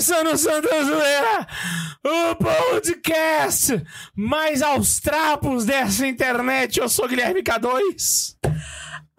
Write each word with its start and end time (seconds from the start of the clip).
começando 0.00 0.32
o 0.32 0.38
Santa 0.38 0.82
Zoeira, 0.82 1.46
o 2.02 2.34
podcast 2.36 3.82
mais 4.16 4.62
aos 4.62 4.98
trapos 4.98 5.66
dessa 5.66 6.06
internet. 6.06 6.80
Eu 6.80 6.88
sou 6.88 7.06
Guilherme 7.06 7.42
K2. 7.42 8.34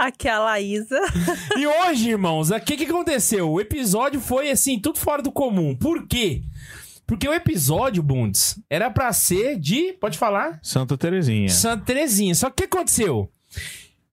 Aqui 0.01 0.27
é 0.27 0.31
a 0.31 0.39
Laísa. 0.39 0.99
E 1.55 1.67
hoje, 1.67 2.09
irmãos, 2.09 2.49
o 2.49 2.59
que, 2.59 2.75
que 2.75 2.85
aconteceu? 2.85 3.51
O 3.51 3.61
episódio 3.61 4.19
foi 4.19 4.49
assim, 4.49 4.79
tudo 4.79 4.97
fora 4.97 5.21
do 5.21 5.31
comum. 5.31 5.75
Por 5.75 6.07
quê? 6.07 6.41
Porque 7.05 7.27
o 7.29 7.33
episódio, 7.33 8.01
Bundes, 8.01 8.59
era 8.67 8.89
pra 8.89 9.13
ser 9.13 9.59
de. 9.59 9.93
Pode 9.93 10.17
falar? 10.17 10.59
Santa 10.63 10.97
Terezinha. 10.97 11.49
Santa 11.49 11.85
Terezinha. 11.85 12.33
Só 12.33 12.49
que 12.49 12.53
o 12.53 12.67
que 12.67 12.75
aconteceu? 12.75 13.31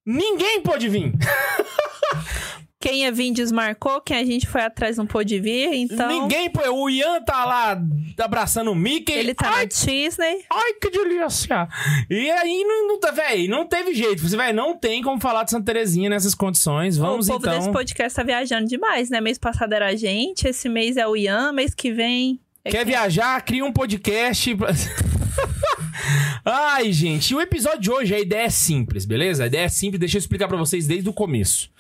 Ninguém 0.05 0.61
pôde 0.61 0.91
vir. 0.91 1.11
Quem 2.81 3.03
ia 3.03 3.11
vir 3.11 3.33
desmarcou, 3.33 4.01
quem 4.01 4.17
a 4.19 4.25
gente 4.25 4.47
foi 4.47 4.61
atrás 4.61 4.97
não 4.97 5.05
pôde 5.05 5.41
vir, 5.41 5.75
então 5.75 6.09
Ninguém 6.09 6.49
pôde. 6.49 6.69
O 6.69 6.89
Ian 6.89 7.21
tá 7.23 7.45
lá 7.45 7.77
abraçando 8.19 8.71
o 8.71 8.75
Mickey. 8.75 9.13
ele 9.13 9.35
tá 9.35 9.49
Ai, 9.49 9.63
na 9.63 9.65
Disney. 9.65 10.45
Ai, 10.49 10.75
que 10.81 10.89
delícia! 10.89 11.67
E 12.09 12.31
aí, 12.31 12.63
não, 12.63 12.87
não, 12.87 13.01
tá- 13.01 13.11
véi, 13.11 13.49
não 13.49 13.67
teve 13.67 13.95
jeito. 13.95 14.23
Você, 14.23 14.37
véi, 14.37 14.53
não 14.53 14.77
tem 14.79 15.03
como 15.03 15.21
falar 15.21 15.43
de 15.43 15.51
Santa 15.51 15.65
Terezinha 15.65 16.09
nessas 16.09 16.37
condições. 16.37 16.97
Vamos 16.97 17.29
o 17.29 17.33
povo 17.33 17.45
então. 17.47 17.59
desse 17.59 17.73
podcast 17.73 18.15
tá 18.15 18.23
viajando 18.23 18.69
demais, 18.69 19.11
né? 19.11 19.21
Mês 19.21 19.39
passado 19.39 19.73
era 19.73 19.89
a 19.89 19.97
gente, 19.97 20.47
esse 20.47 20.69
mês 20.69 20.97
é 20.97 21.05
o 21.05 21.17
Ian, 21.17 21.51
mês 21.51 21.75
que 21.75 21.91
vem... 21.93 22.39
é 22.65 22.71
Quer 22.71 22.85
quem? 22.85 22.87
viajar? 22.93 23.41
Cria 23.43 23.65
um 23.65 23.73
podcast. 23.73 24.55
Ai, 26.45 26.93
gente, 26.93 27.35
o 27.35 27.41
episódio 27.41 27.81
de 27.81 27.91
hoje, 27.91 28.15
a 28.15 28.21
ideia 28.21 28.47
é 28.47 28.51
simples, 28.51 29.05
beleza? 29.05 29.43
A 29.43 29.47
ideia 29.49 29.65
é 29.65 29.69
simples, 29.69 29.99
deixa 29.99 30.17
eu 30.17 30.21
explicar 30.21 30.47
pra 30.47 30.57
vocês 30.57 30.87
desde 30.87 31.09
o 31.09 31.13
começo. 31.13 31.71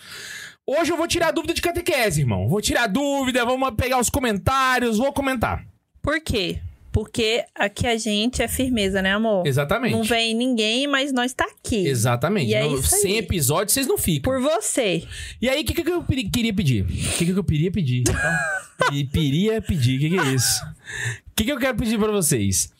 Hoje 0.70 0.92
eu 0.92 0.98
vou 0.98 1.08
tirar 1.08 1.30
dúvida 1.30 1.54
de 1.54 1.62
catequese, 1.62 2.20
irmão. 2.20 2.46
Vou 2.46 2.60
tirar 2.60 2.86
dúvida, 2.88 3.42
vamos 3.42 3.70
pegar 3.74 3.98
os 3.98 4.10
comentários, 4.10 4.98
vou 4.98 5.10
comentar. 5.14 5.64
Por 6.02 6.20
quê? 6.20 6.58
Porque 6.92 7.42
aqui 7.54 7.86
a 7.86 7.96
gente 7.96 8.42
é 8.42 8.48
firmeza, 8.48 9.00
né, 9.00 9.14
amor? 9.14 9.46
Exatamente. 9.46 9.92
Não 9.92 10.02
vem 10.02 10.34
ninguém, 10.34 10.86
mas 10.86 11.10
nós 11.10 11.32
tá 11.32 11.44
aqui. 11.44 11.86
Exatamente. 11.86 12.50
E 12.50 12.54
é 12.54 12.64
No- 12.64 12.78
isso 12.78 12.94
aí. 12.94 13.00
Sem 13.00 13.16
episódio, 13.16 13.72
vocês 13.72 13.86
não 13.86 13.96
ficam. 13.96 14.30
Por 14.30 14.42
você. 14.42 15.08
E 15.40 15.48
aí, 15.48 15.62
o 15.62 15.64
que, 15.64 15.72
que 15.72 15.90
eu 15.90 16.04
queria 16.04 16.52
pedir? 16.52 16.84
O 16.84 16.86
que, 17.16 17.24
que 17.24 17.30
eu 17.30 17.44
queria 17.44 17.72
pedir? 17.72 18.02
e 18.92 19.06
queria 19.06 19.62
pedir, 19.62 19.96
o 19.96 20.00
que, 20.00 20.10
que 20.10 20.18
é 20.18 20.34
isso? 20.34 20.62
O 21.28 21.34
que, 21.34 21.44
que 21.44 21.52
eu 21.52 21.58
quero 21.58 21.78
pedir 21.78 21.98
pra 21.98 22.12
vocês? 22.12 22.70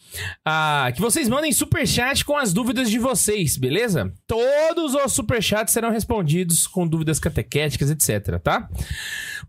Ah, 0.45 0.91
que 0.95 1.01
vocês 1.01 1.29
mandem 1.29 1.53
superchat 1.53 2.25
com 2.25 2.37
as 2.37 2.53
dúvidas 2.53 2.91
de 2.91 2.99
vocês, 2.99 3.57
beleza? 3.57 4.13
Todos 4.27 4.95
os 4.95 5.13
superchats 5.13 5.73
serão 5.73 5.91
respondidos 5.91 6.67
com 6.67 6.87
dúvidas 6.87 7.19
catequéticas, 7.19 7.91
etc, 7.91 8.39
tá? 8.43 8.69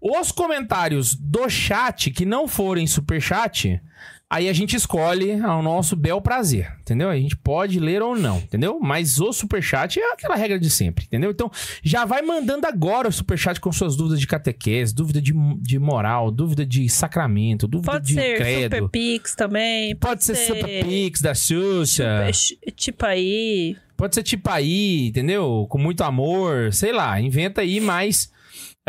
Os 0.01 0.31
comentários 0.31 1.15
do 1.15 1.49
chat 1.49 2.11
que 2.11 2.25
não 2.25 2.47
forem 2.47 2.87
superchat, 2.87 3.81
aí 4.29 4.47
a 4.47 4.53
gente 4.53 4.75
escolhe 4.75 5.39
ao 5.41 5.63
nosso 5.63 5.95
bel 5.95 6.21
prazer, 6.21 6.71
entendeu? 6.81 7.09
A 7.09 7.15
gente 7.15 7.35
pode 7.35 7.79
ler 7.79 8.01
ou 8.01 8.15
não, 8.15 8.37
entendeu? 8.37 8.79
Mas 8.79 9.19
o 9.19 9.33
superchat 9.33 9.99
é 9.99 10.13
aquela 10.13 10.35
regra 10.35 10.59
de 10.59 10.69
sempre, 10.69 11.05
entendeu? 11.05 11.31
Então, 11.31 11.49
já 11.83 12.05
vai 12.05 12.21
mandando 12.21 12.67
agora 12.67 13.07
o 13.09 13.11
superchat 13.11 13.59
com 13.59 13.71
suas 13.71 13.95
dúvidas 13.95 14.19
de 14.19 14.27
catequese, 14.27 14.93
dúvida 14.93 15.21
de, 15.21 15.33
de 15.59 15.79
moral, 15.79 16.29
dúvida 16.31 16.65
de 16.65 16.87
sacramento, 16.89 17.67
dúvida 17.67 17.91
Pode 17.93 18.05
de 18.07 18.13
ser 18.13 18.37
credo. 18.37 18.75
Super 18.75 18.89
Pix 18.89 19.35
também. 19.35 19.95
Pode 19.95 20.23
ser 20.23 20.35
Super 20.35 20.85
Pix 20.85 21.21
da 21.21 21.33
Xuxa. 21.33 22.03
Super, 22.19 22.33
ch- 22.35 22.57
tipo 22.75 23.05
aí. 23.05 23.75
Pode 23.97 24.15
ser 24.15 24.23
tipo 24.23 24.49
aí, 24.49 25.07
entendeu? 25.07 25.65
Com 25.69 25.77
muito 25.77 26.03
amor, 26.03 26.71
sei 26.71 26.93
lá, 26.93 27.19
inventa 27.19 27.61
aí, 27.61 27.81
mas 27.81 28.31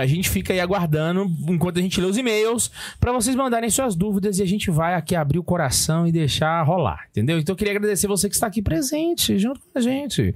a 0.01 0.07
gente 0.07 0.29
fica 0.29 0.53
aí 0.53 0.61
aguardando 0.61 1.27
enquanto 1.49 1.79
a 1.79 1.83
gente 1.83 2.01
lê 2.01 2.07
os 2.07 2.17
e-mails 2.17 2.71
pra 2.99 3.13
vocês 3.13 3.37
mandarem 3.37 3.69
suas 3.71 3.95
dúvidas 3.95 4.39
e 4.39 4.43
a 4.43 4.47
gente 4.47 4.71
vai 4.71 4.95
aqui 4.95 5.15
abrir 5.15 5.39
o 5.39 5.45
coração 5.45 6.07
e 6.07 6.13
deixar 6.13 6.63
rolar, 6.63 7.07
entendeu? 7.11 7.39
Então 7.39 7.53
eu 7.53 7.57
queria 7.57 7.73
agradecer 7.75 8.07
você 8.07 8.29
que 8.29 8.35
está 8.35 8.47
aqui 8.47 8.61
presente, 8.63 9.39
junto 9.39 9.61
com 9.61 9.79
a 9.79 9.81
gente. 9.81 10.35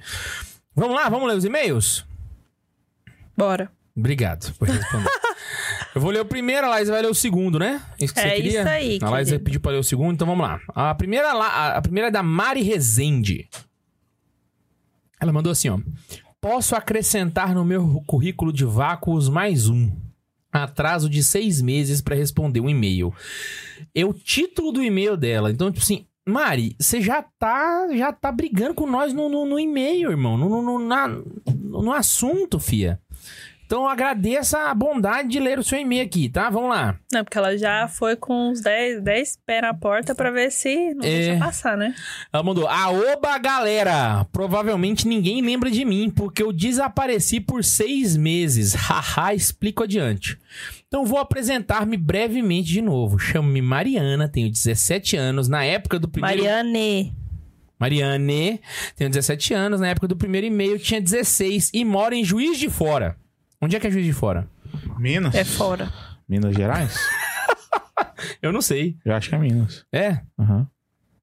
Vamos 0.74 0.94
lá, 0.96 1.08
vamos 1.08 1.28
ler 1.28 1.36
os 1.36 1.44
e-mails? 1.44 2.04
Bora. 3.36 3.70
Obrigado 3.96 4.52
por 4.54 4.68
responder. 4.68 5.08
eu 5.94 6.00
vou 6.00 6.10
ler 6.10 6.20
o 6.20 6.24
primeiro, 6.24 6.66
a 6.66 6.70
Laísa 6.70 6.92
vai 6.92 7.00
ler 7.02 7.10
o 7.10 7.14
segundo, 7.14 7.58
né? 7.58 7.80
Isso 8.00 8.12
que 8.12 8.20
É 8.20 8.22
você 8.30 8.36
queria? 8.36 8.60
isso 8.60 8.68
aí, 8.68 8.98
A 9.00 9.24
querido. 9.24 9.40
pediu 9.44 9.60
pra 9.60 9.70
ler 9.72 9.78
o 9.78 9.84
segundo, 9.84 10.12
então 10.14 10.26
vamos 10.26 10.44
lá. 10.46 10.60
A 10.68 10.94
primeira, 10.94 11.30
a 11.32 11.80
primeira 11.80 12.08
é 12.08 12.10
da 12.10 12.22
Mari 12.22 12.62
Rezende. 12.62 13.48
Ela 15.20 15.32
mandou 15.32 15.52
assim, 15.52 15.68
ó. 15.68 15.78
Posso 16.44 16.76
acrescentar 16.76 17.54
no 17.54 17.64
meu 17.64 18.02
currículo 18.06 18.52
de 18.52 18.66
vácuos 18.66 19.30
mais 19.30 19.66
um. 19.70 19.90
Atraso 20.52 21.08
de 21.08 21.24
seis 21.24 21.62
meses 21.62 22.02
pra 22.02 22.14
responder 22.14 22.60
um 22.60 22.68
e-mail. 22.68 23.14
É 23.94 24.04
o 24.04 24.12
título 24.12 24.70
do 24.70 24.82
e-mail 24.82 25.16
dela. 25.16 25.50
Então, 25.50 25.72
tipo 25.72 25.82
assim, 25.82 26.04
Mari, 26.28 26.76
você 26.78 27.00
já 27.00 27.24
tá, 27.38 27.88
já 27.96 28.12
tá 28.12 28.30
brigando 28.30 28.74
com 28.74 28.86
nós 28.86 29.14
no, 29.14 29.30
no, 29.30 29.46
no 29.46 29.58
e-mail, 29.58 30.10
irmão. 30.10 30.36
No, 30.36 30.60
no, 30.60 30.78
na- 30.78 31.08
no 31.56 31.90
assunto, 31.94 32.60
fia. 32.60 33.00
Então, 33.74 33.88
agradeça 33.88 34.70
a 34.70 34.74
bondade 34.74 35.28
de 35.30 35.40
ler 35.40 35.58
o 35.58 35.64
seu 35.64 35.76
e-mail 35.80 36.04
aqui, 36.04 36.28
tá? 36.28 36.48
Vamos 36.48 36.70
lá. 36.70 36.96
Não, 37.12 37.24
porque 37.24 37.36
ela 37.36 37.58
já 37.58 37.88
foi 37.88 38.14
com 38.14 38.50
uns 38.50 38.60
10, 38.60 39.02
10 39.02 39.38
pés 39.44 39.62
na 39.62 39.74
porta 39.74 40.14
pra 40.14 40.30
ver 40.30 40.52
se 40.52 40.94
não 40.94 41.04
É. 41.04 41.08
deixa 41.08 41.38
passar, 41.44 41.76
né? 41.76 41.92
Ela 42.32 42.42
mandou: 42.44 42.68
Aoba, 42.68 43.36
galera! 43.38 44.24
Provavelmente 44.30 45.08
ninguém 45.08 45.42
lembra 45.42 45.72
de 45.72 45.84
mim, 45.84 46.08
porque 46.08 46.40
eu 46.40 46.52
desapareci 46.52 47.40
por 47.40 47.64
seis 47.64 48.16
meses. 48.16 48.74
Haha, 48.78 49.34
explico 49.34 49.82
adiante. 49.82 50.38
Então 50.86 51.04
vou 51.04 51.18
apresentar-me 51.18 51.96
brevemente 51.96 52.68
de 52.68 52.80
novo. 52.80 53.18
Chamo-me 53.18 53.60
Mariana, 53.60 54.28
tenho 54.28 54.48
17 54.52 55.16
anos. 55.16 55.48
Na 55.48 55.64
época 55.64 55.98
do 55.98 56.06
primeiro. 56.08 56.44
Mariane. 56.44 57.12
Mariane, 57.76 58.60
tenho 58.94 59.10
17 59.10 59.52
anos. 59.52 59.80
Na 59.80 59.88
época 59.88 60.06
do 60.06 60.14
primeiro 60.16 60.46
e-mail 60.46 60.78
tinha 60.78 61.00
16 61.00 61.72
e 61.74 61.84
moro 61.84 62.14
em 62.14 62.22
Juiz 62.24 62.56
de 62.56 62.70
Fora. 62.70 63.16
Onde 63.60 63.76
é 63.76 63.80
que 63.80 63.86
é 63.86 63.90
Juiz 63.90 64.04
de 64.04 64.12
Fora? 64.12 64.48
Minas? 64.98 65.34
É 65.34 65.44
fora. 65.44 65.92
Minas 66.28 66.54
Gerais? 66.54 66.96
Eu 68.42 68.52
não 68.52 68.60
sei. 68.60 68.96
Eu 69.04 69.14
acho 69.14 69.28
que 69.28 69.34
é 69.34 69.38
Minas. 69.38 69.84
É? 69.92 70.20
Aham. 70.38 70.68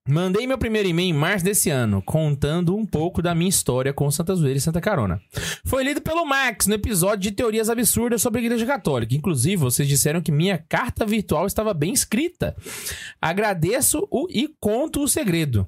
Mandei 0.08 0.48
meu 0.48 0.58
primeiro 0.58 0.90
e-mail 0.90 1.10
em 1.10 1.18
março 1.18 1.46
desse 1.46 1.70
ano, 1.70 2.02
contando 2.02 2.76
um 2.76 2.86
pouco 2.86 3.22
da 3.22 3.36
minha 3.36 3.50
história 3.50 3.94
com 3.94 4.10
Santa 4.10 4.34
Zoeira 4.34 4.58
e 4.58 4.62
Santa 4.62 4.82
Carona. 4.82 5.22
Foi 5.64 5.84
lido 5.84 6.02
pelo 6.02 6.26
Max 6.26 6.66
no 6.66 6.74
episódio 6.74 7.20
de 7.20 7.32
Teorias 7.32 7.70
Absurdas 7.70 8.20
sobre 8.20 8.42
a 8.42 8.44
Igreja 8.44 8.66
Católica. 8.66 9.14
Inclusive, 9.16 9.58
vocês 9.58 9.88
disseram 9.88 10.20
que 10.20 10.32
minha 10.32 10.58
carta 10.58 11.06
virtual 11.06 11.46
estava 11.46 11.72
bem 11.72 11.94
escrita. 11.94 12.56
Agradeço 13.22 14.08
o 14.10 14.28
e 14.32 14.50
conto 14.60 15.04
o 15.04 15.08
segredo. 15.08 15.68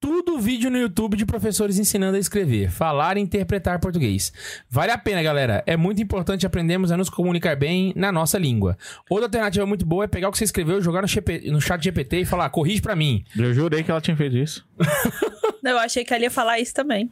Tudo 0.00 0.38
vídeo 0.38 0.70
no 0.70 0.78
YouTube 0.78 1.14
de 1.14 1.26
professores 1.26 1.78
ensinando 1.78 2.16
a 2.16 2.18
escrever, 2.18 2.70
falar 2.70 3.18
e 3.18 3.20
interpretar 3.20 3.78
português. 3.78 4.32
Vale 4.70 4.90
a 4.90 4.96
pena, 4.96 5.22
galera. 5.22 5.62
É 5.66 5.76
muito 5.76 6.00
importante 6.00 6.46
aprendermos 6.46 6.90
a 6.90 6.96
nos 6.96 7.10
comunicar 7.10 7.54
bem 7.54 7.92
na 7.94 8.10
nossa 8.10 8.38
língua. 8.38 8.78
Outra 9.10 9.26
alternativa 9.26 9.66
muito 9.66 9.84
boa 9.84 10.04
é 10.04 10.08
pegar 10.08 10.30
o 10.30 10.32
que 10.32 10.38
você 10.38 10.44
escreveu, 10.44 10.80
jogar 10.80 11.02
no, 11.02 11.06
GP 11.06 11.50
no 11.50 11.60
chat 11.60 11.84
GPT 11.84 12.20
e 12.20 12.24
falar, 12.24 12.48
corrige 12.48 12.80
pra 12.80 12.96
mim. 12.96 13.22
Eu 13.36 13.52
jurei 13.52 13.82
que 13.82 13.90
ela 13.90 14.00
tinha 14.00 14.16
feito 14.16 14.38
isso. 14.38 14.66
Eu 15.62 15.78
achei 15.78 16.02
que 16.02 16.14
ela 16.14 16.22
ia 16.22 16.30
falar 16.30 16.58
isso 16.58 16.72
também. 16.72 17.10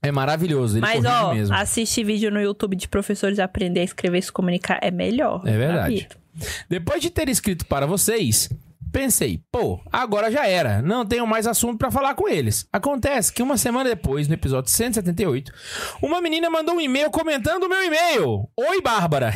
É 0.00 0.10
maravilhoso, 0.10 0.78
ele 0.78 0.80
Mas, 0.80 1.04
ó, 1.04 1.34
mesmo. 1.34 1.54
assistir 1.54 2.02
vídeo 2.02 2.30
no 2.30 2.40
YouTube 2.40 2.76
de 2.76 2.88
professores 2.88 3.38
aprender 3.38 3.80
a 3.80 3.84
escrever 3.84 4.18
e 4.18 4.22
se 4.22 4.32
comunicar 4.32 4.78
é 4.80 4.90
melhor. 4.90 5.42
É 5.46 5.56
verdade. 5.58 6.08
Depois 6.66 7.02
de 7.02 7.10
ter 7.10 7.28
escrito 7.28 7.66
para 7.66 7.84
vocês, 7.84 8.48
pensei, 8.92 9.40
pô, 9.50 9.80
agora 9.90 10.30
já 10.30 10.46
era, 10.46 10.82
não 10.82 11.04
tenho 11.06 11.26
mais 11.26 11.46
assunto 11.46 11.78
pra 11.78 11.90
falar 11.90 12.14
com 12.14 12.28
eles. 12.28 12.68
Acontece 12.72 13.32
que 13.32 13.42
uma 13.42 13.56
semana 13.56 13.88
depois, 13.88 14.28
no 14.28 14.34
episódio 14.34 14.70
178, 14.70 15.50
uma 16.02 16.20
menina 16.20 16.50
mandou 16.50 16.74
um 16.76 16.80
e-mail 16.80 17.10
comentando 17.10 17.64
o 17.64 17.68
meu 17.68 17.82
e-mail. 17.82 18.48
Oi, 18.56 18.82
Bárbara. 18.82 19.32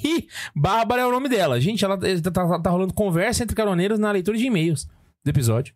Bárbara 0.56 1.02
é 1.02 1.06
o 1.06 1.12
nome 1.12 1.28
dela. 1.28 1.60
Gente, 1.60 1.84
ela 1.84 1.98
tá, 1.98 2.30
tá- 2.30 2.58
tá 2.60 2.70
rolando 2.70 2.94
conversa 2.94 3.42
entre 3.42 3.54
caroneiros 3.54 3.98
na 3.98 4.10
leitura 4.10 4.38
de 4.38 4.46
e-mails 4.46 4.88
do 5.22 5.30
episódio. 5.30 5.74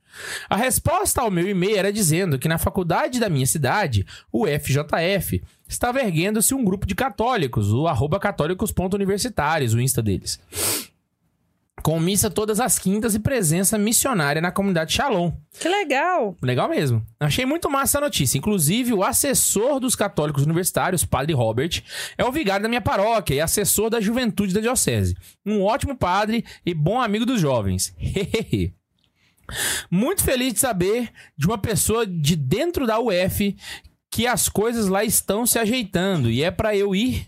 A 0.49 0.57
resposta 0.57 1.23
ao 1.23 1.31
meu 1.31 1.49
e-mail 1.49 1.77
era 1.79 1.93
dizendo 1.93 2.39
que 2.39 2.49
na 2.49 2.59
faculdade 2.59 3.19
da 3.19 3.31
minha 3.31 3.47
cidade, 3.47 4.07
o 4.33 4.47
FJF, 4.47 5.43
estava 5.67 6.01
erguendo-se 6.01 6.55
um 6.55 6.65
grupo 6.65 6.87
de 6.87 6.95
católicos, 6.95 7.73
o 7.73 7.87
arroba 7.87 8.19
católicos.universitários, 8.21 9.73
o 9.75 9.81
Insta 9.81 10.03
deles. 10.03 10.39
Com 11.83 12.01
missa 12.01 12.29
todas 12.29 12.61
as 12.61 12.79
quintas 12.79 13.15
e 13.15 13.19
presença 13.19 13.79
missionária 13.79 14.43
na 14.43 14.51
comunidade 14.51 14.93
Shalom. 14.93 15.33
Que 15.59 15.69
legal. 15.69 16.37
Legal 16.43 16.69
mesmo. 16.69 17.05
Achei 17.19 17.47
muito 17.47 17.71
massa 17.71 17.99
a 17.99 18.01
notícia. 18.01 18.37
Inclusive, 18.37 18.93
o 18.93 19.03
assessor 19.03 19.81
dos 19.81 19.95
católicos 19.95 20.45
universitários, 20.45 21.05
padre 21.05 21.33
Robert, 21.33 21.83
é 22.17 22.25
o 22.25 22.33
vigário 22.33 22.63
da 22.63 22.69
minha 22.69 22.81
paróquia 22.81 23.35
e 23.35 23.41
assessor 23.41 23.91
da 23.91 24.01
juventude 24.01 24.53
da 24.53 24.61
diocese. 24.61 25.17
Um 25.47 25.63
ótimo 25.63 25.97
padre 25.97 26.45
e 26.65 26.75
bom 26.75 27.01
amigo 27.01 27.25
dos 27.25 27.41
jovens. 27.41 27.95
Hehehe. 27.99 28.75
muito 29.91 30.23
feliz 30.23 30.53
de 30.53 30.61
saber 30.61 31.11
de 31.37 31.47
uma 31.47 31.59
pessoa 31.59 32.07
de 32.07 32.37
dentro 32.37 32.87
da 32.87 32.99
UF 32.99 33.57
que 34.11 34.27
as 34.27 34.49
coisas 34.49 34.89
lá 34.89 35.05
estão 35.05 35.47
se 35.47 35.59
ajeitando 35.59 36.31
e 36.31 36.43
é 36.43 36.51
pra 36.51 36.77
eu 36.77 36.95
ir 36.95 37.27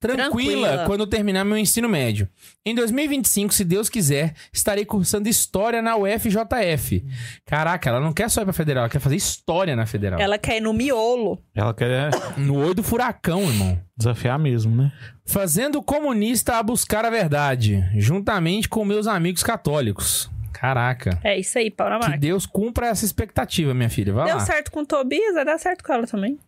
tranquila, 0.00 0.66
Tranquila. 0.68 0.84
quando 0.86 1.06
terminar 1.06 1.44
meu 1.44 1.58
ensino 1.58 1.88
médio. 1.88 2.26
Em 2.64 2.74
2025, 2.74 3.52
se 3.52 3.64
Deus 3.64 3.88
quiser, 3.90 4.34
estarei 4.52 4.84
cursando 4.84 5.28
história 5.28 5.82
na 5.82 5.94
UFJF. 5.96 7.04
Caraca, 7.44 7.90
ela 7.90 8.00
não 8.00 8.12
quer 8.12 8.30
só 8.30 8.40
ir 8.40 8.44
pra 8.44 8.52
federal, 8.52 8.82
ela 8.84 8.90
quer 8.90 8.98
fazer 8.98 9.16
história 9.16 9.76
na 9.76 9.84
federal. 9.86 10.18
Ela 10.18 10.38
quer 10.38 10.56
ir 10.56 10.60
no 10.60 10.72
miolo. 10.72 11.38
Ela 11.54 11.74
quer 11.74 12.10
No 12.38 12.56
olho 12.56 12.74
do 12.74 12.82
furacão, 12.82 13.42
irmão. 13.42 13.78
desafiar 13.96 14.38
mesmo, 14.38 14.74
né? 14.74 14.90
Fazendo 15.26 15.78
o 15.78 15.82
comunista 15.82 16.56
a 16.56 16.62
buscar 16.62 17.04
a 17.04 17.10
verdade, 17.10 17.84
juntamente 17.94 18.68
com 18.68 18.84
meus 18.84 19.06
amigos 19.06 19.42
católicos. 19.42 20.30
Caraca. 20.52 21.18
É 21.24 21.38
isso 21.38 21.56
aí, 21.58 21.70
pau 21.70 21.88
na 21.88 21.98
Que. 21.98 22.18
Deus 22.18 22.44
cumpra 22.44 22.88
essa 22.88 23.04
expectativa, 23.04 23.72
minha 23.72 23.88
filha. 23.88 24.12
Vai 24.12 24.26
Deu 24.26 24.36
lá. 24.36 24.40
certo 24.44 24.70
com 24.70 24.80
o 24.80 24.86
Tobias, 24.86 25.34
vai 25.34 25.44
dar 25.44 25.58
certo 25.58 25.82
com 25.82 25.92
ela 25.92 26.06
também. 26.06 26.38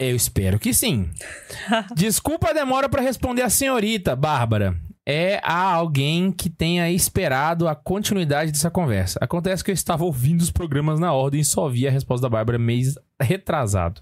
Eu 0.00 0.16
espero 0.16 0.58
que 0.58 0.72
sim. 0.72 1.10
Desculpa 1.94 2.48
a 2.48 2.54
demora 2.54 2.88
pra 2.88 3.02
responder 3.02 3.42
a 3.42 3.50
senhorita, 3.50 4.16
Bárbara. 4.16 4.74
É 5.06 5.40
a 5.42 5.74
alguém 5.74 6.32
que 6.32 6.48
tenha 6.48 6.90
esperado 6.90 7.68
a 7.68 7.74
continuidade 7.74 8.50
dessa 8.50 8.70
conversa. 8.70 9.18
Acontece 9.20 9.62
que 9.62 9.70
eu 9.70 9.74
estava 9.74 10.04
ouvindo 10.04 10.40
os 10.40 10.50
programas 10.50 10.98
na 10.98 11.12
ordem 11.12 11.40
e 11.42 11.44
só 11.44 11.68
vi 11.68 11.86
a 11.86 11.90
resposta 11.90 12.22
da 12.22 12.30
Bárbara 12.30 12.58
mês 12.58 12.94
retrasado. 13.20 14.00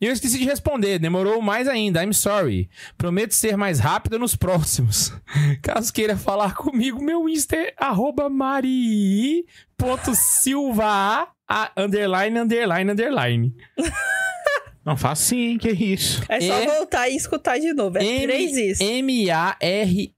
E 0.00 0.06
eu 0.06 0.12
esqueci 0.12 0.38
de 0.38 0.44
responder, 0.44 1.00
demorou 1.00 1.42
mais 1.42 1.66
ainda. 1.66 2.04
I'm 2.04 2.12
sorry. 2.12 2.70
Prometo 2.96 3.34
ser 3.34 3.56
mais 3.56 3.80
rápido 3.80 4.20
nos 4.20 4.36
próximos. 4.36 5.12
Caso 5.62 5.92
queira 5.92 6.16
falar 6.16 6.54
comigo, 6.54 7.02
meu 7.02 7.28
Insta 7.28 7.56
é 7.56 7.74
arroba 7.76 8.30
mari.silva 8.30 9.48
underline, 11.76 12.38
underline, 12.38 12.92
underline. 12.92 13.52
Não, 14.84 14.96
faz 14.96 15.18
sim, 15.20 15.56
que 15.58 15.70
isso. 15.70 16.22
É 16.28 16.40
só 16.40 16.54
É- 16.54 16.66
voltar 16.66 17.08
e 17.08 17.16
escutar 17.16 17.58
de 17.58 17.72
novo. 17.72 17.98
É 17.98 18.20
três 18.22 18.56
isso. 18.56 18.82
M-A-R-I-I 18.82 20.08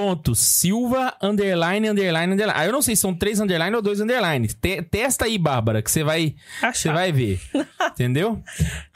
ponto 0.00 0.34
Silva 0.34 1.14
underline 1.22 1.86
underline 1.88 2.32
underline. 2.32 2.58
Ah, 2.58 2.64
eu 2.64 2.72
não 2.72 2.80
sei 2.80 2.96
se 2.96 3.02
são 3.02 3.14
três 3.14 3.38
underline 3.38 3.76
ou 3.76 3.82
dois 3.82 4.00
underline. 4.00 4.48
Te- 4.48 4.80
testa 4.82 5.26
aí, 5.26 5.36
Bárbara, 5.36 5.82
que 5.82 5.90
você 5.90 6.02
vai, 6.02 6.34
você 6.72 6.90
vai 6.90 7.12
ver. 7.12 7.38
Entendeu? 7.92 8.42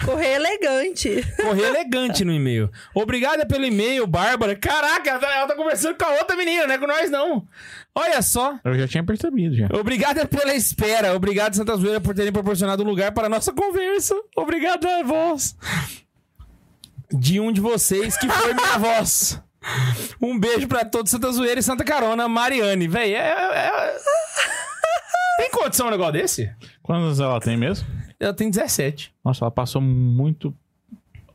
Correr 0.02 0.36
elegante. 0.36 1.22
Correr 1.42 1.64
elegante 1.66 2.24
no 2.24 2.32
e-mail. 2.32 2.70
Obrigada 2.94 3.44
pelo 3.44 3.66
e-mail, 3.66 4.06
Bárbara. 4.06 4.56
Caraca, 4.56 5.10
ela 5.10 5.18
tá, 5.18 5.34
ela 5.34 5.46
tá 5.46 5.54
conversando 5.54 5.96
com 5.98 6.04
a 6.06 6.12
outra 6.14 6.36
menina, 6.36 6.66
não 6.66 6.74
é 6.74 6.78
com 6.78 6.86
nós, 6.86 7.10
não. 7.10 7.46
Olha 7.94 8.22
só. 8.22 8.58
Eu 8.64 8.78
já 8.78 8.88
tinha 8.88 9.04
percebido, 9.04 9.54
já. 9.54 9.68
Obrigada 9.78 10.26
pela 10.26 10.54
espera. 10.54 11.14
Obrigado, 11.14 11.54
Santa 11.54 11.76
Zoeira, 11.76 12.00
por 12.00 12.14
terem 12.14 12.32
proporcionado 12.32 12.82
um 12.82 12.86
lugar 12.86 13.12
para 13.12 13.26
a 13.26 13.30
nossa 13.30 13.52
conversa. 13.52 14.14
Obrigado 14.36 14.86
a 14.88 15.02
voz. 15.02 15.54
De 17.12 17.38
um 17.38 17.52
de 17.52 17.60
vocês 17.60 18.16
que 18.16 18.26
foi 18.28 18.54
minha 18.54 18.78
voz. 18.80 19.38
Um 20.20 20.38
beijo 20.38 20.66
pra 20.68 20.84
todos, 20.84 21.10
Santa 21.10 21.30
Zoeira 21.32 21.60
e 21.60 21.62
Santa 21.62 21.84
Carona, 21.84 22.28
Mariane. 22.28 22.86
Véi, 22.88 23.14
é, 23.14 23.18
é- 23.18 23.66
é- 23.68 23.96
Tem 25.38 25.50
condição 25.50 25.88
um 25.88 25.90
negócio 25.90 26.12
desse? 26.12 26.54
Quantos 26.82 27.18
ela 27.20 27.40
tem 27.40 27.56
mesmo? 27.56 27.86
Ela 28.20 28.32
tem 28.34 28.48
17. 28.50 29.12
Nossa, 29.24 29.44
ela 29.44 29.50
passou 29.50 29.80
muito 29.82 30.54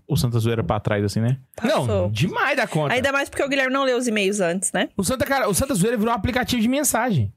o 0.08 0.16
Santa 0.16 0.40
Zoeira 0.40 0.64
pra 0.64 0.80
trás, 0.80 1.04
assim, 1.04 1.20
né? 1.20 1.38
Não, 1.64 1.86
Passou. 1.86 2.10
demais 2.10 2.56
da 2.58 2.66
conta. 2.66 2.94
Ainda 2.94 3.12
mais 3.12 3.30
porque 3.30 3.44
o 3.44 3.50
Guilherme 3.50 3.72
não 3.74 3.84
leu 3.84 3.98
os 3.98 4.08
e-mails 4.08 4.40
antes, 4.40 4.72
né? 4.72 4.90
O, 4.98 5.04
Santa 5.04 5.26
Car... 5.26 5.48
o 5.48 5.54
Santa 5.54 5.74
Zoeira 5.76 5.98
virou 5.98 6.12
um 6.12 6.16
aplicativo 6.18 6.62
de 6.62 6.68
mensagem. 6.68 7.32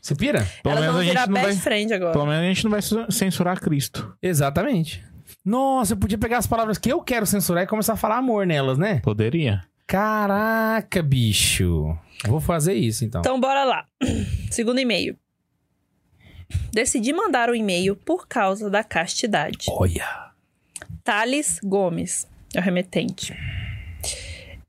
Você 0.00 0.14
pira? 0.14 0.46
Pelo 0.62 0.76
Elas 0.76 0.80
menos 0.80 0.92
vão 0.94 1.00
a 1.00 1.04
gente 1.04 1.16
não 1.26 1.34
best 1.34 1.46
vai. 1.46 1.56
friend 1.56 1.94
agora. 1.94 2.12
Pelo 2.12 2.26
menos 2.26 2.42
a 2.44 2.46
gente 2.46 2.64
não 2.64 2.70
vai 2.70 2.82
su- 2.82 3.10
censurar 3.10 3.58
Cristo. 3.58 4.14
Exatamente. 4.22 5.02
Nossa, 5.44 5.94
eu 5.94 5.96
podia 5.96 6.18
pegar 6.18 6.38
as 6.38 6.46
palavras 6.46 6.76
que 6.78 6.92
eu 6.92 7.00
quero 7.00 7.24
censurar 7.24 7.64
e 7.64 7.66
começar 7.66 7.94
a 7.94 7.96
falar 7.96 8.18
amor 8.18 8.46
nelas, 8.46 8.76
né? 8.78 9.00
Poderia. 9.00 9.64
Caraca, 9.86 11.02
bicho. 11.02 11.96
Vou 12.26 12.40
fazer 12.40 12.74
isso 12.74 13.04
então. 13.04 13.20
Então, 13.20 13.40
bora 13.40 13.64
lá. 13.64 13.86
Segundo 14.50 14.80
e-mail. 14.80 15.16
Decidi 16.72 17.12
mandar 17.12 17.50
o 17.50 17.54
e-mail 17.54 17.96
por 17.96 18.26
causa 18.26 18.70
da 18.70 18.82
castidade. 18.82 19.66
Olha. 19.68 20.32
Thales 21.02 21.60
Gomes, 21.62 22.26
é 22.54 22.58
o 22.58 22.62
remetente. 22.62 23.36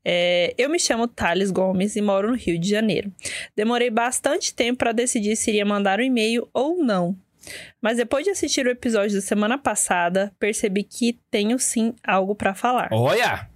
É, 0.04 0.54
eu 0.56 0.68
me 0.70 0.78
chamo 0.78 1.08
Thales 1.08 1.50
Gomes 1.50 1.96
e 1.96 2.02
moro 2.02 2.30
no 2.30 2.36
Rio 2.36 2.58
de 2.58 2.68
Janeiro. 2.68 3.12
Demorei 3.56 3.90
bastante 3.90 4.54
tempo 4.54 4.78
para 4.78 4.92
decidir 4.92 5.34
se 5.34 5.50
iria 5.50 5.64
mandar 5.64 5.98
um 5.98 6.02
e-mail 6.04 6.48
ou 6.52 6.84
não. 6.84 7.16
Mas 7.80 7.96
depois 7.96 8.24
de 8.24 8.30
assistir 8.30 8.66
o 8.66 8.70
episódio 8.70 9.16
da 9.16 9.20
semana 9.22 9.56
passada, 9.56 10.32
percebi 10.38 10.82
que 10.84 11.18
tenho 11.30 11.58
sim 11.58 11.94
algo 12.04 12.34
para 12.34 12.54
falar. 12.54 12.88
Olha! 12.92 13.48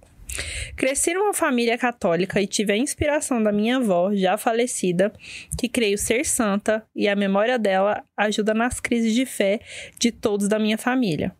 Cresci 0.75 1.13
numa 1.13 1.33
família 1.33 1.77
católica 1.77 2.41
e 2.41 2.47
tive 2.47 2.73
a 2.73 2.77
inspiração 2.77 3.41
da 3.41 3.51
minha 3.51 3.77
avó, 3.77 4.13
já 4.13 4.37
falecida, 4.37 5.11
que 5.57 5.67
creio 5.67 5.97
ser 5.97 6.25
santa, 6.25 6.83
e 6.95 7.07
a 7.07 7.15
memória 7.15 7.59
dela 7.59 8.03
ajuda 8.15 8.53
nas 8.53 8.79
crises 8.79 9.13
de 9.13 9.25
fé 9.25 9.59
de 9.99 10.11
todos 10.11 10.47
da 10.47 10.57
minha 10.57 10.77
família. 10.77 11.35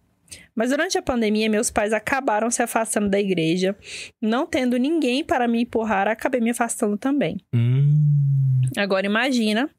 Mas 0.55 0.69
durante 0.69 0.97
a 0.97 1.01
pandemia, 1.01 1.49
meus 1.49 1.71
pais 1.71 1.93
acabaram 1.93 2.49
se 2.49 2.61
afastando 2.61 3.09
da 3.09 3.19
igreja, 3.19 3.75
não 4.21 4.45
tendo 4.45 4.77
ninguém 4.77 5.23
para 5.23 5.47
me 5.47 5.61
empurrar, 5.61 6.07
acabei 6.07 6.41
me 6.41 6.51
afastando 6.51 6.97
também. 6.97 7.37
Hum. 7.53 8.61
Agora 8.77 9.05
imagina 9.05 9.69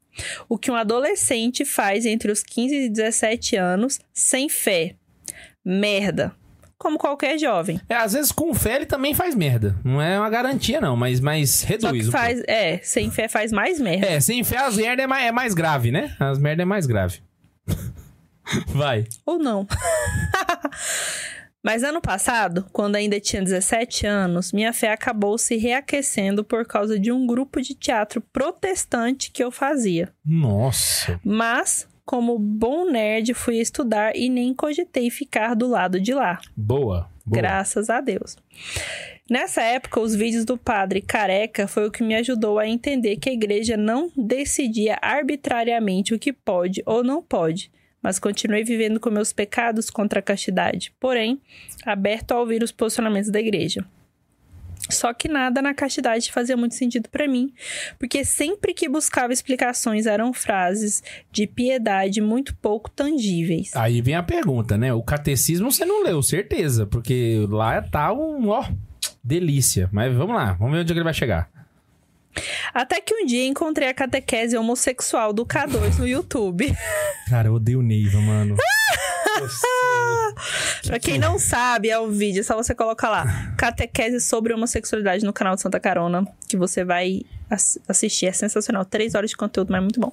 o 0.47 0.57
que 0.57 0.69
um 0.69 0.75
adolescente 0.75 1.65
faz 1.65 2.05
entre 2.05 2.31
os 2.31 2.43
15 2.43 2.75
e 2.75 2.89
17 2.89 3.55
anos 3.55 3.99
sem 4.13 4.49
fé. 4.49 4.95
Merda. 5.65 6.35
Como 6.77 6.97
qualquer 6.97 7.37
jovem. 7.37 7.79
É, 7.87 7.95
às 7.95 8.13
vezes 8.13 8.31
com 8.31 8.53
fé 8.53 8.75
ele 8.75 8.85
também 8.85 9.13
faz 9.13 9.35
merda. 9.35 9.75
Não 9.83 10.01
é 10.01 10.19
uma 10.19 10.29
garantia, 10.29 10.81
não, 10.81 10.97
mas, 10.97 11.19
mas 11.19 11.63
reduz. 11.63 12.09
faz, 12.09 12.41
é, 12.47 12.79
sem 12.79 13.09
fé 13.09 13.27
faz 13.27 13.51
mais 13.51 13.79
merda. 13.79 14.05
É, 14.05 14.19
sem 14.19 14.43
fé 14.43 14.57
as 14.57 14.75
merdas 14.75 15.03
é 15.03 15.07
mais, 15.07 15.25
é 15.25 15.31
mais 15.31 15.53
grave, 15.53 15.91
né? 15.91 16.15
As 16.19 16.37
merdas 16.37 16.63
é 16.63 16.65
mais 16.65 16.85
grave. 16.85 17.21
Vai. 18.67 19.05
Ou 19.25 19.39
não. 19.39 19.65
Mas 21.63 21.81
ano 21.81 22.01
passado, 22.01 22.65
quando 22.73 22.97
ainda 22.97 23.17
tinha 23.21 23.41
17 23.41 24.05
anos, 24.05 24.51
minha 24.51 24.73
fé 24.73 24.91
acabou 24.91 25.37
se 25.37 25.55
reaquecendo 25.55 26.43
por 26.43 26.65
causa 26.65 26.99
de 26.99 27.09
um 27.09 27.25
grupo 27.25 27.61
de 27.61 27.73
teatro 27.73 28.19
protestante 28.19 29.31
que 29.31 29.41
eu 29.41 29.49
fazia. 29.49 30.13
Nossa. 30.25 31.17
Mas, 31.23 31.87
como 32.05 32.37
bom 32.37 32.89
nerd, 32.89 33.33
fui 33.33 33.57
estudar 33.57 34.15
e 34.15 34.29
nem 34.29 34.53
cogitei 34.53 35.09
ficar 35.09 35.55
do 35.55 35.67
lado 35.67 35.99
de 35.99 36.13
lá. 36.13 36.39
Boa. 36.55 37.09
Boa. 37.25 37.41
Graças 37.41 37.89
a 37.89 38.01
Deus. 38.01 38.35
Nessa 39.29 39.61
época, 39.61 40.01
os 40.01 40.13
vídeos 40.13 40.43
do 40.43 40.57
padre 40.57 41.01
careca 41.01 41.67
foi 41.67 41.87
o 41.87 41.91
que 41.91 42.03
me 42.03 42.13
ajudou 42.15 42.59
a 42.59 42.67
entender 42.67 43.15
que 43.15 43.29
a 43.29 43.33
igreja 43.33 43.77
não 43.77 44.11
decidia 44.17 44.97
arbitrariamente 45.01 46.13
o 46.13 46.19
que 46.19 46.33
pode 46.33 46.83
ou 46.85 47.03
não 47.03 47.23
pode, 47.23 47.71
mas 48.01 48.19
continuei 48.19 48.65
vivendo 48.65 48.99
com 48.99 49.09
meus 49.09 49.31
pecados 49.31 49.89
contra 49.89 50.19
a 50.19 50.23
castidade, 50.23 50.93
porém, 50.99 51.41
aberto 51.85 52.33
a 52.33 52.39
ouvir 52.39 52.61
os 52.61 52.71
posicionamentos 52.73 53.31
da 53.31 53.39
igreja. 53.39 53.85
Só 54.89 55.13
que 55.13 55.29
nada 55.29 55.61
na 55.61 55.73
castidade 55.73 56.31
fazia 56.31 56.57
muito 56.57 56.75
sentido 56.75 57.07
pra 57.09 57.27
mim, 57.27 57.53
porque 57.97 58.25
sempre 58.25 58.73
que 58.73 58.89
buscava 58.89 59.31
explicações 59.31 60.05
eram 60.05 60.33
frases 60.33 61.01
de 61.31 61.47
piedade 61.47 62.19
muito 62.19 62.53
pouco 62.55 62.89
tangíveis. 62.89 63.71
Aí 63.75 64.01
vem 64.01 64.15
a 64.15 64.23
pergunta, 64.23 64.77
né? 64.77 64.93
O 64.93 65.01
catecismo 65.01 65.71
você 65.71 65.85
não 65.85 66.03
leu, 66.03 66.21
certeza. 66.21 66.85
Porque 66.85 67.45
lá 67.49 67.81
tá 67.81 68.11
um, 68.11 68.49
ó, 68.49 68.65
delícia. 69.23 69.89
Mas 69.91 70.13
vamos 70.13 70.35
lá, 70.35 70.53
vamos 70.53 70.73
ver 70.73 70.81
onde 70.81 70.91
é 70.91 70.93
que 70.93 70.99
ele 70.99 71.03
vai 71.03 71.13
chegar. 71.13 71.49
Até 72.73 72.99
que 72.99 73.13
um 73.13 73.25
dia 73.25 73.45
encontrei 73.45 73.87
a 73.87 73.93
catequese 73.93 74.57
homossexual 74.57 75.31
do 75.31 75.45
K2 75.45 75.99
no 75.99 76.07
YouTube. 76.07 76.75
Cara, 77.29 77.47
eu 77.47 77.53
odeio 77.53 77.81
Neiva, 77.81 78.19
mano. 78.19 78.55
pra 80.85 80.99
quem 80.99 81.17
não 81.17 81.37
sabe, 81.39 81.89
é 81.89 81.99
o 81.99 82.09
vídeo, 82.09 82.41
é 82.41 82.43
só 82.43 82.55
você 82.55 82.73
colocar 82.75 83.09
lá. 83.09 83.53
Catequese 83.57 84.19
sobre 84.19 84.53
homossexualidade 84.53 85.23
no 85.25 85.33
canal 85.33 85.55
de 85.55 85.61
Santa 85.61 85.79
Carona, 85.79 86.25
que 86.47 86.57
você 86.57 86.83
vai 86.83 87.21
ass- 87.49 87.79
assistir. 87.87 88.27
É 88.27 88.31
sensacional. 88.31 88.85
Três 88.85 89.15
horas 89.15 89.29
de 89.29 89.37
conteúdo, 89.37 89.71
mas 89.71 89.79
é 89.79 89.81
muito 89.81 89.99
bom. 89.99 90.11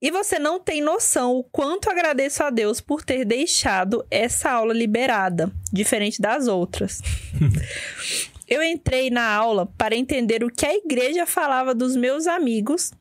E 0.00 0.10
você 0.10 0.38
não 0.38 0.60
tem 0.60 0.82
noção 0.82 1.36
o 1.36 1.42
quanto 1.44 1.88
agradeço 1.90 2.42
a 2.42 2.50
Deus 2.50 2.80
por 2.80 3.02
ter 3.02 3.24
deixado 3.24 4.04
essa 4.10 4.50
aula 4.50 4.74
liberada, 4.74 5.50
diferente 5.72 6.20
das 6.20 6.46
outras. 6.48 7.00
Eu 8.46 8.62
entrei 8.62 9.10
na 9.10 9.28
aula 9.28 9.66
para 9.76 9.96
entender 9.96 10.44
o 10.44 10.50
que 10.50 10.64
a 10.64 10.72
igreja 10.74 11.26
falava 11.26 11.74
dos 11.74 11.96
meus 11.96 12.28
amigos 12.28 12.92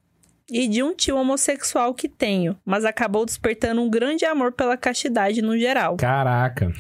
e 0.51 0.67
de 0.67 0.83
um 0.83 0.93
tio 0.93 1.17
homossexual 1.17 1.93
que 1.93 2.07
tenho, 2.07 2.55
mas 2.63 2.85
acabou 2.85 3.25
despertando 3.25 3.81
um 3.81 3.89
grande 3.89 4.25
amor 4.25 4.51
pela 4.51 4.77
castidade 4.77 5.41
no 5.41 5.57
geral. 5.57 5.97
Caraca. 5.97 6.71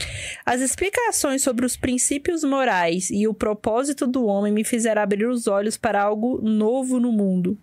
As 0.45 0.61
explicações 0.61 1.41
sobre 1.41 1.65
os 1.65 1.75
princípios 1.75 2.43
morais 2.43 3.09
e 3.09 3.27
o 3.27 3.33
propósito 3.33 4.05
do 4.05 4.25
homem 4.25 4.53
me 4.53 4.63
fizeram 4.63 5.01
abrir 5.01 5.25
os 5.27 5.47
olhos 5.47 5.77
para 5.77 6.01
algo 6.01 6.39
novo 6.41 6.99
no 6.99 7.11
mundo. 7.11 7.57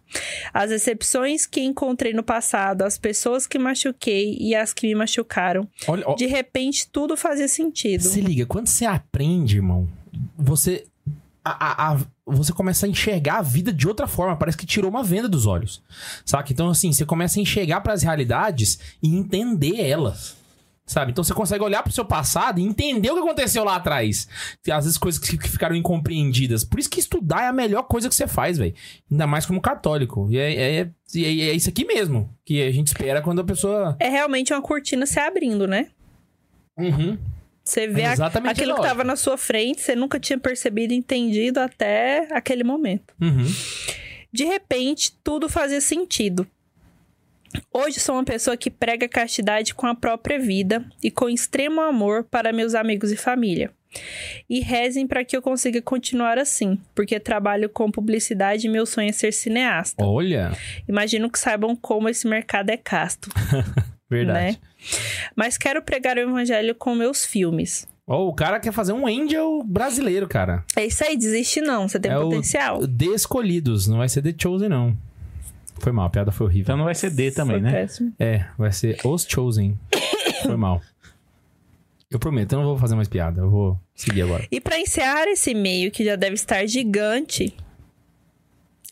As 0.53 0.71
decepções 0.71 1.47
que 1.47 1.61
encontrei 1.61 2.13
no 2.13 2.23
passado, 2.23 2.83
as 2.83 2.99
pessoas 2.99 3.47
que 3.47 3.59
machuquei 3.59 4.37
e 4.41 4.55
as 4.55 4.73
que 4.73 4.87
me 4.89 4.95
machucaram. 4.95 5.69
Olha, 5.87 6.03
ó, 6.07 6.15
De 6.15 6.27
repente, 6.27 6.89
tudo 6.91 7.17
fazia 7.17 7.47
sentido. 7.49 8.03
se 8.03 8.21
liga, 8.21 8.45
quando 8.47 8.67
você 8.67 8.85
aprende, 8.85 9.57
irmão, 9.57 9.89
você. 10.37 10.85
A- 11.45 11.93
a- 11.93 11.99
você 12.27 12.53
começa 12.53 12.87
a 12.87 12.89
enxergar 12.89 13.39
a 13.39 13.43
vida 13.43 13.73
de 13.73 13.87
outra 13.89 14.07
forma. 14.07 14.37
Parece 14.37 14.57
que 14.57 14.67
tirou 14.67 14.91
uma 14.91 15.03
venda 15.03 15.29
dos 15.29 15.47
olhos. 15.47 15.83
Saca? 16.25 16.53
Então, 16.53 16.69
assim, 16.69 16.93
você 16.93 17.05
começa 17.05 17.39
a 17.39 17.43
enxergar 17.43 17.81
pras 17.81 18.03
realidades 18.03 18.79
e 19.03 19.15
entender 19.15 19.81
elas. 19.81 20.41
Sabe? 20.85 21.13
Então 21.13 21.23
você 21.23 21.33
consegue 21.33 21.63
olhar 21.63 21.81
pro 21.83 21.93
seu 21.93 22.05
passado 22.05 22.59
e 22.59 22.63
entender 22.65 23.09
o 23.11 23.15
que 23.15 23.21
aconteceu 23.21 23.63
lá 23.65 23.77
atrás. 23.77 24.27
Às 24.69 24.85
vezes 24.85 24.99
coisas 24.99 25.21
que 25.21 25.39
que 25.39 25.49
ficaram 25.49 25.77
incompreendidas. 25.77 26.65
Por 26.65 26.79
isso 26.81 26.91
que 26.91 26.99
estudar 26.99 27.45
é 27.45 27.49
a 27.49 27.53
melhor 27.53 27.85
coisa 27.85 28.09
que 28.09 28.15
você 28.15 28.27
faz, 28.27 28.59
velho. 28.59 28.75
Ainda 29.11 29.27
mais 29.27 29.47
como 29.47 29.61
católico. 29.61 30.27
E 30.29 30.37
é, 30.37 30.53
é, 30.55 30.81
é, 30.81 30.89
é 31.17 31.53
isso 31.53 31.69
aqui 31.69 31.85
mesmo 31.85 32.29
que 32.45 32.61
a 32.61 32.71
gente 32.73 32.89
espera 32.89 33.23
quando 33.23 33.41
a 33.41 33.45
pessoa. 33.45 33.97
É 34.01 34.09
realmente 34.09 34.53
uma 34.53 34.61
cortina 34.61 35.07
se 35.07 35.21
abrindo, 35.21 35.69
né? 35.69 35.87
Uhum. 36.77 37.17
Você 37.65 37.87
vê 37.87 38.03
É 38.03 38.07
a- 38.07 38.13
exatamente 38.13 38.51
aquilo 38.53 38.75
que 38.75 38.81
lógico. 38.81 38.87
estava 38.87 39.05
na 39.05 39.17
sua 39.17 39.37
frente, 39.39 39.81
você 39.81 39.95
nunca 39.95 40.19
tinha 40.19 40.39
percebido, 40.39 40.93
entendido 40.93 41.61
até 41.61 42.27
aquele 42.33 42.65
momento. 42.65 43.15
Uhum. 43.21 43.47
De 44.33 44.45
repente, 44.45 45.13
tudo 45.23 45.49
fazia 45.49 45.81
sentido. 45.81 46.47
Hoje 47.73 48.01
sou 48.01 48.15
uma 48.17 48.25
pessoa 48.25 48.57
que 48.57 48.71
prega 48.71 49.07
castidade 49.07 49.75
com 49.75 49.87
a 49.87 49.95
própria 49.95 50.39
vida 50.39 50.85
e 51.03 51.11
com 51.11 51.29
extremo 51.29 51.81
amor 51.83 52.25
para 52.25 52.53
meus 52.53 52.75
amigos 52.75 53.13
e 53.13 53.17
família. 53.17 53.71
E 54.49 54.61
rezem 54.61 55.07
para 55.07 55.23
que 55.23 55.37
eu 55.37 55.43
consiga 55.43 55.83
continuar 55.83 56.39
assim, 56.39 56.79
porque 56.95 57.21
trabalho 57.21 57.69
com 57.69 57.91
publicidade 57.91 58.67
e 58.67 58.71
meu 58.71 58.87
sonho 58.87 59.11
é 59.11 59.13
ser 59.13 59.33
cineasta. 59.33 60.03
Olha, 60.03 60.53
Imagino 60.89 61.31
que 61.31 61.39
saibam 61.39 61.77
como 61.77 62.09
esse 62.09 62.27
mercado 62.27 62.71
é 62.71 62.77
casto, 62.79 63.29
verdade. 64.11 64.53
né? 64.53 64.57
Mas 65.37 65.57
quero 65.59 65.83
pregar 65.83 66.17
o 66.17 66.21
evangelho 66.21 66.75
com 66.75 66.95
meus 66.95 67.25
filmes. 67.25 67.87
Ó, 68.07 68.29
o 68.29 68.35
cara 68.35 68.59
quer 68.59 68.73
fazer 68.73 68.93
um 68.93 69.07
Angel 69.07 69.63
brasileiro, 69.65 70.27
cara. 70.29 70.65
É 70.77 70.85
isso 70.87 71.05
aí, 71.05 71.17
desiste 71.17 71.61
não, 71.61 71.89
você 71.89 72.01
tem 72.01 72.11
é 72.11 72.15
potencial. 72.17 72.81
o 72.81 72.89
The 72.89 73.07
Escolhidos, 73.07 73.87
não 73.87 73.99
vai 73.99 74.09
ser 74.09 74.23
The 74.23 74.35
Chosen, 74.37 74.69
não. 74.69 74.97
Foi 75.79 75.93
mal, 75.93 76.07
a 76.07 76.11
piada 76.11 76.31
foi 76.31 76.47
horrível. 76.47 76.63
Então 76.63 76.77
não 76.77 76.85
vai 76.85 76.95
ser 76.95 77.11
D 77.11 77.31
também, 77.31 77.57
Foi 77.57 77.63
né? 77.63 77.73
péssimo. 77.73 78.13
É, 78.19 78.45
vai 78.57 78.73
ser 78.73 78.99
Os 79.05 79.27
Chosen. 79.29 79.79
foi 80.43 80.57
mal. 80.57 80.81
Eu 82.11 82.19
prometo, 82.19 82.53
eu 82.53 82.59
não 82.59 82.67
vou 82.67 82.77
fazer 82.77 82.95
mais 82.95 83.09
piada, 83.09 83.41
eu 83.41 83.51
vou 83.51 83.81
seguir 83.95 84.23
agora. 84.23 84.47
E 84.51 84.61
para 84.61 84.79
encerrar 84.79 85.27
esse 85.29 85.53
e-mail, 85.53 85.91
que 85.91 86.05
já 86.05 86.15
deve 86.15 86.35
estar 86.35 86.65
gigante, 86.67 87.55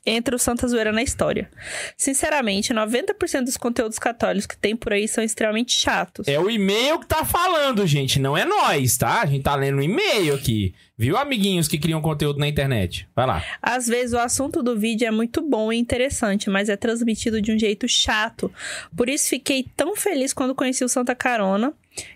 entra 0.04 0.35
o 0.35 0.38
Santa 0.38 0.66
Zoeira 0.66 0.92
na 0.92 1.02
história. 1.02 1.50
Sinceramente, 1.97 2.73
90% 2.73 3.45
dos 3.45 3.57
conteúdos 3.57 3.99
católicos 3.99 4.47
que 4.47 4.57
tem 4.57 4.75
por 4.75 4.92
aí 4.92 5.07
são 5.07 5.23
extremamente 5.23 5.73
chatos. 5.73 6.26
É 6.26 6.38
o 6.38 6.50
e-mail 6.50 6.99
que 6.99 7.07
tá 7.07 7.25
falando, 7.25 7.87
gente, 7.87 8.19
não 8.19 8.37
é 8.37 8.45
nós, 8.45 8.97
tá? 8.97 9.23
A 9.23 9.26
gente 9.26 9.42
tá 9.42 9.54
lendo 9.54 9.78
o 9.78 9.83
e-mail 9.83 10.35
aqui. 10.35 10.75
Viu, 10.97 11.16
amiguinhos 11.16 11.66
que 11.66 11.78
criam 11.78 12.00
conteúdo 12.00 12.38
na 12.38 12.49
internet? 12.49 13.09
Vai 13.16 13.26
lá. 13.26 13.45
Às 13.62 13.87
vezes 13.87 14.12
o 14.12 14.19
assunto 14.19 14.62
do 14.62 14.78
vídeo 14.78 15.07
é 15.07 15.11
muito 15.11 15.40
bom 15.40 15.73
e 15.73 15.78
interessante, 15.78 16.50
mas 16.50 16.69
é 16.69 16.76
transmitido 16.76 17.40
de 17.40 17.52
um 17.52 17.59
jeito 17.59 17.88
chato. 17.88 18.52
Por 18.95 19.09
isso 19.09 19.30
fiquei 19.30 19.64
tão 19.76 19.97
feliz 19.97 20.33
quando 20.33 20.54
conheci 20.54 20.85
o 20.85 20.88
Santa 20.88 21.14
Carona, 21.14 21.73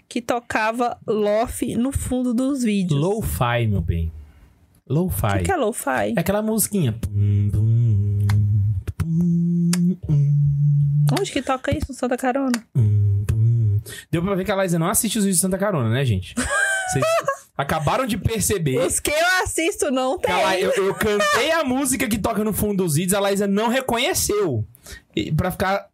que 0.09 0.21
tocava 0.21 0.99
lofi 1.07 1.77
no 1.77 1.93
fundo 1.93 2.35
dos 2.35 2.63
vídeos. 2.63 3.01
Lo-fi, 3.01 3.67
meu 3.67 3.81
bem. 3.81 4.13
Lo-fi. 4.89 5.27
O 5.27 5.39
que, 5.39 5.45
que 5.45 5.53
é 5.53 5.57
lo-fi? 5.57 6.15
É 6.17 6.21
aquela 6.21 6.43
musiquinha. 6.43 6.95
Onde 11.19 11.33
que 11.33 11.43
toca 11.43 11.77
isso 11.77 11.87
no 11.91 11.95
Santa 11.95 12.17
Carona? 12.17 12.53
Deu 14.11 14.23
pra 14.23 14.35
ver 14.35 14.45
que 14.45 14.51
a 14.51 14.55
Laísa 14.55 14.79
não 14.79 14.89
assiste 14.89 15.19
os 15.19 15.25
vídeos 15.25 15.39
de 15.39 15.43
Santa 15.43 15.59
Carona, 15.59 15.91
né, 15.91 16.05
gente? 16.05 16.35
Vocês 16.91 17.05
acabaram 17.57 18.07
de 18.07 18.17
perceber. 18.19 18.79
Os 18.79 19.01
que 19.01 19.11
eu 19.11 19.27
assisto 19.43 19.91
não 19.91 20.19
tem. 20.19 20.33
a 20.35 20.39
La- 20.43 20.59
eu, 20.61 20.71
eu 20.73 20.95
cantei 20.95 21.51
a 21.53 21.65
música 21.65 22.09
que 22.09 22.19
toca 22.19 22.43
no 22.45 22.53
fundo 22.53 22.85
dos 22.85 22.95
vídeos, 22.95 23.15
a 23.15 23.21
Laísa 23.21 23.47
não 23.47 23.69
reconheceu. 23.69 24.67
E, 25.15 25.33
pra 25.33 25.51
ficar 25.51 25.87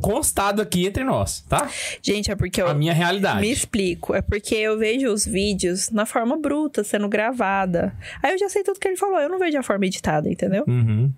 constado 0.00 0.60
aqui 0.62 0.86
entre 0.86 1.04
nós, 1.04 1.42
tá? 1.48 1.68
Gente, 2.02 2.30
é 2.30 2.36
porque 2.36 2.60
eu 2.60 2.68
A 2.68 2.74
minha 2.74 2.92
realidade. 2.92 3.40
me 3.40 3.50
explico. 3.50 4.14
É 4.14 4.22
porque 4.22 4.54
eu 4.54 4.78
vejo 4.78 5.08
os 5.12 5.24
vídeos 5.26 5.90
na 5.90 6.06
forma 6.06 6.36
bruta, 6.36 6.82
sendo 6.82 7.08
gravada. 7.08 7.94
Aí 8.22 8.32
eu 8.32 8.38
já 8.38 8.48
sei 8.48 8.62
tudo 8.62 8.80
que 8.80 8.88
ele 8.88 8.96
falou. 8.96 9.18
Eu 9.20 9.28
não 9.28 9.38
vejo 9.38 9.58
a 9.58 9.62
forma 9.62 9.86
editada, 9.86 10.28
entendeu? 10.30 10.64
Uhum. 10.66 11.12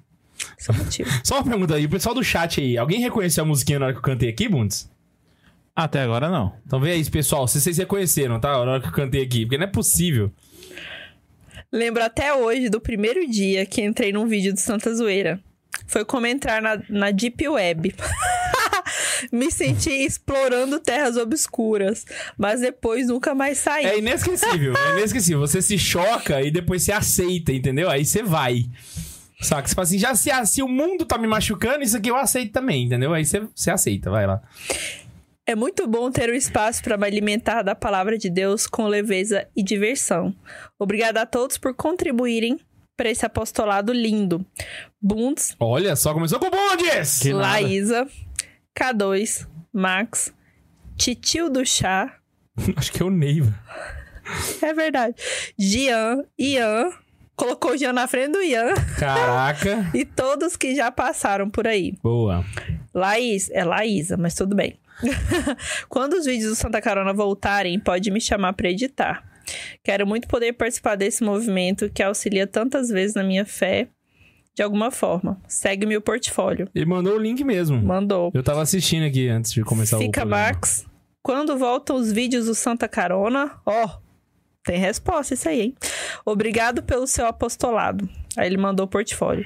Esse 0.58 1.02
é. 1.02 1.04
Só 1.24 1.36
uma 1.36 1.44
pergunta 1.44 1.74
aí, 1.74 1.86
o 1.86 1.90
pessoal 1.90 2.14
do 2.14 2.22
chat 2.24 2.60
aí, 2.60 2.76
alguém 2.76 3.00
reconheceu 3.00 3.44
a 3.44 3.46
musiquinha 3.46 3.78
na 3.78 3.86
hora 3.86 3.94
que 3.94 3.98
eu 3.98 4.02
cantei 4.02 4.28
aqui, 4.28 4.48
Bundes? 4.48 4.90
Até 5.74 6.02
agora 6.02 6.28
não. 6.28 6.52
Então 6.66 6.78
vê 6.80 6.92
aí, 6.92 7.10
pessoal, 7.10 7.48
se 7.48 7.60
vocês 7.60 7.78
reconheceram, 7.78 8.38
tá? 8.38 8.50
Na 8.52 8.58
hora 8.58 8.80
que 8.80 8.88
eu 8.88 8.92
cantei 8.92 9.22
aqui, 9.22 9.46
porque 9.46 9.56
não 9.56 9.64
é 9.64 9.70
possível. 9.70 10.30
Lembro 11.72 12.04
até 12.04 12.34
hoje 12.34 12.68
do 12.68 12.80
primeiro 12.80 13.26
dia 13.26 13.64
que 13.64 13.80
entrei 13.80 14.12
num 14.12 14.26
vídeo 14.26 14.52
do 14.52 14.60
Santa 14.60 14.94
Zoeira. 14.94 15.40
Foi 15.86 16.04
como 16.04 16.26
entrar 16.26 16.60
na, 16.60 16.82
na 16.88 17.10
Deep 17.10 17.48
Web. 17.48 17.94
Me 19.30 19.50
senti 19.50 19.90
explorando 19.90 20.80
terras 20.80 21.16
obscuras, 21.16 22.04
mas 22.36 22.60
depois 22.60 23.08
nunca 23.08 23.34
mais 23.34 23.58
saí. 23.58 23.84
É 23.84 23.98
inesquecível, 23.98 24.74
é 24.76 24.98
inesquecível. 24.98 25.40
Você 25.40 25.60
se 25.60 25.78
choca 25.78 26.42
e 26.42 26.50
depois 26.50 26.82
se 26.82 26.92
aceita, 26.92 27.52
entendeu? 27.52 27.88
Aí 27.90 28.04
você 28.04 28.22
vai. 28.22 28.66
Saca? 29.40 29.68
Você 29.68 29.74
fala 29.74 29.86
assim, 29.86 29.98
já 29.98 30.14
se, 30.14 30.30
se 30.46 30.62
o 30.62 30.68
mundo 30.68 31.04
tá 31.04 31.18
me 31.18 31.26
machucando, 31.26 31.82
isso 31.82 31.96
aqui 31.96 32.10
eu 32.10 32.16
aceito 32.16 32.52
também, 32.52 32.84
entendeu? 32.84 33.12
Aí 33.12 33.24
você, 33.24 33.40
você 33.54 33.70
aceita, 33.70 34.10
vai 34.10 34.26
lá. 34.26 34.40
É 35.44 35.56
muito 35.56 35.88
bom 35.88 36.10
ter 36.10 36.30
o 36.30 36.34
espaço 36.34 36.82
para 36.82 36.96
me 36.96 37.04
alimentar 37.04 37.62
da 37.62 37.74
palavra 37.74 38.16
de 38.16 38.30
Deus 38.30 38.66
com 38.68 38.86
leveza 38.86 39.46
e 39.56 39.62
diversão. 39.62 40.32
Obrigada 40.78 41.22
a 41.22 41.26
todos 41.26 41.58
por 41.58 41.74
contribuírem 41.74 42.60
para 42.96 43.10
esse 43.10 43.26
apostolado 43.26 43.92
lindo. 43.92 44.46
Bundes, 45.00 45.56
Olha 45.58 45.96
só, 45.96 46.14
começou 46.14 46.38
com 46.38 46.48
bondes! 46.48 47.18
Que 47.18 47.32
nada. 47.32 48.08
Laísa, 48.78 48.78
K2, 48.78 49.46
Max, 49.72 50.32
Titio 50.96 51.48
do 51.50 51.64
Chá, 51.64 52.18
Acho 52.76 52.92
que 52.92 53.02
é 53.02 53.06
o 53.06 53.10
Neiva. 53.10 53.54
é 54.62 54.72
verdade, 54.74 55.14
Gian, 55.58 56.24
Ian, 56.38 56.90
colocou 57.34 57.72
o 57.72 57.76
Gian 57.76 57.92
na 57.92 58.06
frente 58.06 58.32
do 58.32 58.42
Ian 58.42 58.74
Caraca. 58.98 59.90
e 59.94 60.04
todos 60.04 60.56
que 60.56 60.74
já 60.74 60.90
passaram 60.90 61.48
por 61.50 61.66
aí. 61.66 61.94
Boa. 62.02 62.44
Laís, 62.94 63.50
é 63.50 63.64
Laísa, 63.64 64.16
mas 64.16 64.34
tudo 64.34 64.54
bem. 64.54 64.78
Quando 65.88 66.14
os 66.14 66.26
vídeos 66.26 66.50
do 66.50 66.54
Santa 66.54 66.80
Carona 66.80 67.12
voltarem, 67.12 67.78
pode 67.80 68.10
me 68.10 68.20
chamar 68.20 68.52
para 68.52 68.70
editar. 68.70 69.24
Quero 69.82 70.06
muito 70.06 70.28
poder 70.28 70.52
participar 70.52 70.94
desse 70.94 71.24
movimento 71.24 71.90
que 71.90 72.02
auxilia 72.02 72.46
tantas 72.46 72.88
vezes 72.88 73.14
na 73.16 73.24
minha 73.24 73.44
fé, 73.44 73.88
de 74.54 74.62
alguma 74.62 74.90
forma. 74.90 75.40
Segue 75.48 75.86
meu 75.86 76.00
portfólio. 76.00 76.68
Ele 76.74 76.86
mandou 76.86 77.14
o 77.16 77.18
link 77.18 77.42
mesmo. 77.44 77.80
Mandou. 77.82 78.30
Eu 78.34 78.42
tava 78.42 78.62
assistindo 78.62 79.04
aqui 79.04 79.28
antes 79.28 79.52
de 79.52 79.62
começar 79.62 79.96
o 79.96 80.00
Fica. 80.00 80.24
Max. 80.24 80.86
Quando 81.22 81.56
voltam 81.56 81.96
os 81.96 82.10
vídeos 82.10 82.46
do 82.46 82.54
Santa 82.54 82.88
Carona, 82.88 83.52
ó, 83.64 83.98
tem 84.64 84.78
resposta 84.78 85.34
isso 85.34 85.48
aí, 85.48 85.60
hein? 85.60 85.74
Obrigado 86.24 86.82
pelo 86.82 87.06
seu 87.06 87.26
apostolado. 87.26 88.08
Aí 88.36 88.46
ele 88.46 88.56
mandou 88.56 88.86
o 88.86 88.88
portfólio. 88.88 89.44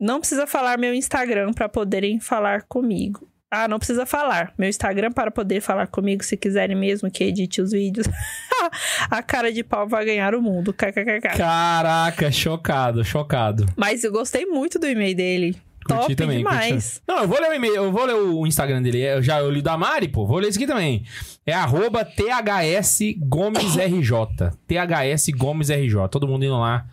Não 0.00 0.18
precisa 0.20 0.46
falar 0.46 0.78
meu 0.78 0.94
Instagram 0.94 1.52
para 1.52 1.68
poderem 1.68 2.20
falar 2.20 2.62
comigo. 2.62 3.28
Ah, 3.54 3.68
não 3.68 3.76
precisa 3.76 4.06
falar. 4.06 4.54
Meu 4.56 4.66
Instagram 4.66 5.12
para 5.12 5.30
poder 5.30 5.60
falar 5.60 5.86
comigo, 5.86 6.24
se 6.24 6.38
quiserem 6.38 6.74
mesmo 6.74 7.10
que 7.10 7.22
edite 7.22 7.60
os 7.60 7.72
vídeos. 7.72 8.06
A 9.10 9.22
cara 9.22 9.52
de 9.52 9.62
pau 9.62 9.86
vai 9.86 10.06
ganhar 10.06 10.34
o 10.34 10.40
mundo. 10.40 10.72
KKKK. 10.72 11.36
Caraca, 11.36 12.32
chocado, 12.32 13.04
chocado. 13.04 13.66
Mas 13.76 14.04
eu 14.04 14.10
gostei 14.10 14.46
muito 14.46 14.78
do 14.78 14.86
e-mail 14.86 15.14
dele. 15.14 15.56
Curti 15.84 16.00
Top 16.00 16.14
também. 16.16 16.38
demais. 16.38 16.94
curti. 16.94 17.02
Não, 17.06 17.22
eu 17.24 17.28
vou 17.28 17.38
ler 17.38 17.50
o 17.50 17.52
e-mail, 17.52 17.74
eu 17.74 17.92
vou 17.92 18.06
ler 18.06 18.14
o 18.14 18.46
Instagram 18.46 18.80
dele. 18.80 19.02
Eu 19.02 19.22
já 19.22 19.40
eu 19.40 19.50
li 19.50 19.60
da 19.60 19.76
Mari, 19.76 20.08
pô. 20.08 20.26
Vou 20.26 20.38
ler 20.38 20.48
isso 20.48 20.58
aqui 20.58 20.66
também. 20.66 21.04
É 21.44 21.52
arroba 21.52 22.06
THS 22.06 23.00
Gomes 23.18 23.76
RJ. 23.76 24.50
THS 24.66 25.28
Gomes 25.36 25.68
RJ. 25.68 26.08
Todo 26.10 26.26
mundo 26.26 26.46
indo 26.46 26.58
lá 26.58 26.86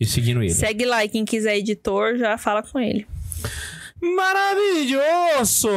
e 0.00 0.06
seguindo 0.06 0.42
ele. 0.42 0.54
Segue 0.54 0.86
lá 0.86 1.04
e 1.04 1.10
quem 1.10 1.26
quiser 1.26 1.58
editor, 1.58 2.16
já 2.16 2.38
fala 2.38 2.62
com 2.62 2.80
ele. 2.80 3.06
Maravilhoso! 4.00 5.68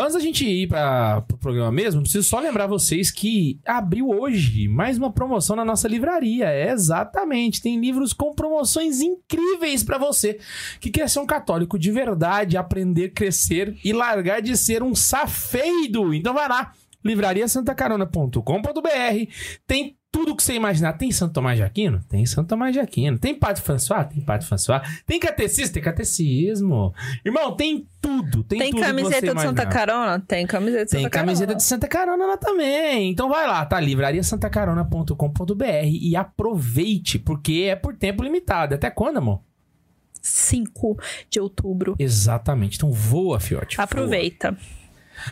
Antes 0.00 0.14
da 0.14 0.20
gente 0.20 0.46
ir 0.46 0.66
para 0.66 1.18
o 1.18 1.22
pro 1.22 1.36
programa 1.36 1.70
mesmo, 1.70 2.00
preciso 2.00 2.26
só 2.26 2.40
lembrar 2.40 2.66
vocês 2.66 3.10
que 3.10 3.60
abriu 3.66 4.08
hoje 4.08 4.66
mais 4.66 4.96
uma 4.96 5.12
promoção 5.12 5.54
na 5.54 5.64
nossa 5.64 5.86
livraria. 5.86 6.46
É, 6.46 6.70
exatamente, 6.70 7.60
tem 7.60 7.78
livros 7.78 8.14
com 8.14 8.34
promoções 8.34 9.00
incríveis 9.00 9.84
para 9.84 9.98
você 9.98 10.38
que 10.80 10.90
quer 10.90 11.08
ser 11.10 11.20
um 11.20 11.26
católico 11.26 11.78
de 11.78 11.90
verdade, 11.90 12.56
aprender, 12.56 13.10
crescer 13.10 13.76
e 13.84 13.92
largar 13.92 14.40
de 14.40 14.56
ser 14.56 14.82
um 14.82 14.94
safeido. 14.94 16.14
Então 16.14 16.32
vai 16.32 16.48
lá, 16.48 16.72
livrariasantacarona.com.br. 17.04 19.30
Tem 19.66 19.95
tudo 20.16 20.34
que 20.34 20.42
você 20.42 20.54
imaginar. 20.54 20.94
Tem 20.94 21.12
Santo 21.12 21.34
Tomás 21.34 21.58
de 21.58 21.62
Aquino? 21.62 22.02
Tem 22.08 22.24
Santo 22.24 22.48
Tomás 22.48 22.72
de 22.72 22.80
Aquino. 22.80 23.18
Tem 23.18 23.34
Padre 23.34 23.60
François? 23.60 24.06
Tem 24.06 24.22
Padre 24.22 24.46
François. 24.46 24.80
Tem 25.06 25.20
catecismo? 25.20 25.74
Tem 25.74 25.82
catecismo. 25.82 26.94
Irmão, 27.22 27.54
tem 27.54 27.86
tudo. 28.00 28.42
Tem, 28.42 28.58
Tem 28.58 28.70
tudo 28.70 28.80
camiseta 28.80 29.34
de 29.34 29.40
Santa. 29.42 29.66
Carona? 29.66 30.18
Tem 30.26 30.46
camiseta 30.46 30.86
de 30.86 30.90
Tem 30.90 31.02
Santa 31.02 31.10
camiseta 31.10 31.46
Carona. 31.48 31.58
de 31.58 31.62
Santa 31.62 31.86
Carona 31.86 32.26
lá 32.26 32.38
também. 32.38 33.10
Então 33.10 33.28
vai 33.28 33.46
lá, 33.46 33.66
tá? 33.66 33.78
livrariasantacarona.com.br 33.78 35.84
e 35.84 36.16
aproveite, 36.16 37.18
porque 37.18 37.66
é 37.68 37.76
por 37.76 37.94
tempo 37.94 38.22
limitado. 38.22 38.74
Até 38.74 38.88
quando, 38.88 39.18
amor? 39.18 39.42
5 40.22 40.98
de 41.28 41.40
outubro. 41.40 41.94
Exatamente. 41.98 42.76
Então 42.76 42.90
voa, 42.90 43.38
fiote. 43.38 43.78
voa. 44.08 44.16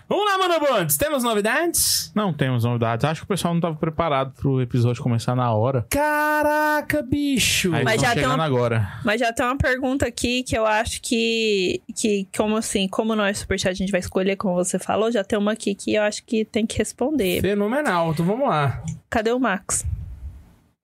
Vamos 0.08 0.24
lá, 0.24 0.38
Mano 0.38 0.60
Bundes. 0.60 0.96
Temos 0.96 1.22
novidades? 1.22 2.12
Não 2.14 2.32
temos 2.32 2.64
novidades. 2.64 3.04
Acho 3.04 3.20
que 3.20 3.24
o 3.24 3.28
pessoal 3.28 3.54
não 3.54 3.58
estava 3.58 3.74
preparado 3.74 4.32
pro 4.34 4.60
episódio 4.60 5.02
começar 5.02 5.34
na 5.34 5.52
hora. 5.52 5.86
Caraca, 5.90 7.02
bicho. 7.02 7.74
Aí 7.74 7.84
Mas 7.84 8.00
já 8.00 8.14
tem 8.14 8.26
uma- 8.26 8.44
agora. 8.44 8.88
Mas 9.04 9.20
já 9.20 9.32
tem 9.32 9.44
uma 9.46 9.56
pergunta 9.56 10.06
aqui 10.06 10.42
que 10.42 10.56
eu 10.56 10.66
acho 10.66 11.00
que, 11.02 11.82
que 11.96 12.28
como 12.36 12.56
assim, 12.56 12.86
como 12.88 13.14
nós 13.14 13.38
Superchat 13.38 13.70
a 13.70 13.74
gente 13.74 13.90
vai 13.90 14.00
escolher, 14.00 14.36
como 14.36 14.54
você 14.54 14.78
falou, 14.78 15.10
já 15.10 15.22
tem 15.24 15.38
uma 15.38 15.52
aqui 15.52 15.74
que 15.74 15.94
eu 15.94 16.02
acho 16.02 16.24
que 16.24 16.44
tem 16.44 16.66
que 16.66 16.76
responder. 16.78 17.40
Fenomenal. 17.40 18.12
Então 18.12 18.24
vamos 18.24 18.48
lá. 18.48 18.82
Cadê 19.10 19.32
o 19.32 19.38
Max? 19.38 19.84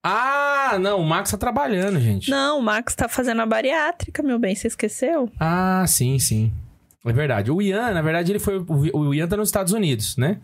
Ah, 0.03 0.77
não. 0.79 0.99
O 0.99 1.05
Max 1.05 1.29
tá 1.31 1.37
trabalhando, 1.37 1.99
gente. 1.99 2.29
Não, 2.31 2.57
o 2.59 2.61
Max 2.61 2.95
tá 2.95 3.07
fazendo 3.07 3.41
a 3.41 3.45
bariátrica, 3.45 4.23
meu 4.23 4.39
bem, 4.39 4.55
você 4.55 4.67
esqueceu? 4.67 5.29
Ah, 5.39 5.85
sim, 5.87 6.17
sim. 6.17 6.51
É 7.05 7.11
verdade. 7.11 7.49
O 7.51 7.61
Ian, 7.61 7.91
na 7.93 8.01
verdade, 8.01 8.31
ele 8.31 8.39
foi. 8.39 8.59
o- 8.93 9.13
Ian 9.13 9.27
tá 9.27 9.35
nos 9.35 9.49
Estados 9.49 9.73
Unidos, 9.73 10.17
né? 10.17 10.37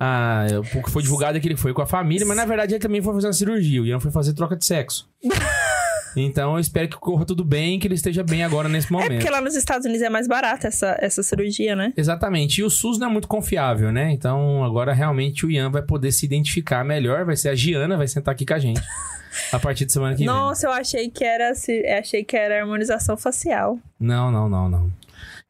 Ah, 0.00 0.46
o 0.74 0.82
que 0.82 0.90
foi 0.90 1.02
divulgado 1.02 1.38
é 1.38 1.40
que 1.40 1.46
ele 1.46 1.56
foi 1.56 1.72
com 1.72 1.80
a 1.82 1.86
família, 1.86 2.26
mas 2.26 2.36
na 2.36 2.44
verdade 2.44 2.74
ele 2.74 2.80
também 2.80 3.00
foi 3.00 3.14
fazer 3.14 3.28
uma 3.28 3.32
cirurgia. 3.32 3.80
O 3.82 3.86
Ian 3.86 4.00
foi 4.00 4.10
fazer 4.10 4.32
troca 4.34 4.56
de 4.56 4.64
sexo. 4.64 5.08
Então 6.14 6.52
eu 6.52 6.58
espero 6.60 6.88
que 6.88 6.96
corra 6.98 7.24
tudo 7.24 7.42
bem, 7.42 7.78
que 7.78 7.86
ele 7.86 7.94
esteja 7.94 8.22
bem 8.22 8.44
agora 8.44 8.68
nesse 8.68 8.88
É 8.88 8.90
momento. 8.90 9.14
porque 9.14 9.30
lá 9.30 9.40
nos 9.40 9.54
Estados 9.56 9.86
Unidos 9.86 10.02
é 10.02 10.10
mais 10.10 10.28
barata 10.28 10.68
essa, 10.68 10.94
essa 11.00 11.22
cirurgia, 11.22 11.74
né? 11.74 11.90
Exatamente. 11.96 12.60
E 12.60 12.64
o 12.64 12.68
SUS 12.68 12.98
não 12.98 13.06
é 13.08 13.10
muito 13.10 13.26
confiável, 13.26 13.90
né? 13.90 14.12
Então 14.12 14.62
agora 14.62 14.92
realmente 14.92 15.46
o 15.46 15.50
Ian 15.50 15.70
vai 15.70 15.80
poder 15.80 16.12
se 16.12 16.26
identificar 16.26 16.84
melhor. 16.84 17.24
Vai 17.24 17.34
ser 17.34 17.48
a 17.48 17.54
Giana, 17.54 17.96
vai 17.96 18.06
sentar 18.06 18.34
aqui 18.34 18.44
com 18.44 18.52
a 18.52 18.58
gente. 18.58 18.78
A 19.50 19.58
partir 19.58 19.86
de 19.86 19.92
semana 19.94 20.12
que 20.12 20.18
vem. 20.18 20.26
Nossa, 20.26 20.66
eu 20.66 20.72
achei 20.72 21.08
que 21.08 21.24
era 21.24 21.50
achei 21.98 22.22
que 22.22 22.36
era 22.36 22.60
harmonização 22.60 23.16
facial. 23.16 23.78
Não, 23.98 24.30
não, 24.30 24.50
não, 24.50 24.68
não. 24.68 24.92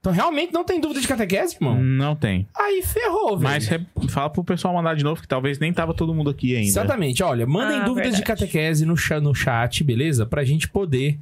Então 0.02 0.12
realmente 0.12 0.52
não 0.52 0.64
tem 0.64 0.80
dúvida 0.80 1.00
de 1.00 1.06
catequese, 1.06 1.54
irmão? 1.54 1.80
Não 1.80 2.16
tem. 2.16 2.44
Aí 2.58 2.82
ferrou, 2.82 3.38
velho. 3.38 3.52
Mas 3.52 3.68
re- 3.68 3.86
fala 4.08 4.28
pro 4.28 4.42
pessoal 4.42 4.74
mandar 4.74 4.96
de 4.96 5.04
novo, 5.04 5.22
que 5.22 5.28
talvez 5.28 5.60
nem 5.60 5.72
tava 5.72 5.94
todo 5.94 6.12
mundo 6.12 6.28
aqui 6.28 6.56
ainda. 6.56 6.66
Exatamente. 6.66 7.22
Olha, 7.22 7.46
mandem 7.46 7.78
Ah, 7.78 7.84
dúvidas 7.84 8.10
de 8.16 8.18
verdade. 8.18 8.40
catequese 8.40 8.84
no, 8.84 8.96
cha- 8.96 9.20
no 9.20 9.32
chat, 9.32 9.84
beleza? 9.84 10.26
Pra 10.26 10.42
gente 10.42 10.68
poder 10.68 11.20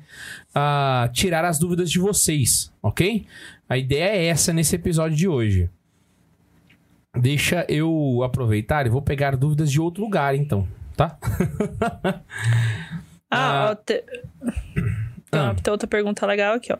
ah, 0.54 1.10
tirar 1.12 1.44
as 1.44 1.58
dúvidas 1.58 1.90
de 1.90 1.98
vocês, 1.98 2.72
ok? 2.82 3.26
A 3.68 3.76
ideia 3.76 4.16
é 4.16 4.24
essa 4.28 4.50
nesse 4.50 4.76
episódio 4.76 5.14
de 5.14 5.28
hoje. 5.28 5.68
Deixa 7.14 7.66
eu 7.68 8.22
aproveitar 8.24 8.86
e 8.86 8.88
vou 8.88 9.02
pegar 9.02 9.36
dúvidas 9.36 9.70
de 9.70 9.78
outro 9.78 10.02
lugar, 10.02 10.34
então, 10.34 10.66
tá? 10.96 11.18
Ah, 13.30 13.70
Ah. 13.72 13.76
tem, 13.76 14.00
Ah. 15.32 15.54
tem 15.62 15.70
outra 15.70 15.86
pergunta 15.86 16.24
legal 16.26 16.54
aqui, 16.54 16.72
ó. 16.72 16.78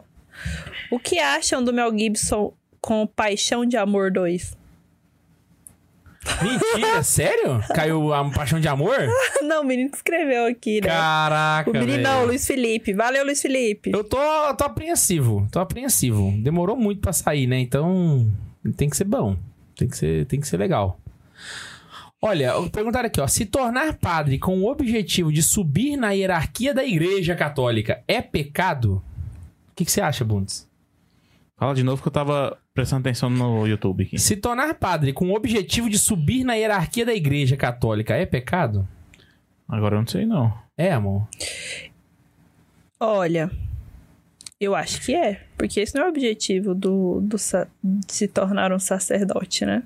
O 0.91 0.99
que 0.99 1.19
acham 1.19 1.63
do 1.63 1.73
Mel 1.73 1.97
Gibson 1.97 2.53
com 2.81 3.07
Paixão 3.07 3.65
de 3.65 3.77
Amor 3.77 4.11
2? 4.11 4.59
Mentira, 6.43 7.03
sério? 7.05 7.63
Caiu 7.75 8.13
a 8.13 8.29
paixão 8.31 8.61
de 8.61 8.69
amor? 8.69 8.97
não, 9.43 9.63
o 9.63 9.65
menino 9.65 9.91
escreveu 9.93 10.47
aqui, 10.47 10.81
né? 10.81 10.89
Caraca, 10.89 11.71
o 11.71 11.73
menino 11.73 12.03
não, 12.03 12.23
o 12.23 12.27
Luiz 12.27 12.47
Felipe. 12.47 12.93
Valeu, 12.93 13.25
Luiz 13.25 13.41
Felipe. 13.41 13.91
Eu 13.93 14.05
tô, 14.05 14.19
tô 14.55 14.65
apreensivo, 14.65 15.49
tô 15.51 15.61
apreensivo. 15.61 16.33
Demorou 16.43 16.77
muito 16.77 17.01
pra 17.01 17.13
sair, 17.13 17.47
né? 17.47 17.59
Então 17.59 18.31
tem 18.77 18.91
que 18.91 18.97
ser 18.97 19.05
bom, 19.05 19.37
tem 19.77 19.89
que 19.89 19.97
ser, 19.97 20.27
tem 20.27 20.41
que 20.41 20.47
ser 20.47 20.59
legal. 20.59 21.01
Olha, 22.23 22.53
perguntaram 22.71 23.07
aqui, 23.07 23.19
ó. 23.19 23.27
Se 23.27 23.47
tornar 23.47 23.95
padre 23.95 24.39
com 24.39 24.61
o 24.61 24.71
objetivo 24.71 25.33
de 25.33 25.43
subir 25.43 25.97
na 25.97 26.11
hierarquia 26.11 26.75
da 26.75 26.85
igreja 26.85 27.35
católica 27.35 28.05
é 28.07 28.21
pecado? 28.21 29.03
O 29.81 29.83
que, 29.83 29.87
que 29.87 29.93
você 29.93 30.03
acha, 30.03 30.23
Bundes? 30.23 30.69
Fala 31.57 31.75
de 31.75 31.83
novo 31.83 32.03
que 32.03 32.09
eu 32.09 32.13
tava 32.13 32.59
prestando 32.75 33.01
atenção 33.01 33.31
no 33.31 33.67
YouTube 33.67 34.05
aqui. 34.05 34.19
Se 34.19 34.37
tornar 34.37 34.75
padre 34.75 35.11
com 35.15 35.31
o 35.31 35.35
objetivo 35.35 35.89
de 35.89 35.99
subir 35.99 36.45
na 36.45 36.53
hierarquia 36.53 37.07
da 37.07 37.15
igreja 37.15 37.57
católica 37.57 38.15
é 38.15 38.27
pecado? 38.27 38.87
Agora 39.67 39.97
eu 39.97 40.01
não 40.01 40.07
sei 40.07 40.27
não. 40.27 40.53
É, 40.77 40.93
amor. 40.93 41.27
Olha, 42.99 43.51
eu 44.61 44.75
acho 44.75 45.01
que 45.01 45.15
é. 45.15 45.47
Porque 45.57 45.81
esse 45.81 45.95
não 45.95 46.03
é 46.03 46.07
o 46.07 46.11
objetivo 46.11 46.75
do, 46.75 47.23
do 47.23 47.39
de 47.83 48.13
se 48.13 48.29
tornar 48.29 48.75
um 48.75 48.79
sacerdote, 48.79 49.65
né? 49.65 49.83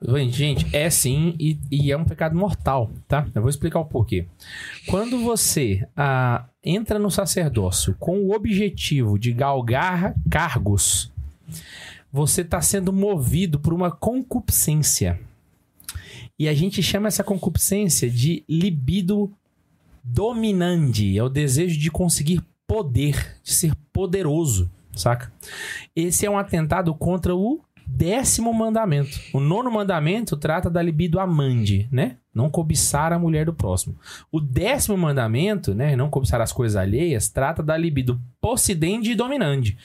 Gente, 0.00 0.36
Gente, 0.36 0.76
é 0.76 0.88
sim 0.88 1.34
e, 1.38 1.58
e 1.70 1.92
é 1.92 1.96
um 1.96 2.04
pecado 2.04 2.34
mortal, 2.34 2.90
tá? 3.06 3.26
Eu 3.34 3.42
vou 3.42 3.50
explicar 3.50 3.80
o 3.80 3.84
porquê. 3.84 4.26
Quando 4.86 5.18
você 5.18 5.86
ah, 5.96 6.48
entra 6.68 6.98
no 6.98 7.10
sacerdócio 7.10 7.96
com 7.98 8.18
o 8.18 8.34
objetivo 8.34 9.18
de 9.18 9.32
galgar 9.32 10.14
cargos, 10.28 11.10
você 12.12 12.42
está 12.42 12.60
sendo 12.60 12.92
movido 12.92 13.58
por 13.58 13.72
uma 13.72 13.90
concupiscência. 13.90 15.18
E 16.38 16.46
a 16.46 16.52
gente 16.52 16.82
chama 16.82 17.08
essa 17.08 17.24
concupiscência 17.24 18.10
de 18.10 18.44
libido 18.46 19.32
dominandi. 20.04 21.16
É 21.16 21.22
o 21.22 21.30
desejo 21.30 21.78
de 21.78 21.90
conseguir 21.90 22.42
poder, 22.66 23.38
de 23.42 23.54
ser 23.54 23.74
poderoso, 23.90 24.70
saca? 24.94 25.32
Esse 25.96 26.26
é 26.26 26.30
um 26.30 26.38
atentado 26.38 26.94
contra 26.94 27.34
o 27.34 27.62
décimo 27.86 28.52
mandamento. 28.52 29.18
O 29.32 29.40
nono 29.40 29.70
mandamento 29.70 30.36
trata 30.36 30.68
da 30.68 30.82
libido 30.82 31.18
amande, 31.18 31.88
né? 31.90 32.18
Não 32.38 32.48
cobiçar 32.48 33.12
a 33.12 33.18
mulher 33.18 33.46
do 33.46 33.52
próximo. 33.52 33.96
O 34.30 34.40
décimo 34.40 34.96
mandamento, 34.96 35.74
né? 35.74 35.96
Não 35.96 36.08
cobiçar 36.08 36.40
as 36.40 36.52
coisas 36.52 36.76
alheias, 36.76 37.28
trata 37.28 37.64
da 37.64 37.76
libido 37.76 38.20
possidente 38.40 39.10
e 39.10 39.16
dominante. 39.16 39.76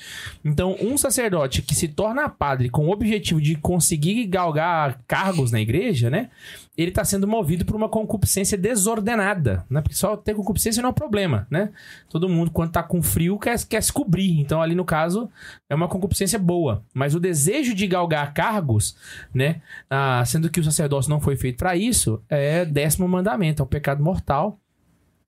Então, 0.45 0.77
um 0.79 0.95
sacerdote 0.95 1.63
que 1.63 1.73
se 1.73 1.87
torna 1.87 2.29
padre 2.29 2.69
com 2.69 2.87
o 2.87 2.91
objetivo 2.91 3.41
de 3.41 3.55
conseguir 3.55 4.27
galgar 4.27 4.99
cargos 5.07 5.51
na 5.51 5.59
igreja, 5.59 6.09
né? 6.11 6.29
Ele 6.77 6.89
está 6.89 7.03
sendo 7.03 7.27
movido 7.27 7.65
por 7.65 7.75
uma 7.75 7.89
concupiscência 7.89 8.57
desordenada, 8.57 9.65
né? 9.69 9.81
Porque 9.81 9.95
só 9.95 10.15
ter 10.15 10.35
concupiscência 10.35 10.81
não 10.81 10.89
é 10.89 10.91
um 10.91 10.95
problema, 10.95 11.47
né? 11.49 11.69
Todo 12.09 12.29
mundo, 12.29 12.51
quando 12.51 12.71
tá 12.71 12.83
com 12.83 13.01
frio, 13.01 13.39
quer, 13.39 13.63
quer 13.65 13.81
se 13.81 13.91
cobrir. 13.91 14.39
Então, 14.39 14.61
ali 14.61 14.75
no 14.75 14.85
caso, 14.85 15.29
é 15.69 15.73
uma 15.73 15.87
concupiscência 15.87 16.37
boa. 16.37 16.83
Mas 16.93 17.15
o 17.15 17.19
desejo 17.19 17.73
de 17.73 17.87
galgar 17.87 18.33
cargos, 18.33 18.95
né? 19.33 19.61
Ah, 19.89 20.23
sendo 20.25 20.49
que 20.49 20.59
o 20.59 20.63
sacerdócio 20.63 21.09
não 21.09 21.19
foi 21.19 21.35
feito 21.35 21.57
para 21.57 21.75
isso, 21.75 22.21
é 22.29 22.42
décimo 22.65 23.07
mandamento, 23.07 23.61
é 23.61 23.65
um 23.65 23.67
pecado 23.67 24.03
mortal. 24.03 24.59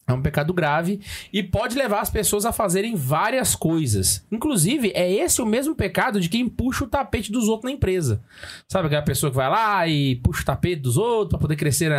É 0.07 0.13
um 0.13 0.21
pecado 0.21 0.53
grave 0.53 1.01
e 1.33 1.41
pode 1.41 1.75
levar 1.75 1.99
as 1.99 2.11
pessoas 2.11 2.45
a 2.45 2.51
fazerem 2.51 2.93
várias 2.93 3.55
coisas. 3.55 4.23
Inclusive, 4.31 4.91
é 4.93 5.11
esse 5.11 5.41
o 5.41 5.47
mesmo 5.47 5.73
pecado 5.73 6.19
de 6.19 6.29
quem 6.29 6.47
puxa 6.47 6.83
o 6.83 6.87
tapete 6.87 7.31
dos 7.31 7.47
outros 7.47 7.71
na 7.71 7.75
empresa. 7.75 8.23
Sabe 8.67 8.85
aquela 8.85 9.01
pessoa 9.01 9.31
que 9.31 9.35
vai 9.35 9.49
lá 9.49 9.87
e 9.87 10.17
puxa 10.17 10.43
o 10.43 10.45
tapete 10.45 10.79
dos 10.79 10.95
outros 10.95 11.29
para 11.29 11.39
poder 11.39 11.55
crescer 11.55 11.91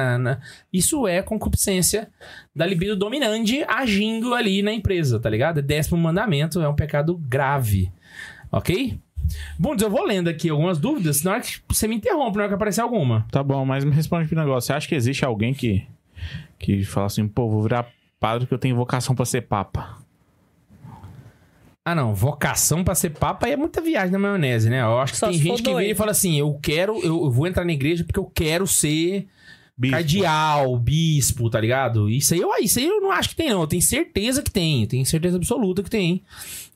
Isso 0.72 1.08
é 1.08 1.20
concupiscência 1.20 2.08
da 2.54 2.64
libido 2.64 2.94
dominante 2.94 3.64
agindo 3.66 4.34
ali 4.34 4.62
na 4.62 4.72
empresa, 4.72 5.18
tá 5.18 5.28
ligado? 5.28 5.58
É 5.58 5.62
décimo 5.62 5.98
mandamento, 5.98 6.60
é 6.60 6.68
um 6.68 6.76
pecado 6.76 7.18
grave. 7.18 7.90
Ok? 8.52 9.00
Bom, 9.58 9.74
eu 9.80 9.90
vou 9.90 10.04
lendo 10.04 10.28
aqui 10.28 10.48
algumas 10.48 10.78
dúvidas, 10.78 11.22
na 11.22 11.32
hora 11.32 11.40
que 11.40 11.60
você 11.68 11.88
me 11.88 11.96
interrompe, 11.96 12.36
na 12.36 12.44
hora 12.44 12.48
que 12.48 12.54
aparecer 12.54 12.80
alguma. 12.80 13.26
Tá 13.30 13.42
bom, 13.42 13.64
mas 13.64 13.84
me 13.84 13.90
responde 13.90 14.28
pro 14.28 14.38
negócio. 14.38 14.66
Você 14.66 14.72
acha 14.72 14.88
que 14.88 14.94
existe 14.94 15.24
alguém 15.24 15.52
que, 15.52 15.86
que 16.58 16.84
fala 16.84 17.06
assim, 17.06 17.26
pô, 17.26 17.48
vou 17.48 17.62
virar 17.62 17.90
padre 18.20 18.40
porque 18.40 18.54
eu 18.54 18.58
tenho 18.58 18.76
vocação 18.76 19.14
pra 19.14 19.24
ser 19.24 19.42
papa? 19.42 19.98
Ah, 21.84 21.94
não. 21.94 22.14
Vocação 22.14 22.82
pra 22.82 22.96
ser 22.96 23.10
papa 23.10 23.46
aí 23.46 23.52
é 23.52 23.56
muita 23.56 23.80
viagem 23.80 24.10
na 24.10 24.18
maionese, 24.18 24.68
né? 24.68 24.82
Eu 24.82 24.98
acho 24.98 25.12
que 25.12 25.18
Só 25.20 25.28
tem 25.28 25.38
gente 25.38 25.62
que 25.62 25.72
vem 25.72 25.90
e 25.90 25.94
fala 25.94 26.10
assim: 26.10 26.36
eu 26.36 26.52
quero, 26.60 26.98
eu 26.98 27.26
eu 27.26 27.30
vou 27.30 27.46
entrar 27.46 27.64
na 27.64 27.72
igreja 27.72 28.02
porque 28.02 28.18
eu 28.18 28.24
quero 28.24 28.66
ser 28.66 29.28
Bispo. 29.78 29.94
cardeal, 29.94 30.76
bispo, 30.78 31.48
tá 31.48 31.60
ligado? 31.60 32.10
Isso 32.10 32.34
aí, 32.34 32.40
eu, 32.40 32.50
isso 32.60 32.80
aí 32.80 32.86
eu 32.86 33.00
não 33.00 33.12
acho 33.12 33.28
que 33.28 33.36
tem, 33.36 33.50
não. 33.50 33.60
Eu 33.60 33.66
tenho 33.68 33.82
certeza 33.82 34.42
que 34.42 34.50
tem. 34.50 34.82
Eu 34.82 34.88
tenho 34.88 35.06
certeza 35.06 35.36
absoluta 35.36 35.80
que 35.80 35.88
tem. 35.88 36.24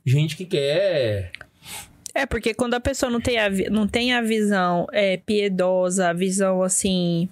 Gente 0.07 0.37
que 0.37 0.45
quer 0.45 1.33
É, 2.15 2.27
porque 2.27 2.55
quando 2.55 2.75
a 2.75 2.81
pessoa 2.81 3.11
não 3.11 3.21
tem 3.21 3.39
a, 3.39 3.49
não 3.71 3.87
tem 3.87 4.13
a 4.13 4.21
visão 4.21 4.87
é, 4.93 5.17
piedosa, 5.17 6.09
a 6.09 6.13
visão, 6.13 6.63
assim, 6.63 7.29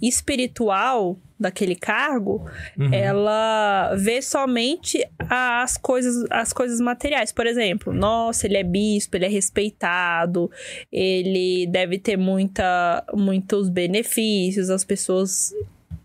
espiritual 0.00 1.18
daquele 1.38 1.74
cargo, 1.74 2.48
Uhum. 2.78 2.92
ela 2.92 3.94
vê 3.96 4.22
somente 4.22 5.06
as 5.28 5.76
coisas, 5.76 6.24
as 6.30 6.52
coisas 6.52 6.80
materiais. 6.80 7.32
Por 7.32 7.46
exemplo, 7.46 7.92
nossa, 7.92 8.46
ele 8.46 8.56
é 8.56 8.62
bispo, 8.62 9.16
ele 9.16 9.26
é 9.26 9.28
respeitado, 9.28 10.50
ele 10.90 11.66
deve 11.66 11.98
ter 11.98 12.16
muita, 12.16 13.04
muitos 13.12 13.68
benefícios, 13.68 14.70
as 14.70 14.84
pessoas... 14.84 15.52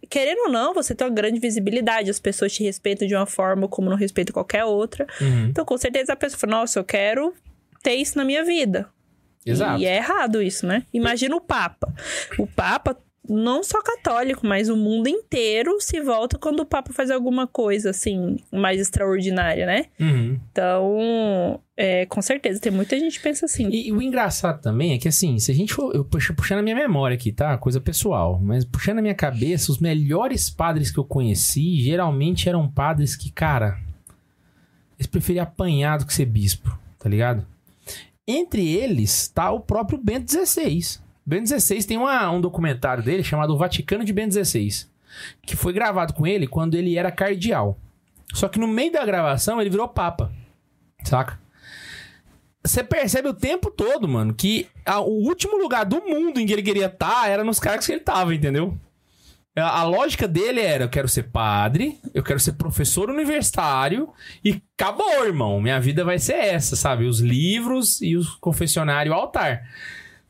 Querendo 0.10 0.48
ou 0.48 0.50
não, 0.50 0.74
você 0.74 0.96
tem 0.96 1.06
uma 1.06 1.14
grande 1.14 1.40
visibilidade, 1.40 2.10
as 2.10 2.20
pessoas 2.20 2.52
te 2.52 2.64
respeitam 2.64 3.08
de 3.08 3.16
uma 3.16 3.28
forma 3.28 3.68
como 3.68 3.92
não 3.92 3.96
respeitam 3.96 4.34
qualquer 4.34 4.66
outra. 4.66 5.06
Uhum. 5.22 5.46
Então, 5.46 5.64
com 5.64 5.78
certeza, 5.78 6.14
a 6.14 6.16
pessoa 6.16 6.40
fala, 6.40 6.62
nossa, 6.62 6.80
eu 6.80 6.84
quero 6.84 7.32
ter 7.82 7.96
isso 7.96 8.18
na 8.18 8.26
minha 8.26 8.44
vida. 8.44 8.90
Exato. 9.46 9.82
E 9.82 9.86
é 9.86 9.98
errado 9.98 10.42
isso, 10.42 10.66
né? 10.68 10.84
Imagina 10.94 11.36
o 11.36 11.42
Papa. 11.42 11.94
O 12.38 12.46
Papa, 12.46 12.98
não 13.28 13.64
só 13.64 13.82
católico, 13.82 14.46
mas 14.46 14.70
o 14.70 14.76
mundo 14.76 15.08
inteiro 15.08 15.80
se 15.80 16.02
volta 16.02 16.38
quando 16.38 16.62
o 16.62 16.66
Papa 16.66 16.92
faz 16.92 17.10
alguma 17.10 17.48
coisa, 17.48 17.92
assim, 17.92 18.38
mais 18.52 18.80
extraordinária, 18.80 19.66
né? 19.66 19.86
Uhum. 20.00 20.40
Então, 20.52 21.60
é, 21.78 22.06
com 22.06 22.22
certeza, 22.22 22.60
tem 22.60 22.72
muita 22.72 23.00
gente 23.00 23.18
que 23.18 23.24
pensa 23.24 23.46
assim. 23.46 23.70
E, 23.70 23.88
e 23.88 23.92
o 23.92 24.02
engraçado 24.02 24.62
também 24.62 24.94
é 24.94 24.98
que, 24.98 25.08
assim, 25.08 25.40
se 25.40 25.52
a 25.52 25.56
gente 25.56 25.74
for. 25.74 25.96
Eu 25.96 26.04
puxando 26.04 26.60
a 26.60 26.64
minha 26.64 26.76
memória 26.76 27.16
aqui, 27.16 27.32
tá? 27.32 27.58
Coisa 27.58 27.80
pessoal. 27.80 28.40
Mas 28.42 28.66
puxando 28.66 29.00
a 29.00 29.02
minha 29.02 29.16
cabeça, 29.16 29.72
os 29.72 29.80
melhores 29.80 30.50
padres 30.50 30.92
que 30.92 31.00
eu 31.00 31.06
conheci 31.06 31.80
geralmente 31.82 32.50
eram 32.50 32.70
padres 32.70 33.16
que, 33.16 33.32
cara. 33.32 33.80
Eles 34.98 35.08
preferiam 35.08 35.44
apanhar 35.44 35.98
do 35.98 36.06
que 36.06 36.14
ser 36.14 36.26
bispo, 36.26 36.78
tá 37.00 37.08
ligado? 37.08 37.48
Entre 38.32 38.68
eles 38.76 39.28
tá 39.28 39.50
o 39.52 39.60
próprio 39.60 39.98
Bento 39.98 40.32
XVI. 40.32 41.00
Bento 41.26 41.48
XVI 41.50 41.84
tem 41.84 41.98
uma- 41.98 42.30
um 42.32 42.40
documentário 42.40 43.04
dele 43.04 43.24
chamado 43.24 43.54
O 43.54 43.58
Vaticano 43.58 44.04
de 44.06 44.14
Bento 44.14 44.34
XVI. 44.34 44.86
Que 45.42 45.56
foi 45.56 45.74
gravado 45.74 46.14
com 46.14 46.28
ele 46.28 46.46
quando 46.48 46.76
ele 46.76 46.96
era 46.98 47.12
cardeal. 47.12 47.78
Só 48.34 48.48
que 48.48 48.60
no 48.60 48.68
meio 48.68 48.92
da 48.92 49.04
gravação 49.06 49.60
ele 49.60 49.70
virou 49.70 49.88
papa. 49.88 50.32
Saca? 51.04 51.40
Você 52.64 52.84
percebe 52.84 53.28
o 53.30 53.34
tempo 53.34 53.72
todo, 53.72 54.08
mano, 54.08 54.34
que 54.34 54.68
a- 54.86 55.00
o 55.00 55.26
último 55.26 55.58
lugar 55.58 55.86
do 55.86 56.02
mundo 56.02 56.40
em 56.40 56.46
que 56.46 56.54
ele 56.54 56.62
queria 56.62 56.86
estar 56.88 57.28
era 57.30 57.44
nos 57.44 57.60
cargos 57.60 57.86
que 57.86 57.94
ele 57.94 58.02
tava, 58.02 58.36
entendeu? 58.36 58.78
A, 59.56 59.80
a 59.80 59.84
lógica 59.84 60.28
dele 60.28 60.62
era: 60.62 60.86
eu 60.86 60.90
quero 60.90 61.08
ser 61.08 61.24
padre, 61.24 62.00
eu 62.14 62.24
quero 62.24 62.40
ser 62.40 62.54
professor 62.54 63.10
universitário 63.10 64.10
e 64.44 64.62
acabou, 64.78 65.26
irmão. 65.26 65.62
Minha 65.62 65.80
vida 65.80 66.04
vai 66.04 66.20
ser 66.20 66.36
essa, 66.36 66.76
sabe? 66.76 67.06
Os 67.06 67.20
livros 67.20 68.02
e 68.02 68.16
o 68.16 68.24
confessionário 68.40 69.14
altar. 69.14 69.64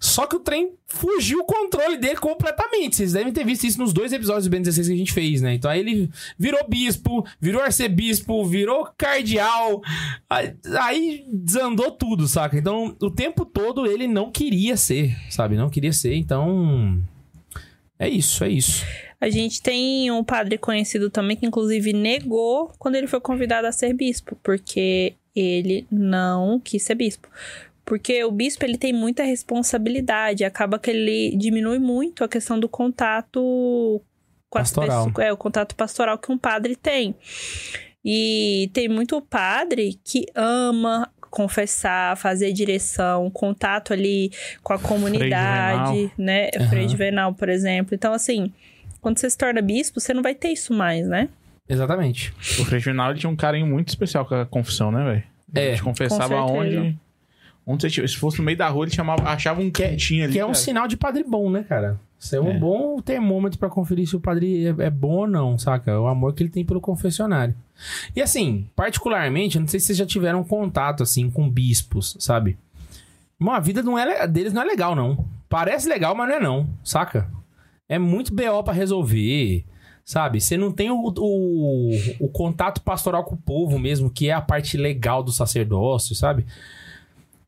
Só 0.02 0.26
que 0.26 0.38
o 0.38 0.40
trem 0.40 0.76
fugiu 0.88 1.40
o 1.40 1.46
controle 1.46 1.98
dele 1.98 2.16
completamente. 2.16 2.96
Vocês 2.96 3.12
devem 3.12 3.34
ter 3.34 3.44
visto 3.44 3.66
isso 3.66 3.78
nos 3.78 3.92
dois 3.92 4.14
episódios 4.14 4.46
do 4.46 4.50
Ben 4.50 4.62
16 4.62 4.88
que 4.88 4.94
a 4.94 4.98
gente 4.98 5.12
fez, 5.12 5.42
né? 5.42 5.54
Então 5.54 5.70
aí 5.70 5.82
ele 5.82 6.10
virou 6.38 6.66
bispo, 6.70 7.26
virou 7.40 7.62
arcebispo, 7.62 8.46
virou 8.46 8.88
cardeal. 8.98 9.82
Aí 10.30 11.26
desandou 11.28 11.92
tudo, 11.92 12.30
saca? 12.30 12.58
Então 12.58 12.96
o 13.02 13.12
tempo 13.12 13.44
todo 13.44 13.86
ele 13.86 14.08
não 14.08 14.32
queria 14.32 14.78
ser, 14.78 15.18
sabe? 15.30 15.58
Não 15.58 15.70
queria 15.70 15.92
ser. 15.92 16.16
Então. 16.16 17.04
É 18.02 18.08
isso, 18.08 18.46
é 18.46 18.50
isso. 18.50 18.86
A 19.22 19.30
gente 19.30 19.62
tem 19.62 20.10
um 20.12 20.24
padre 20.24 20.58
conhecido 20.58 21.10
também 21.10 21.36
que, 21.36 21.46
inclusive, 21.46 21.92
negou 21.92 22.72
quando 22.80 22.96
ele 22.96 23.08
foi 23.08 23.20
convidado 23.20 23.68
a 23.68 23.72
ser 23.72 23.94
bispo, 23.94 24.38
porque 24.42 25.14
ele 25.36 25.86
não 25.92 26.60
quis 26.60 26.84
ser 26.84 26.96
bispo. 26.96 27.28
Porque 27.84 28.24
o 28.24 28.32
bispo 28.32 28.64
ele 28.64 28.78
tem 28.78 28.94
muita 28.94 29.24
responsabilidade, 29.24 30.46
acaba 30.46 30.80
que 30.80 30.92
ele 30.92 31.36
diminui 31.36 31.80
muito 31.80 32.24
a 32.24 32.30
questão 32.30 32.60
do 32.60 32.70
contato 32.70 34.02
com 34.50 34.60
Pastoral. 34.60 35.00
as 35.00 35.06
pessoas, 35.08 35.28
é 35.28 35.34
o 35.34 35.38
contato 35.38 35.76
pastoral 35.76 36.18
que 36.18 36.32
um 36.32 36.38
padre 36.38 36.76
tem. 36.76 37.16
E 38.04 38.70
tem 38.74 38.88
muito 38.88 39.20
padre 39.22 40.00
que 40.04 40.26
ama 40.34 41.12
confessar, 41.30 42.18
fazer 42.18 42.52
direção, 42.54 43.30
contato 43.30 43.94
ali 43.94 44.32
com 44.64 44.74
a 44.74 44.80
comunidade, 44.80 46.12
né? 46.18 46.50
Aham. 46.56 46.70
Frei 46.70 46.88
Juvenal, 46.88 47.34
por 47.34 47.50
exemplo. 47.50 47.94
Então, 47.94 48.14
assim, 48.14 48.52
quando 49.02 49.18
você 49.20 49.30
se 49.30 49.38
torna 49.38 49.62
bispo, 49.62 50.00
você 50.00 50.14
não 50.14 50.22
vai 50.24 50.36
ter 50.36 50.50
isso 50.50 50.74
mais, 50.74 51.08
né? 51.08 51.30
Exatamente. 51.68 52.34
O 52.60 52.66
Frei 52.66 52.80
Juvenal 52.80 53.14
tinha 53.14 53.30
um 53.30 53.36
carinho 53.36 53.68
muito 53.68 53.90
especial 53.90 54.26
com 54.26 54.36
a 54.36 54.46
confissão, 54.46 54.92
né, 54.92 55.04
velho? 55.04 55.24
É, 55.56 55.68
Ele 55.68 55.76
te 55.78 55.84
confessava 55.84 56.42
onde. 56.44 56.98
Onde 57.66 57.84
você 57.84 57.90
tivesse- 57.90 58.14
se 58.16 58.20
fosse 58.20 58.40
no 58.40 58.44
meio 58.44 58.58
da 58.58 58.68
rua, 58.68 58.86
ele 58.86 58.94
chamava, 58.96 59.30
achava 59.30 59.62
um 59.62 59.70
quietinho 59.70 60.24
ali. 60.24 60.34
Que 60.34 60.40
é 60.40 60.44
um 60.46 60.48
cara. 60.50 60.58
sinal 60.60 60.88
de 60.88 60.98
padre 60.98 61.24
bom, 61.24 61.52
né, 61.52 61.64
cara? 61.64 62.00
Isso 62.20 62.36
é 62.36 62.42
um 62.42 62.50
É. 62.52 62.58
bom 62.58 63.00
termômetro 63.00 63.60
pra 63.60 63.70
conferir 63.70 64.08
se 64.08 64.16
o 64.16 64.20
padre 64.20 64.66
é, 64.66 64.76
é 64.86 64.90
bom 64.90 65.18
ou 65.18 65.28
não, 65.28 65.58
saca? 65.58 66.00
O 66.00 66.08
amor 66.08 66.34
que 66.34 66.42
ele 66.42 66.50
tem 66.50 66.66
pelo 66.66 66.82
confessionário. 66.82 67.54
E 68.16 68.22
assim, 68.22 68.68
particularmente, 68.76 69.56
eu 69.58 69.62
não 69.62 69.68
sei 69.68 69.80
se 69.80 69.86
vocês 69.88 69.98
já 70.00 70.06
tiveram 70.06 70.44
contato, 70.44 71.04
assim, 71.04 71.30
com 71.30 71.48
bispos, 71.48 72.18
sabe? 72.20 72.58
Bom, 73.40 73.52
a 73.52 73.60
vida 73.60 73.84
não 73.84 73.98
é, 73.98 74.04
le- 74.06 74.28
deles 74.28 74.52
não 74.52 74.64
é 74.64 74.66
legal, 74.66 74.96
não. 74.96 75.24
Parece 75.48 75.88
legal, 75.88 76.16
mas 76.16 76.28
não 76.28 76.36
é 76.36 76.40
não, 76.40 76.68
saca? 76.84 77.30
É 77.90 77.98
muito 77.98 78.34
BO 78.34 78.64
pra 78.64 78.72
resolver, 78.72 79.66
sabe? 80.06 80.40
Você 80.40 80.56
não 80.56 80.72
tem 80.72 80.92
o, 80.92 81.12
o, 81.18 81.92
o 82.20 82.30
contato 82.30 82.82
pastoral 82.82 83.26
com 83.26 83.34
o 83.34 83.38
povo 83.38 83.80
mesmo, 83.80 84.12
que 84.12 84.30
é 84.30 84.34
a 84.34 84.42
parte 84.42 84.78
legal 84.78 85.24
do 85.24 85.32
sacerdócio, 85.32 86.16
sabe? 86.16 86.46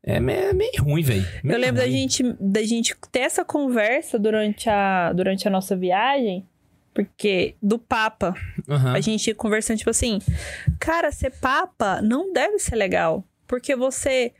É 0.02 0.18
meio, 0.18 0.52
meio 0.52 0.82
ruim, 0.82 1.02
velho. 1.02 1.24
Eu 1.44 1.58
lembro 1.58 1.80
da 1.80 1.88
gente, 1.88 2.24
da 2.40 2.62
gente 2.64 2.96
ter 3.12 3.20
essa 3.20 3.44
conversa 3.44 4.18
durante 4.18 4.68
a, 4.68 5.12
durante 5.12 5.46
a 5.46 5.50
nossa 5.50 5.76
viagem, 5.76 6.44
porque 6.92 7.54
do 7.62 7.78
Papa, 7.78 8.34
Aham. 8.68 8.94
a 8.94 9.00
gente 9.00 9.28
ia 9.28 9.34
conversando, 9.34 9.78
tipo 9.78 9.90
assim, 9.90 10.18
cara, 10.80 11.12
ser 11.12 11.30
Papa 11.30 12.02
não 12.02 12.32
deve 12.32 12.58
ser 12.58 12.74
legal. 12.74 13.24
Porque 13.52 13.76
você 13.76 14.32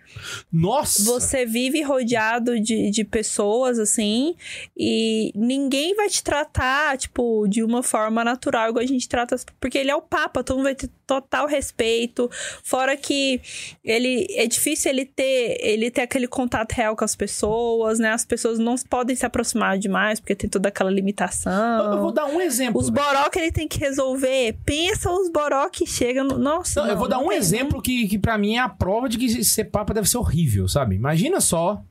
Nossa! 0.51 1.05
Você 1.05 1.44
vive 1.44 1.83
rodeado 1.83 2.59
de, 2.59 2.90
de 2.90 3.05
pessoas, 3.05 3.79
assim, 3.79 4.35
e 4.75 5.31
ninguém 5.35 5.94
vai 5.94 6.09
te 6.09 6.25
tratar, 6.25 6.96
tipo, 6.96 7.46
de 7.46 7.62
uma 7.62 7.83
forma 7.83 8.25
natural, 8.25 8.70
igual 8.70 8.83
a 8.83 8.87
gente 8.87 9.07
trata. 9.07 9.37
Porque 9.61 9.77
ele 9.77 9.90
é 9.90 9.94
o 9.94 10.01
Papa, 10.01 10.42
todo 10.42 10.57
mundo 10.57 10.64
vai 10.64 10.75
ter 10.75 10.88
total 11.12 11.46
respeito. 11.46 12.31
Fora 12.62 12.96
que 12.96 13.40
ele 13.85 14.27
é 14.31 14.46
difícil 14.46 14.90
ele 14.90 15.05
ter, 15.05 15.59
ele 15.61 15.90
ter 15.90 16.03
aquele 16.03 16.27
contato 16.27 16.72
real 16.72 16.96
com 16.96 17.05
as 17.05 17.14
pessoas, 17.14 17.98
né? 17.98 18.11
As 18.12 18.25
pessoas 18.25 18.59
não 18.59 18.77
podem 18.88 19.14
se 19.14 19.27
aproximar 19.27 19.79
demais, 19.79 20.20
porque 20.20 20.35
tem 20.35 20.48
toda 20.48 20.68
aquela 20.68 20.90
limitação. 20.90 21.53
Eu 21.92 22.01
vou 22.01 22.12
dar 22.12 22.27
um 22.27 22.40
exemplo. 22.40 22.81
Os 22.81 22.88
boró 22.88 23.29
que 23.29 23.38
ele 23.38 23.53
tem 23.53 23.68
que 23.68 23.79
resolver. 23.79 24.57
Pensa 24.64 25.11
os 25.11 25.29
boró 25.29 25.68
que 25.68 25.87
chegam 25.87 26.25
no. 26.25 26.38
Nossa. 26.38 26.83
Não, 26.83 26.90
eu 26.90 26.96
vou 26.96 27.09
dar 27.09 27.18
não 27.18 27.27
um 27.27 27.33
exemplo 27.33 27.83
que, 27.83 28.09
que 28.09 28.18
para 28.18 28.38
mim 28.38 28.57
é 28.57 28.61
a 28.61 28.68
prova 28.68 29.09
de 29.09 29.18
que 29.18 29.44
ser 29.44 29.64
papa 29.64 29.92
deve 29.92 30.09
ser 30.09 30.18
horrível, 30.18 30.66
sabe? 30.66 30.96
Imagina 30.96 31.40
só. 31.40 31.83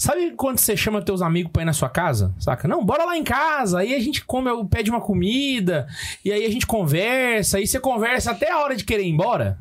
Sabe 0.00 0.30
quando 0.30 0.56
você 0.56 0.74
chama 0.78 1.02
teus 1.02 1.20
amigos 1.20 1.52
pra 1.52 1.60
ir 1.60 1.66
na 1.66 1.74
sua 1.74 1.90
casa? 1.90 2.34
Saca? 2.38 2.66
Não, 2.66 2.82
bora 2.82 3.04
lá 3.04 3.18
em 3.18 3.22
casa. 3.22 3.80
Aí 3.80 3.94
a 3.94 4.00
gente 4.00 4.24
come, 4.24 4.48
pede 4.64 4.88
uma 4.88 5.02
comida. 5.02 5.86
E 6.24 6.32
aí 6.32 6.46
a 6.46 6.50
gente 6.50 6.66
conversa. 6.66 7.58
Aí 7.58 7.66
você 7.66 7.78
conversa 7.78 8.30
até 8.30 8.50
a 8.50 8.60
hora 8.60 8.74
de 8.74 8.82
querer 8.82 9.02
ir 9.02 9.10
embora. 9.10 9.58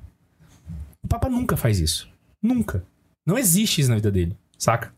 O 1.03 1.09
papa 1.09 1.27
nunca 1.27 1.57
faz 1.57 1.81
isso. 1.81 2.09
Nunca. 2.41 2.85
Não 3.27 3.37
existe 3.37 3.81
isso 3.81 3.89
na 3.89 3.97
vida 3.97 4.09
dele. 4.09 4.33
Saca? 4.57 4.93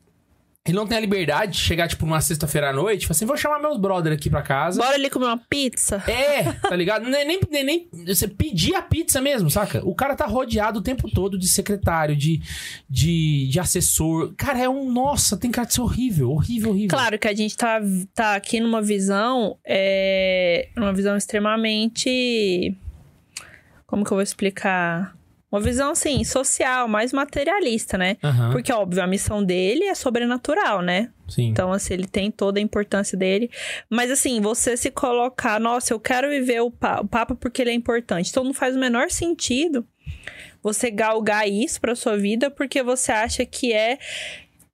Ele 0.67 0.77
não 0.77 0.85
tem 0.85 0.95
a 0.95 1.01
liberdade 1.01 1.53
de 1.53 1.57
chegar, 1.57 1.87
tipo, 1.87 2.05
numa 2.05 2.21
sexta-feira 2.21 2.69
à 2.69 2.73
noite 2.73 3.07
falar 3.07 3.15
assim: 3.15 3.25
vou 3.25 3.35
chamar 3.35 3.57
meus 3.59 3.79
brother 3.79 4.13
aqui 4.13 4.29
pra 4.29 4.43
casa. 4.43 4.79
Bora 4.79 4.93
ali 4.93 5.09
comer 5.09 5.25
uma 5.25 5.37
pizza? 5.49 6.03
É, 6.07 6.43
tá 6.53 6.75
ligado? 6.75 7.09
Nem, 7.09 7.25
nem, 7.25 7.39
nem, 7.49 7.63
nem- 7.63 7.89
você 8.05 8.27
pedir 8.27 8.75
a 8.75 8.81
pizza 8.83 9.19
mesmo, 9.19 9.49
saca? 9.49 9.81
O 9.83 9.95
cara 9.95 10.15
tá 10.15 10.27
rodeado 10.27 10.77
o 10.77 10.83
tempo 10.83 11.09
todo 11.09 11.35
de 11.35 11.47
secretário, 11.47 12.15
de, 12.15 12.41
de, 12.87 13.47
de 13.49 13.59
assessor. 13.59 14.35
Cara, 14.37 14.59
é 14.59 14.69
um. 14.69 14.91
Nossa, 14.91 15.35
tem 15.35 15.49
cara 15.49 15.65
de 15.67 15.73
ser 15.73 15.81
horrível, 15.81 16.29
horrível, 16.29 16.69
horrível. 16.69 16.89
Claro 16.95 17.17
que 17.17 17.27
a 17.27 17.33
gente 17.35 17.57
tá, 17.57 17.79
tá 18.13 18.35
aqui 18.35 18.59
numa 18.59 18.83
visão, 18.83 19.57
é, 19.65 20.69
uma 20.77 20.93
visão 20.93 21.17
extremamente. 21.17 22.77
Como 23.87 24.05
que 24.05 24.11
eu 24.11 24.15
vou 24.17 24.21
explicar? 24.21 25.15
Uma 25.51 25.59
visão, 25.59 25.91
assim, 25.91 26.23
social, 26.23 26.87
mais 26.87 27.11
materialista, 27.11 27.97
né? 27.97 28.15
Aham, 28.23 28.51
Porque, 28.51 28.71
óbvio, 28.71 29.03
a 29.03 29.07
missão 29.07 29.43
dele 29.43 29.83
é 29.83 29.93
sobrenatural, 29.93 30.81
né? 30.81 31.09
sim. 31.27 31.47
Então, 31.49 31.71
assim, 31.73 31.93
ele 31.93 32.07
tem 32.07 32.31
toda 32.31 32.57
a 32.59 32.61
importância 32.61 33.17
dele. 33.17 33.49
Mas, 33.89 34.09
assim, 34.11 34.39
você 34.39 34.77
se 34.77 34.89
colocar, 34.91 35.59
nossa, 35.59 35.93
eu 35.93 35.99
quero 35.99 36.29
viver 36.29 36.61
o, 36.61 36.71
pa- 36.71 37.01
o 37.01 37.07
Papa 37.07 37.35
porque 37.35 37.61
ele 37.61 37.71
é 37.71 37.73
importante. 37.73 38.29
Então, 38.29 38.43
não 38.45 38.53
faz 38.53 38.75
o 38.75 38.79
menor 38.79 39.09
sentido 39.11 39.85
você 40.63 40.89
galgar 40.91 41.49
isso 41.49 41.81
pra 41.81 41.95
sua 41.95 42.15
vida 42.17 42.49
porque 42.51 42.81
você 42.83 43.11
acha 43.11 43.45
que 43.45 43.73
é 43.73 43.97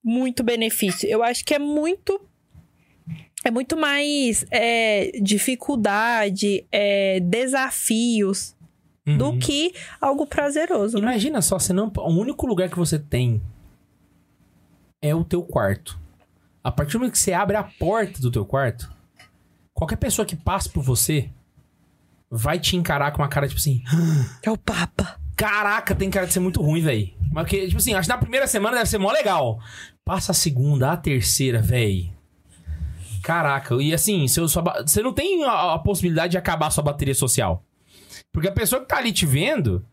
muito 0.03 0.43
benefício. 0.43 1.07
Eu 1.09 1.23
acho 1.23 1.43
que 1.45 1.53
é 1.55 1.59
muito. 1.59 2.19
É 3.45 3.51
muito 3.51 3.77
mais 3.77 4.45
é, 4.51 5.11
dificuldade, 5.21 6.65
é, 6.71 7.19
desafios 7.21 8.55
Uhum. 9.07 9.17
do 9.17 9.37
que 9.37 9.73
algo 10.01 10.27
prazeroso, 10.27 10.97
né? 10.97 11.11
Imagina 11.11 11.41
só, 11.41 11.57
você 11.57 11.71
não, 11.71 11.89
o 11.95 12.09
único 12.09 12.45
lugar 12.45 12.69
que 12.69 12.77
você 12.77 12.99
tem 12.99 13.41
é 15.01 15.15
o 15.15 15.23
teu 15.23 15.41
quarto. 15.41 15.97
A 16.61 16.69
partir 16.69 16.93
do 16.93 16.99
momento 16.99 17.13
que 17.13 17.19
você 17.19 17.31
abre 17.31 17.55
a 17.55 17.63
porta 17.63 18.19
do 18.19 18.29
teu 18.29 18.45
quarto, 18.45 18.91
qualquer 19.73 19.95
pessoa 19.95 20.25
que 20.25 20.35
passe 20.35 20.69
por 20.69 20.83
você 20.83 21.29
vai 22.29 22.59
te 22.59 22.75
encarar 22.75 23.11
com 23.11 23.21
uma 23.21 23.29
cara 23.29 23.47
tipo 23.47 23.59
assim: 23.59 23.81
É 24.43 24.51
o 24.51 24.57
Papa. 24.57 25.17
Caraca, 25.37 25.95
tem 25.95 26.09
cara 26.09 26.25
de 26.25 26.33
ser 26.33 26.39
muito 26.39 26.61
ruim, 26.61 26.81
velho. 26.81 27.13
Mas 27.31 27.47
que, 27.47 27.67
tipo 27.67 27.77
assim, 27.77 27.93
acho 27.93 28.09
que 28.09 28.13
na 28.13 28.19
primeira 28.19 28.47
semana 28.47 28.77
deve 28.77 28.89
ser 28.89 28.97
mó 28.97 29.11
legal. 29.11 29.59
Passa 30.03 30.31
a 30.31 30.35
segunda, 30.35 30.91
a 30.91 30.97
terceira, 30.97 31.61
velho. 31.61 32.11
Caraca, 33.23 33.75
e 33.75 33.93
assim, 33.93 34.27
seu, 34.27 34.47
sua 34.47 34.63
você 34.85 35.03
não 35.03 35.13
tem 35.13 35.43
a, 35.43 35.75
a 35.75 35.79
possibilidade 35.79 36.31
de 36.31 36.37
acabar 36.37 36.67
a 36.67 36.71
sua 36.71 36.83
bateria 36.83 37.13
social. 37.13 37.63
Porque 38.37 38.49
a 38.49 38.51
pessoa 38.51 38.79
que 38.79 38.87
tá 38.87 38.97
ali 38.97 39.11
te 39.11 39.25
vendo, 39.25 39.83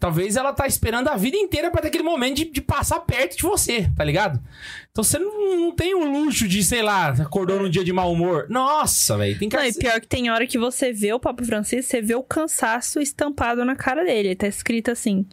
talvez 0.00 0.34
ela 0.34 0.52
tá 0.52 0.66
esperando 0.66 1.06
a 1.06 1.16
vida 1.16 1.36
inteira 1.36 1.70
pra 1.70 1.80
ter 1.80 1.86
aquele 1.86 2.02
momento 2.02 2.38
de, 2.38 2.46
de 2.46 2.60
passar 2.60 2.98
perto 2.98 3.36
de 3.36 3.44
você, 3.44 3.88
tá 3.96 4.02
ligado? 4.02 4.42
Então 4.90 5.04
você 5.04 5.20
não, 5.20 5.60
não 5.60 5.70
tem 5.70 5.94
o 5.94 6.04
luxo 6.10 6.48
de, 6.48 6.64
sei 6.64 6.82
lá, 6.82 7.10
acordou 7.10 7.62
num 7.62 7.70
dia 7.70 7.84
de 7.84 7.92
mau 7.92 8.12
humor. 8.12 8.46
Nossa, 8.48 9.16
velho, 9.16 9.38
tem 9.38 9.48
Não, 9.48 9.56
cara 9.56 9.68
e 9.68 9.72
pior 9.72 10.00
que 10.00 10.08
tem 10.08 10.28
hora 10.32 10.48
que 10.48 10.58
você 10.58 10.92
vê 10.92 11.12
o 11.12 11.20
Papa 11.20 11.44
Francisco, 11.44 11.88
você 11.88 12.02
vê 12.02 12.16
o 12.16 12.24
cansaço 12.24 12.98
estampado 13.00 13.64
na 13.64 13.76
cara 13.76 14.02
dele. 14.04 14.30
Ele 14.30 14.34
tá 14.34 14.48
escrito 14.48 14.90
assim: 14.90 15.24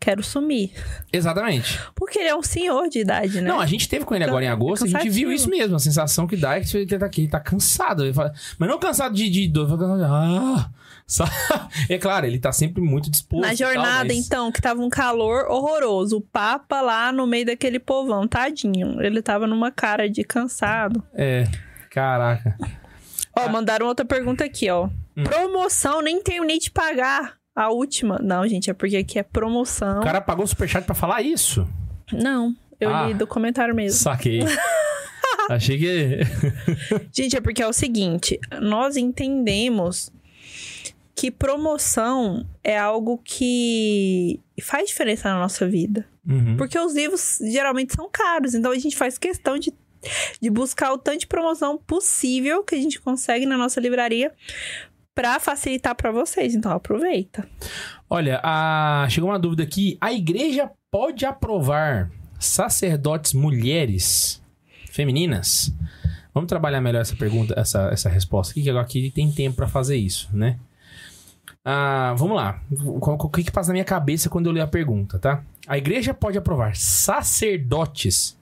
quero 0.00 0.20
sumir. 0.20 0.72
Exatamente. 1.12 1.78
Porque 1.94 2.18
ele 2.18 2.28
é 2.28 2.34
um 2.34 2.42
senhor 2.42 2.88
de 2.88 2.98
idade, 2.98 3.40
né? 3.40 3.48
Não, 3.48 3.60
a 3.60 3.66
gente 3.66 3.88
teve 3.88 4.04
com 4.04 4.16
ele 4.16 4.24
agora 4.24 4.44
em 4.44 4.48
agosto, 4.48 4.82
a 4.84 4.88
é 4.88 4.90
gente 4.90 5.10
viu 5.10 5.30
isso 5.30 5.48
mesmo. 5.48 5.76
A 5.76 5.78
sensação 5.78 6.26
que 6.26 6.36
dá 6.36 6.56
é 6.56 6.60
que 6.60 6.76
ele 6.76 6.86
tá, 6.86 7.08
que 7.08 7.20
ele 7.20 7.28
tá 7.28 7.38
cansado. 7.38 8.04
Ele 8.04 8.12
fala- 8.12 8.32
mas 8.58 8.68
não 8.68 8.80
cansado 8.80 9.14
de, 9.14 9.30
de 9.30 9.46
dor. 9.46 9.68
ele 9.68 9.78
fala, 9.78 10.08
Ah? 10.08 10.70
É 11.88 11.98
claro, 11.98 12.26
ele 12.26 12.38
tá 12.38 12.50
sempre 12.52 12.82
muito 12.82 13.08
disposto. 13.10 13.42
Na 13.42 13.54
e 13.54 13.56
tal, 13.56 13.72
jornada, 13.72 14.04
mas- 14.12 14.26
então, 14.26 14.50
que 14.50 14.60
tava 14.60 14.80
um 14.82 14.88
calor 14.88 15.46
horroroso. 15.50 16.16
O 16.16 16.20
Papa 16.20 16.80
lá 16.80 17.12
no 17.12 17.26
meio 17.26 17.46
daquele 17.46 17.78
povão, 17.78 18.26
tadinho. 18.26 19.00
Ele 19.00 19.22
tava 19.22 19.46
numa 19.46 19.70
cara 19.70 20.08
de 20.10 20.24
cansado. 20.24 21.02
É, 21.14 21.46
caraca. 21.90 22.56
Ó, 23.38 23.48
mandaram 23.48 23.86
outra 23.86 24.04
pergunta 24.04 24.44
aqui, 24.44 24.68
ó. 24.70 24.88
Hum. 25.16 25.24
Promoção, 25.24 26.02
nem 26.02 26.20
terminei 26.22 26.58
de 26.58 26.70
pagar. 26.70 27.34
A 27.54 27.70
última. 27.70 28.18
Não, 28.22 28.46
gente, 28.46 28.68
é 28.68 28.74
porque 28.74 28.96
aqui 28.98 29.18
é 29.18 29.22
promoção. 29.22 30.00
O 30.00 30.04
cara 30.04 30.20
pagou 30.20 30.44
o 30.44 30.48
superchat 30.48 30.84
pra 30.84 30.94
falar 30.94 31.22
isso. 31.22 31.66
Não, 32.12 32.54
eu 32.80 32.94
Ah. 32.94 33.06
li 33.06 33.14
do 33.14 33.26
comentário 33.26 33.74
mesmo. 33.74 33.98
Saquei. 33.98 34.40
Achei 35.48 35.78
que. 35.78 36.18
Gente, 37.12 37.36
é 37.36 37.40
porque 37.40 37.62
é 37.62 37.66
o 37.66 37.72
seguinte: 37.72 38.38
nós 38.60 38.96
entendemos 38.96 40.10
que 41.16 41.30
promoção 41.30 42.46
é 42.62 42.78
algo 42.78 43.18
que 43.24 44.38
faz 44.60 44.86
diferença 44.86 45.30
na 45.32 45.40
nossa 45.40 45.66
vida. 45.66 46.06
Uhum. 46.28 46.58
Porque 46.58 46.78
os 46.78 46.94
livros 46.94 47.38
geralmente 47.40 47.94
são 47.94 48.08
caros, 48.12 48.54
então 48.54 48.70
a 48.70 48.78
gente 48.78 48.94
faz 48.94 49.16
questão 49.16 49.58
de, 49.58 49.72
de 50.38 50.50
buscar 50.50 50.92
o 50.92 50.98
tanto 50.98 51.20
de 51.20 51.26
promoção 51.26 51.78
possível 51.78 52.62
que 52.62 52.74
a 52.74 52.78
gente 52.78 53.00
consegue 53.00 53.46
na 53.46 53.56
nossa 53.56 53.80
livraria 53.80 54.30
pra 55.14 55.40
facilitar 55.40 55.94
pra 55.94 56.12
vocês. 56.12 56.54
Então 56.54 56.70
aproveita. 56.70 57.48
Olha, 58.10 58.38
a... 58.42 59.06
chegou 59.08 59.30
uma 59.30 59.38
dúvida 59.38 59.62
aqui. 59.62 59.96
A 59.98 60.12
igreja 60.12 60.70
pode 60.90 61.24
aprovar 61.24 62.10
sacerdotes 62.38 63.32
mulheres 63.32 64.42
femininas? 64.90 65.72
Vamos 66.34 66.48
trabalhar 66.48 66.82
melhor 66.82 67.00
essa 67.00 67.16
pergunta, 67.16 67.54
essa, 67.56 67.88
essa 67.90 68.10
resposta 68.10 68.52
aqui, 68.52 68.62
que 68.62 68.68
agora 68.68 68.84
aqui 68.84 69.10
tem 69.10 69.32
tempo 69.32 69.56
pra 69.56 69.66
fazer 69.66 69.96
isso, 69.96 70.28
né? 70.34 70.58
Ah, 71.68 72.14
vamos 72.16 72.36
lá. 72.36 72.60
O 72.70 73.28
que 73.28 73.42
que 73.42 73.50
passa 73.50 73.70
na 73.70 73.72
minha 73.72 73.84
cabeça 73.84 74.30
quando 74.30 74.46
eu 74.46 74.52
leio 74.52 74.64
a 74.64 74.68
pergunta, 74.68 75.18
tá? 75.18 75.42
A 75.66 75.76
igreja 75.76 76.14
pode 76.14 76.38
aprovar 76.38 76.76
sacerdotes. 76.76 78.38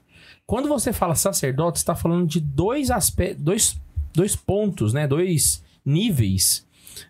Quando 0.46 0.68
você 0.68 0.92
fala 0.92 1.14
sacerdotes, 1.14 1.80
está 1.80 1.94
falando 1.94 2.26
de 2.26 2.38
dois 2.38 2.90
aspectos, 2.90 3.42
dois, 3.42 3.80
dois 4.12 4.36
pontos, 4.36 4.92
né? 4.92 5.08
Dois 5.08 5.64
níveis 5.82 6.66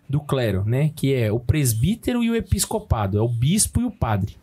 do 0.07 0.21
clero, 0.21 0.63
né? 0.63 0.89
Que 0.95 1.13
é 1.13 1.29
o 1.33 1.39
presbítero 1.39 2.23
e 2.23 2.29
o 2.29 2.35
episcopado, 2.35 3.17
é 3.17 3.21
o 3.21 3.27
bispo 3.27 3.81
e 3.81 3.83
o 3.83 3.91
padre, 3.91 4.37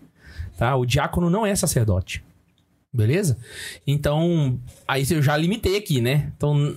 tá? 0.58 0.76
O 0.76 0.85
diácono 0.85 1.30
não 1.30 1.46
é 1.46 1.56
sacerdote. 1.56 2.22
Beleza? 2.92 3.38
Então, 3.87 4.61
aí 4.87 5.06
eu 5.11 5.22
já 5.22 5.35
limitei 5.38 5.78
aqui, 5.78 6.02
né? 6.02 6.30
Então, 6.37 6.76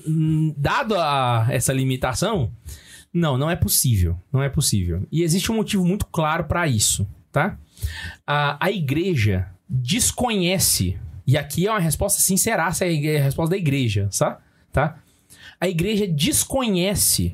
dado 0.56 0.96
a, 0.96 1.48
essa 1.50 1.74
limitação, 1.74 2.50
não, 3.16 3.38
não 3.38 3.50
é 3.50 3.56
possível. 3.56 4.20
Não 4.32 4.44
é 4.44 4.50
possível. 4.50 5.08
E 5.12 5.24
existe 5.24 5.52
um 5.52 5.56
motivo 5.56 5.86
muito 5.86 6.06
claro 6.06 6.44
para 6.44 6.68
isso, 6.68 7.08
tá? 7.32 7.58
A, 8.28 8.58
a 8.64 8.70
igreja 8.70 9.48
desconhece, 9.68 10.98
e 11.26 11.38
aqui 11.38 11.66
é 11.66 11.72
uma 11.72 11.80
resposta 11.80 12.22
sincera, 12.22 12.68
essa 12.68 12.86
é 12.86 13.18
a 13.18 13.24
resposta 13.24 13.52
da 13.52 13.58
igreja, 13.58 14.08
sa- 14.12 14.40
tá? 14.72 15.00
A 15.60 15.68
igreja 15.68 16.06
desconhece 16.08 17.34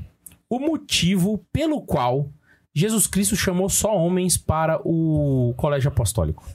o 0.50 0.60
motivo 0.60 1.44
pelo 1.52 1.82
qual 1.82 2.30
Jesus 2.74 3.08
Cristo 3.08 3.36
chamou 3.36 3.68
só 3.70 3.96
homens 3.96 4.38
para 4.38 4.80
o 4.86 5.54
colégio 5.58 5.90
apostólico. 5.90 6.48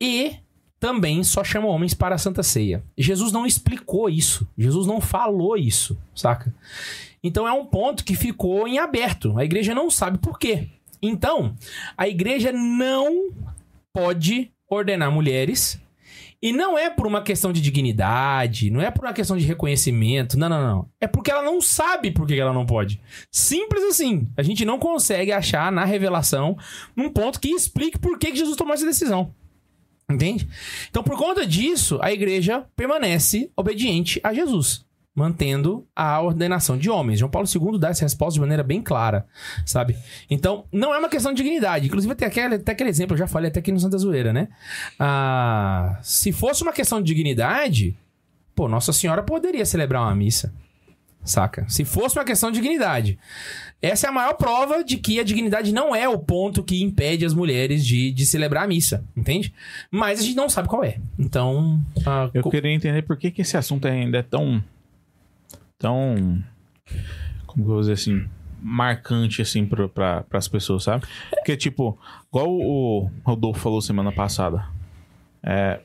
E 0.00 0.36
também 0.78 1.22
só 1.24 1.42
chamou 1.44 1.70
homens 1.72 1.92
para 1.94 2.14
a 2.14 2.18
Santa 2.18 2.42
Ceia. 2.42 2.82
Jesus 2.96 3.32
não 3.32 3.44
explicou 3.44 4.08
isso. 4.08 4.48
Jesus 4.56 4.86
não 4.86 5.00
falou 5.00 5.56
isso, 5.56 5.98
saca? 6.14 6.54
Então 7.22 7.46
é 7.46 7.52
um 7.52 7.66
ponto 7.66 8.04
que 8.04 8.14
ficou 8.14 8.66
em 8.66 8.78
aberto. 8.78 9.38
A 9.38 9.44
igreja 9.44 9.74
não 9.74 9.90
sabe 9.90 10.18
por 10.18 10.38
quê. 10.38 10.68
Então, 11.02 11.54
a 11.96 12.08
igreja 12.08 12.52
não 12.52 13.30
pode 13.92 14.50
ordenar 14.68 15.10
mulheres. 15.10 15.80
E 16.42 16.54
não 16.54 16.78
é 16.78 16.88
por 16.88 17.06
uma 17.06 17.20
questão 17.20 17.52
de 17.52 17.60
dignidade, 17.60 18.70
não 18.70 18.80
é 18.80 18.90
por 18.90 19.04
uma 19.04 19.12
questão 19.12 19.36
de 19.36 19.44
reconhecimento, 19.44 20.38
não, 20.38 20.48
não, 20.48 20.62
não. 20.62 20.88
É 20.98 21.06
porque 21.06 21.30
ela 21.30 21.42
não 21.42 21.60
sabe 21.60 22.10
por 22.10 22.26
que 22.26 22.32
ela 22.32 22.52
não 22.52 22.64
pode. 22.64 22.98
Simples 23.30 23.84
assim. 23.84 24.26
A 24.38 24.42
gente 24.42 24.64
não 24.64 24.78
consegue 24.78 25.32
achar 25.32 25.70
na 25.70 25.84
revelação 25.84 26.56
um 26.96 27.10
ponto 27.10 27.38
que 27.38 27.50
explique 27.50 27.98
por 27.98 28.18
que 28.18 28.34
Jesus 28.34 28.56
tomou 28.56 28.72
essa 28.72 28.86
decisão. 28.86 29.34
Entende? 30.10 30.48
Então, 30.88 31.04
por 31.04 31.16
conta 31.18 31.46
disso, 31.46 31.98
a 32.00 32.10
igreja 32.10 32.66
permanece 32.74 33.50
obediente 33.54 34.18
a 34.24 34.32
Jesus, 34.32 34.84
mantendo 35.20 35.86
a 35.94 36.20
ordenação 36.20 36.76
de 36.76 36.88
homens. 36.90 37.18
João 37.18 37.30
Paulo 37.30 37.46
II 37.46 37.78
dá 37.78 37.90
essa 37.90 38.04
resposta 38.04 38.34
de 38.34 38.40
maneira 38.40 38.62
bem 38.62 38.80
clara, 38.82 39.26
sabe? 39.66 39.96
Então, 40.28 40.64
não 40.72 40.94
é 40.94 40.98
uma 40.98 41.08
questão 41.08 41.32
de 41.32 41.42
dignidade. 41.42 41.86
Inclusive, 41.86 42.12
até 42.12 42.26
aquele, 42.26 42.54
até 42.56 42.72
aquele 42.72 42.88
exemplo, 42.90 43.14
eu 43.14 43.18
já 43.18 43.26
falei 43.26 43.50
até 43.50 43.60
aqui 43.60 43.70
no 43.70 43.78
Santa 43.78 43.98
Zoeira, 43.98 44.32
né? 44.32 44.48
Ah, 44.98 45.98
se 46.02 46.32
fosse 46.32 46.62
uma 46.62 46.72
questão 46.72 47.00
de 47.00 47.06
dignidade, 47.14 47.96
pô, 48.54 48.66
Nossa 48.68 48.92
Senhora 48.92 49.22
poderia 49.22 49.64
celebrar 49.66 50.02
uma 50.02 50.14
missa. 50.14 50.52
Saca? 51.22 51.66
Se 51.68 51.84
fosse 51.84 52.18
uma 52.18 52.24
questão 52.24 52.50
de 52.50 52.58
dignidade. 52.60 53.18
Essa 53.82 54.06
é 54.06 54.10
a 54.10 54.12
maior 54.12 54.34
prova 54.34 54.82
de 54.82 54.96
que 54.96 55.20
a 55.20 55.22
dignidade 55.24 55.72
não 55.72 55.94
é 55.94 56.08
o 56.08 56.18
ponto 56.18 56.62
que 56.62 56.82
impede 56.82 57.24
as 57.24 57.32
mulheres 57.34 57.84
de, 57.84 58.10
de 58.10 58.26
celebrar 58.26 58.64
a 58.64 58.66
missa, 58.66 59.04
entende? 59.16 59.52
Mas 59.90 60.20
a 60.20 60.22
gente 60.22 60.36
não 60.36 60.48
sabe 60.48 60.68
qual 60.68 60.82
é. 60.84 60.98
Então. 61.18 61.80
ah, 62.06 62.30
Eu 62.32 62.42
queria 62.50 62.72
entender 62.72 63.02
por 63.02 63.16
que, 63.18 63.30
que 63.30 63.42
esse 63.42 63.56
assunto 63.56 63.86
ainda 63.86 64.18
é 64.18 64.22
tão. 64.22 64.62
Tão. 65.80 66.40
Como 67.46 67.64
que 67.64 67.70
eu 67.70 67.74
vou 67.74 67.80
dizer 67.80 67.94
assim? 67.94 68.24
Marcante, 68.62 69.40
assim, 69.42 69.64
para 69.66 69.88
pra, 69.88 70.24
as 70.32 70.46
pessoas, 70.46 70.84
sabe? 70.84 71.04
Porque, 71.30 71.56
tipo, 71.56 71.98
igual 72.28 72.46
o 72.50 73.10
Rodolfo 73.24 73.58
falou 73.60 73.80
semana 73.80 74.12
passada. 74.12 74.64
É. 75.42 75.80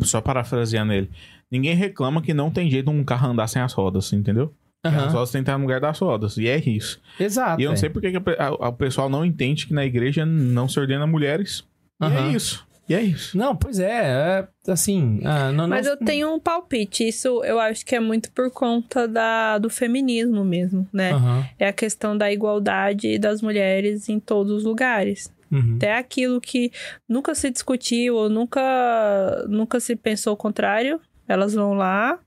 Só 0.00 0.20
parafraseando 0.20 0.92
ele. 0.92 1.10
Ninguém 1.50 1.74
reclama 1.74 2.22
que 2.22 2.32
não 2.32 2.50
tem 2.50 2.70
jeito 2.70 2.90
um 2.90 3.02
carro 3.04 3.28
andar 3.30 3.48
sem 3.48 3.60
as 3.60 3.72
rodas, 3.72 4.12
entendeu? 4.12 4.54
Porque 4.82 4.96
Aham. 4.96 5.06
As 5.06 5.12
rodas 5.12 5.30
têm 5.32 5.40
que 5.40 5.50
estar 5.50 5.58
no 5.58 5.64
lugar 5.64 5.80
das 5.80 5.98
rodas. 5.98 6.36
E 6.36 6.46
é 6.46 6.56
isso. 6.58 7.00
Exato. 7.18 7.60
E 7.60 7.64
eu 7.64 7.68
não 7.70 7.74
é. 7.74 7.76
sei 7.76 7.88
por 7.90 8.00
que 8.00 8.08
a 8.38 8.46
a- 8.46 8.68
o 8.68 8.72
pessoal 8.72 9.08
não 9.08 9.24
entende 9.24 9.66
que 9.66 9.72
na 9.74 9.84
igreja 9.84 10.24
não 10.24 10.68
se 10.68 10.78
ordena 10.78 11.06
mulheres. 11.06 11.64
E 12.00 12.04
Aham. 12.04 12.28
é 12.28 12.32
isso. 12.32 12.64
E 12.88 12.94
é 12.94 13.00
isso. 13.02 13.36
Não, 13.38 13.56
pois 13.56 13.78
é. 13.78 14.46
é 14.66 14.70
assim. 14.70 15.20
ah, 15.24 15.50
não, 15.52 15.66
Mas 15.66 15.86
não- 15.86 15.92
eu 15.92 15.98
tenho 15.98 16.34
um 16.34 16.38
palpite. 16.38 17.08
Isso 17.08 17.42
eu 17.44 17.58
acho 17.58 17.84
que 17.86 17.94
é 17.96 18.00
muito 18.00 18.30
por 18.32 18.50
conta 18.50 19.08
da, 19.08 19.56
do 19.58 19.70
feminismo 19.70 20.44
mesmo, 20.44 20.86
né? 20.92 21.12
Aham, 21.12 21.46
É 21.58 21.66
a 21.68 21.72
questão 21.72 22.16
da 22.16 22.30
igualdade 22.30 23.18
das 23.18 23.40
mulheres 23.40 24.08
em 24.10 24.20
todos 24.20 24.52
os 24.52 24.64
lugares. 24.64 25.32
uhum. 25.50 25.76
Até 25.76 25.96
aquilo 25.96 26.40
que 26.40 26.70
nunca 27.08 27.34
se 27.34 27.50
discutiu 27.50 28.16
ou 28.16 28.28
nunca, 28.28 29.44
nunca 29.48 29.80
se 29.80 29.96
pensou 29.96 30.34
o 30.34 30.36
contrário, 30.36 31.00
elas 31.26 31.54
vão 31.54 31.72
lá 31.74 32.18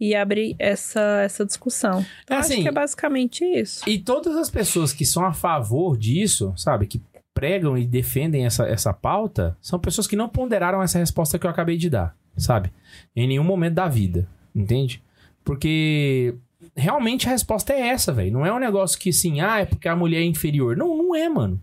e 0.00 0.14
abrem 0.14 0.54
essa, 0.58 1.00
essa 1.22 1.44
discussão. 1.44 2.04
É 2.30 2.34
Eu 2.34 2.38
assim, 2.38 2.54
acho 2.54 2.62
que 2.62 2.68
é 2.68 2.72
basicamente 2.72 3.44
isso. 3.44 3.88
E 3.88 3.98
todas 3.98 4.36
as 4.36 4.48
pessoas 4.48 4.92
que 4.92 5.04
são 5.04 5.24
a 5.24 5.32
favor 5.32 5.96
disso, 5.98 6.52
sabe? 6.56 6.86
Que 6.86 7.00
pregam 7.38 7.78
e 7.78 7.86
defendem 7.86 8.44
essa, 8.44 8.66
essa 8.66 8.92
pauta, 8.92 9.56
são 9.60 9.78
pessoas 9.78 10.08
que 10.08 10.16
não 10.16 10.28
ponderaram 10.28 10.82
essa 10.82 10.98
resposta 10.98 11.38
que 11.38 11.46
eu 11.46 11.50
acabei 11.50 11.76
de 11.76 11.88
dar, 11.88 12.16
sabe? 12.36 12.72
Em 13.14 13.28
nenhum 13.28 13.44
momento 13.44 13.74
da 13.74 13.86
vida, 13.86 14.28
entende? 14.52 15.00
Porque 15.44 16.34
realmente 16.74 17.28
a 17.28 17.30
resposta 17.30 17.72
é 17.72 17.90
essa, 17.90 18.12
velho. 18.12 18.32
Não 18.32 18.44
é 18.44 18.52
um 18.52 18.58
negócio 18.58 18.98
que 18.98 19.10
assim, 19.10 19.40
ah, 19.40 19.60
é 19.60 19.64
porque 19.64 19.86
a 19.86 19.94
mulher 19.94 20.20
é 20.20 20.24
inferior. 20.24 20.76
Não, 20.76 20.96
não 20.96 21.14
é, 21.14 21.28
mano. 21.28 21.62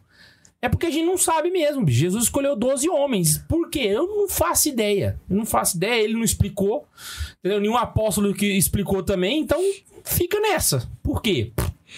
É 0.62 0.70
porque 0.70 0.86
a 0.86 0.90
gente 0.90 1.06
não 1.06 1.18
sabe 1.18 1.52
mesmo. 1.52 1.86
Jesus 1.90 2.24
escolheu 2.24 2.56
12 2.56 2.90
homens. 2.90 3.40
Por 3.40 3.70
quê? 3.70 3.82
Eu 3.82 4.08
não 4.08 4.30
faço 4.30 4.70
ideia. 4.70 5.20
Eu 5.30 5.36
não 5.36 5.46
faço 5.46 5.76
ideia, 5.76 6.02
ele 6.02 6.14
não 6.14 6.24
explicou. 6.24 6.88
Entendeu? 7.40 7.60
Nenhum 7.60 7.76
apóstolo 7.76 8.34
que 8.34 8.46
explicou 8.46 9.04
também. 9.04 9.42
Então, 9.42 9.60
fica 10.06 10.40
nessa. 10.40 10.90
Por 11.04 11.22
quê? 11.22 11.52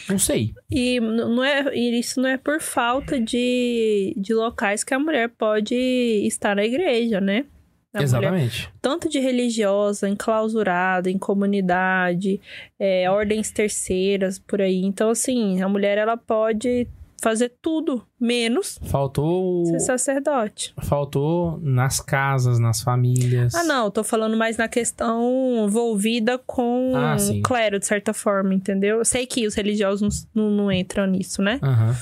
Não 0.10 0.20
sei. 0.20 0.54
E 0.70 1.00
não 1.00 1.44
é, 1.44 1.76
isso 1.76 2.22
não 2.22 2.30
é 2.30 2.38
por 2.38 2.62
falta 2.62 3.20
de, 3.20 4.14
de 4.18 4.34
locais 4.34 4.84
que 4.84 4.94
a 4.94 5.00
mulher 5.00 5.30
pode 5.30 5.76
estar 5.76 6.56
na 6.56 6.64
igreja, 6.64 7.20
né? 7.20 7.46
A 7.94 8.00
mulher 8.00 8.04
Exatamente. 8.04 8.70
tanto 8.82 9.10
de 9.10 9.20
religiosa, 9.20 10.08
enclausurada, 10.08 11.10
em 11.10 11.18
comunidade, 11.18 12.40
é, 12.78 13.10
ordens 13.10 13.50
terceiras, 13.50 14.38
por 14.38 14.62
aí. 14.62 14.84
Então, 14.84 15.10
assim, 15.10 15.62
a 15.62 15.70
mulher 15.70 15.98
ela 15.98 16.18
pode 16.18 16.88
fazer 17.22 17.54
tudo, 17.62 18.04
menos 18.20 18.80
Faltou. 18.84 19.66
ser 19.66 19.80
sacerdote. 19.80 20.74
Faltou 20.84 21.60
nas 21.62 22.00
casas, 22.00 22.60
nas 22.60 22.82
famílias. 22.82 23.54
Ah, 23.56 23.64
não, 23.64 23.90
tô 23.90 24.04
falando 24.04 24.38
mais 24.38 24.58
na 24.58 24.68
questão 24.68 25.66
envolvida 25.66 26.38
com 26.38 26.94
Ah, 26.96 27.18
o 27.20 27.42
clero, 27.42 27.80
de 27.80 27.86
certa 27.88 28.14
forma, 28.14 28.54
entendeu? 28.54 29.00
Eu 29.00 29.06
sei 29.06 29.26
que 29.26 29.48
os 29.48 29.56
religiosos 29.56 30.28
não, 30.34 30.50
não 30.52 30.72
entram 30.72 31.08
nisso, 31.08 31.42
né? 31.42 31.60
Aham. 31.64 31.96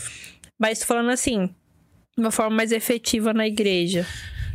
Mas 0.60 0.80
tô 0.80 0.86
falando 0.86 1.10
assim, 1.10 1.47
de 2.17 2.23
uma 2.23 2.32
forma 2.32 2.56
mais 2.56 2.71
efetiva 2.71 3.34
na 3.34 3.47
igreja. 3.47 4.06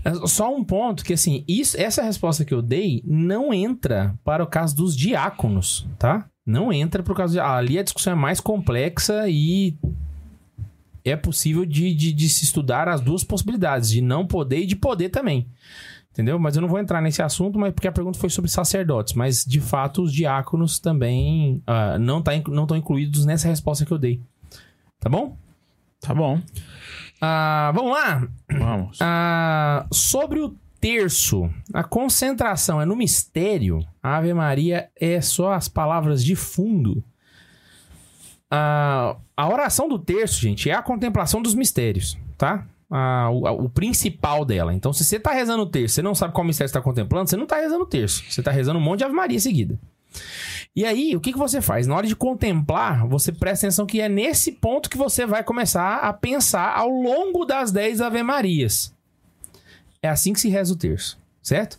É 0.02 0.14
Só 0.26 0.54
um 0.54 0.64
ponto 0.64 1.04
que, 1.04 1.12
assim, 1.12 1.44
isso, 1.46 1.78
essa 1.78 2.02
resposta 2.02 2.42
que 2.44 2.54
eu 2.54 2.62
dei 2.62 3.02
não 3.06 3.52
entra 3.52 4.14
para 4.24 4.42
o 4.42 4.46
caso 4.46 4.74
dos 4.74 4.96
diáconos, 4.96 5.86
tá? 5.98 6.26
Não 6.46 6.72
entra 6.72 7.02
para 7.02 7.12
o 7.12 7.16
caso 7.16 7.34
de... 7.34 7.40
Ali 7.40 7.78
a 7.78 7.82
discussão 7.82 8.14
é 8.14 8.16
mais 8.16 8.40
complexa 8.40 9.28
e 9.28 9.76
é 11.04 11.16
possível 11.16 11.64
de, 11.64 11.94
de, 11.94 12.12
de 12.12 12.28
se 12.28 12.44
estudar 12.44 12.88
as 12.88 13.00
duas 13.00 13.24
possibilidades, 13.24 13.90
de 13.90 14.00
não 14.00 14.26
poder 14.26 14.60
e 14.60 14.66
de 14.66 14.76
poder 14.76 15.08
também. 15.08 15.46
Entendeu? 16.12 16.38
Mas 16.38 16.56
eu 16.56 16.62
não 16.62 16.68
vou 16.68 16.78
entrar 16.80 17.00
nesse 17.00 17.22
assunto, 17.22 17.58
mas 17.58 17.72
porque 17.72 17.86
a 17.86 17.92
pergunta 17.92 18.18
foi 18.18 18.28
sobre 18.28 18.50
sacerdotes. 18.50 19.14
Mas, 19.14 19.44
de 19.44 19.60
fato, 19.60 20.02
os 20.02 20.12
diáconos 20.12 20.78
também 20.80 21.62
ah, 21.66 21.98
não 21.98 22.20
tá, 22.20 22.34
inclu- 22.34 22.54
não 22.54 22.64
estão 22.64 22.76
incluídos 22.76 23.24
nessa 23.24 23.48
resposta 23.48 23.86
que 23.86 23.92
eu 23.92 23.98
dei. 23.98 24.20
Tá 24.98 25.08
bom? 25.08 25.36
Tá 26.00 26.12
bom. 26.12 26.40
Ah, 27.20 27.70
vamos 27.74 27.92
lá? 27.92 28.28
Vamos. 28.50 28.98
Ah, 29.00 29.86
sobre 29.92 30.40
o 30.40 30.56
terço, 30.80 31.48
a 31.72 31.84
concentração 31.84 32.80
é 32.80 32.84
no 32.84 32.96
mistério. 32.96 33.86
A 34.02 34.16
Ave 34.16 34.34
Maria 34.34 34.90
é 35.00 35.20
só 35.20 35.52
as 35.52 35.68
palavras 35.68 36.24
de 36.24 36.34
fundo. 36.34 37.04
Ah, 38.50 39.16
a 39.36 39.48
oração 39.48 39.88
do 39.88 39.98
terço, 39.98 40.40
gente, 40.40 40.68
é 40.68 40.74
a 40.74 40.82
contemplação 40.82 41.40
dos 41.40 41.54
mistérios, 41.54 42.18
tá? 42.36 42.66
Ah, 42.90 43.28
o, 43.30 43.46
a- 43.46 43.52
o 43.52 43.68
principal 43.68 44.44
dela. 44.44 44.74
Então, 44.74 44.92
se 44.92 45.04
você 45.04 45.20
tá 45.20 45.30
rezando 45.30 45.62
o 45.62 45.66
terço, 45.66 45.94
você 45.94 46.02
não 46.02 46.14
sabe 46.14 46.34
qual 46.34 46.44
mistério 46.44 46.68
você 46.68 46.74
tá 46.74 46.82
contemplando, 46.82 47.30
você 47.30 47.36
não 47.36 47.46
tá 47.46 47.56
rezando 47.56 47.84
o 47.84 47.86
terço. 47.86 48.24
Você 48.28 48.42
tá 48.42 48.50
rezando 48.50 48.78
um 48.78 48.82
monte 48.82 48.98
de 48.98 49.04
Ave 49.04 49.14
Maria 49.14 49.38
seguida. 49.38 49.78
E 50.74 50.84
aí, 50.84 51.14
o 51.14 51.20
que, 51.20 51.32
que 51.32 51.38
você 51.38 51.60
faz? 51.60 51.86
Na 51.86 51.94
hora 51.94 52.06
de 52.06 52.16
contemplar, 52.16 53.06
você 53.06 53.30
presta 53.30 53.66
atenção 53.66 53.86
que 53.86 54.00
é 54.00 54.08
nesse 54.08 54.50
ponto 54.52 54.90
que 54.90 54.96
você 54.98 55.24
vai 55.24 55.44
começar 55.44 55.98
a 55.98 56.12
pensar 56.12 56.76
ao 56.76 56.88
longo 56.88 57.44
das 57.44 57.70
10 57.70 58.00
Ave 58.00 58.22
Marias. 58.24 58.92
É 60.02 60.08
assim 60.08 60.32
que 60.32 60.40
se 60.40 60.48
reza 60.48 60.72
o 60.72 60.76
terço, 60.76 61.16
certo? 61.42 61.78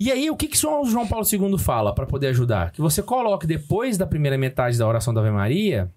E 0.00 0.10
aí, 0.10 0.30
o 0.30 0.36
que, 0.36 0.48
que 0.48 0.56
São 0.56 0.82
João 0.86 1.06
Paulo 1.06 1.26
II 1.30 1.58
fala 1.58 1.94
para 1.94 2.06
poder 2.06 2.28
ajudar? 2.28 2.72
Que 2.72 2.80
você 2.80 3.02
coloque 3.02 3.46
depois 3.46 3.98
da 3.98 4.06
primeira 4.06 4.38
metade 4.38 4.78
da 4.78 4.88
oração 4.88 5.12
da 5.12 5.20
Ave 5.20 5.30
Maria 5.30 5.92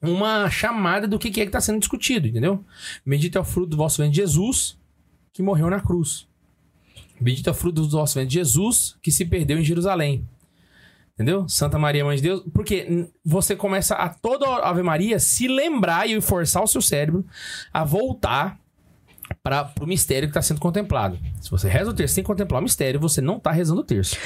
uma 0.00 0.48
chamada 0.48 1.06
do 1.06 1.18
que, 1.18 1.30
que 1.30 1.40
é 1.40 1.44
que 1.44 1.50
está 1.50 1.60
sendo 1.60 1.78
discutido, 1.78 2.26
entendeu? 2.26 2.64
Bendito 3.04 3.36
é 3.36 3.40
o 3.40 3.44
fruto 3.44 3.68
do 3.70 3.76
vosso 3.76 4.02
ventre 4.02 4.16
Jesus, 4.16 4.78
que 5.30 5.42
morreu 5.42 5.68
na 5.68 5.78
cruz. 5.78 6.26
Bendito 7.20 7.48
é 7.48 7.50
o 7.50 7.54
fruto 7.54 7.82
do 7.82 7.88
vosso 7.90 8.18
ventre 8.18 8.32
Jesus, 8.32 8.96
que 9.02 9.12
se 9.12 9.26
perdeu 9.26 9.58
em 9.58 9.64
Jerusalém. 9.64 10.26
Entendeu? 11.12 11.46
Santa 11.46 11.78
Maria, 11.78 12.04
Mãe 12.04 12.16
de 12.16 12.22
Deus. 12.22 12.42
Porque 12.52 13.08
você 13.22 13.54
começa 13.54 13.94
a 13.94 14.08
toda 14.08 14.46
Ave 14.46 14.82
Maria 14.82 15.18
se 15.18 15.46
lembrar 15.46 16.08
e 16.08 16.18
forçar 16.20 16.62
o 16.62 16.66
seu 16.66 16.80
cérebro 16.80 17.24
a 17.72 17.84
voltar 17.84 18.58
para 19.42 19.70
o 19.80 19.86
mistério 19.86 20.28
que 20.28 20.30
está 20.30 20.42
sendo 20.42 20.60
contemplado. 20.60 21.18
Se 21.40 21.50
você 21.50 21.68
reza 21.68 21.90
o 21.90 21.94
terço 21.94 22.14
sem 22.14 22.24
contemplar 22.24 22.60
o 22.60 22.64
mistério, 22.64 23.00
você 23.00 23.20
não 23.20 23.36
está 23.36 23.50
rezando 23.50 23.80
o 23.80 23.84
terço. 23.84 24.16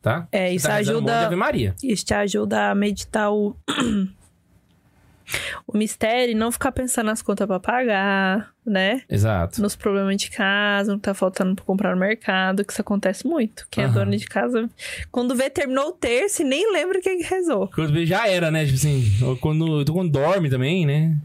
Tá? 0.00 0.28
É, 0.30 0.52
isso 0.52 0.66
tá 0.66 0.74
um 0.74 0.76
ajuda- 0.76 1.36
Maria. 1.36 1.74
Isso 1.82 2.04
te 2.04 2.14
ajuda 2.14 2.70
a 2.70 2.74
meditar 2.74 3.32
o, 3.32 3.56
o 5.66 5.76
mistério 5.76 6.32
e 6.32 6.34
não 6.34 6.50
ficar 6.52 6.72
pensando 6.72 7.06
nas 7.06 7.20
contas 7.20 7.46
pra 7.46 7.58
pagar, 7.60 8.50
né? 8.64 9.02
Exato. 9.10 9.60
Nos 9.60 9.74
problemas 9.76 10.16
de 10.16 10.30
casa, 10.30 10.94
que 10.94 11.00
tá 11.02 11.12
faltando 11.12 11.54
pra 11.56 11.64
comprar 11.64 11.94
no 11.94 12.00
mercado, 12.00 12.64
que 12.64 12.72
isso 12.72 12.80
acontece 12.80 13.26
muito. 13.26 13.66
Quem 13.70 13.84
Aham. 13.84 13.92
é 13.92 13.98
dono 14.04 14.16
de 14.16 14.24
casa, 14.26 14.70
quando 15.10 15.34
vê, 15.34 15.50
terminou 15.50 15.88
o 15.88 15.92
terço 15.92 16.42
e 16.42 16.44
nem 16.44 16.72
lembra 16.72 16.98
o 16.98 17.02
que 17.02 17.10
rezou. 17.16 17.68
Quando 17.74 17.92
vê, 17.92 18.06
já 18.06 18.26
era, 18.28 18.50
né? 18.50 18.64
Tipo 18.64 18.76
assim, 18.76 19.04
ou 19.22 19.36
quando, 19.36 19.84
quando 19.92 20.10
dorme 20.10 20.48
também, 20.48 20.86
né? 20.86 21.16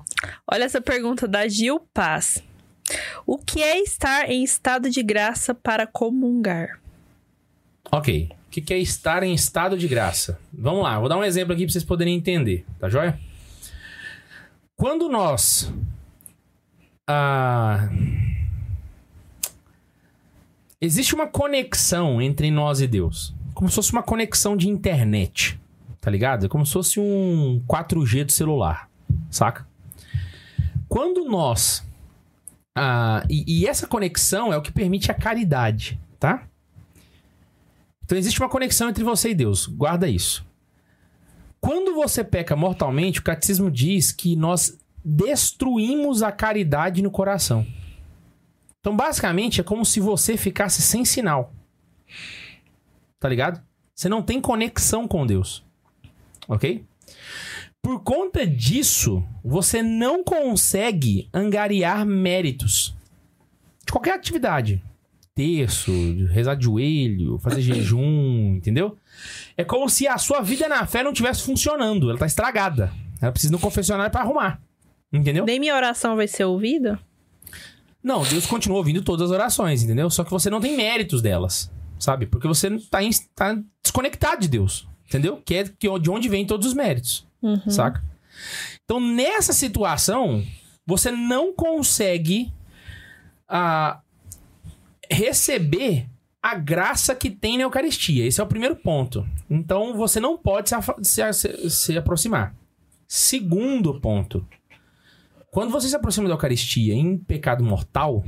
Olha 0.52 0.64
essa 0.64 0.82
pergunta 0.82 1.28
da 1.28 1.48
Gil 1.48 1.80
Paz. 1.94 2.44
O 3.26 3.38
que 3.38 3.62
é 3.62 3.82
estar 3.82 4.30
em 4.30 4.44
estado 4.44 4.90
de 4.90 5.02
graça 5.04 5.54
para 5.54 5.88
comungar? 5.88 6.80
Ok. 7.92 8.30
O 8.48 8.50
que, 8.50 8.74
é 8.74 8.78
estar 8.78 9.24
em 9.24 9.34
estado 9.34 9.78
de 9.78 9.88
graça? 9.88 10.40
Vamos 10.54 10.84
lá, 10.84 11.00
vou 11.00 11.10
dar 11.10 11.18
um 11.18 11.24
exemplo 11.24 11.54
aqui 11.54 11.66
para 11.66 11.74
vocês 11.74 11.84
poderem 11.84 12.16
entender, 12.16 12.66
tá 12.80 12.88
joia? 12.88 13.20
Quando 14.76 15.10
nós. 15.10 15.72
Ah, 17.08 17.90
existe 20.80 21.16
uma 21.16 21.28
conexão 21.28 22.22
entre 22.22 22.52
nós 22.52 22.80
e 22.80 22.88
Deus. 22.88 23.34
Como 23.54 23.70
se 23.70 23.76
fosse 23.76 23.92
uma 23.92 24.04
conexão 24.04 24.56
de 24.56 24.70
internet. 24.70 25.60
Tá 26.00 26.12
ligado? 26.12 26.46
É 26.46 26.50
como 26.50 26.66
se 26.66 26.74
fosse 26.74 27.00
um 27.00 27.64
4G 27.68 28.26
do 28.26 28.32
celular. 28.32 28.90
Saca? 29.32 29.66
Quando 30.88 31.26
nós. 31.26 31.84
Ah, 32.76 33.24
e, 33.30 33.62
e 33.62 33.68
essa 33.68 33.88
conexão 33.88 34.52
é 34.52 34.58
o 34.58 34.62
que 34.62 34.72
permite 34.72 35.12
a 35.12 35.14
caridade, 35.14 36.00
tá? 36.20 36.48
Então 38.04 38.18
existe 38.18 38.40
uma 38.42 38.50
conexão 38.50 38.90
entre 38.90 39.04
você 39.04 39.30
e 39.30 39.36
Deus. 39.36 39.68
Guarda 39.68 40.08
isso. 40.08 40.46
Quando 41.62 41.96
você 41.96 42.24
peca 42.24 42.56
mortalmente, 42.56 43.20
o 43.20 43.24
catecismo 43.24 43.72
diz 43.72 44.12
que 44.12 44.36
nós 44.36 44.78
destruímos 45.04 46.22
a 46.22 46.32
caridade 46.32 47.02
no 47.02 47.10
coração. 47.10 47.66
Então, 48.80 48.96
basicamente, 48.96 49.62
é 49.62 49.64
como 49.64 49.86
se 49.86 50.02
você 50.02 50.36
ficasse 50.36 50.82
sem 50.82 51.06
sinal. 51.06 51.54
Tá 53.18 53.30
ligado? 53.30 53.64
Você 53.96 54.10
não 54.10 54.22
tem 54.22 54.42
conexão 54.42 55.08
com 55.08 55.26
Deus. 55.26 55.64
Ok? 56.50 56.84
Por 57.84 58.00
conta 58.02 58.48
disso, 58.48 59.22
você 59.44 59.84
não 59.84 60.24
consegue 60.24 61.28
angariar 61.34 62.06
méritos 62.06 62.96
de 63.86 63.92
qualquer 63.92 64.14
atividade 64.16 64.82
terço, 65.36 65.92
rezar 66.30 66.54
de 66.56 66.64
joelho, 66.66 67.40
fazer 67.40 67.60
jejum, 67.62 68.54
entendeu? 68.58 68.96
É 69.58 69.64
como 69.64 69.90
se 69.90 70.08
a 70.08 70.18
sua 70.18 70.42
vida 70.42 70.70
na 70.70 70.86
fé 70.86 71.04
não 71.04 71.12
estivesse 71.12 71.42
funcionando, 71.44 72.10
ela 72.10 72.20
tá 72.20 72.26
estragada. 72.28 72.94
Ela 73.22 73.32
precisa 73.32 73.52
ir 73.52 73.56
no 73.56 73.60
confessionário 73.60 74.12
pra 74.12 74.22
arrumar. 74.22 74.62
Entendeu? 75.12 75.44
Nem 75.46 75.60
minha 75.60 75.76
oração 75.76 76.16
vai 76.16 76.28
ser 76.28 76.46
ouvida? 76.46 77.00
Não, 78.04 78.24
Deus 78.24 78.46
continua 78.46 78.78
ouvindo 78.78 79.02
todas 79.02 79.30
as 79.30 79.36
orações, 79.36 79.84
entendeu? 79.84 80.10
Só 80.10 80.24
que 80.24 80.32
você 80.32 80.50
não 80.50 80.62
tem 80.62 80.78
méritos 80.78 81.22
delas, 81.22 81.72
sabe? 82.00 82.28
Porque 82.28 82.48
você 82.48 82.70
tá, 82.92 83.04
em- 83.04 83.10
tá 83.36 83.58
desconectado 83.84 84.42
de 84.42 84.48
Deus, 84.48 84.88
entendeu? 85.08 85.42
Que 85.44 85.56
é 85.56 85.64
de 85.64 86.10
onde 86.10 86.30
vem 86.30 86.46
todos 86.46 86.68
os 86.68 86.74
méritos, 86.74 87.26
Uhum. 87.44 87.70
saca? 87.70 88.04
Então, 88.86 89.00
nessa 89.00 89.54
situação, 89.54 90.44
você 90.88 91.12
não 91.12 91.54
consegue 91.54 92.52
ah, 93.48 94.00
receber 95.12 96.08
a 96.42 96.56
graça 96.56 97.14
que 97.16 97.30
tem 97.30 97.58
na 97.58 97.64
Eucaristia. 97.64 98.26
Esse 98.26 98.42
é 98.42 98.44
o 98.44 98.48
primeiro 98.48 98.76
ponto. 98.76 99.28
Então, 99.50 99.96
você 99.96 100.20
não 100.20 100.38
pode 100.38 100.70
se, 101.04 101.34
se- 101.34 101.70
se 101.70 101.98
aproximar. 101.98 102.56
Segundo 103.08 104.00
ponto. 104.02 104.46
Quando 105.52 105.72
você 105.72 105.88
se 105.88 105.96
aproxima 105.96 106.28
da 106.28 106.34
Eucaristia 106.34 106.94
em 106.96 107.18
pecado 107.18 107.64
mortal, 107.64 108.26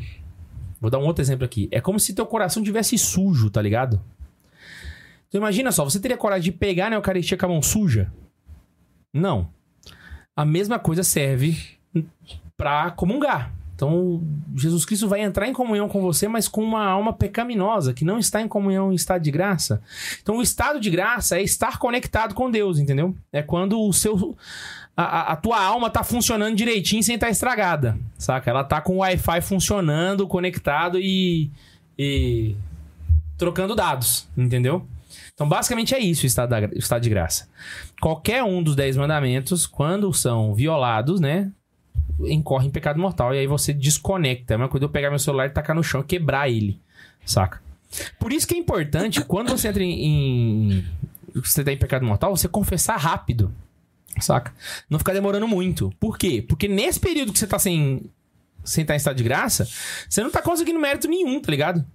vou 0.80 0.92
dar 0.92 1.00
um 1.00 1.06
outro 1.06 1.24
exemplo 1.24 1.44
aqui. 1.44 1.68
É 1.72 1.82
como 1.82 2.00
se 2.00 2.14
teu 2.14 2.26
coração 2.26 2.62
tivesse 2.62 2.98
sujo, 2.98 3.50
tá 3.50 3.62
ligado? 3.62 4.00
Então 5.28 5.40
imagina 5.42 5.72
só, 5.72 5.84
você 5.84 6.00
teria 6.00 6.16
coragem 6.18 6.52
de 6.52 6.58
pegar 6.58 6.90
na 6.92 6.96
Eucaristia 6.98 7.36
com 7.38 7.46
a 7.48 7.50
mão 7.50 7.62
suja? 7.64 8.14
Não. 9.16 9.48
A 10.36 10.44
mesma 10.46 10.78
coisa 10.78 11.02
serve 11.04 11.58
pra 12.58 12.92
comungar. 12.92 13.52
Então, 13.74 14.22
Jesus 14.56 14.86
Cristo 14.86 15.08
vai 15.08 15.22
entrar 15.22 15.48
em 15.50 15.54
comunhão 15.54 15.90
com 15.90 16.02
você, 16.02 16.28
mas 16.30 16.48
com 16.48 16.64
uma 16.64 16.86
alma 16.86 17.12
pecaminosa, 17.12 17.94
que 17.94 18.06
não 18.06 18.18
está 18.18 18.42
em 18.42 18.48
comunhão 18.48 18.92
em 18.92 18.96
estado 18.96 19.22
de 19.22 19.32
graça. 19.32 19.82
Então, 20.22 20.38
o 20.38 20.42
estado 20.42 20.80
de 20.80 20.90
graça 20.90 21.38
é 21.38 21.44
estar 21.44 21.78
conectado 21.78 22.34
com 22.34 22.50
Deus, 22.50 22.80
entendeu? 22.80 23.14
É 23.34 23.42
quando 23.42 23.82
o 23.82 23.92
seu 23.92 24.36
a, 24.96 25.34
a- 25.34 25.36
tua 25.36 25.62
alma 25.62 25.90
tá 25.90 26.06
funcionando 26.06 26.56
direitinho 26.56 27.04
sem 27.04 27.16
estar 27.16 27.30
estragada, 27.30 27.98
saca? 28.18 28.50
Ela 28.50 28.64
tá 28.64 28.80
com 28.80 28.94
o 28.96 29.00
Wi-Fi 29.00 29.42
funcionando, 29.42 30.26
conectado 30.26 30.98
e, 30.98 31.52
e 32.00 32.56
trocando 33.38 33.76
dados, 33.76 34.26
entendeu? 34.38 34.86
Então, 35.36 35.50
basicamente 35.50 35.94
é 35.94 36.00
isso 36.00 36.24
o 36.24 36.26
estado, 36.26 36.50
da, 36.50 36.60
o 36.62 36.80
estado 36.80 37.02
de 37.02 37.10
graça. 37.10 37.50
Qualquer 38.02 38.42
um 38.42 38.64
dos 38.64 38.74
dez 38.74 38.96
mandamentos, 38.96 39.68
quando 39.68 40.12
são 40.14 40.56
violados, 40.56 41.20
né? 41.20 41.52
Incorre 42.22 42.68
em 42.68 42.72
pecado 42.72 42.98
mortal. 42.98 43.36
E 43.36 43.40
aí 43.40 43.46
você 43.46 43.74
desconecta. 43.74 44.54
É 44.54 44.58
uma 44.58 44.70
coisa 44.70 44.86
eu 44.86 44.90
pegar 44.90 45.10
meu 45.10 45.20
celular 45.20 45.48
e 45.48 45.50
tacar 45.50 45.76
no 45.76 45.84
chão 45.84 46.00
e 46.00 46.06
quebrar 46.06 46.50
ele. 46.50 46.80
Saca? 47.26 47.62
Por 48.18 48.32
isso 48.32 48.48
que 48.48 48.56
é 48.56 48.58
importante, 48.58 49.22
quando 49.28 49.50
você 49.50 49.68
entra 49.68 49.84
em. 49.84 50.06
em 50.06 50.86
você 51.34 51.66
tá 51.66 51.72
em 51.74 51.78
pecado 51.78 52.06
mortal, 52.06 52.36
você 52.36 52.48
confessar 52.48 52.96
rápido. 52.96 53.54
Saca? 54.22 54.54
Não 54.90 54.98
ficar 54.98 55.12
demorando 55.12 55.50
muito. 55.50 55.94
Por 56.00 56.18
quê? 56.18 56.42
Porque 56.48 56.70
nesse 56.70 56.98
período 56.98 57.34
que 57.34 57.40
você 57.40 57.48
tá 57.48 57.60
sem. 57.60 58.10
Sem 58.64 58.82
estar 58.82 58.96
em 58.96 58.98
estado 58.98 59.16
de 59.16 59.24
graça, 59.24 59.68
você 60.10 60.24
não 60.24 60.32
tá 60.32 60.42
conseguindo 60.42 60.80
mérito 60.80 61.08
nenhum, 61.08 61.40
tá 61.40 61.52
ligado? 61.52 61.86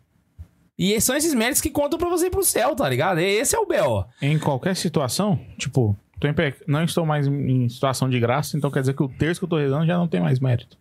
E 0.83 0.99
são 1.01 1.14
esses 1.14 1.35
méritos 1.35 1.61
que 1.61 1.68
contam 1.68 1.99
pra 1.99 2.09
você 2.09 2.28
ir 2.28 2.31
pro 2.31 2.43
céu, 2.43 2.74
tá 2.74 2.89
ligado? 2.89 3.18
Esse 3.18 3.55
é 3.55 3.59
o 3.59 3.66
B.O. 3.66 4.03
Em 4.22 4.39
qualquer 4.39 4.74
situação, 4.74 5.39
tipo, 5.59 5.95
tô 6.18 6.26
em 6.26 6.33
pe- 6.33 6.55
não 6.66 6.83
estou 6.83 7.05
mais 7.05 7.26
em 7.26 7.68
situação 7.68 8.09
de 8.09 8.18
graça, 8.18 8.57
então 8.57 8.70
quer 8.70 8.81
dizer 8.81 8.95
que 8.95 9.03
o 9.03 9.09
terço 9.09 9.39
que 9.39 9.45
eu 9.45 9.49
tô 9.51 9.59
rezando 9.59 9.85
já 9.87 9.99
não 9.99 10.09
tem 10.09 10.20
mais 10.22 10.41
mérito. 10.41 10.78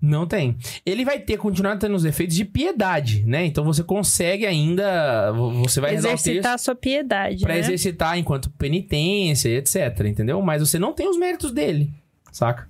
Não 0.00 0.26
tem. 0.26 0.56
Ele 0.86 1.04
vai 1.04 1.18
ter, 1.20 1.36
continuar 1.36 1.76
tendo 1.76 1.94
os 1.94 2.06
efeitos 2.06 2.34
de 2.34 2.46
piedade, 2.46 3.22
né? 3.26 3.44
Então 3.44 3.62
você 3.62 3.84
consegue 3.84 4.46
ainda. 4.46 5.30
Você 5.32 5.78
vai 5.82 5.90
rezar 5.90 6.08
o 6.08 6.12
Exercitar 6.14 6.54
a 6.54 6.58
sua 6.58 6.74
piedade, 6.74 7.42
Pra 7.44 7.52
né? 7.52 7.60
exercitar 7.60 8.16
enquanto 8.16 8.48
penitência, 8.52 9.50
etc, 9.50 10.06
entendeu? 10.06 10.40
Mas 10.40 10.62
você 10.66 10.78
não 10.78 10.94
tem 10.94 11.06
os 11.06 11.18
méritos 11.18 11.52
dele, 11.52 11.92
saca? 12.32 12.69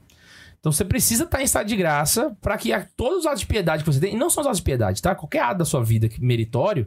Então 0.61 0.70
você 0.70 0.84
precisa 0.84 1.24
estar 1.24 1.40
em 1.40 1.44
estado 1.44 1.66
de 1.66 1.74
graça 1.76 2.36
pra 2.40 2.56
que 2.58 2.72
a- 2.72 2.86
todos 2.96 3.20
os 3.20 3.26
atos 3.26 3.40
de 3.40 3.46
piedade 3.46 3.82
que 3.82 3.90
você 3.92 3.98
tem, 3.98 4.14
e 4.14 4.16
não 4.16 4.28
só 4.28 4.42
os 4.42 4.46
atos 4.46 4.58
de 4.58 4.64
piedade, 4.64 5.00
tá? 5.00 5.14
Qualquer 5.14 5.42
ato 5.42 5.58
da 5.58 5.64
sua 5.64 5.82
vida 5.82 6.08
que- 6.08 6.22
meritório, 6.22 6.86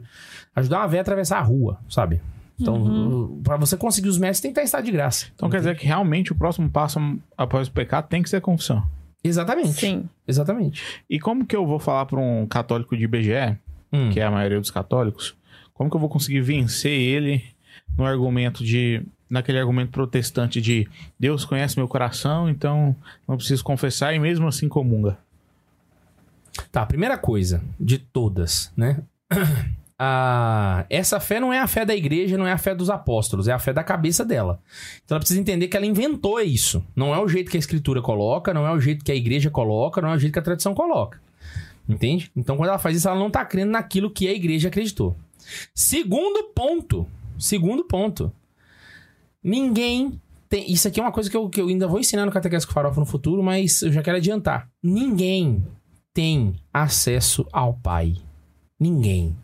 ajudar 0.54 0.78
uma 0.78 0.86
véia 0.88 1.00
a 1.00 1.02
atravessar 1.02 1.38
a 1.38 1.42
rua, 1.42 1.80
sabe? 1.88 2.20
Então, 2.60 2.76
Uhum. 2.76 3.42
pra 3.42 3.56
você 3.56 3.76
conseguir 3.76 4.08
os 4.08 4.16
méritos, 4.16 4.40
tem 4.40 4.50
que 4.50 4.52
estar 4.52 4.62
em 4.62 4.66
estado 4.66 4.84
de 4.84 4.92
graça. 4.92 5.26
Então 5.34 5.50
quer 5.50 5.56
dizer 5.58 5.76
que 5.76 5.86
realmente 5.86 6.30
o 6.30 6.36
próximo 6.36 6.70
passo 6.70 7.00
após 7.36 7.66
o 7.66 7.72
pecado 7.72 8.06
tem 8.08 8.22
que 8.22 8.30
ser 8.30 8.36
a 8.36 8.40
confissão. 8.40 8.80
Exatamente. 9.24 9.72
Sim. 9.72 10.08
Exatamente. 10.28 10.82
E 11.10 11.18
como 11.18 11.44
que 11.44 11.56
eu 11.56 11.66
vou 11.66 11.80
falar 11.80 12.06
pra 12.06 12.20
um 12.20 12.46
católico 12.46 12.96
de 12.96 13.04
IBGE, 13.04 13.58
Hum. 13.92 14.10
que 14.10 14.20
é 14.20 14.24
a 14.24 14.30
maioria 14.30 14.60
dos 14.60 14.70
católicos, 14.70 15.34
como 15.72 15.90
que 15.90 15.96
eu 15.96 16.00
vou 16.00 16.08
conseguir 16.08 16.42
vencer 16.42 16.92
ele 16.92 17.42
no 17.98 18.04
argumento 18.04 18.62
de. 18.62 19.02
Naquele 19.34 19.58
argumento 19.58 19.90
protestante 19.90 20.60
de 20.60 20.88
Deus 21.18 21.44
conhece 21.44 21.76
meu 21.76 21.88
coração, 21.88 22.48
então 22.48 22.96
não 23.26 23.36
preciso 23.36 23.64
confessar 23.64 24.14
e 24.14 24.18
mesmo 24.18 24.46
assim 24.46 24.68
comunga. 24.68 25.18
Tá, 26.70 26.86
primeira 26.86 27.18
coisa 27.18 27.60
de 27.78 27.98
todas, 27.98 28.72
né? 28.76 29.02
Ah, 29.96 30.84
essa 30.90 31.20
fé 31.20 31.38
não 31.38 31.52
é 31.52 31.60
a 31.60 31.68
fé 31.68 31.84
da 31.84 31.94
igreja, 31.94 32.36
não 32.36 32.48
é 32.48 32.50
a 32.50 32.58
fé 32.58 32.74
dos 32.74 32.90
apóstolos, 32.90 33.46
é 33.46 33.52
a 33.52 33.60
fé 33.60 33.72
da 33.72 33.84
cabeça 33.84 34.24
dela. 34.24 34.60
Então 35.04 35.14
ela 35.14 35.20
precisa 35.20 35.40
entender 35.40 35.68
que 35.68 35.76
ela 35.76 35.86
inventou 35.86 36.40
isso. 36.40 36.84
Não 36.96 37.14
é 37.14 37.18
o 37.20 37.28
jeito 37.28 37.48
que 37.48 37.56
a 37.56 37.60
escritura 37.60 38.02
coloca, 38.02 38.52
não 38.52 38.66
é 38.66 38.72
o 38.72 38.80
jeito 38.80 39.04
que 39.04 39.12
a 39.12 39.14
igreja 39.14 39.50
coloca, 39.50 40.02
não 40.02 40.10
é 40.10 40.16
o 40.16 40.18
jeito 40.18 40.32
que 40.32 40.38
a 40.40 40.42
tradição 40.42 40.74
coloca. 40.74 41.20
Entende? 41.88 42.28
Então 42.34 42.56
quando 42.56 42.70
ela 42.70 42.78
faz 42.78 42.96
isso, 42.96 43.08
ela 43.08 43.18
não 43.18 43.30
tá 43.30 43.44
crendo 43.44 43.70
naquilo 43.70 44.10
que 44.10 44.26
a 44.26 44.32
igreja 44.32 44.66
acreditou. 44.66 45.16
Segundo 45.72 46.42
ponto. 46.52 47.06
Segundo 47.38 47.84
ponto. 47.84 48.32
Ninguém 49.44 50.18
tem. 50.48 50.72
Isso 50.72 50.88
aqui 50.88 50.98
é 50.98 51.02
uma 51.02 51.12
coisa 51.12 51.30
que 51.30 51.36
eu, 51.36 51.50
que 51.50 51.60
eu 51.60 51.68
ainda 51.68 51.86
vou 51.86 52.00
ensinar 52.00 52.24
no 52.24 52.32
Catequese 52.32 52.66
com 52.66 52.72
Farofa 52.72 52.98
no 52.98 53.06
futuro, 53.06 53.42
mas 53.42 53.82
eu 53.82 53.92
já 53.92 54.02
quero 54.02 54.16
adiantar. 54.16 54.70
Ninguém 54.82 55.62
tem 56.14 56.54
acesso 56.72 57.46
ao 57.52 57.74
Pai. 57.74 58.16
Ninguém. 58.80 59.36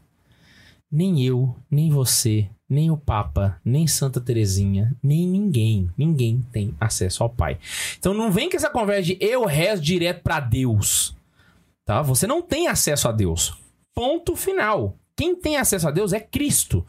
Nem 0.91 1.23
eu, 1.23 1.55
nem 1.71 1.91
você, 1.91 2.49
nem 2.69 2.91
o 2.91 2.97
Papa, 2.97 3.61
nem 3.65 3.87
Santa 3.87 4.21
Terezinha, 4.21 4.97
nem 5.03 5.27
ninguém. 5.27 5.91
Ninguém 5.97 6.45
tem 6.51 6.75
acesso 6.81 7.23
ao 7.23 7.31
Pai. 7.31 7.59
Então 7.99 8.15
não 8.15 8.31
vem 8.31 8.49
com 8.49 8.57
essa 8.57 8.71
conversa 8.71 9.03
de 9.03 9.19
eu 9.21 9.45
rezo 9.45 9.83
direto 9.83 10.23
pra 10.23 10.41
Deus. 10.41 11.15
Tá? 11.85 12.03
Você 12.03 12.27
não 12.27 12.41
tem 12.41 12.69
acesso 12.69 13.09
a 13.09 13.13
Deus. 13.13 13.55
Ponto 13.95 14.37
final. 14.37 14.97
Quem 15.17 15.37
tem 15.37 15.57
acesso 15.57 15.89
a 15.89 15.91
Deus 15.91 16.13
é 16.13 16.21
Cristo. 16.21 16.87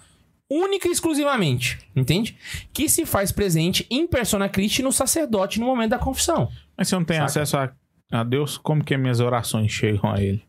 Única 0.54 0.88
e 0.88 0.92
exclusivamente. 0.92 1.80
Entende? 1.96 2.38
Que 2.74 2.90
se 2.90 3.06
faz 3.06 3.32
presente 3.32 3.88
em 3.90 4.06
persona 4.06 4.50
Christi 4.50 4.82
no 4.82 4.92
sacerdote 4.92 5.60
no 5.60 5.66
momento 5.66 5.92
da 5.92 5.98
confissão. 6.00 6.50
Mas 6.78 6.90
se 6.90 6.96
eu 6.96 7.00
não 7.00 7.06
tenho 7.06 7.20
Saca? 7.22 7.42
acesso 7.44 7.58
a, 7.58 7.72
a 8.12 8.24
Deus, 8.26 8.58
como 8.58 8.84
que 8.84 8.98
minhas 8.98 9.20
orações 9.22 9.72
chegam 9.72 10.12
a 10.12 10.22
ele? 10.22 10.44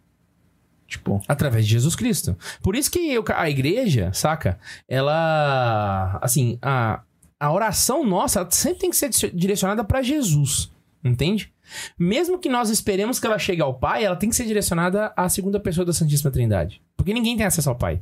Tipo, 0.89 1.23
Através 1.29 1.65
de 1.67 1.73
Jesus 1.73 1.95
Cristo. 1.95 2.37
Por 2.63 2.75
isso 2.75 2.91
que 2.91 2.99
eu- 2.99 3.25
a 3.35 3.49
igreja, 3.49 4.13
saca? 4.13 4.59
Ela. 4.89 6.19
Assim, 6.21 6.59
a, 6.61 7.01
a 7.41 7.53
oração 7.53 8.05
nossa 8.05 8.41
ela 8.41 8.51
sempre 8.51 8.81
tem 8.81 8.91
que 8.91 8.97
ser 8.97 9.09
di- 9.09 9.31
direcionada 9.31 9.85
pra 9.85 10.03
Jesus. 10.03 10.71
Entende? 11.05 11.53
Mesmo 11.99 12.39
que 12.39 12.49
nós 12.49 12.71
esperemos 12.71 13.19
que 13.19 13.27
ela 13.27 13.39
chegue 13.39 13.61
ao 13.63 13.75
Pai, 13.75 14.05
ela 14.05 14.15
tem 14.17 14.29
que 14.29 14.37
ser 14.37 14.45
direcionada 14.47 15.13
à 15.17 15.29
segunda 15.29 15.59
pessoa 15.59 15.85
da 15.85 15.93
Santíssima 15.93 16.31
Trindade. 16.31 16.81
Porque 16.97 17.13
ninguém 17.15 17.37
tem 17.37 17.47
acesso 17.47 17.69
ao 17.71 17.77
Pai. 17.77 18.01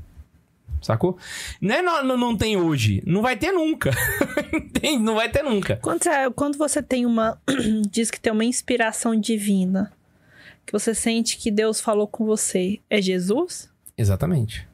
Sacou? 0.91 1.17
Não 1.61 1.73
é 1.73 1.83
não, 1.83 2.03
não, 2.03 2.17
não 2.17 2.37
tem 2.37 2.57
hoje. 2.57 3.01
Não 3.07 3.23
vai 3.23 3.37
ter 3.37 3.53
nunca. 3.53 3.93
Entende? 4.53 5.01
Não 5.01 5.15
vai 5.15 5.29
ter 5.29 5.45
nunca. 5.45 5.77
Quando 5.77 6.03
você, 6.03 6.31
quando 6.35 6.59
você 6.59 6.83
tem 6.83 7.07
uma. 7.07 7.41
diz 7.89 8.11
que 8.11 8.19
tem 8.19 8.33
uma 8.33 8.45
inspiração 8.45 9.15
divina, 9.15 9.93
que 10.67 10.73
você 10.73 10.93
sente 10.93 11.39
que 11.39 11.49
Deus 11.49 11.81
falou 11.81 12.09
com 12.09 12.27
você, 12.27 12.81
é 12.91 13.01
Jesus? 13.01 13.71
Exatamente. 13.97 14.67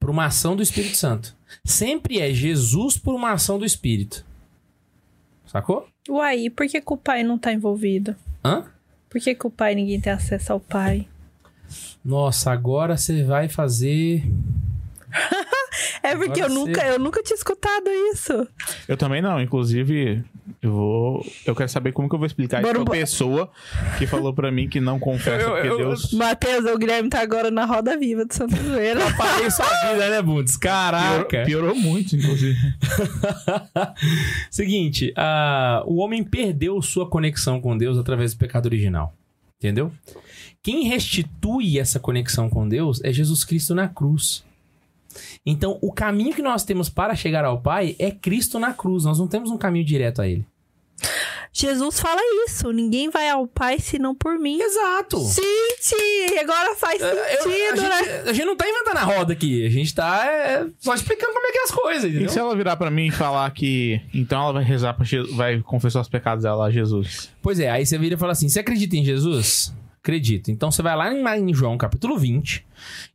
Por 0.00 0.10
uma 0.10 0.26
ação 0.26 0.56
do 0.56 0.64
Espírito 0.64 0.96
Santo. 0.96 1.36
Sempre 1.64 2.18
é 2.18 2.34
Jesus 2.34 2.98
por 2.98 3.14
uma 3.14 3.30
ação 3.30 3.60
do 3.60 3.64
Espírito. 3.64 4.26
Sacou? 5.46 5.86
Uai, 6.08 6.46
e 6.46 6.50
por 6.50 6.66
que, 6.66 6.80
que 6.80 6.92
o 6.92 6.96
pai 6.96 7.22
não 7.22 7.38
tá 7.38 7.52
envolvido? 7.52 8.16
Hã? 8.44 8.64
Por 9.08 9.20
que, 9.20 9.32
que 9.32 9.46
o 9.46 9.50
pai 9.50 9.76
ninguém 9.76 10.00
tem 10.00 10.12
acesso 10.12 10.52
ao 10.52 10.58
pai? 10.58 11.06
Nossa, 12.04 12.50
agora 12.52 12.96
você 12.96 13.22
vai 13.24 13.48
fazer. 13.48 14.22
É 16.02 16.14
porque 16.14 16.40
Agora 16.40 16.52
eu 16.52 16.54
nunca, 16.54 16.86
eu 16.86 16.98
nunca 16.98 17.22
tinha 17.22 17.34
escutado 17.36 17.88
isso. 18.12 18.46
eu 18.88 18.96
também 18.96 19.20
não. 19.20 19.40
Inclusive, 19.40 20.24
eu 20.62 20.72
vou. 20.72 21.26
Eu 21.44 21.54
quero 21.54 21.68
saber 21.68 21.92
como 21.92 22.08
que 22.08 22.14
eu 22.14 22.18
vou 22.18 22.26
explicar 22.26 22.62
Bora, 22.62 22.74
isso 22.78 22.84
pra 22.84 22.84
bora. 22.84 22.98
pessoa 23.00 23.50
que 23.98 24.06
falou 24.06 24.32
pra 24.32 24.50
mim 24.50 24.68
que 24.68 24.80
não 24.80 24.98
confessa 24.98 25.42
Eu- 25.42 25.50
porque 25.52 25.68
eu- 25.68 25.76
Deus. 25.78 26.12
Matheus, 26.12 26.64
o 26.66 26.78
Guilherme 26.78 27.08
tá 27.10 27.20
agora 27.20 27.50
na 27.50 27.64
roda 27.64 27.96
viva 27.98 28.24
de 28.24 28.34
Santa 28.34 28.56
Zoeira. 28.56 29.00
Parei 29.16 29.50
sua 29.50 29.66
vida, 29.66 30.08
né, 30.10 30.22
Bundes? 30.22 30.56
Caraca! 30.56 31.44
Piorou, 31.44 31.72
piorou 31.72 31.74
muito, 31.74 32.14
inclusive. 32.16 32.56
Seguinte, 34.50 35.12
ah, 35.16 35.82
o 35.86 35.96
homem 35.96 36.22
perdeu 36.24 36.80
sua 36.82 37.08
conexão 37.08 37.60
com 37.60 37.76
Deus 37.76 37.98
através 37.98 38.32
do 38.34 38.38
pecado 38.38 38.66
original. 38.66 39.14
Entendeu? 39.58 39.90
Quem 40.66 40.82
restitui 40.88 41.78
essa 41.78 42.00
conexão 42.00 42.50
com 42.50 42.68
Deus 42.68 43.00
é 43.04 43.12
Jesus 43.12 43.44
Cristo 43.44 43.72
na 43.72 43.86
cruz. 43.86 44.42
Então, 45.46 45.78
o 45.80 45.92
caminho 45.92 46.34
que 46.34 46.42
nós 46.42 46.64
temos 46.64 46.88
para 46.88 47.14
chegar 47.14 47.44
ao 47.44 47.60
Pai 47.60 47.94
é 48.00 48.10
Cristo 48.10 48.58
na 48.58 48.72
cruz. 48.72 49.04
Nós 49.04 49.16
não 49.16 49.28
temos 49.28 49.48
um 49.48 49.56
caminho 49.56 49.84
direto 49.84 50.20
a 50.20 50.26
Ele. 50.26 50.44
Jesus 51.52 52.00
fala 52.00 52.20
isso. 52.48 52.72
Ninguém 52.72 53.08
vai 53.10 53.30
ao 53.30 53.46
pai 53.46 53.78
senão 53.78 54.12
por 54.12 54.40
mim. 54.40 54.58
Exato! 54.60 55.18
Gente, 55.20 56.38
agora 56.40 56.74
faz 56.74 57.00
Eu- 57.00 57.06
a, 57.08 57.42
sentido, 57.44 57.82
né? 57.82 57.98
gente, 58.04 58.28
a 58.28 58.32
gente 58.32 58.44
não 58.46 58.56
tá 58.56 58.68
inventando 58.68 58.96
a 58.96 59.04
roda 59.04 59.32
aqui. 59.34 59.64
A 59.64 59.70
gente 59.70 59.94
tá 59.94 60.26
é, 60.26 60.66
só 60.80 60.94
explicando 60.96 61.32
como 61.32 61.46
é 61.46 61.52
que 61.52 61.58
é 61.58 61.62
as 61.62 61.70
coisas, 61.70 62.04
E 62.04 62.08
entendeu? 62.08 62.28
se 62.28 62.38
ela 62.40 62.56
virar 62.56 62.76
pra 62.76 62.90
mim 62.90 63.06
e 63.06 63.10
falar 63.12 63.48
que. 63.52 64.00
Então 64.12 64.42
ela 64.42 64.52
vai 64.54 64.64
rezar 64.64 64.94
pra 64.94 65.04
Jesus, 65.04 65.32
vai 65.32 65.60
confessar 65.60 66.00
os 66.00 66.08
pecados 66.08 66.42
dela 66.42 66.66
a 66.66 66.70
Jesus. 66.72 67.30
Pois 67.40 67.60
é, 67.60 67.70
aí 67.70 67.86
você 67.86 67.96
vira 67.96 68.16
e 68.16 68.18
fala 68.18 68.32
assim: 68.32 68.48
você 68.48 68.58
acredita 68.58 68.96
em 68.96 69.04
Jesus? 69.04 69.72
Acredito. 70.06 70.52
Então 70.52 70.70
você 70.70 70.82
vai 70.82 70.94
lá 70.94 71.12
em, 71.12 71.50
em 71.50 71.52
João 71.52 71.76
capítulo 71.76 72.16
20 72.16 72.64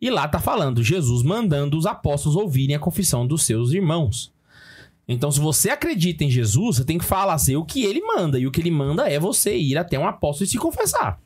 e 0.02 0.10
lá 0.10 0.28
tá 0.28 0.42
falando 0.42 0.84
Jesus 0.84 1.24
mandando 1.24 1.78
os 1.78 1.86
apóstolos 1.86 2.36
ouvirem 2.36 2.76
a 2.76 2.80
confissão 2.80 3.26
dos 3.26 3.44
seus 3.44 3.72
irmãos. 3.72 4.30
Então, 5.08 5.32
se 5.32 5.40
você 5.40 5.70
acredita 5.70 6.26
em 6.26 6.30
Jesus, 6.30 6.78
você 6.78 6.84
tem 6.84 6.98
que 6.98 7.06
fazer 7.06 7.56
o 7.56 7.64
que 7.64 7.86
ele 7.86 8.02
manda. 8.02 8.38
E 8.38 8.46
o 8.46 8.52
que 8.52 8.60
ele 8.60 8.72
manda 8.72 9.10
é 9.10 9.18
você 9.18 9.56
ir 9.56 9.78
até 9.78 9.98
um 9.98 10.06
apóstolo 10.06 10.46
e 10.46 10.50
se 10.50 10.58
confessar. 10.58 11.18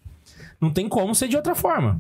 Não 0.62 0.70
tem 0.70 0.88
como 0.88 1.16
ser 1.16 1.28
de 1.28 1.36
outra 1.36 1.56
forma. 1.56 2.00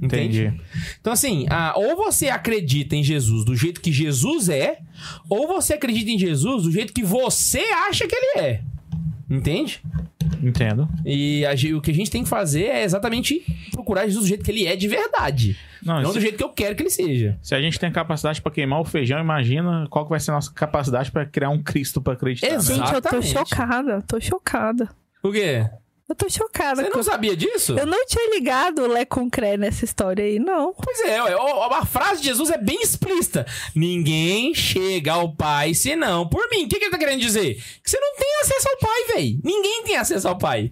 Entende? 0.00 0.46
Entendi. 0.46 0.62
Então, 1.00 1.12
assim, 1.12 1.46
ah, 1.50 1.72
ou 1.76 1.96
você 1.96 2.28
acredita 2.28 2.96
em 2.96 3.04
Jesus 3.04 3.44
do 3.44 3.54
jeito 3.54 3.80
que 3.80 3.92
Jesus 3.92 4.48
é, 4.48 4.78
ou 5.28 5.46
você 5.46 5.74
acredita 5.74 6.10
em 6.10 6.18
Jesus 6.18 6.64
do 6.64 6.72
jeito 6.72 6.92
que 6.92 7.04
você 7.04 7.60
acha 7.88 8.08
que 8.08 8.14
ele 8.14 8.40
é. 8.40 8.64
Entende? 9.28 9.80
Entendo. 10.42 10.88
E 11.04 11.44
a 11.46 11.52
o 11.76 11.80
que 11.80 11.90
a 11.90 11.94
gente 11.94 12.10
tem 12.10 12.22
que 12.22 12.28
fazer 12.28 12.64
é 12.64 12.82
exatamente 12.84 13.42
procurar 13.72 14.04
Jesus 14.06 14.24
do 14.24 14.28
jeito 14.28 14.44
que 14.44 14.50
ele 14.50 14.66
é 14.66 14.76
de 14.76 14.86
verdade. 14.86 15.56
Não, 15.82 16.00
Não 16.02 16.10
se, 16.10 16.14
do 16.18 16.20
jeito 16.20 16.36
que 16.36 16.44
eu 16.44 16.48
quero 16.50 16.74
que 16.76 16.82
ele 16.82 16.90
seja. 16.90 17.38
se 17.42 17.54
a 17.54 17.60
gente 17.60 17.78
tem 17.78 17.90
capacidade 17.90 18.40
pra 18.42 18.50
queimar 18.52 18.80
o 18.80 18.84
feijão, 18.84 19.18
imagina 19.20 19.86
qual 19.90 20.04
que 20.04 20.10
vai 20.10 20.20
ser 20.20 20.30
a 20.30 20.34
nossa 20.34 20.52
capacidade 20.52 21.10
pra 21.10 21.24
criar 21.26 21.50
um 21.50 21.62
Cristo 21.62 22.00
pra 22.02 22.12
acreditar. 22.14 22.48
né? 22.48 22.54
Exato. 22.54 22.78
Gente, 22.80 22.94
eu 22.94 23.02
tô 23.02 23.16
Exatamente. 23.16 23.32
chocada, 23.50 24.02
tô 24.02 24.20
chocada. 24.20 24.88
Por 25.22 25.32
quê? 25.32 25.68
Eu 26.06 26.14
tô 26.14 26.28
chocada. 26.28 26.82
Você 26.82 26.90
não 26.90 27.02
sabia 27.02 27.34
disso? 27.34 27.78
Eu 27.78 27.86
não 27.86 28.04
tinha 28.06 28.30
ligado 28.34 28.82
o 28.82 28.86
Lé 28.86 29.06
Concré 29.06 29.56
nessa 29.56 29.86
história 29.86 30.22
aí, 30.24 30.38
não. 30.38 30.74
Pois 30.74 31.00
é, 31.00 31.16
a 31.18 31.86
frase 31.86 32.20
de 32.20 32.26
Jesus 32.28 32.50
é 32.50 32.58
bem 32.58 32.82
explícita. 32.82 33.46
Ninguém 33.74 34.54
chega 34.54 35.12
ao 35.12 35.34
Pai 35.34 35.72
senão 35.72 36.28
por 36.28 36.46
mim. 36.50 36.64
O 36.64 36.68
que, 36.68 36.78
que 36.78 36.84
ele 36.84 36.90
tá 36.90 36.98
querendo 36.98 37.20
dizer? 37.20 37.54
Que 37.82 37.90
você 37.90 37.98
não 37.98 38.14
tem 38.16 38.40
acesso 38.42 38.68
ao 38.68 38.78
Pai, 38.78 39.04
véi. 39.14 39.40
Ninguém 39.42 39.82
tem 39.84 39.96
acesso 39.96 40.28
ao 40.28 40.36
Pai. 40.36 40.70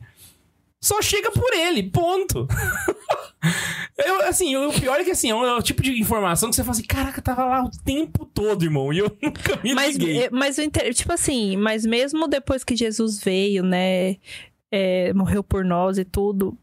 Só 0.79 1.01
chega 1.01 1.31
por 1.31 1.53
ele, 1.55 1.85
ponto. 1.85 2.47
Eu, 3.97 4.23
assim, 4.23 4.57
o 4.57 4.73
pior 4.73 5.01
é 5.01 5.05
que 5.05 5.11
assim, 5.11 5.31
é 5.31 5.35
o, 5.35 5.45
é 5.45 5.57
o 5.57 5.63
tipo 5.63 5.83
de 5.83 5.93
informação 6.01 6.49
que 6.49 6.57
você 6.57 6.63
fala 6.63 6.73
assim, 6.73 6.85
caraca, 6.87 7.21
tava 7.21 7.45
lá 7.45 7.65
o 7.65 7.71
tempo 7.85 8.25
todo, 8.25 8.65
irmão, 8.65 8.93
e 8.93 8.99
eu 8.99 9.15
nunca 9.23 9.59
me 9.63 9.75
Mas, 9.75 9.97
liguei. 9.97 10.29
mas 10.31 10.57
tipo 10.95 11.13
assim, 11.13 11.57
mas 11.57 11.85
mesmo 11.85 12.27
depois 12.29 12.65
que 12.65 12.75
Jesus 12.75 13.19
veio, 13.23 13.63
né, 13.63 14.17
é, 14.73 15.13
morreu 15.13 15.45
por 15.45 15.63
nós 15.63 15.99
e 15.99 16.05
tudo, 16.05 16.57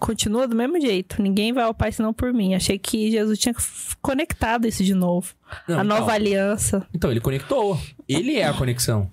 continua 0.00 0.48
do 0.48 0.56
mesmo 0.56 0.80
jeito. 0.80 1.22
Ninguém 1.22 1.52
vai 1.52 1.64
ao 1.64 1.74
Pai 1.74 1.92
senão 1.92 2.12
por 2.12 2.32
mim. 2.32 2.54
Achei 2.54 2.78
que 2.78 3.10
Jesus 3.10 3.38
tinha 3.38 3.54
conectado 4.00 4.66
isso 4.66 4.82
de 4.82 4.94
novo. 4.94 5.34
Não, 5.68 5.78
a 5.78 5.84
então, 5.84 5.98
nova 5.98 6.12
aliança. 6.12 6.86
Então, 6.94 7.10
ele 7.10 7.20
conectou. 7.20 7.78
Ele 8.08 8.36
é 8.36 8.46
a 8.46 8.54
conexão. 8.54 9.10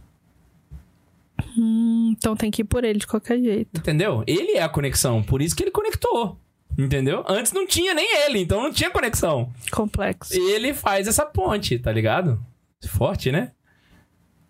Hum, 1.58 2.14
então 2.18 2.36
tem 2.36 2.50
que 2.50 2.62
ir 2.62 2.66
por 2.66 2.84
ele 2.84 3.00
de 3.00 3.06
qualquer 3.06 3.40
jeito. 3.40 3.78
Entendeu? 3.78 4.24
Ele 4.26 4.54
é 4.54 4.64
a 4.64 4.70
conexão. 4.70 5.22
Por 5.22 5.42
isso 5.42 5.56
que 5.56 5.64
ele 5.64 5.72
conectou. 5.72 6.40
Entendeu? 6.78 7.24
Antes 7.28 7.52
não 7.52 7.66
tinha 7.66 7.94
nem 7.94 8.26
ele, 8.26 8.40
então 8.40 8.62
não 8.62 8.72
tinha 8.72 8.90
conexão. 8.90 9.52
Complexo. 9.72 10.34
Ele 10.34 10.74
faz 10.74 11.08
essa 11.08 11.26
ponte, 11.26 11.80
tá 11.80 11.92
ligado? 11.92 12.40
Forte, 12.88 13.32
né? 13.32 13.52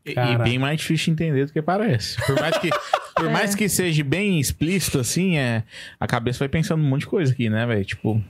E, 0.08 0.34
e 0.34 0.38
bem 0.38 0.60
mais 0.60 0.80
difícil 0.80 1.14
de 1.16 1.24
entender 1.24 1.46
do 1.46 1.54
que 1.54 1.62
parece. 1.62 2.18
Por 2.26 2.40
mais 2.40 2.58
que, 2.58 2.70
por 3.16 3.30
mais 3.30 3.56
que 3.56 3.68
seja 3.68 4.04
bem 4.04 4.40
explícito, 4.40 5.00
assim, 5.00 5.38
é, 5.38 5.64
a 6.00 6.08
cabeça 6.08 6.40
vai 6.40 6.50
pensando 6.50 6.82
um 6.84 6.88
monte 6.88 7.02
de 7.02 7.08
coisa 7.08 7.32
aqui, 7.32 7.50
né, 7.50 7.66
velho? 7.66 7.86
Tipo, 7.86 8.22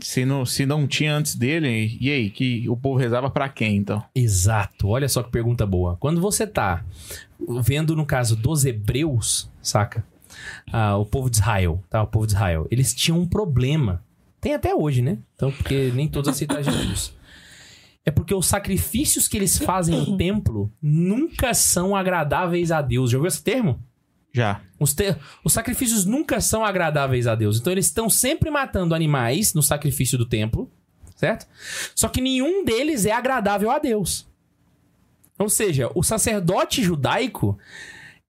se 0.00 0.24
não, 0.24 0.44
se 0.44 0.66
não 0.66 0.86
tinha 0.86 1.14
antes 1.14 1.36
dele, 1.36 1.96
e 2.00 2.10
aí? 2.10 2.30
Que 2.30 2.68
o 2.68 2.76
povo 2.76 2.98
rezava 2.98 3.30
pra 3.30 3.48
quem, 3.48 3.76
então? 3.76 4.02
Exato. 4.14 4.88
Olha 4.88 5.08
só 5.08 5.22
que 5.22 5.30
pergunta 5.30 5.64
boa. 5.64 5.96
Quando 6.00 6.20
você 6.20 6.46
tá 6.46 6.84
vendo 7.60 7.94
no 7.94 8.04
caso 8.04 8.34
dos 8.34 8.64
hebreus, 8.64 9.50
saca? 9.62 10.04
Ah, 10.72 10.96
o 10.96 11.06
povo 11.06 11.30
de 11.30 11.36
Israel, 11.36 11.82
tá? 11.88 12.02
O 12.02 12.06
povo 12.06 12.26
de 12.26 12.32
Israel. 12.32 12.66
Eles 12.70 12.94
tinham 12.94 13.20
um 13.20 13.26
problema. 13.26 14.02
Tem 14.40 14.54
até 14.54 14.74
hoje, 14.74 15.02
né? 15.02 15.18
Então, 15.34 15.52
porque 15.52 15.92
nem 15.94 16.08
todos 16.08 16.28
aceitam 16.28 16.62
Jesus. 16.62 17.15
É 18.06 18.10
porque 18.12 18.32
os 18.32 18.46
sacrifícios 18.46 19.26
que 19.26 19.36
eles 19.36 19.58
fazem 19.58 19.96
no 19.98 20.16
templo 20.16 20.72
nunca 20.80 21.52
são 21.52 21.94
agradáveis 21.96 22.70
a 22.70 22.80
Deus. 22.80 23.10
Já 23.10 23.18
ouviu 23.18 23.28
esse 23.28 23.42
termo? 23.42 23.82
Já. 24.32 24.60
Os, 24.78 24.94
te- 24.94 25.16
os 25.44 25.52
sacrifícios 25.52 26.04
nunca 26.04 26.40
são 26.40 26.64
agradáveis 26.64 27.26
a 27.26 27.34
Deus. 27.34 27.58
Então 27.58 27.72
eles 27.72 27.86
estão 27.86 28.08
sempre 28.08 28.50
matando 28.50 28.94
animais 28.94 29.52
no 29.54 29.62
sacrifício 29.62 30.16
do 30.16 30.26
templo, 30.26 30.70
certo? 31.16 31.46
Só 31.94 32.08
que 32.08 32.20
nenhum 32.20 32.64
deles 32.64 33.04
é 33.06 33.12
agradável 33.12 33.70
a 33.70 33.78
Deus. 33.78 34.26
Ou 35.38 35.48
seja, 35.48 35.90
o 35.94 36.02
sacerdote 36.02 36.82
judaico, 36.82 37.58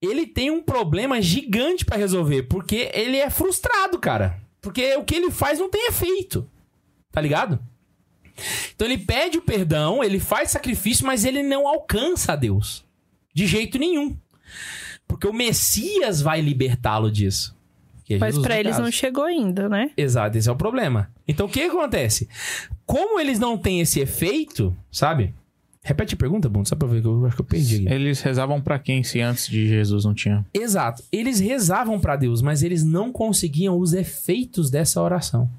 ele 0.01 0.25
tem 0.25 0.49
um 0.49 0.61
problema 0.63 1.21
gigante 1.21 1.85
pra 1.85 1.97
resolver, 1.97 2.43
porque 2.43 2.89
ele 2.93 3.17
é 3.17 3.29
frustrado, 3.29 3.99
cara. 3.99 4.41
Porque 4.61 4.95
o 4.95 5.03
que 5.03 5.15
ele 5.15 5.29
faz 5.31 5.59
não 5.59 5.69
tem 5.69 5.87
efeito. 5.87 6.49
Tá 7.11 7.21
ligado? 7.21 7.59
Então 8.75 8.87
ele 8.87 8.97
pede 8.97 9.37
o 9.37 9.41
perdão, 9.41 10.03
ele 10.03 10.19
faz 10.19 10.51
sacrifício, 10.51 11.05
mas 11.05 11.25
ele 11.25 11.43
não 11.43 11.67
alcança 11.67 12.33
a 12.33 12.35
Deus. 12.35 12.83
De 13.33 13.45
jeito 13.45 13.77
nenhum. 13.77 14.15
Porque 15.07 15.27
o 15.27 15.33
Messias 15.33 16.21
vai 16.21 16.41
libertá-lo 16.41 17.11
disso. 17.11 17.55
É 18.09 18.17
Mas 18.17 18.37
no 18.37 18.51
eles 18.51 18.77
não 18.77 18.91
chegou 18.91 19.25
ainda, 19.25 19.67
né? 19.67 19.91
Exato, 19.97 20.37
esse 20.37 20.47
é 20.47 20.51
o 20.51 20.55
problema. 20.55 21.09
Então 21.27 21.45
o 21.45 21.49
que 21.49 21.61
acontece? 21.61 22.29
Como 22.85 23.19
eles 23.19 23.37
não 23.37 23.57
têm 23.57 23.81
esse 23.81 23.99
efeito, 23.99 24.75
sabe? 24.89 25.33
Repete 25.83 26.15
a 26.15 26.17
pergunta, 26.17 26.49
Bundo, 26.49 26.67
só 26.67 26.75
pra 26.75 26.87
ver 26.87 27.01
que 27.01 27.07
eu 27.07 27.25
acho 27.25 27.35
que 27.35 27.41
eu 27.41 27.45
perdi 27.45 27.75
aqui. 27.75 27.93
Eles 27.93 28.21
rezavam 28.21 28.61
pra 28.61 28.77
quem 28.77 29.03
se 29.03 29.21
antes 29.21 29.47
de 29.47 29.67
Jesus 29.67 30.03
não 30.03 30.13
tinha? 30.13 30.45
Exato. 30.53 31.03
Eles 31.11 31.39
rezavam 31.39 31.99
pra 31.99 32.17
Deus, 32.17 32.41
mas 32.41 32.61
eles 32.61 32.83
não 32.83 33.11
conseguiam 33.11 33.77
os 33.77 33.93
efeitos 33.93 34.69
dessa 34.69 35.01
oração. 35.01 35.49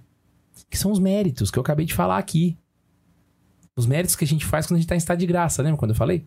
Que 0.68 0.76
são 0.76 0.90
os 0.90 0.98
méritos 0.98 1.50
que 1.50 1.58
eu 1.58 1.62
acabei 1.62 1.86
de 1.86 1.94
falar 1.94 2.18
aqui. 2.18 2.56
Os 3.78 3.86
méritos 3.86 4.16
que 4.16 4.24
a 4.24 4.26
gente 4.26 4.44
faz 4.44 4.66
quando 4.66 4.78
a 4.78 4.80
gente 4.80 4.88
tá 4.88 4.96
em 4.96 4.98
estado 4.98 5.20
de 5.20 5.26
graça, 5.26 5.62
lembra 5.62 5.78
quando 5.78 5.92
eu 5.92 5.96
falei? 5.96 6.24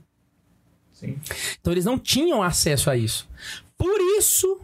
Sim. 0.93 1.20
Então 1.60 1.74
eles 1.74 1.84
não 1.84 1.99
tinham 1.99 2.41
acesso 2.41 2.89
a 2.89 2.95
isso. 2.95 3.28
Por 3.78 3.99
isso 4.18 4.58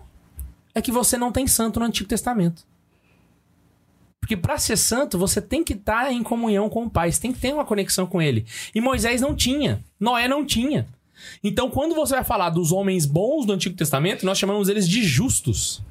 é 0.73 0.81
que 0.81 0.89
você 0.89 1.17
não 1.17 1.29
tem 1.29 1.45
santo 1.47 1.81
no 1.81 1.85
Antigo 1.85 2.07
Testamento. 2.07 2.65
Porque 4.21 4.37
para 4.37 4.57
ser 4.57 4.77
santo, 4.77 5.17
você 5.17 5.41
tem 5.41 5.65
que 5.65 5.73
estar 5.73 6.09
em 6.13 6.23
comunhão 6.23 6.69
com 6.69 6.85
o 6.85 6.89
Pai, 6.89 7.11
você 7.11 7.19
tem 7.19 7.33
que 7.33 7.39
ter 7.39 7.53
uma 7.53 7.65
conexão 7.65 8.07
com 8.07 8.21
ele. 8.21 8.45
E 8.73 8.79
Moisés 8.79 9.19
não 9.19 9.35
tinha, 9.35 9.83
Noé 9.99 10.29
não 10.29 10.45
tinha. 10.45 10.87
Então, 11.43 11.69
quando 11.69 11.93
você 11.93 12.15
vai 12.15 12.23
falar 12.23 12.51
dos 12.51 12.71
homens 12.71 13.05
bons 13.05 13.45
do 13.45 13.51
Antigo 13.51 13.75
Testamento, 13.75 14.25
nós 14.25 14.37
chamamos 14.37 14.69
eles 14.69 14.87
de 14.87 15.03
justos. 15.03 15.81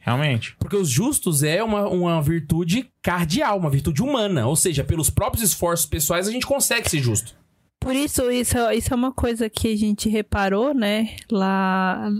Realmente. 0.00 0.56
Porque 0.58 0.76
os 0.76 0.88
justos 0.88 1.42
é 1.42 1.62
uma, 1.62 1.86
uma 1.86 2.22
virtude 2.22 2.90
cardial, 3.02 3.58
uma 3.58 3.70
virtude 3.70 4.02
humana. 4.02 4.46
Ou 4.46 4.56
seja, 4.56 4.82
pelos 4.82 5.10
próprios 5.10 5.44
esforços 5.44 5.86
pessoais 5.86 6.26
a 6.26 6.32
gente 6.32 6.46
consegue 6.46 6.88
ser 6.88 7.00
justo. 7.00 7.38
Por 7.78 7.96
isso, 7.96 8.30
isso, 8.30 8.58
isso 8.72 8.92
é 8.92 8.96
uma 8.96 9.10
coisa 9.10 9.48
que 9.48 9.72
a 9.72 9.76
gente 9.76 10.06
reparou, 10.06 10.74
né? 10.74 11.16
Lá, 11.32 12.10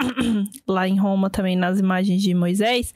lá 0.66 0.88
em 0.88 0.98
Roma 0.98 1.28
também, 1.28 1.56
nas 1.56 1.78
imagens 1.78 2.22
de 2.22 2.34
Moisés, 2.34 2.94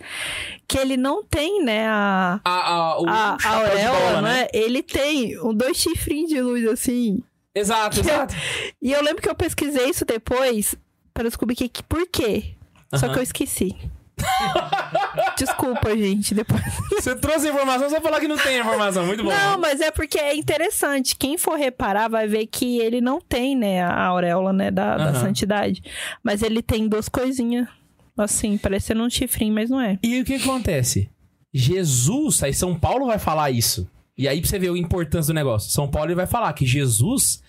que 0.67 0.79
ele 0.79 0.97
não 0.97 1.23
tem, 1.23 1.63
né, 1.63 1.87
a, 1.87 2.41
A, 2.43 2.51
a, 2.51 3.01
o 3.01 3.07
a, 3.07 3.37
a 3.45 3.55
auréola, 3.57 3.99
bola, 3.99 4.23
né? 4.23 4.47
Ele 4.55 4.83
tem 4.83 5.39
um, 5.39 5.53
dois 5.53 5.77
chifrinhos 5.77 6.31
de 6.31 6.41
luz, 6.41 6.67
assim. 6.67 7.23
Exato, 7.55 8.01
exato. 8.01 8.35
E 8.81 8.91
eu 8.91 9.03
lembro 9.03 9.21
que 9.21 9.29
eu 9.29 9.35
pesquisei 9.35 9.91
isso 9.91 10.07
depois 10.07 10.75
para 11.13 11.25
descobrir 11.25 11.55
que, 11.55 11.69
que 11.69 11.83
por 11.83 12.07
quê. 12.09 12.55
Só 12.95 13.05
Aham. 13.05 13.13
que 13.13 13.19
eu 13.19 13.23
esqueci. 13.23 13.77
Desculpa, 15.37 15.97
gente. 15.97 16.35
Depois. 16.35 16.63
Você 16.93 17.15
trouxe 17.17 17.49
a 17.49 17.51
informação, 17.51 17.89
vai 17.91 18.01
falar 18.01 18.21
que 18.21 18.29
não 18.29 18.37
tem 18.39 18.61
informação. 18.61 19.07
Muito 19.07 19.23
bom. 19.25 19.31
Não, 19.31 19.59
mas 19.59 19.81
é 19.81 19.91
porque 19.91 20.19
é 20.19 20.35
interessante. 20.35 21.17
Quem 21.17 21.37
for 21.37 21.57
reparar 21.57 22.09
vai 22.09 22.27
ver 22.27 22.47
que 22.47 22.79
ele 22.79 23.01
não 23.01 23.21
tem, 23.21 23.57
né, 23.57 23.83
a 23.83 24.05
auréola, 24.07 24.53
né, 24.53 24.71
da, 24.71 24.97
da 24.97 25.05
Aham. 25.11 25.21
santidade. 25.21 25.83
Mas 26.23 26.43
ele 26.43 26.63
tem 26.63 26.89
duas 26.89 27.09
coisinhas, 27.09 27.69
assim, 28.17 28.57
parecendo 28.57 29.03
um 29.03 29.11
chifrinho, 29.11 29.55
mas 29.55 29.71
não 29.71 29.81
é. 29.81 29.99
E 30.03 30.21
o 30.21 30.25
que 30.25 30.35
acontece? 30.35 31.11
Jesus, 31.53 32.43
aí 32.43 32.53
São 32.53 32.75
Paulo 32.79 33.07
vai 33.07 33.19
falar 33.19 33.51
isso. 33.51 33.89
E 34.17 34.29
aí 34.29 34.41
pra 34.41 34.49
você 34.49 34.59
ver 34.59 34.71
a 34.71 34.79
importância 34.79 35.33
do 35.33 35.37
negócio. 35.37 35.71
São 35.71 35.89
Paulo 35.89 36.09
ele 36.09 36.15
vai 36.15 36.27
falar 36.27 36.53
que 36.53 36.65
Jesus 36.65 37.43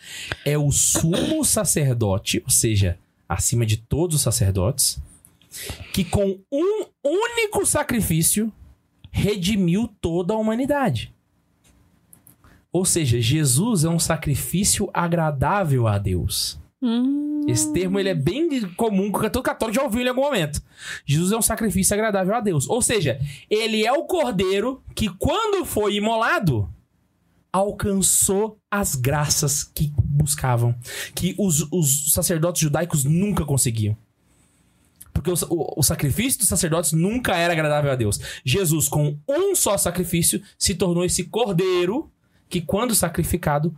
é 0.43 0.57
o 0.57 0.71
sumo 0.71 1.43
sacerdote, 1.45 2.41
ou 2.43 2.49
seja, 2.49 2.97
acima 3.29 3.65
de 3.65 3.77
todos 3.77 4.15
os 4.15 4.21
sacerdotes, 4.21 4.99
que 5.93 6.03
com 6.03 6.39
um 6.51 6.85
único 7.03 7.65
sacrifício 7.65 8.51
redimiu 9.11 9.87
toda 10.01 10.33
a 10.33 10.37
humanidade. 10.37 11.13
Ou 12.71 12.83
seja, 12.83 13.21
Jesus 13.21 13.85
é 13.85 13.89
um 13.89 13.99
sacrifício 13.99 14.89
agradável 14.93 15.87
a 15.87 15.97
Deus. 15.97 16.59
Hum, 16.81 17.45
Esse 17.47 17.71
termo 17.71 17.97
ele 17.97 18.09
é 18.09 18.13
bem 18.13 18.61
comum, 18.71 19.11
que 19.11 19.29
todo 19.29 19.41
católico 19.41 19.77
já 19.77 19.83
ouviu 19.83 20.01
ele 20.01 20.09
em 20.09 20.11
algum 20.11 20.23
momento. 20.23 20.61
Jesus 21.05 21.31
é 21.31 21.37
um 21.37 21.41
sacrifício 21.41 21.93
agradável 21.93 22.35
a 22.35 22.41
Deus. 22.41 22.67
Ou 22.67 22.81
seja, 22.81 23.19
ele 23.49 23.85
é 23.85 23.93
o 23.93 24.03
cordeiro 24.03 24.83
que, 24.93 25.07
quando 25.07 25.65
foi 25.65 25.95
imolado, 25.95 26.69
alcançou 27.51 28.57
as 28.69 28.95
graças 28.95 29.63
que 29.63 29.93
buscavam, 29.97 30.75
que 31.15 31.33
os, 31.39 31.65
os 31.71 32.11
sacerdotes 32.11 32.61
judaicos 32.61 33.05
nunca 33.05 33.45
conseguiam. 33.45 33.95
Porque 35.15 35.31
o, 35.31 35.33
o- 35.49 35.79
o 35.79 35.81
sacrifício 35.83 36.39
dos 36.39 36.49
sacerdotes 36.49 36.91
nunca 36.91 37.35
era 37.37 37.53
agradável 37.53 37.89
a 37.91 37.95
Deus. 37.95 38.19
Jesus, 38.43 38.87
com 38.89 39.17
um 39.27 39.55
só 39.55 39.77
sacrifício, 39.77 40.41
se 40.59 40.75
tornou 40.75 41.03
esse 41.05 41.23
cordeiro 41.23 42.11
que, 42.49 42.59
quando 42.61 42.93
sacrificado, 42.93 43.75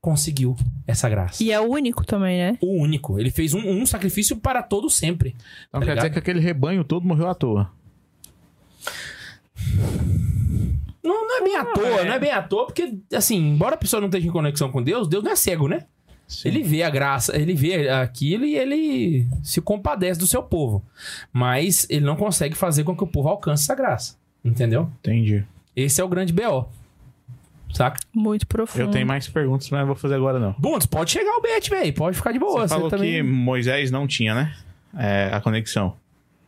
conseguiu 0.00 0.56
essa 0.86 1.08
graça. 1.08 1.42
E 1.42 1.50
é 1.50 1.60
o 1.60 1.64
único 1.68 2.04
também, 2.06 2.38
né? 2.38 2.58
O 2.62 2.80
único. 2.80 3.18
Ele 3.18 3.30
fez 3.32 3.52
um, 3.52 3.58
um 3.68 3.84
sacrifício 3.84 4.36
para 4.36 4.62
todo 4.62 4.88
sempre. 4.88 5.34
Então 5.68 5.80
Tá 5.80 5.86
quer 5.86 5.92
ligado? 5.92 5.96
dizer 6.04 6.12
que 6.12 6.18
aquele 6.20 6.38
rebanho 6.40 6.84
todo 6.84 7.04
morreu 7.04 7.28
à 7.28 7.34
toa. 7.34 7.70
Não, 11.02 11.26
não 11.26 11.38
é 11.38 11.42
bem 11.42 11.56
à 11.56 11.64
toa, 11.64 12.04
não 12.04 12.12
é 12.14 12.18
bem 12.18 12.30
à 12.30 12.42
toa, 12.42 12.66
porque, 12.66 12.98
assim, 13.12 13.36
embora 13.36 13.74
a 13.74 13.78
pessoa 13.78 14.00
não 14.00 14.08
esteja 14.08 14.26
em 14.26 14.30
conexão 14.30 14.70
com 14.70 14.82
Deus, 14.82 15.08
Deus 15.08 15.22
não 15.22 15.30
é 15.32 15.36
cego, 15.36 15.68
né? 15.68 15.84
Sim. 16.26 16.48
Ele 16.48 16.62
vê 16.62 16.82
a 16.82 16.90
graça, 16.90 17.36
ele 17.36 17.54
vê 17.54 17.88
aquilo 17.88 18.44
e 18.44 18.56
ele 18.56 19.26
se 19.42 19.60
compadece 19.60 20.18
do 20.18 20.26
seu 20.26 20.42
povo. 20.42 20.84
Mas 21.32 21.86
ele 21.88 22.04
não 22.04 22.16
consegue 22.16 22.56
fazer 22.56 22.84
com 22.84 22.96
que 22.96 23.04
o 23.04 23.06
povo 23.06 23.28
alcance 23.28 23.62
essa 23.62 23.74
graça. 23.74 24.16
Entendeu? 24.44 24.90
Entendi. 25.00 25.44
Esse 25.74 26.00
é 26.00 26.04
o 26.04 26.08
grande 26.08 26.32
BO. 26.32 26.68
Saca? 27.72 28.00
Muito 28.14 28.46
profundo. 28.46 28.84
Eu 28.86 28.90
tenho 28.90 29.06
mais 29.06 29.28
perguntas, 29.28 29.68
mas 29.70 29.80
não 29.80 29.86
vou 29.86 29.96
fazer 29.96 30.14
agora, 30.14 30.38
não. 30.38 30.54
Bundes, 30.58 30.86
pode 30.86 31.10
chegar 31.10 31.36
o 31.36 31.42
bet, 31.42 31.68
velho. 31.68 31.92
Pode 31.92 32.16
ficar 32.16 32.32
de 32.32 32.38
boa. 32.38 32.62
Você 32.62 32.68
Você 32.68 32.74
falou 32.74 32.90
também... 32.90 33.12
que 33.12 33.22
Moisés 33.22 33.90
não 33.90 34.06
tinha, 34.06 34.34
né? 34.34 34.56
É, 34.96 35.30
a 35.32 35.40
conexão, 35.40 35.94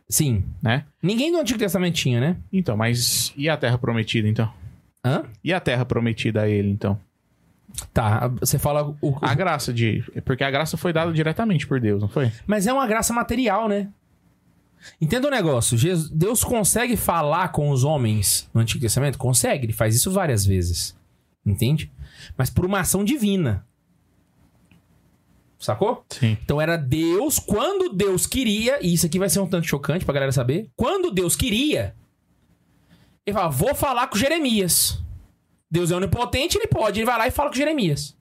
Sim. 0.08 0.42
né? 0.62 0.84
Ninguém 1.02 1.30
do 1.30 1.38
Antigo 1.38 1.58
Testamento 1.58 1.94
tinha, 1.94 2.18
né? 2.18 2.36
Então, 2.50 2.76
mas 2.76 3.32
e 3.36 3.46
a 3.48 3.56
terra 3.58 3.76
prometida, 3.76 4.26
então? 4.26 4.50
Hã? 5.04 5.24
E 5.44 5.52
a 5.52 5.60
terra 5.60 5.84
prometida 5.84 6.42
a 6.42 6.48
ele, 6.48 6.70
então? 6.70 6.98
Tá, 7.92 8.28
você 8.40 8.58
fala 8.58 8.96
o. 9.00 9.16
A 9.20 9.34
graça 9.34 9.72
de... 9.72 10.02
Porque 10.24 10.42
a 10.42 10.50
graça 10.50 10.76
foi 10.76 10.92
dada 10.92 11.12
diretamente 11.12 11.66
por 11.66 11.80
Deus, 11.80 12.00
não 12.00 12.08
foi? 12.08 12.32
Mas 12.46 12.66
é 12.66 12.72
uma 12.72 12.86
graça 12.86 13.12
material, 13.12 13.68
né? 13.68 13.88
Entenda 15.00 15.28
o 15.28 15.30
negócio. 15.30 15.76
Jesus- 15.76 16.08
Deus 16.10 16.42
consegue 16.42 16.96
falar 16.96 17.48
com 17.48 17.70
os 17.70 17.84
homens 17.84 18.48
no 18.54 18.60
Antigo 18.60 18.80
Testamento? 18.80 19.18
Consegue, 19.18 19.66
ele 19.66 19.72
faz 19.72 19.94
isso 19.94 20.10
várias 20.10 20.44
vezes. 20.46 20.96
Entende? 21.44 21.90
Mas 22.36 22.50
por 22.50 22.64
uma 22.64 22.80
ação 22.80 23.04
divina. 23.04 23.64
Sacou? 25.58 26.04
Sim. 26.08 26.36
Então 26.42 26.60
era 26.60 26.76
Deus, 26.76 27.38
quando 27.38 27.92
Deus 27.92 28.26
queria, 28.26 28.78
e 28.84 28.94
isso 28.94 29.06
aqui 29.06 29.18
vai 29.18 29.28
ser 29.28 29.40
um 29.40 29.46
tanto 29.48 29.66
chocante 29.66 30.04
pra 30.04 30.14
galera 30.14 30.30
saber. 30.32 30.70
Quando 30.76 31.10
Deus 31.10 31.34
queria, 31.34 31.94
ele 33.26 33.34
fala: 33.34 33.48
vou 33.50 33.74
falar 33.74 34.06
com 34.06 34.16
Jeremias. 34.16 35.00
Deus 35.70 35.90
é 35.90 35.96
onipotente, 35.96 36.56
ele 36.56 36.66
pode. 36.66 36.98
Ele 36.98 37.06
vai 37.06 37.18
lá 37.18 37.26
e 37.26 37.30
fala 37.30 37.50
com 37.50 37.56
Jeremias. 37.56 38.16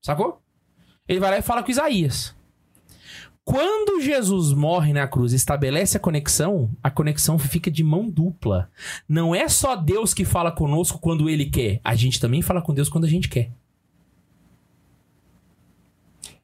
Sacou? 0.00 0.40
Ele 1.06 1.20
vai 1.20 1.30
lá 1.30 1.38
e 1.38 1.42
fala 1.42 1.62
com 1.62 1.70
Isaías. 1.70 2.36
Quando 3.44 4.02
Jesus 4.02 4.52
morre 4.52 4.92
na 4.92 5.08
cruz 5.08 5.32
e 5.32 5.36
estabelece 5.36 5.96
a 5.96 6.00
conexão, 6.00 6.70
a 6.82 6.90
conexão 6.90 7.38
fica 7.38 7.70
de 7.70 7.82
mão 7.82 8.08
dupla. 8.08 8.70
Não 9.08 9.34
é 9.34 9.48
só 9.48 9.74
Deus 9.74 10.12
que 10.12 10.22
fala 10.22 10.52
conosco 10.52 10.98
quando 10.98 11.30
ele 11.30 11.46
quer, 11.46 11.80
a 11.82 11.94
gente 11.94 12.20
também 12.20 12.42
fala 12.42 12.60
com 12.60 12.74
Deus 12.74 12.90
quando 12.90 13.04
a 13.04 13.08
gente 13.08 13.26
quer. 13.26 13.50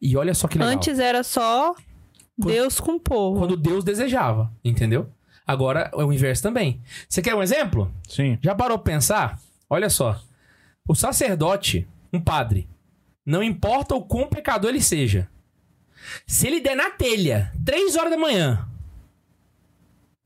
E 0.01 0.17
olha 0.17 0.33
só 0.33 0.49
que 0.49 0.57
legal. 0.57 0.73
Antes 0.73 0.99
era 0.99 1.23
só 1.23 1.75
Deus 2.39 2.81
com 2.81 2.93
o 2.93 3.01
povo. 3.01 3.39
Quando 3.39 3.57
Deus 3.57 3.85
desejava, 3.85 4.51
entendeu? 4.65 5.07
Agora 5.47 5.91
é 5.93 6.05
o 6.05 6.11
inverso 6.11 6.43
também. 6.43 6.81
Você 7.07 7.21
quer 7.21 7.35
um 7.35 7.43
exemplo? 7.43 7.93
Sim. 8.09 8.39
Já 8.41 8.55
parou 8.55 8.79
pra 8.79 8.95
pensar? 8.95 9.39
Olha 9.69 9.91
só. 9.91 10.19
O 10.87 10.95
sacerdote, 10.95 11.89
um 12.13 12.21
padre, 12.21 12.69
não 13.25 13.43
importa 13.43 13.95
o 13.95 14.05
quão 14.05 14.29
pecador 14.29 14.71
ele 14.71 14.83
seja. 14.83 15.31
Se 16.27 16.47
ele 16.47 16.61
der 16.61 16.77
na 16.77 16.91
telha, 16.91 17.53
três 17.65 17.97
horas 17.97 18.11
da 18.11 18.19
manhã, 18.19 18.69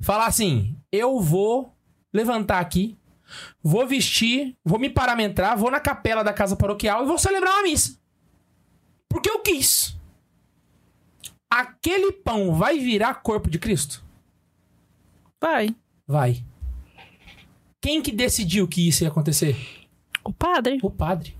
falar 0.00 0.26
assim: 0.26 0.76
eu 0.90 1.20
vou 1.20 1.72
levantar 2.12 2.58
aqui, 2.58 2.96
vou 3.62 3.86
vestir, 3.86 4.56
vou 4.64 4.78
me 4.78 4.90
paramentrar, 4.90 5.56
vou 5.56 5.70
na 5.70 5.78
capela 5.78 6.24
da 6.24 6.32
casa 6.32 6.56
paroquial 6.56 7.04
e 7.04 7.06
vou 7.06 7.18
celebrar 7.18 7.54
uma 7.54 7.62
missa. 7.62 7.96
Porque 9.08 9.30
eu 9.30 9.40
quis. 9.40 9.96
Aquele 11.48 12.12
pão 12.12 12.54
vai 12.54 12.78
virar 12.78 13.22
corpo 13.22 13.48
de 13.48 13.58
Cristo? 13.58 14.04
Vai. 15.40 15.74
Vai. 16.06 16.44
Quem 17.80 18.02
que 18.02 18.10
decidiu 18.10 18.66
que 18.66 18.86
isso 18.86 19.04
ia 19.04 19.08
acontecer? 19.08 19.56
O 20.28 20.32
padre. 20.32 20.78
O 20.82 20.90
padre. 20.90 21.34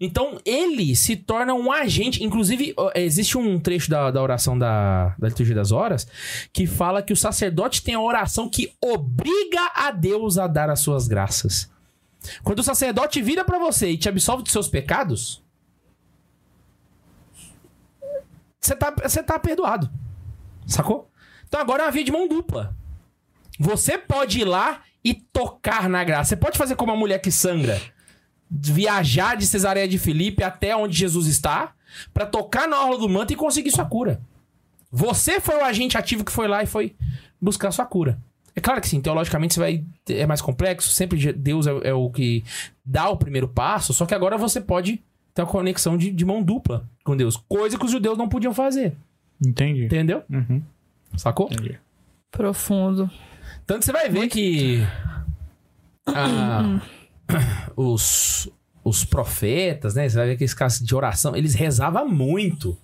Então, 0.00 0.40
ele 0.44 0.94
se 0.94 1.16
torna 1.16 1.52
um 1.52 1.72
agente. 1.72 2.22
Inclusive, 2.22 2.76
existe 2.94 3.36
um 3.36 3.58
trecho 3.58 3.90
da, 3.90 4.12
da 4.12 4.22
oração 4.22 4.56
da, 4.56 5.16
da 5.18 5.26
Liturgia 5.26 5.54
das 5.54 5.72
Horas 5.72 6.06
que 6.52 6.64
fala 6.64 7.02
que 7.02 7.12
o 7.12 7.16
sacerdote 7.16 7.82
tem 7.82 7.94
a 7.94 8.00
oração 8.00 8.48
que 8.48 8.72
obriga 8.80 9.72
a 9.74 9.90
Deus 9.90 10.38
a 10.38 10.46
dar 10.46 10.70
as 10.70 10.78
suas 10.78 11.08
graças. 11.08 11.68
Quando 12.44 12.60
o 12.60 12.62
sacerdote 12.62 13.20
vira 13.20 13.44
pra 13.44 13.58
você 13.58 13.90
e 13.90 13.98
te 13.98 14.08
absolve 14.08 14.44
dos 14.44 14.52
seus 14.52 14.68
pecados, 14.68 15.42
você 18.60 18.76
tá, 18.76 18.94
você 19.02 19.22
tá 19.24 19.40
perdoado. 19.40 19.90
Sacou? 20.68 21.10
Então 21.48 21.60
agora 21.60 21.82
é 21.82 21.86
uma 21.86 21.92
via 21.92 22.04
de 22.04 22.12
mão 22.12 22.28
dupla. 22.28 22.76
Você 23.58 23.98
pode 23.98 24.40
ir 24.40 24.44
lá 24.44 24.82
e 25.04 25.14
tocar 25.14 25.88
na 25.88 26.02
graça. 26.04 26.30
Você 26.30 26.36
pode 26.36 26.58
fazer 26.58 26.76
como 26.76 26.92
a 26.92 26.96
mulher 26.96 27.20
que 27.20 27.30
sangra. 27.30 27.80
Viajar 28.50 29.36
de 29.36 29.46
Cesareia 29.46 29.86
de 29.86 29.98
Filipe 29.98 30.42
até 30.42 30.74
onde 30.74 30.96
Jesus 30.96 31.26
está 31.26 31.72
pra 32.12 32.26
tocar 32.26 32.66
na 32.68 32.82
orla 32.82 32.98
do 32.98 33.08
manto 33.08 33.32
e 33.32 33.36
conseguir 33.36 33.70
sua 33.70 33.84
cura. 33.84 34.20
Você 34.90 35.40
foi 35.40 35.56
o 35.56 35.64
agente 35.64 35.98
ativo 35.98 36.24
que 36.24 36.32
foi 36.32 36.48
lá 36.48 36.62
e 36.62 36.66
foi 36.66 36.96
buscar 37.40 37.70
sua 37.70 37.84
cura. 37.84 38.18
É 38.56 38.60
claro 38.60 38.80
que 38.80 38.88
sim, 38.88 39.00
teologicamente 39.00 39.54
você 39.54 39.60
vai 39.60 39.84
é 40.08 40.26
mais 40.26 40.40
complexo, 40.40 40.90
sempre 40.90 41.32
Deus 41.32 41.66
é, 41.66 41.90
é 41.90 41.94
o 41.94 42.10
que 42.10 42.42
dá 42.84 43.08
o 43.08 43.16
primeiro 43.16 43.46
passo, 43.46 43.94
só 43.94 44.04
que 44.04 44.14
agora 44.14 44.36
você 44.36 44.60
pode 44.60 45.00
ter 45.32 45.42
uma 45.42 45.48
conexão 45.48 45.96
de, 45.96 46.10
de 46.10 46.24
mão 46.24 46.42
dupla 46.42 46.88
com 47.04 47.16
Deus, 47.16 47.36
coisa 47.48 47.78
que 47.78 47.84
os 47.84 47.90
judeus 47.92 48.18
não 48.18 48.28
podiam 48.28 48.52
fazer, 48.52 48.96
Entendi. 49.40 49.84
entendeu? 49.84 50.24
Uhum. 50.28 50.60
Sacou? 51.16 51.48
Entendi. 51.52 51.78
Profundo. 52.32 53.08
Tanto 53.68 53.84
você 53.84 53.92
vai 53.92 54.08
ver 54.08 54.28
que 54.28 54.82
ah, 56.06 56.80
os, 57.76 58.50
os 58.82 59.04
profetas, 59.04 59.94
né? 59.94 60.08
Você 60.08 60.16
vai 60.16 60.28
ver 60.28 60.38
que 60.38 60.44
esses 60.44 60.54
casos 60.54 60.84
de 60.84 60.94
oração, 60.94 61.36
eles 61.36 61.54
rezavam 61.54 62.08
muito 62.08 62.78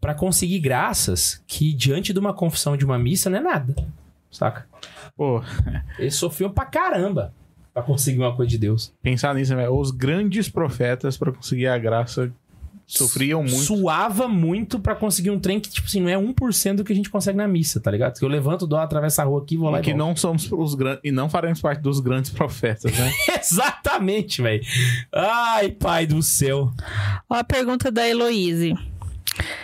pra 0.00 0.14
conseguir 0.14 0.60
graças 0.60 1.42
que 1.48 1.72
diante 1.72 2.12
de 2.12 2.20
uma 2.20 2.32
confissão 2.32 2.76
de 2.76 2.84
uma 2.84 2.96
missa 2.96 3.28
não 3.28 3.38
é 3.38 3.40
nada. 3.40 3.74
Saca? 4.30 4.68
Pô, 5.16 5.42
Eles 5.98 6.14
sofriam 6.14 6.52
pra 6.52 6.64
caramba 6.64 7.34
pra 7.72 7.82
conseguir 7.82 8.20
uma 8.20 8.36
coisa 8.36 8.50
de 8.50 8.58
Deus. 8.58 8.94
pensar 9.02 9.34
nisso, 9.34 9.56
né? 9.56 9.68
Os 9.68 9.90
grandes 9.90 10.48
profetas, 10.48 11.16
pra 11.16 11.32
conseguir 11.32 11.66
a 11.66 11.76
graça, 11.76 12.32
sofriam 12.86 13.40
muito. 13.42 13.56
Suava 13.64 14.28
muito 14.28 14.78
pra 14.78 14.94
conseguir 14.94 15.30
um 15.30 15.38
trem 15.40 15.58
que, 15.60 15.68
tipo 15.70 15.86
assim, 15.86 16.00
não 16.00 16.08
é 16.08 16.16
1% 16.16 16.76
do 16.76 16.84
que 16.84 16.92
a 16.92 16.96
gente 16.96 17.10
consegue 17.10 17.36
na 17.38 17.48
missa, 17.48 17.80
tá 17.80 17.90
ligado? 17.90 18.18
Que 18.18 18.24
eu 18.24 18.28
levanto, 18.28 18.66
dou, 18.66 18.78
atravesso 18.78 19.20
a 19.20 19.24
rua 19.24 19.42
aqui, 19.42 19.56
vou 19.56 19.70
lá 19.70 19.78
E 19.78 19.80
e 19.80 19.84
que 19.84 19.90
volto. 19.90 19.98
não 20.06 20.16
somos 20.16 20.50
os 20.52 20.74
grandes. 20.74 21.00
E 21.04 21.10
não 21.10 21.28
faremos 21.28 21.60
parte 21.60 21.80
dos 21.80 22.00
grandes 22.00 22.30
profetas, 22.30 22.92
né? 22.96 23.12
Exatamente, 23.40 24.42
velho. 24.42 24.62
Ai, 25.12 25.70
pai 25.70 26.06
do 26.06 26.22
céu. 26.22 26.72
Ó 27.28 27.34
a 27.34 27.44
pergunta 27.44 27.90
da 27.90 28.06
Heloise. 28.08 28.74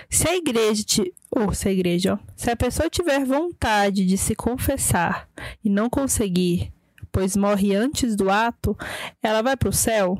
Se 0.08 0.28
a 0.28 0.36
igreja 0.36 0.82
te... 0.82 1.14
Ou 1.30 1.54
se 1.54 1.68
a 1.68 1.72
igreja, 1.72 2.14
ó. 2.14 2.18
Se 2.34 2.50
a 2.50 2.56
pessoa 2.56 2.90
tiver 2.90 3.24
vontade 3.24 4.04
de 4.04 4.18
se 4.18 4.34
confessar 4.34 5.28
e 5.64 5.70
não 5.70 5.88
conseguir, 5.88 6.72
pois 7.12 7.36
morre 7.36 7.74
antes 7.76 8.16
do 8.16 8.28
ato, 8.30 8.76
ela 9.22 9.42
vai 9.42 9.56
pro 9.56 9.72
céu? 9.72 10.18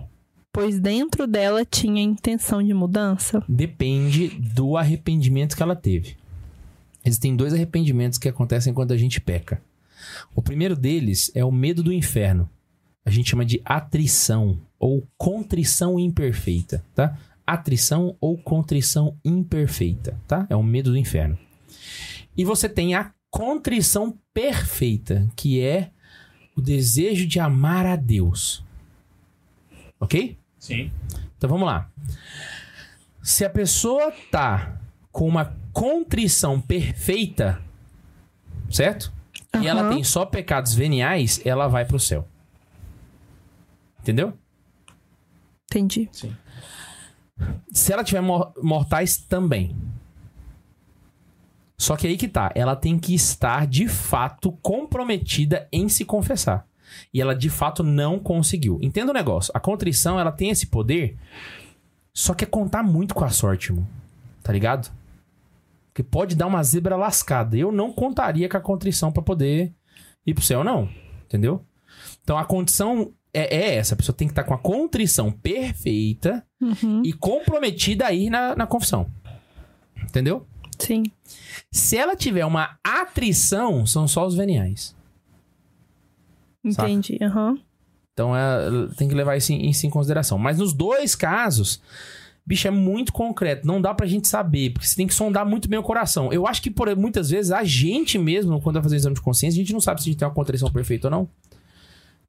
Pois 0.53 0.81
dentro 0.81 1.27
dela 1.27 1.65
tinha 1.65 2.03
intenção 2.03 2.63
de 2.63 2.75
mudança? 2.75 3.43
Depende 3.49 4.29
do 4.29 4.77
arrependimento 4.77 5.57
que 5.57 5.63
ela 5.63 5.77
teve. 5.77 6.17
Existem 7.05 7.37
dois 7.37 7.55
arrependimentos 7.55 8.19
que 8.19 8.29
acontecem 8.29 8.75
quando 8.75 8.93
a 8.93 8.97
gente 8.97 9.21
peca. 9.21 9.63
O 10.35 10.43
primeiro 10.43 10.75
deles 10.75 11.31
é 11.35 11.45
o 11.45 11.53
medo 11.53 11.83
do 11.83 11.93
inferno. 11.93 12.49
A 13.05 13.11
gente 13.11 13.31
chama 13.31 13.45
de 13.45 13.63
atrição 13.65 14.61
ou 14.79 15.07
contrição 15.17 15.99
imperfeita, 15.99 16.85
tá? 16.95 17.19
Atrição 17.47 18.17
ou 18.21 18.37
contrição 18.37 19.17
imperfeita, 19.25 20.21
tá? 20.27 20.47
É 20.51 20.57
o 20.57 20.63
medo 20.63 20.91
do 20.91 20.99
inferno. 20.99 21.39
E 22.37 22.45
você 22.45 22.69
tem 22.69 22.95
a 22.95 23.13
contrição 23.31 24.19
perfeita, 24.35 25.29
que 25.37 25.61
é 25.61 25.91
o 26.57 26.61
desejo 26.61 27.27
de 27.27 27.39
amar 27.39 27.87
a 27.87 27.97
Deus. 27.97 28.65
Ok? 29.99 30.37
Sim. 30.61 30.93
Então 31.37 31.51
vamos 31.51 31.67
lá. 31.67 31.91
Se 33.23 33.45
a 33.45 33.51
pessoa 33.51 34.13
tá 34.31 34.79
com 35.11 35.27
uma 35.27 35.57
contrição 35.73 36.61
perfeita, 36.61 37.61
certo? 38.71 39.13
E 39.61 39.67
ela 39.67 39.89
tem 39.89 40.05
só 40.05 40.25
pecados 40.25 40.73
veniais, 40.75 41.41
ela 41.45 41.67
vai 41.67 41.85
pro 41.85 41.99
céu. 41.99 42.29
Entendeu? 44.01 44.33
Entendi. 45.69 46.09
Se 47.73 47.93
ela 47.93 48.05
tiver 48.05 48.21
mor- 48.21 48.53
mortais 48.63 49.17
também. 49.17 49.77
Só 51.77 51.97
que 51.97 52.07
aí 52.07 52.17
que 52.17 52.29
tá, 52.29 52.53
ela 52.55 52.77
tem 52.77 52.99
que 52.99 53.15
estar 53.15 53.67
de 53.67 53.89
fato 53.89 54.53
comprometida 54.63 55.67
em 55.73 55.89
se 55.89 56.05
confessar. 56.05 56.67
E 57.13 57.21
ela 57.21 57.35
de 57.35 57.49
fato 57.51 57.83
não 57.83 58.19
conseguiu. 58.19 58.79
Entenda 58.83 59.11
o 59.11 59.15
negócio, 59.15 59.53
a 59.55 59.61
contrição 59.61 60.19
ela 60.19 60.33
tem 60.33 60.51
esse 60.51 60.67
poder, 60.67 61.17
só 62.13 62.35
que 62.35 62.45
é 62.45 62.47
contar 62.47 62.83
muito 62.83 63.15
com 63.15 63.25
a 63.25 63.31
sorte, 63.31 63.71
irmão. 63.71 63.87
Tá 64.43 64.53
ligado? 64.53 64.91
Porque 65.89 66.03
pode 66.03 66.35
dar 66.37 66.47
uma 66.47 66.63
zebra 66.63 66.97
lascada. 66.97 67.57
Eu 67.57 67.71
não 67.73 67.93
contaria 67.93 68.49
com 68.49 68.57
a 68.57 68.61
contrição 68.61 69.11
pra 69.13 69.23
poder 69.23 69.73
ir 70.27 70.35
pro 70.35 70.43
céu, 70.43 70.63
não. 70.65 70.89
Entendeu? 71.25 71.65
Então 72.23 72.39
a 72.39 72.45
condição 72.45 73.13
é, 73.35 73.57
é 73.57 73.75
essa. 73.77 73.95
A 73.95 73.97
pessoa 73.97 74.15
tem 74.17 74.27
que 74.29 74.33
estar 74.33 74.45
com 74.45 74.55
a 74.55 74.59
contrição 74.59 75.31
perfeita 75.31 76.45
Uhum. 76.61 77.03
e 77.05 77.13
comprometida 77.13 78.07
a 78.07 78.13
ir 78.13 78.29
na, 78.29 78.55
na 78.55 78.67
confissão. 78.67 79.11
Entendeu? 80.03 80.47
Sim. 80.79 81.05
Se 81.71 81.97
ela 81.97 82.15
tiver 82.17 82.45
uma 82.45 82.79
atrição, 82.85 83.87
são 83.87 84.07
só 84.09 84.27
os 84.27 84.35
veniais. 84.35 84.95
Entendi. 86.65 87.19
Aham. 87.23 87.59
Então 88.13 88.37
é, 88.37 88.89
tem 88.97 89.09
que 89.09 89.15
levar 89.15 89.37
isso 89.37 89.53
em, 89.53 89.69
isso 89.71 89.87
em 89.87 89.91
consideração. 89.91 90.37
Mas 90.37 90.59
nos 90.59 90.73
dois 90.75 91.15
casos, 91.15 91.81
bicho, 92.45 92.69
é 92.69 92.71
muito 92.71 93.13
concreto. 93.13 93.67
Não 93.67 93.81
dá 93.81 93.95
pra 93.95 94.07
gente 94.07 94.29
saber, 94.29 94.71
porque 94.71 94.87
você 94.87 94.97
tem 94.97 95.07
que 95.07 95.15
sondar 95.15 95.47
muito 95.47 95.69
bem 95.69 95.79
o 95.79 95.83
coração. 95.83 96.33
Eu 96.33 96.47
acho 96.47 96.61
que 96.61 96.71
por, 96.71 96.95
muitas 96.97 97.31
vezes 97.31 97.51
a 97.51 97.65
gente 97.65 98.19
mesmo, 98.19 98.61
quando 98.61 98.75
vai 98.75 98.83
fazer 98.83 98.97
exame 98.97 99.15
de 99.15 99.23
consciência, 99.23 99.57
a 99.57 99.63
gente 99.63 99.73
não 99.73 99.81
sabe 99.81 100.03
se 100.03 100.09
a 100.09 100.13
gente 100.13 100.19
tem 100.19 100.29
uma 100.29 100.35
contrição 100.35 100.71
perfeita 100.71 101.07
ou 101.07 101.11
não. 101.11 101.29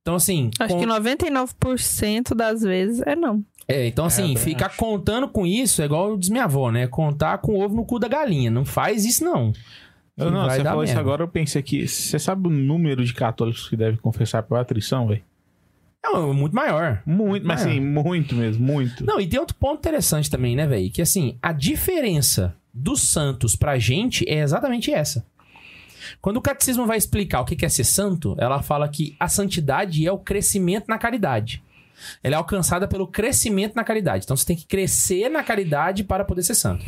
Então, 0.01 0.15
assim. 0.15 0.49
Acho 0.59 0.73
com- 0.75 0.79
que 0.79 0.85
99% 0.87 2.33
das 2.35 2.61
vezes 2.61 3.01
é 3.05 3.15
não. 3.15 3.43
É, 3.67 3.85
então 3.87 4.05
assim, 4.05 4.33
também 4.33 4.37
ficar 4.37 4.65
acho. 4.67 4.77
contando 4.77 5.29
com 5.29 5.45
isso 5.45 5.81
é 5.81 5.85
igual 5.85 6.17
diz 6.17 6.29
minha 6.29 6.43
avó, 6.45 6.71
né? 6.71 6.87
Contar 6.87 7.37
com 7.37 7.53
o 7.53 7.61
ovo 7.61 7.75
no 7.75 7.85
cu 7.85 7.99
da 7.99 8.07
galinha. 8.07 8.49
Não 8.51 8.65
faz 8.65 9.05
isso, 9.05 9.23
não. 9.23 9.53
Que 10.25 10.31
não, 10.31 10.49
você 10.49 10.63
falou 10.63 10.83
isso 10.83 10.99
agora, 10.99 11.23
eu 11.23 11.27
pensei 11.27 11.59
aqui. 11.59 11.87
Você 11.87 12.19
sabe 12.19 12.47
o 12.47 12.51
número 12.51 13.03
de 13.03 13.13
católicos 13.13 13.67
que 13.67 13.75
devem 13.75 13.99
confessar 13.99 14.43
por 14.43 14.57
atrição, 14.57 15.07
velho? 15.07 15.23
É 16.03 16.17
muito 16.33 16.55
maior. 16.55 17.01
Muito, 17.05 17.45
mas 17.45 17.63
Maior. 17.63 17.71
assim, 17.71 17.79
muito 17.79 18.35
mesmo, 18.35 18.65
muito. 18.65 19.05
Não, 19.05 19.19
e 19.19 19.27
tem 19.27 19.39
outro 19.39 19.55
ponto 19.55 19.79
interessante 19.79 20.29
também, 20.29 20.55
né, 20.55 20.65
velho? 20.65 20.89
Que 20.89 21.01
assim, 21.01 21.37
a 21.41 21.51
diferença 21.51 22.55
dos 22.73 23.01
santos 23.01 23.55
pra 23.55 23.77
gente 23.77 24.27
é 24.27 24.39
exatamente 24.39 24.91
essa. 24.91 25.25
Quando 26.19 26.37
o 26.37 26.41
catecismo 26.41 26.85
vai 26.85 26.97
explicar 26.97 27.41
o 27.41 27.45
que 27.45 27.55
que 27.55 27.65
é 27.65 27.69
ser 27.69 27.83
santo, 27.83 28.35
ela 28.39 28.63
fala 28.63 28.89
que 28.89 29.15
a 29.19 29.27
santidade 29.27 30.05
é 30.05 30.11
o 30.11 30.17
crescimento 30.17 30.85
na 30.87 30.97
caridade. 30.97 31.63
Ela 32.23 32.35
é 32.35 32.37
alcançada 32.37 32.87
pelo 32.87 33.05
crescimento 33.05 33.75
na 33.75 33.83
caridade. 33.83 34.25
Então 34.25 34.35
você 34.35 34.45
tem 34.45 34.55
que 34.55 34.65
crescer 34.65 35.29
na 35.29 35.43
caridade 35.43 36.03
para 36.03 36.25
poder 36.25 36.41
ser 36.41 36.55
santo. 36.55 36.83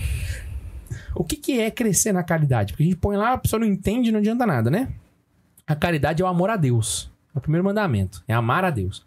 O 1.15 1.23
que, 1.23 1.35
que 1.35 1.59
é 1.59 1.69
crescer 1.71 2.11
na 2.11 2.23
caridade? 2.23 2.73
Porque 2.73 2.83
a 2.83 2.85
gente 2.85 2.95
põe 2.97 3.15
lá, 3.17 3.33
a 3.33 3.37
pessoa 3.37 3.59
não 3.59 3.67
entende, 3.67 4.11
não 4.11 4.19
adianta 4.19 4.45
nada, 4.45 4.69
né? 4.71 4.89
A 5.65 5.75
caridade 5.75 6.21
é 6.21 6.25
o 6.25 6.27
amor 6.27 6.49
a 6.49 6.55
Deus. 6.57 7.11
É 7.35 7.37
o 7.37 7.41
primeiro 7.41 7.63
mandamento. 7.65 8.23
É 8.27 8.33
amar 8.33 8.63
a 8.63 8.69
Deus. 8.69 9.03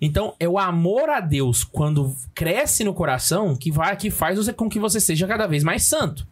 Então, 0.00 0.34
é 0.38 0.46
o 0.48 0.58
amor 0.58 1.08
a 1.08 1.20
Deus 1.20 1.64
quando 1.64 2.14
cresce 2.34 2.84
no 2.84 2.92
coração 2.92 3.56
que 3.56 3.70
vai 3.70 3.96
que 3.96 4.10
faz 4.10 4.36
você- 4.36 4.52
com 4.52 4.68
que 4.68 4.78
você 4.78 5.00
seja 5.00 5.26
cada 5.26 5.46
vez 5.46 5.64
mais 5.64 5.84
santo. 5.84 6.26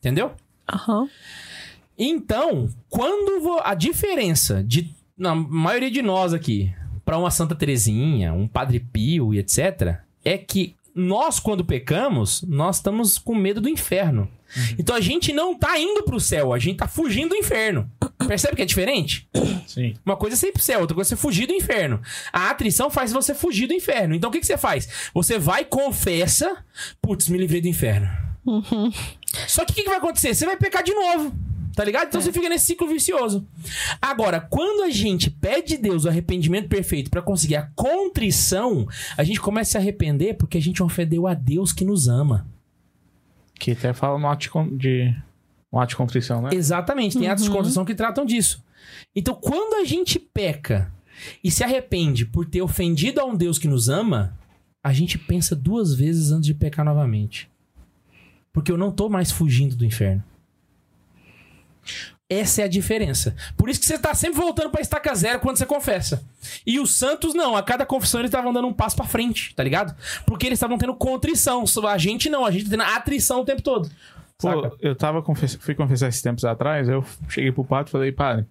Entendeu? 0.00 0.32
Aham. 0.72 1.08
Então, 1.96 2.68
quando 2.88 3.40
vo- 3.42 3.60
a 3.64 3.74
diferença 3.74 4.62
de 4.62 4.94
na 5.16 5.34
maioria 5.34 5.90
de 5.90 6.00
nós 6.00 6.32
aqui 6.32 6.72
para 7.04 7.18
uma 7.18 7.30
Santa 7.30 7.54
Teresinha, 7.54 8.32
um 8.32 8.46
Padre 8.46 8.78
Pio 8.78 9.34
e 9.34 9.38
etc, 9.38 9.98
é 10.24 10.38
que 10.38 10.76
nós 10.98 11.38
quando 11.38 11.64
pecamos, 11.64 12.42
nós 12.42 12.76
estamos 12.76 13.18
com 13.18 13.34
medo 13.34 13.60
do 13.60 13.68
inferno. 13.68 14.28
Então 14.78 14.96
a 14.96 15.00
gente 15.00 15.32
não 15.32 15.56
tá 15.56 15.78
indo 15.78 16.02
pro 16.02 16.18
céu, 16.18 16.52
a 16.52 16.58
gente 16.58 16.78
tá 16.78 16.88
fugindo 16.88 17.30
do 17.30 17.36
inferno. 17.36 17.88
Percebe 18.26 18.56
que 18.56 18.62
é 18.62 18.66
diferente? 18.66 19.28
Sim. 19.66 19.94
Uma 20.04 20.16
coisa 20.16 20.34
é 20.34 20.36
você 20.36 20.48
ir 20.48 20.52
pro 20.52 20.62
céu, 20.62 20.80
outra 20.80 20.94
coisa 20.94 21.08
é 21.08 21.16
você 21.16 21.20
fugir 21.20 21.46
do 21.46 21.52
inferno. 21.52 22.00
A 22.32 22.50
atrição 22.50 22.90
faz 22.90 23.12
você 23.12 23.32
fugir 23.32 23.68
do 23.68 23.74
inferno. 23.74 24.14
Então 24.14 24.28
o 24.28 24.32
que, 24.32 24.40
que 24.40 24.46
você 24.46 24.58
faz? 24.58 24.88
Você 25.14 25.38
vai 25.38 25.62
e 25.62 25.66
confessa, 25.66 26.64
putz, 27.00 27.28
me 27.28 27.38
livrei 27.38 27.60
do 27.60 27.68
inferno. 27.68 28.08
Só 29.46 29.64
que 29.64 29.72
o 29.72 29.74
que, 29.76 29.82
que 29.82 29.88
vai 29.88 29.98
acontecer? 29.98 30.34
Você 30.34 30.46
vai 30.46 30.56
pecar 30.56 30.82
de 30.82 30.94
novo. 30.94 31.32
Tá 31.78 31.84
ligado? 31.84 32.08
Então 32.08 32.20
você 32.20 32.32
fica 32.32 32.48
nesse 32.48 32.66
ciclo 32.66 32.88
vicioso. 32.88 33.46
Agora, 34.02 34.40
quando 34.40 34.82
a 34.82 34.90
gente 34.90 35.30
pede 35.30 35.76
a 35.76 35.78
Deus 35.78 36.04
o 36.04 36.08
arrependimento 36.08 36.68
perfeito 36.68 37.08
pra 37.08 37.22
conseguir 37.22 37.54
a 37.54 37.70
contrição, 37.76 38.88
a 39.16 39.22
gente 39.22 39.40
começa 39.40 39.68
a 39.68 39.70
se 39.70 39.78
arrepender 39.78 40.34
porque 40.34 40.58
a 40.58 40.60
gente 40.60 40.82
ofendeu 40.82 41.28
a 41.28 41.34
Deus 41.34 41.72
que 41.72 41.84
nos 41.84 42.08
ama. 42.08 42.48
Que 43.60 43.70
até 43.70 43.92
fala 43.92 44.18
no 44.18 44.26
ato 44.26 44.50
de, 44.76 45.14
no 45.72 45.78
ato 45.78 45.90
de 45.90 45.96
contrição, 45.96 46.42
né? 46.42 46.50
Exatamente, 46.52 47.16
tem 47.16 47.28
atos 47.28 47.44
de 47.44 47.50
contrição 47.50 47.84
que 47.84 47.94
tratam 47.94 48.26
disso. 48.26 48.60
Então, 49.14 49.36
quando 49.36 49.80
a 49.80 49.84
gente 49.84 50.18
peca 50.18 50.92
e 51.44 51.48
se 51.48 51.62
arrepende 51.62 52.26
por 52.26 52.44
ter 52.44 52.60
ofendido 52.60 53.20
a 53.20 53.24
um 53.24 53.36
Deus 53.36 53.56
que 53.56 53.68
nos 53.68 53.88
ama, 53.88 54.36
a 54.82 54.92
gente 54.92 55.16
pensa 55.16 55.54
duas 55.54 55.94
vezes 55.94 56.32
antes 56.32 56.46
de 56.46 56.54
pecar 56.54 56.84
novamente. 56.84 57.48
Porque 58.52 58.72
eu 58.72 58.76
não 58.76 58.90
tô 58.90 59.08
mais 59.08 59.30
fugindo 59.30 59.76
do 59.76 59.84
inferno. 59.84 60.24
Essa 62.30 62.60
é 62.60 62.64
a 62.64 62.68
diferença. 62.68 63.34
Por 63.56 63.70
isso 63.70 63.80
que 63.80 63.86
você 63.86 63.98
tá 63.98 64.14
sempre 64.14 64.38
voltando 64.38 64.70
pra 64.70 64.82
estaca 64.82 65.14
zero 65.14 65.40
quando 65.40 65.56
você 65.56 65.64
confessa. 65.64 66.22
E 66.66 66.78
os 66.78 66.94
santos 66.94 67.32
não, 67.32 67.56
a 67.56 67.62
cada 67.62 67.86
confissão 67.86 68.20
eles 68.20 68.28
estavam 68.28 68.52
dando 68.52 68.68
um 68.68 68.72
passo 68.72 68.94
pra 68.94 69.06
frente, 69.06 69.54
tá 69.54 69.64
ligado? 69.64 69.96
Porque 70.26 70.46
eles 70.46 70.58
estavam 70.58 70.76
tendo 70.76 70.94
contrição. 70.94 71.64
A 71.88 71.96
gente 71.96 72.28
não, 72.28 72.44
a 72.44 72.50
gente 72.50 72.64
tá 72.64 72.70
tendo 72.70 72.82
atrição 72.82 73.40
o 73.40 73.44
tempo 73.46 73.62
todo. 73.62 73.90
Pô, 74.38 74.76
eu 74.80 74.94
tava 74.94 75.22
confess... 75.22 75.56
fui 75.58 75.74
confessar 75.74 76.08
esses 76.08 76.22
tempos 76.22 76.44
atrás, 76.44 76.88
eu 76.88 77.04
cheguei 77.28 77.50
pro 77.50 77.64
padre 77.64 77.88
e 77.88 77.92
falei, 77.92 78.12
padre, 78.12 78.46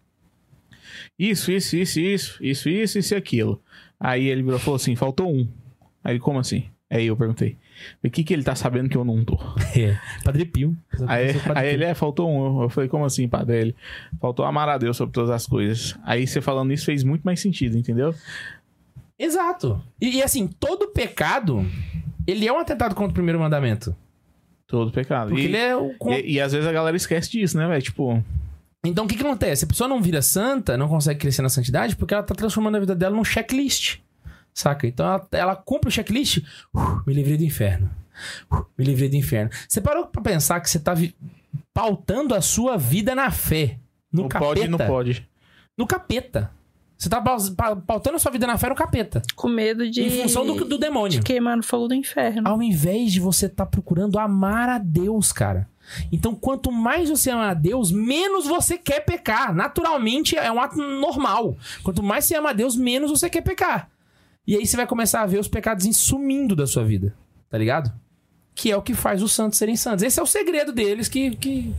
isso, 1.18 1.52
isso, 1.52 1.78
isso, 1.78 2.00
isso, 2.00 2.38
isso, 2.42 2.70
isso, 2.70 3.00
isso 3.00 3.14
e 3.14 3.18
aquilo. 3.18 3.62
Aí 4.00 4.28
ele 4.28 4.44
virou 4.44 4.60
falou 4.60 4.76
assim, 4.76 4.96
faltou 4.96 5.32
um. 5.32 5.48
Aí 6.04 6.20
como 6.20 6.40
assim? 6.40 6.70
Aí 6.90 7.08
eu 7.08 7.16
perguntei, 7.16 7.58
o 8.04 8.10
que 8.10 8.24
que 8.24 8.34
ele 8.34 8.44
tá 8.44 8.56
sabendo 8.56 8.90
que 8.90 8.98
eu 8.98 9.04
não 9.06 9.24
tô? 9.24 9.38
É, 9.76 9.98
Padre 10.24 10.46
Pio. 10.46 10.76
Aí, 11.08 11.34
Padre 11.34 11.60
aí 11.60 11.70
Pio. 11.70 11.74
ele, 11.76 11.84
é, 11.86 11.94
faltou 11.94 12.30
um. 12.30 12.64
Eu 12.64 12.70
falei, 12.70 12.90
como 12.90 13.06
assim, 13.06 13.28
padre? 13.28 13.58
Ele, 13.58 13.76
faltou 14.20 14.46
amar 14.46 14.68
a 14.70 14.78
Deus 14.78 14.98
sobre 14.98 15.14
todas 15.14 15.30
as 15.30 15.46
coisas. 15.46 15.98
Aí 16.04 16.26
você 16.28 16.42
falando 16.42 16.72
isso 16.74 16.86
fez 16.86 17.04
muito 17.04 17.24
mais 17.24 17.40
sentido, 17.40 17.78
entendeu? 17.78 18.14
Exato. 19.20 19.82
E, 20.00 20.18
e, 20.18 20.24
assim, 20.24 20.48
todo 20.48 20.90
pecado, 20.90 21.66
ele 22.26 22.48
é 22.48 22.54
um 22.54 22.60
atentado 22.60 22.94
contra 22.94 23.12
o 23.12 23.14
primeiro 23.14 23.40
mandamento. 23.40 23.96
Todo 24.68 24.92
pecado. 24.92 25.30
Porque 25.30 25.42
E, 25.44 25.46
ele 25.46 25.58
é 25.58 25.76
o... 25.76 25.94
e, 26.10 26.34
e 26.34 26.42
às 26.42 26.52
vezes 26.52 26.68
a 26.68 26.72
galera 26.72 26.96
esquece 26.98 27.32
disso, 27.32 27.58
né, 27.58 27.68
velho? 27.68 27.82
Tipo, 27.82 28.24
Então, 28.86 29.06
o 29.06 29.08
que 29.08 29.16
que 29.16 29.24
acontece? 29.24 29.66
A 29.66 29.68
pessoa 29.68 29.88
não 29.88 30.02
vira 30.02 30.22
santa, 30.22 30.78
não 30.78 30.88
consegue 30.88 31.20
crescer 31.20 31.42
na 31.42 31.50
santidade, 31.50 31.96
porque 31.96 32.14
ela 32.14 32.24
tá 32.24 32.36
transformando 32.36 32.76
a 32.76 32.80
vida 32.80 32.96
dela 32.96 33.16
num 33.16 33.24
checklist. 33.24 34.00
Saca? 34.58 34.88
Então, 34.88 35.05
ela, 35.05 35.28
ela 35.34 35.55
cumpre 35.55 35.88
o 35.88 35.91
checklist, 35.91 36.39
uh, 36.74 37.03
me 37.05 37.14
livrei 37.14 37.38
do 37.38 37.43
inferno. 37.43 37.91
Uh, 38.51 38.66
me 38.76 38.84
livrei 38.84 39.08
do 39.08 39.16
inferno. 39.16 39.51
Você 39.70 39.80
parou 39.80 40.08
pra 40.08 40.20
pensar 40.20 40.60
que 40.60 40.68
você 40.68 40.80
tá 40.80 40.95
pautando 41.72 42.34
a 42.34 42.41
sua 42.41 42.76
vida 42.76 43.14
na 43.14 43.30
fé. 43.30 43.78
No 44.12 44.24
não 44.24 44.30
capeta. 44.30 44.55
pode 44.55 44.68
não 44.68 44.78
pode. 44.80 45.30
No 45.78 45.86
capeta. 45.86 46.51
Você 46.97 47.08
tá 47.08 47.22
pautando 47.86 48.16
a 48.16 48.20
sua 48.20 48.32
vida 48.32 48.47
na 48.47 48.58
fé 48.58 48.70
no 48.70 48.74
capeta. 48.74 49.22
Com 49.36 49.47
medo 49.47 49.88
de. 49.88 50.01
Em 50.01 50.24
função 50.24 50.43
do, 50.43 50.66
do 50.66 50.80
demônio. 50.80 51.20
de 51.20 51.24
queimar 51.24 51.55
no 51.55 51.62
fogo 51.62 51.89
do 51.89 51.93
inferno. 51.93 52.47
Ao 52.47 52.60
invés 52.60 53.12
de 53.12 53.20
você 53.20 53.45
estar 53.45 53.68
procurando 53.68 54.18
amar 54.18 54.70
a 54.70 54.80
Deus, 54.80 55.32
cara. 55.32 55.70
Então, 56.12 56.34
quanto 56.34 56.72
mais 56.72 57.12
você 57.12 57.30
ama 57.30 57.49
a 57.49 57.53
Deus, 57.53 57.91
menos 57.91 58.47
você 58.47 58.76
quer 58.76 59.01
pecar. 59.01 59.53
Naturalmente, 59.53 60.36
é 60.36 60.51
um 60.51 60.60
ato 60.60 60.78
normal. 60.78 61.55
Quanto 61.84 62.01
mais 62.01 62.26
você 62.26 62.36
ama 62.36 62.49
a 62.49 62.53
Deus, 62.53 62.76
menos 62.76 63.12
você 63.12 63.30
quer 63.30 63.41
pecar. 63.41 63.88
E 64.48 64.56
aí 64.56 64.66
você 64.66 64.78
vai 64.78 64.88
começar 64.88 65.22
a 65.22 65.26
ver 65.26 65.39
os 65.39 65.48
pecados 65.48 65.86
sumindo 65.95 66.56
da 66.56 66.66
sua 66.66 66.84
vida. 66.86 67.14
Tá 67.50 67.58
ligado? 67.58 67.91
Que 68.56 68.72
é 68.72 68.78
o 68.78 68.82
que 68.82 68.93
faz 68.95 69.22
os 69.22 69.32
santos 69.34 69.60
serem 69.60 69.76
santos. 69.76 70.04
Esse 70.04 70.20
é 70.20 70.24
o 70.24 70.26
segredo 70.26 70.72
deles 70.72 71.08
que. 71.08 71.36
que... 71.36 71.74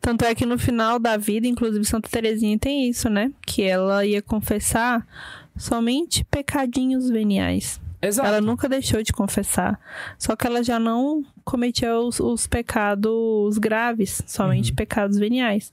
Tanto 0.00 0.24
é 0.24 0.34
que 0.34 0.46
no 0.46 0.58
final 0.58 0.98
da 0.98 1.16
vida, 1.16 1.46
inclusive 1.46 1.84
Santa 1.84 2.08
Terezinha 2.08 2.58
tem 2.58 2.88
isso, 2.88 3.10
né? 3.10 3.30
Que 3.46 3.62
ela 3.62 4.06
ia 4.06 4.22
confessar 4.22 5.06
somente 5.56 6.24
pecadinhos 6.24 7.10
veniais. 7.10 7.80
Exato. 8.00 8.28
Ela 8.28 8.40
nunca 8.40 8.68
deixou 8.68 9.02
de 9.02 9.12
confessar. 9.12 9.78
Só 10.18 10.36
que 10.36 10.46
ela 10.46 10.62
já 10.62 10.78
não 10.78 11.24
cometia 11.44 11.98
os, 11.98 12.20
os 12.20 12.46
pecados 12.46 13.56
graves, 13.58 14.22
somente 14.26 14.70
Uhum. 14.70 14.76
pecados 14.76 15.18
veniais. 15.18 15.72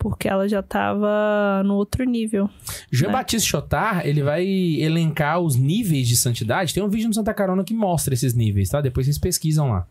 Porque 0.00 0.26
ela 0.26 0.48
já 0.48 0.62
tava 0.62 1.62
no 1.62 1.74
outro 1.74 2.04
nível. 2.04 2.48
Jean 2.90 3.08
né? 3.08 3.12
Batista 3.12 3.46
Chotar, 3.46 4.06
ele 4.06 4.22
vai 4.22 4.46
elencar 4.46 5.38
os 5.38 5.56
níveis 5.56 6.08
de 6.08 6.16
santidade. 6.16 6.72
Tem 6.72 6.82
um 6.82 6.88
vídeo 6.88 7.06
no 7.06 7.12
Santa 7.12 7.34
Carona 7.34 7.62
que 7.62 7.74
mostra 7.74 8.14
esses 8.14 8.32
níveis, 8.32 8.70
tá? 8.70 8.80
Depois 8.80 9.04
vocês 9.04 9.18
pesquisam 9.18 9.68
lá. 9.68 9.86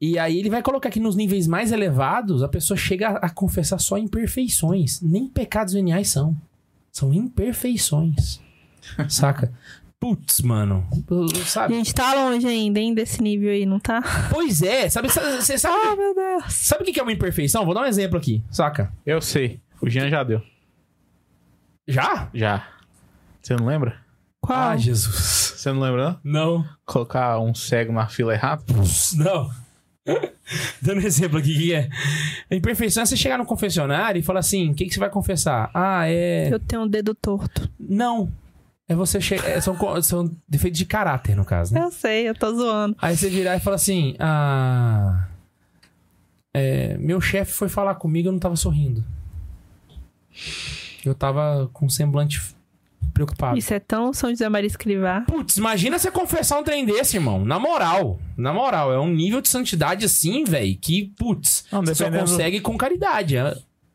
E 0.00 0.16
aí 0.16 0.38
ele 0.38 0.48
vai 0.48 0.62
colocar 0.62 0.90
que 0.90 1.00
nos 1.00 1.16
níveis 1.16 1.48
mais 1.48 1.72
elevados, 1.72 2.40
a 2.40 2.48
pessoa 2.48 2.76
chega 2.78 3.08
a, 3.08 3.26
a 3.26 3.30
confessar 3.30 3.80
só 3.80 3.98
imperfeições. 3.98 5.00
Nem 5.02 5.26
pecados 5.26 5.74
veniais 5.74 6.08
são. 6.08 6.36
São 6.92 7.12
imperfeições. 7.12 8.40
Saca? 9.10 9.52
Putz, 10.02 10.40
mano. 10.40 10.84
A 11.40 11.44
Sabe? 11.46 11.74
gente 11.74 11.94
tá 11.94 12.12
longe 12.12 12.44
ainda, 12.44 12.80
hein, 12.80 12.92
desse 12.92 13.22
nível 13.22 13.50
aí, 13.52 13.64
não 13.64 13.78
tá? 13.78 14.02
Pois 14.32 14.60
é. 14.60 14.90
Sabe, 14.90 15.06
você 15.08 15.56
sabe, 15.56 15.76
Oh, 15.92 15.94
meu 15.94 16.12
Deus. 16.12 16.52
sabe 16.52 16.82
o 16.82 16.92
que 16.92 16.98
é 16.98 17.02
uma 17.04 17.12
imperfeição? 17.12 17.64
Vou 17.64 17.72
dar 17.72 17.82
um 17.82 17.86
exemplo 17.86 18.18
aqui. 18.18 18.42
Saca? 18.50 18.92
Eu 19.06 19.20
sei. 19.20 19.60
O 19.80 19.88
Jean 19.88 20.10
já 20.10 20.24
deu. 20.24 20.42
Já? 21.86 22.28
Já. 22.34 22.66
Você 23.40 23.54
não 23.54 23.64
lembra? 23.64 23.96
Qual? 24.40 24.58
Ah, 24.58 24.76
Jesus. 24.76 25.54
Você 25.56 25.72
não 25.72 25.80
lembra, 25.80 26.18
não? 26.24 26.32
Não. 26.58 26.68
Colocar 26.84 27.38
um 27.38 27.54
cego 27.54 27.92
na 27.92 28.08
fila 28.08 28.34
errada? 28.34 28.64
Não. 29.16 29.50
Dando 30.82 31.00
um 31.00 31.06
exemplo 31.06 31.38
aqui, 31.38 31.52
o 31.54 31.58
que 31.58 31.74
é? 31.74 31.88
A 32.50 32.56
imperfeição 32.56 33.04
é 33.04 33.06
você 33.06 33.16
chegar 33.16 33.38
no 33.38 33.46
confessionário 33.46 34.18
e 34.18 34.22
falar 34.22 34.40
assim: 34.40 34.72
o 34.72 34.74
que, 34.74 34.84
que 34.86 34.92
você 34.94 34.98
vai 34.98 35.10
confessar? 35.10 35.70
Ah, 35.72 36.08
é. 36.08 36.52
Eu 36.52 36.58
tenho 36.58 36.82
um 36.82 36.88
dedo 36.88 37.14
torto. 37.14 37.70
Não. 37.78 38.28
É 38.92 38.94
você 38.94 39.20
che... 39.20 39.34
é, 39.36 39.58
são, 39.60 39.76
são 40.02 40.30
defeitos 40.46 40.78
de 40.78 40.84
caráter, 40.84 41.34
no 41.34 41.44
caso, 41.46 41.72
né? 41.72 41.82
Eu 41.82 41.90
sei, 41.90 42.28
eu 42.28 42.34
tô 42.34 42.54
zoando. 42.54 42.94
Aí 43.00 43.16
você 43.16 43.30
virar 43.30 43.56
e 43.56 43.60
fala 43.60 43.76
assim: 43.76 44.14
Ah. 44.18 45.28
é, 46.52 46.98
meu 46.98 47.20
chefe 47.20 47.52
foi 47.52 47.70
falar 47.70 47.94
comigo, 47.94 48.28
eu 48.28 48.32
não 48.32 48.38
tava 48.38 48.54
sorrindo. 48.54 49.02
Eu 51.04 51.14
tava 51.14 51.70
com 51.72 51.86
um 51.86 51.88
semblante 51.88 52.40
preocupado. 53.14 53.58
Isso 53.58 53.72
é 53.72 53.80
tão 53.80 54.12
São 54.12 54.28
José 54.28 54.48
Maria 54.48 54.66
Escrivá. 54.66 55.22
Putz, 55.22 55.56
imagina 55.56 55.98
você 55.98 56.10
confessar 56.10 56.58
um 56.58 56.62
trem 56.62 56.84
desse, 56.84 57.16
irmão. 57.16 57.44
Na 57.44 57.58
moral. 57.58 58.18
Na 58.36 58.52
moral, 58.52 58.92
é 58.92 58.98
um 58.98 59.10
nível 59.10 59.40
de 59.40 59.48
santidade 59.48 60.04
assim, 60.04 60.44
velho, 60.44 60.76
que, 60.78 61.12
putz, 61.16 61.64
Não, 61.72 61.80
você 61.80 61.94
só 61.94 62.10
consegue 62.10 62.60
com 62.60 62.76
caridade. 62.76 63.36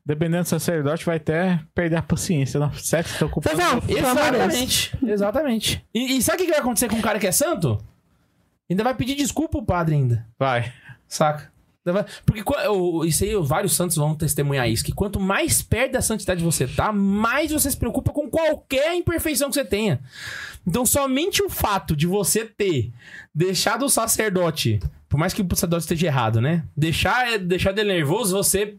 É- 0.07 0.13
Dependendo 0.13 0.43
do 0.43 0.49
sacerdote, 0.49 1.05
vai 1.05 1.17
até 1.17 1.59
perder 1.75 1.97
a 1.97 2.01
paciência. 2.01 2.59
Não, 2.59 2.71
sexo 2.73 3.19
tá 3.19 3.25
ocupando. 3.25 3.55
Exatamente. 3.87 4.97
Exatamente. 5.05 5.85
E, 5.93 6.17
e 6.17 6.21
sabe 6.21 6.41
o 6.41 6.45
que 6.45 6.51
vai 6.51 6.59
acontecer 6.59 6.87
com 6.87 6.95
um 6.95 7.01
cara 7.01 7.19
que 7.19 7.27
é 7.27 7.31
santo? 7.31 7.77
Ainda 8.69 8.83
vai 8.83 8.93
pedir 8.93 9.15
desculpa 9.15 9.57
o 9.57 9.65
padre 9.65 9.95
ainda. 9.95 10.25
Vai. 10.37 10.71
Saca? 11.07 11.51
Porque 12.25 12.43
isso 13.07 13.23
aí, 13.23 13.33
vários 13.43 13.73
santos 13.75 13.95
vão 13.95 14.13
testemunhar 14.13 14.69
isso. 14.69 14.83
Que 14.83 14.91
quanto 14.91 15.19
mais 15.19 15.61
perto 15.61 15.93
da 15.93 16.01
santidade 16.01 16.43
você 16.43 16.67
tá, 16.67 16.91
mais 16.91 17.51
você 17.51 17.71
se 17.71 17.77
preocupa 17.77 18.11
com 18.11 18.29
qualquer 18.29 18.93
imperfeição 18.95 19.47
que 19.49 19.55
você 19.55 19.63
tenha. 19.63 19.99
Então, 20.65 20.85
somente 20.85 21.41
o 21.41 21.49
fato 21.49 21.95
de 21.95 22.05
você 22.05 22.43
ter 22.43 22.91
deixado 23.33 23.85
o 23.85 23.89
sacerdote, 23.89 24.79
por 25.07 25.17
mais 25.17 25.33
que 25.33 25.41
o 25.41 25.47
sacerdote 25.51 25.83
esteja 25.83 26.07
errado, 26.07 26.41
né? 26.41 26.63
Deixar, 26.75 27.39
deixar 27.39 27.71
dele 27.71 27.93
nervoso, 27.93 28.35
você. 28.35 28.75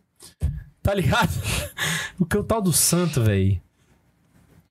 Tá 0.88 0.94
ligado? 0.94 1.28
o 2.18 2.24
que 2.24 2.34
é 2.34 2.40
o 2.40 2.44
tal 2.44 2.62
do 2.62 2.72
santo, 2.72 3.22
velho. 3.22 3.60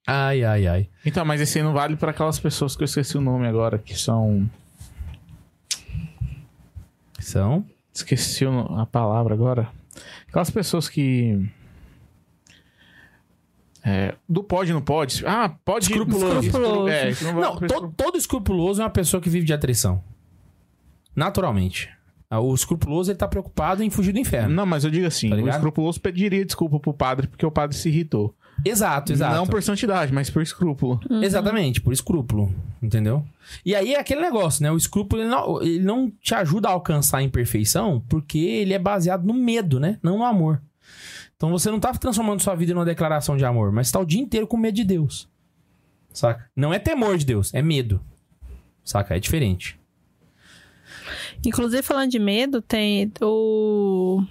Ai, 0.07 0.43
ai, 0.43 0.65
ai. 0.65 0.89
Então, 1.05 1.23
mas 1.23 1.39
esse 1.39 1.59
aí 1.59 1.63
não 1.63 1.73
vale 1.73 1.95
pra 1.95 2.09
aquelas 2.09 2.39
pessoas 2.39 2.75
que 2.75 2.81
eu 2.81 2.85
esqueci 2.85 3.15
o 3.17 3.21
nome 3.21 3.45
agora, 3.45 3.77
que 3.77 3.93
são. 3.95 4.49
São. 7.19 7.63
Esqueci 7.93 8.45
a 8.45 8.85
palavra 8.87 9.35
agora. 9.35 9.69
Aquelas 10.27 10.49
pessoas 10.49 10.89
que. 10.89 11.47
É, 13.85 14.15
do 14.27 14.43
pode, 14.43 14.73
não 14.73 14.81
pode. 14.81 15.23
Ah, 15.23 15.49
pode. 15.63 15.85
Escrupuloso. 15.85 16.39
Escrupuloso. 16.47 16.89
É, 16.89 17.11
não 17.21 17.33
Não, 17.39 17.57
pra 17.57 17.67
to- 17.67 17.93
todo 17.95 18.17
escrupuloso 18.17 18.81
é 18.81 18.85
uma 18.85 18.89
pessoa 18.89 19.21
que 19.21 19.29
vive 19.29 19.45
de 19.45 19.53
atrição. 19.53 20.03
Naturalmente. 21.15 21.95
Ah, 22.29 22.39
O 22.39 22.53
escrupuloso, 22.53 23.11
ele 23.11 23.17
tá 23.17 23.27
preocupado 23.27 23.83
em 23.83 23.89
fugir 23.89 24.11
do 24.11 24.19
inferno. 24.19 24.53
Não, 24.53 24.65
mas 24.65 24.83
eu 24.83 24.91
digo 24.91 25.07
assim: 25.07 25.29
Tá 25.29 25.35
o 25.37 25.49
escrupuloso 25.49 25.99
pediria 26.01 26.45
desculpa 26.45 26.79
pro 26.79 26.93
padre 26.93 27.27
porque 27.27 27.45
o 27.45 27.51
padre 27.51 27.75
se 27.75 27.87
irritou. 27.89 28.35
Exato, 28.65 29.13
exato. 29.13 29.35
Não 29.35 29.45
por 29.45 29.61
santidade, 29.61 30.11
mas 30.11 30.29
por 30.29 30.41
escrúpulo. 30.41 30.99
Exatamente, 31.23 31.79
por 31.79 31.93
escrúpulo. 31.93 32.53
Entendeu? 32.81 33.23
E 33.63 33.75
aí 33.75 33.93
é 33.93 33.99
aquele 33.99 34.21
negócio, 34.21 34.63
né? 34.63 34.71
O 34.71 34.77
escrúpulo, 34.77 35.21
ele 35.21 35.29
não, 35.29 35.61
ele 35.61 35.79
não 35.79 36.11
te 36.21 36.33
ajuda 36.33 36.67
a 36.67 36.71
alcançar 36.71 37.19
a 37.19 37.23
imperfeição 37.23 38.03
porque 38.09 38.39
ele 38.39 38.73
é 38.73 38.79
baseado 38.79 39.25
no 39.25 39.33
medo, 39.33 39.79
né? 39.79 39.99
Não 40.01 40.17
no 40.17 40.23
amor. 40.25 40.61
Então 41.35 41.51
você 41.51 41.69
não 41.69 41.79
tá 41.79 41.93
transformando 41.93 42.41
sua 42.41 42.55
vida 42.55 42.73
numa 42.73 42.83
declaração 42.83 43.37
de 43.37 43.45
amor, 43.45 43.71
mas 43.71 43.91
tá 43.91 43.99
o 43.99 44.05
dia 44.05 44.19
inteiro 44.19 44.47
com 44.47 44.57
medo 44.57 44.75
de 44.75 44.83
Deus. 44.83 45.29
Saca? 46.11 46.49
Não 46.55 46.73
é 46.73 46.79
temor 46.79 47.15
de 47.15 47.25
Deus, 47.25 47.53
é 47.53 47.61
medo. 47.61 48.01
Saca? 48.83 49.15
É 49.15 49.19
diferente. 49.19 49.76
Inclusive, 51.45 51.81
falando 51.81 52.11
de 52.11 52.19
medo, 52.19 52.61
tem 52.61 53.11
o 53.21 54.23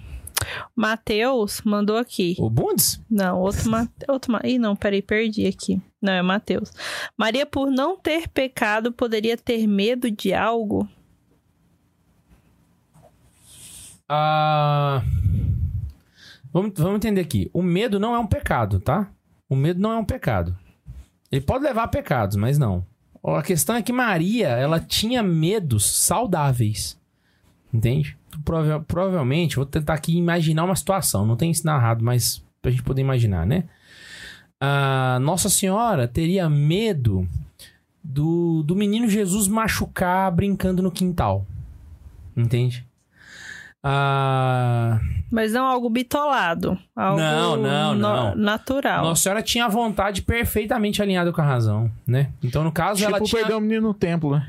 Matheus 0.75 1.61
mandou 1.65 1.97
aqui. 1.97 2.35
O 2.39 2.49
Bundes? 2.49 3.01
Não, 3.09 3.39
outro, 3.39 3.69
Ma... 3.69 3.87
outro 4.07 4.31
Ma... 4.31 4.41
Ih, 4.43 4.59
não, 4.59 4.75
peraí, 4.75 5.01
perdi 5.01 5.47
aqui. 5.47 5.81
Não, 6.01 6.13
é 6.13 6.21
Mateus. 6.21 6.71
Maria, 7.17 7.45
por 7.45 7.69
não 7.69 7.97
ter 7.97 8.27
pecado, 8.27 8.91
poderia 8.91 9.37
ter 9.37 9.65
medo 9.67 10.11
de 10.11 10.33
algo? 10.33 10.87
Ah, 14.07 15.01
vamos, 16.53 16.71
vamos 16.77 16.95
entender 16.97 17.21
aqui. 17.21 17.49
O 17.53 17.61
medo 17.61 17.99
não 17.99 18.15
é 18.15 18.19
um 18.19 18.27
pecado, 18.27 18.79
tá? 18.79 19.11
O 19.49 19.55
medo 19.55 19.81
não 19.81 19.91
é 19.91 19.97
um 19.97 20.05
pecado. 20.05 20.57
Ele 21.31 21.41
pode 21.41 21.63
levar 21.63 21.83
a 21.83 21.87
pecados, 21.87 22.37
mas 22.37 22.57
não. 22.57 22.85
A 23.35 23.43
questão 23.43 23.75
é 23.75 23.81
que 23.81 23.91
Maria, 23.91 24.47
ela 24.47 24.79
tinha 24.79 25.21
medos 25.21 25.85
saudáveis. 25.85 26.97
Entende? 27.73 28.17
Prova- 28.45 28.79
provavelmente, 28.79 29.57
vou 29.57 29.65
tentar 29.65 29.95
aqui 29.95 30.15
imaginar 30.17 30.63
uma 30.63 30.75
situação. 30.75 31.25
Não 31.25 31.35
tem 31.35 31.51
isso 31.51 31.65
narrado, 31.65 32.03
mas 32.03 32.43
pra 32.61 32.71
gente 32.71 32.83
poder 32.83 33.01
imaginar, 33.01 33.45
né? 33.45 33.65
Ah, 34.59 35.19
Nossa 35.21 35.49
Senhora 35.49 36.07
teria 36.07 36.49
medo 36.49 37.27
do, 38.01 38.63
do 38.63 38.75
menino 38.75 39.09
Jesus 39.09 39.47
machucar 39.47 40.31
brincando 40.31 40.81
no 40.81 40.89
quintal. 40.91 41.45
Entende? 42.35 42.86
Ah, 43.83 44.99
Mas 45.31 45.53
não 45.53 45.65
algo 45.65 45.89
bitolado. 45.89 46.77
Algo 46.95 47.19
Não, 47.19 47.57
não, 47.57 47.93
no- 47.93 47.99
não. 47.99 48.35
Natural. 48.35 49.03
Nossa 49.03 49.23
Senhora 49.23 49.41
tinha 49.41 49.65
a 49.65 49.69
vontade 49.69 50.21
perfeitamente 50.21 51.01
alinhada 51.01 51.31
com 51.31 51.41
a 51.41 51.45
razão, 51.45 51.91
né? 52.05 52.31
Então, 52.43 52.63
no 52.63 52.71
caso, 52.71 53.03
ela 53.03 53.13
tipo, 53.17 53.25
tinha... 53.25 53.41
perder 53.41 53.55
o 53.55 53.61
menino 53.61 53.87
no 53.87 53.93
templo, 53.93 54.31
né? 54.31 54.47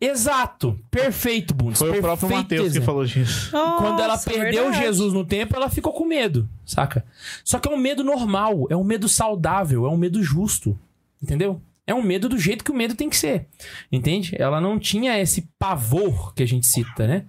Exato! 0.00 0.78
Perfeito, 0.90 1.52
Bundes. 1.52 1.78
Foi 1.78 1.90
o 1.90 2.00
próprio 2.00 2.26
perfeito 2.26 2.54
Mateus 2.54 2.72
que 2.72 2.80
falou 2.80 3.04
disso. 3.04 3.50
Quando 3.50 4.00
ela 4.00 4.14
Nossa, 4.14 4.30
perdeu 4.30 4.64
verdade. 4.64 4.84
Jesus 4.86 5.12
no 5.12 5.26
tempo, 5.26 5.54
ela 5.54 5.68
ficou 5.68 5.92
com 5.92 6.06
medo, 6.06 6.48
saca? 6.64 7.04
Só 7.44 7.58
que 7.58 7.68
é 7.68 7.70
um 7.70 7.76
medo 7.76 8.02
normal, 8.02 8.66
é 8.70 8.76
um 8.76 8.82
medo 8.84 9.10
saudável, 9.10 9.84
é 9.84 9.90
um 9.90 9.98
medo 9.98 10.22
justo, 10.22 10.78
entendeu? 11.22 11.60
É 11.90 11.94
um 11.94 12.02
medo 12.02 12.28
do 12.28 12.38
jeito 12.38 12.62
que 12.62 12.70
o 12.70 12.74
medo 12.74 12.94
tem 12.94 13.10
que 13.10 13.16
ser, 13.16 13.48
entende? 13.90 14.36
Ela 14.38 14.60
não 14.60 14.78
tinha 14.78 15.18
esse 15.18 15.50
pavor 15.58 16.32
que 16.34 16.42
a 16.44 16.46
gente 16.46 16.64
cita, 16.64 17.04
né? 17.04 17.24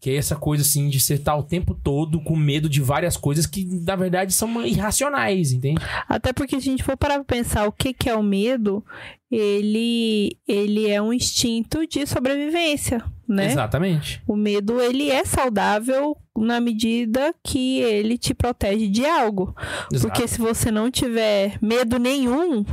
Que 0.00 0.10
é 0.10 0.14
essa 0.14 0.36
coisa 0.36 0.62
assim 0.62 0.88
de 0.88 1.00
você 1.00 1.14
estar 1.14 1.34
o 1.34 1.42
tempo 1.42 1.74
todo 1.74 2.20
com 2.20 2.36
medo 2.36 2.68
de 2.68 2.80
várias 2.80 3.16
coisas 3.16 3.44
que 3.44 3.64
na 3.64 3.96
verdade 3.96 4.32
são 4.32 4.64
irracionais, 4.64 5.50
entende? 5.50 5.82
Até 6.08 6.32
porque 6.32 6.60
se 6.60 6.68
a 6.68 6.70
gente 6.70 6.84
for 6.84 6.96
parar 6.96 7.16
pra 7.16 7.24
pensar 7.24 7.66
o 7.66 7.72
que, 7.72 7.92
que 7.92 8.08
é 8.08 8.14
o 8.14 8.22
medo, 8.22 8.84
ele, 9.28 10.38
ele 10.46 10.88
é 10.88 11.02
um 11.02 11.12
instinto 11.12 11.84
de 11.84 12.06
sobrevivência, 12.06 13.02
né? 13.28 13.46
Exatamente. 13.46 14.22
O 14.28 14.36
medo, 14.36 14.80
ele 14.80 15.10
é 15.10 15.24
saudável 15.24 16.16
na 16.36 16.60
medida 16.60 17.34
que 17.42 17.80
ele 17.80 18.18
te 18.18 18.34
protege 18.34 18.88
de 18.88 19.06
algo. 19.06 19.54
Exato. 19.92 20.08
Porque 20.08 20.26
se 20.26 20.38
você 20.38 20.70
não 20.70 20.90
tiver 20.90 21.58
medo 21.62 21.98
nenhum, 21.98 22.64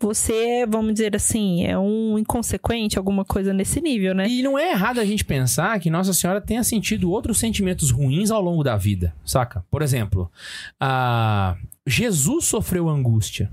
você 0.00 0.32
é, 0.32 0.66
vamos 0.66 0.94
dizer 0.94 1.14
assim, 1.14 1.64
é 1.64 1.78
um 1.78 2.18
inconsequente, 2.18 2.98
alguma 2.98 3.24
coisa 3.24 3.52
nesse 3.52 3.80
nível, 3.80 4.14
né? 4.14 4.26
E 4.28 4.42
não 4.42 4.58
é 4.58 4.70
errado 4.70 4.98
a 4.98 5.04
gente 5.04 5.24
pensar 5.24 5.78
que 5.78 5.90
Nossa 5.90 6.12
Senhora 6.12 6.40
tenha 6.40 6.64
sentido 6.64 7.10
outros 7.10 7.38
sentimentos 7.38 7.90
ruins 7.90 8.30
ao 8.30 8.40
longo 8.40 8.64
da 8.64 8.76
vida, 8.76 9.14
saca? 9.24 9.64
Por 9.70 9.82
exemplo, 9.82 10.30
ah, 10.80 11.56
Jesus 11.86 12.46
sofreu 12.46 12.88
angústia. 12.88 13.50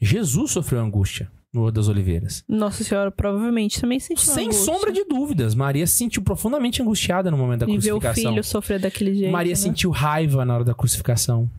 Jesus 0.00 0.52
sofreu 0.52 0.80
angústia 0.80 1.30
no 1.52 1.62
Horto 1.62 1.74
das 1.74 1.88
Oliveiras. 1.88 2.44
Nossa 2.48 2.84
Senhora 2.84 3.10
provavelmente 3.10 3.80
também 3.80 3.98
sentiu 3.98 4.22
Sem 4.24 4.44
angústia. 4.44 4.64
sombra 4.64 4.92
de 4.92 5.04
dúvidas, 5.04 5.54
Maria 5.54 5.86
se 5.86 5.94
sentiu 5.96 6.22
profundamente 6.22 6.80
angustiada 6.80 7.30
no 7.30 7.36
momento 7.36 7.60
da 7.60 7.66
E 7.66 7.78
ver 7.78 7.92
o 7.92 7.98
crucificação. 8.00 8.32
filho 8.32 8.44
sofrer 8.44 8.78
daquele 8.80 9.14
jeito. 9.14 9.32
Maria 9.32 9.52
né? 9.52 9.56
sentiu 9.56 9.90
raiva 9.90 10.44
na 10.44 10.54
hora 10.54 10.64
da 10.64 10.74
crucificação, 10.74 11.50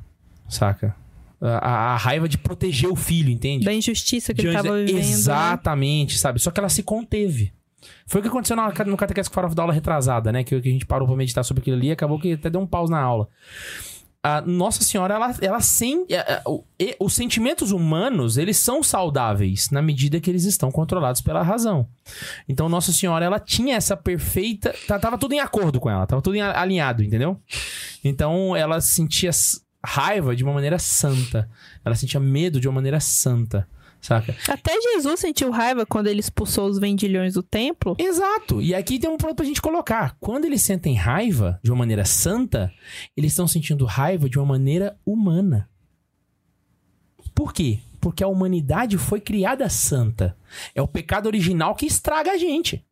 saca? 0.48 0.96
A, 1.42 1.48
a- 1.58 1.94
a 1.94 1.98
raiva 1.98 2.30
de 2.30 2.38
proteger 2.38 2.90
o 2.90 2.96
filho, 2.96 3.30
entende? 3.32 3.66
Da 3.66 3.74
injustiça 3.74 4.34
que 4.34 4.42
ele 4.42 4.52
Diante 4.52 4.64
tava 4.64 4.78
da- 4.78 4.86
vivendo. 4.86 4.96
né? 5.04 5.10
Exatamente, 5.10 6.18
sabe? 6.18 6.40
Só 6.40 6.52
que 6.52 6.60
ela 6.60 6.70
se 6.70 6.84
conteve. 6.84 7.52
Foi 8.06 8.20
o 8.20 8.22
que 8.22 8.30
aconteceu 8.30 8.56
na- 8.56 8.72
no 8.86 8.96
Catequese 8.96 9.28
que 9.28 9.34
Farofa 9.34 9.56
da 9.56 9.64
aula 9.64 9.74
retrasada, 9.74 10.32
né? 10.32 10.44
Que, 10.44 10.62
que 10.62 10.70
a 10.70 10.72
gente 10.72 10.86
parou 10.86 11.08
pra 11.08 11.18
meditar 11.18 11.44
sobre 11.44 11.62
aquilo 11.62 11.78
ali 11.78 11.88
e 11.88 11.92
acabou 11.92 12.20
que 12.20 12.34
até 12.34 12.48
deu 12.50 12.62
um 12.62 12.68
pause 12.68 12.92
na 12.92 13.00
aula. 13.02 13.28
A 14.24 14.40
Nossa 14.42 14.84
Senhora, 14.84 15.16
ela, 15.16 15.36
ela 15.42 15.60
sem. 15.62 16.06
é, 16.10 16.16
é, 16.16 16.42
o- 16.46 16.64
e- 16.80 16.96
Os 17.00 17.14
sentimentos 17.14 17.72
humanos, 17.72 18.38
eles 18.38 18.56
são 18.58 18.84
saudáveis 18.84 19.70
na 19.72 19.82
medida 19.82 20.20
que 20.20 20.30
eles 20.30 20.44
estão 20.46 20.72
controlados 20.72 21.22
pela 21.22 21.42
razão. 21.42 21.88
Então, 22.48 22.70
Nossa 22.70 22.92
Senhora, 22.92 23.26
ela 23.26 23.40
tinha 23.40 23.76
essa 23.76 23.98
perfeita. 23.98 24.76
Tava 24.88 25.18
tudo 25.18 25.34
em 25.34 25.40
acordo 25.40 25.80
com 25.80 25.90
ela, 25.90 26.06
tava 26.06 26.22
tudo 26.22 26.36
em- 26.36 26.42
alinhado, 26.42 27.04
entendeu? 27.04 27.40
Então, 28.04 28.56
ela 28.56 28.80
sentia 28.80 29.32
raiva 29.84 30.36
de 30.36 30.44
uma 30.44 30.54
maneira 30.54 30.78
santa. 30.78 31.50
Ela 31.84 31.96
sentia 31.96 32.20
medo 32.20 32.60
de 32.60 32.68
uma 32.68 32.76
maneira 32.76 33.00
santa, 33.00 33.68
saca? 34.02 34.36
Até 34.48 34.74
Jesus 34.82 35.20
sentiu 35.20 35.52
raiva 35.52 35.86
quando 35.86 36.08
ele 36.08 36.20
expulsou 36.20 36.68
os 36.68 36.80
vendilhões 36.80 37.36
do 37.36 37.44
templo. 37.44 37.96
Exato. 37.98 38.62
E 38.62 38.74
aqui 38.74 39.00
tem 39.00 39.10
um 39.10 39.18
ponto 39.18 39.36
pra 39.36 39.46
gente 39.46 39.62
colocar. 39.62 40.18
Quando 40.20 40.46
eles 40.46 40.62
sentem 40.62 40.96
raiva 40.96 41.60
de 41.64 41.72
uma 41.72 41.78
maneira 41.80 42.04
santa, 42.04 42.72
eles 43.16 43.32
estão 43.32 43.48
sentindo 43.48 43.86
raiva 43.86 44.28
de 44.30 44.38
uma 44.38 44.46
maneira 44.46 44.98
humana. 45.06 45.70
Por 47.34 47.54
quê? 47.54 47.80
Porque 48.00 48.24
a 48.24 48.28
humanidade 48.28 48.98
foi 48.98 49.22
criada 49.22 49.70
santa. 49.70 50.36
É 50.74 50.82
o 50.82 50.88
pecado 50.88 51.28
original 51.28 51.76
que 51.76 51.86
estraga 51.86 52.32
a 52.32 52.38
gente. 52.38 52.84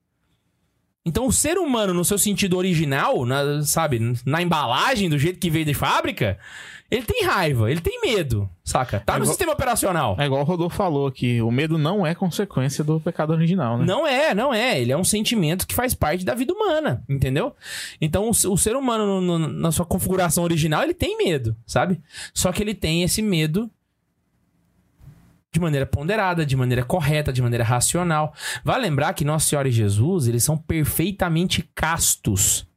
Então, 1.05 1.25
o 1.25 1.31
ser 1.31 1.57
humano, 1.57 1.93
no 1.93 2.03
seu 2.05 2.17
sentido 2.17 2.57
original, 2.57 3.25
na- 3.25 3.63
sabe, 3.63 3.99
na 4.25 4.41
embalagem, 4.41 5.09
do 5.09 5.17
jeito 5.17 5.39
que 5.39 5.49
veio 5.49 5.65
de 5.65 5.73
fábrica, 5.73 6.37
ele 6.91 7.03
tem 7.03 7.23
raiva, 7.23 7.71
ele 7.71 7.79
tem 7.79 8.01
medo, 8.01 8.49
saca? 8.65 8.99
Tá 8.99 9.13
É 9.13 9.15
no 9.17 9.23
igual- 9.23 9.27
sistema 9.33 9.53
operacional. 9.53 10.15
É 10.19 10.25
igual 10.25 10.41
o 10.41 10.43
Rodolfo 10.43 10.75
falou 10.75 11.07
aqui, 11.07 11.41
o 11.41 11.49
medo 11.49 11.77
não 11.77 12.05
é 12.05 12.13
consequência 12.13 12.83
do 12.83 12.99
pecado 12.99 13.31
original, 13.31 13.77
né? 13.77 13.85
Não 13.85 14.05
é, 14.05 14.33
não 14.35 14.53
é. 14.53 14.79
Ele 14.81 14.91
é 14.91 14.97
um 14.97 15.03
sentimento 15.03 15.65
que 15.65 15.73
faz 15.73 15.93
parte 15.93 16.25
da 16.25 16.35
vida 16.35 16.51
humana, 16.53 17.01
entendeu? 17.07 17.55
Então, 18.01 18.25
o, 18.25 18.31
o 18.31 18.57
ser 18.57 18.75
humano, 18.75 19.21
no- 19.21 19.39
no- 19.39 19.47
na 19.47 19.71
sua 19.71 19.85
configuração 19.85 20.43
original, 20.43 20.83
ele 20.83 20.93
tem 20.93 21.17
medo, 21.17 21.55
sabe? 21.65 21.99
Só 22.33 22.51
que 22.51 22.61
ele 22.61 22.73
tem 22.75 23.03
esse 23.03 23.21
medo 23.21 23.69
de 25.51 25.59
maneira 25.59 25.85
ponderada, 25.85 26.45
de 26.45 26.55
maneira 26.55 26.83
correta, 26.83 27.33
de 27.33 27.41
maneira 27.41 27.63
racional. 27.63 28.33
Vai 28.63 28.79
lembrar 28.79 29.13
que 29.13 29.25
Nossa 29.25 29.47
Senhora 29.47 29.67
e 29.67 29.71
Jesus, 29.71 30.27
eles 30.27 30.43
são 30.43 30.57
perfeitamente 30.57 31.67
castos. 31.73 32.67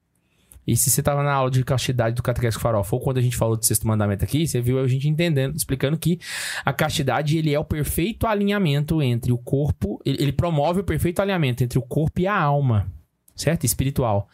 E 0.66 0.76
se 0.76 0.90
você 0.90 1.02
tava 1.02 1.22
na 1.22 1.32
aula 1.32 1.50
de 1.50 1.64
castidade 1.64 2.14
do 2.14 2.22
Catequese 2.22 2.58
Farofa, 2.58 2.94
ou 2.94 3.00
quando 3.00 3.18
a 3.18 3.20
gente 3.20 3.36
falou 3.36 3.56
do 3.56 3.66
sexto 3.66 3.86
mandamento 3.86 4.24
aqui, 4.24 4.46
você 4.46 4.60
viu 4.60 4.78
a 4.78 4.86
gente 4.86 5.08
entendendo, 5.08 5.56
explicando 5.56 5.98
que 5.98 6.20
a 6.64 6.72
castidade, 6.72 7.36
ele 7.36 7.52
é 7.52 7.58
o 7.58 7.64
perfeito 7.64 8.26
alinhamento 8.26 9.02
entre 9.02 9.32
o 9.32 9.38
corpo, 9.38 10.00
ele 10.04 10.22
ele 10.22 10.32
promove 10.32 10.80
o 10.80 10.84
perfeito 10.84 11.20
alinhamento 11.20 11.64
entre 11.64 11.78
o 11.78 11.82
corpo 11.82 12.20
e 12.20 12.28
a 12.28 12.38
alma, 12.38 12.86
certo? 13.34 13.64
Espiritual. 13.64 14.28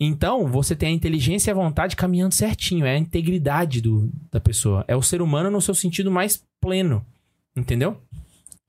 Então, 0.00 0.48
você 0.48 0.74
tem 0.74 0.88
a 0.88 0.92
inteligência 0.92 1.50
e 1.50 1.52
a 1.52 1.54
vontade 1.54 1.94
caminhando 1.94 2.34
certinho, 2.34 2.84
é 2.84 2.96
a 2.96 2.98
integridade 2.98 3.80
do, 3.80 4.10
da 4.32 4.40
pessoa, 4.40 4.84
é 4.88 4.96
o 4.96 5.02
ser 5.02 5.22
humano 5.22 5.48
no 5.48 5.60
seu 5.60 5.76
sentido 5.76 6.10
mais 6.10 6.42
pleno, 6.60 7.06
entendeu? 7.60 8.00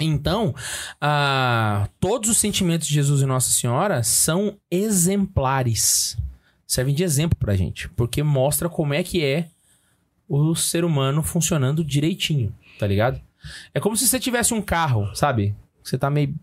Então, 0.02 0.56
ah, 1.02 1.90
todos 2.00 2.30
os 2.30 2.38
sentimentos 2.38 2.88
de 2.88 2.94
Jesus 2.94 3.22
e 3.22 3.26
Nossa 3.26 3.52
Senhora 3.52 4.02
são 4.02 4.58
exemplares. 4.72 6.18
Servem 6.66 6.96
de 6.96 7.04
exemplo 7.04 7.38
pra 7.38 7.56
gente, 7.56 7.90
porque 7.90 8.24
mostra 8.24 8.70
como 8.70 8.94
é 8.94 9.04
que 9.04 9.24
é 9.24 9.50
o 10.28 10.56
ser 10.56 10.86
humano 10.86 11.22
funcionando 11.24 11.84
direitinho, 11.84 12.56
tá 12.78 12.88
ligado? 12.88 13.20
É 13.74 13.80
como 13.80 13.98
se 13.98 14.08
você 14.08 14.20
tivesse 14.20 14.54
um 14.54 14.62
carro, 14.62 15.14
sabe? 15.16 15.56
Você 15.84 15.98
tá 15.98 16.10
meio 16.10 16.34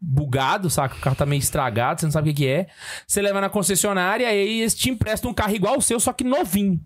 bugado, 0.00 0.70
saca? 0.70 0.96
O 0.96 1.00
carro 1.00 1.16
tá 1.16 1.26
meio 1.26 1.40
estragado, 1.40 2.00
você 2.00 2.06
não 2.06 2.12
sabe 2.12 2.30
o 2.30 2.34
que, 2.34 2.42
que 2.42 2.48
é. 2.48 2.68
Você 3.06 3.20
leva 3.20 3.40
na 3.40 3.50
concessionária 3.50 4.32
e 4.32 4.60
eles 4.60 4.74
te 4.74 4.90
emprestam 4.90 5.30
um 5.30 5.34
carro 5.34 5.54
igual 5.54 5.78
o 5.78 5.82
seu, 5.82 6.00
só 6.00 6.12
que 6.12 6.24
novinho. 6.24 6.80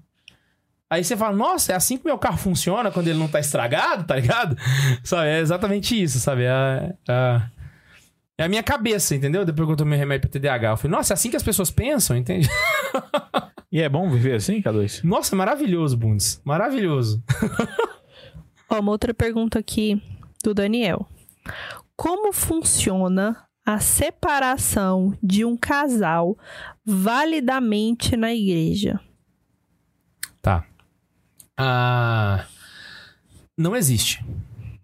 Aí 0.93 1.03
você 1.03 1.17
fala, 1.17 1.35
nossa, 1.35 1.73
é 1.73 1.75
assim 1.75 1.97
que 1.97 2.05
meu 2.05 2.19
carro 2.19 2.37
funciona 2.37 2.91
quando 2.91 3.09
ele 3.09 3.19
não 3.19 3.27
tá 3.27 3.41
estragado, 3.41 4.05
tá 4.05 4.15
ligado? 4.17 4.57
Sabe? 5.03 5.29
É 5.29 5.39
exatamente 5.41 6.01
isso, 6.01 6.21
sabe? 6.21 6.43
É 6.43 6.51
a, 6.51 6.95
a- 7.09 7.51
é 8.37 8.45
a 8.45 8.49
minha 8.49 8.63
cabeça, 8.63 9.15
entendeu? 9.15 9.43
Depois 9.43 9.67
que 9.67 9.73
eu 9.73 9.77
tomei 9.77 9.99
remédio 9.99 10.29
pra 10.29 10.39
TDAH. 10.39 10.69
Eu 10.71 10.77
falei, 10.77 10.95
nossa, 10.97 11.13
é 11.13 11.15
assim 11.15 11.31
que 11.31 11.37
as 11.37 11.43
pessoas 11.43 11.71
pensam, 11.71 12.15
entende? 12.17 12.47
E 13.73 13.81
é 13.81 13.89
bom 13.89 14.11
viver 14.11 14.35
assim, 14.35 14.61
K2? 14.61 15.03
Nossa, 15.03 15.35
maravilhoso, 15.35 15.97
Bundes. 15.97 16.43
Maravilhoso. 16.45 17.25
Ó, 18.69 18.79
uma 18.81 18.93
outra 18.93 19.15
pergunta 19.15 19.59
aqui 19.59 19.99
do 20.45 20.53
Daniel. 20.53 21.09
Como 21.97 22.35
funciona 22.35 23.45
a 23.65 23.81
separação 23.81 25.17
de 25.23 25.43
um 25.47 25.57
casal 25.57 26.37
validamente 26.85 28.15
na 28.15 28.35
igreja? 28.35 29.01
Tá. 30.43 30.67
Ah, 31.65 32.45
não 33.57 33.77
existe, 33.77 34.25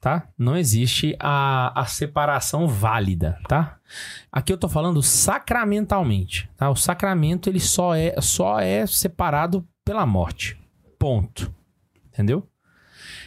tá? 0.00 0.28
Não 0.38 0.56
existe 0.56 1.16
a, 1.18 1.80
a 1.80 1.86
separação 1.86 2.68
válida, 2.68 3.36
tá? 3.48 3.78
Aqui 4.30 4.52
eu 4.52 4.56
tô 4.56 4.68
falando 4.68 5.02
sacramentalmente, 5.02 6.48
tá? 6.56 6.70
O 6.70 6.76
sacramento 6.76 7.50
ele 7.50 7.58
só 7.58 7.96
é 7.96 8.14
só 8.20 8.60
é 8.60 8.86
separado 8.86 9.66
pela 9.84 10.06
morte. 10.06 10.56
Ponto. 10.96 11.52
Entendeu? 12.12 12.46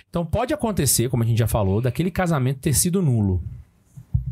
Então 0.09 0.25
pode 0.25 0.53
acontecer, 0.53 1.09
como 1.09 1.23
a 1.23 1.25
gente 1.25 1.39
já 1.39 1.47
falou, 1.47 1.81
daquele 1.81 2.09
casamento 2.09 2.61
ter 2.61 2.73
sido 2.73 3.01
nulo. 3.01 3.43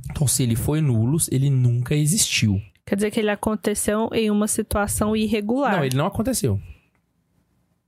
Então 0.10 0.28
se 0.28 0.44
ele 0.44 0.56
foi 0.56 0.80
nulo, 0.80 1.18
ele 1.30 1.50
nunca 1.50 1.94
existiu. 1.94 2.62
Quer 2.86 2.96
dizer 2.96 3.12
que 3.12 3.20
ele 3.20 3.32
aconteceu 3.32 4.10
em 4.14 4.32
uma 4.32 4.48
situação 4.48 5.14
irregular. 5.14 5.76
Não, 5.76 5.84
ele 5.84 5.98
não 5.98 6.06
aconteceu. 6.06 6.60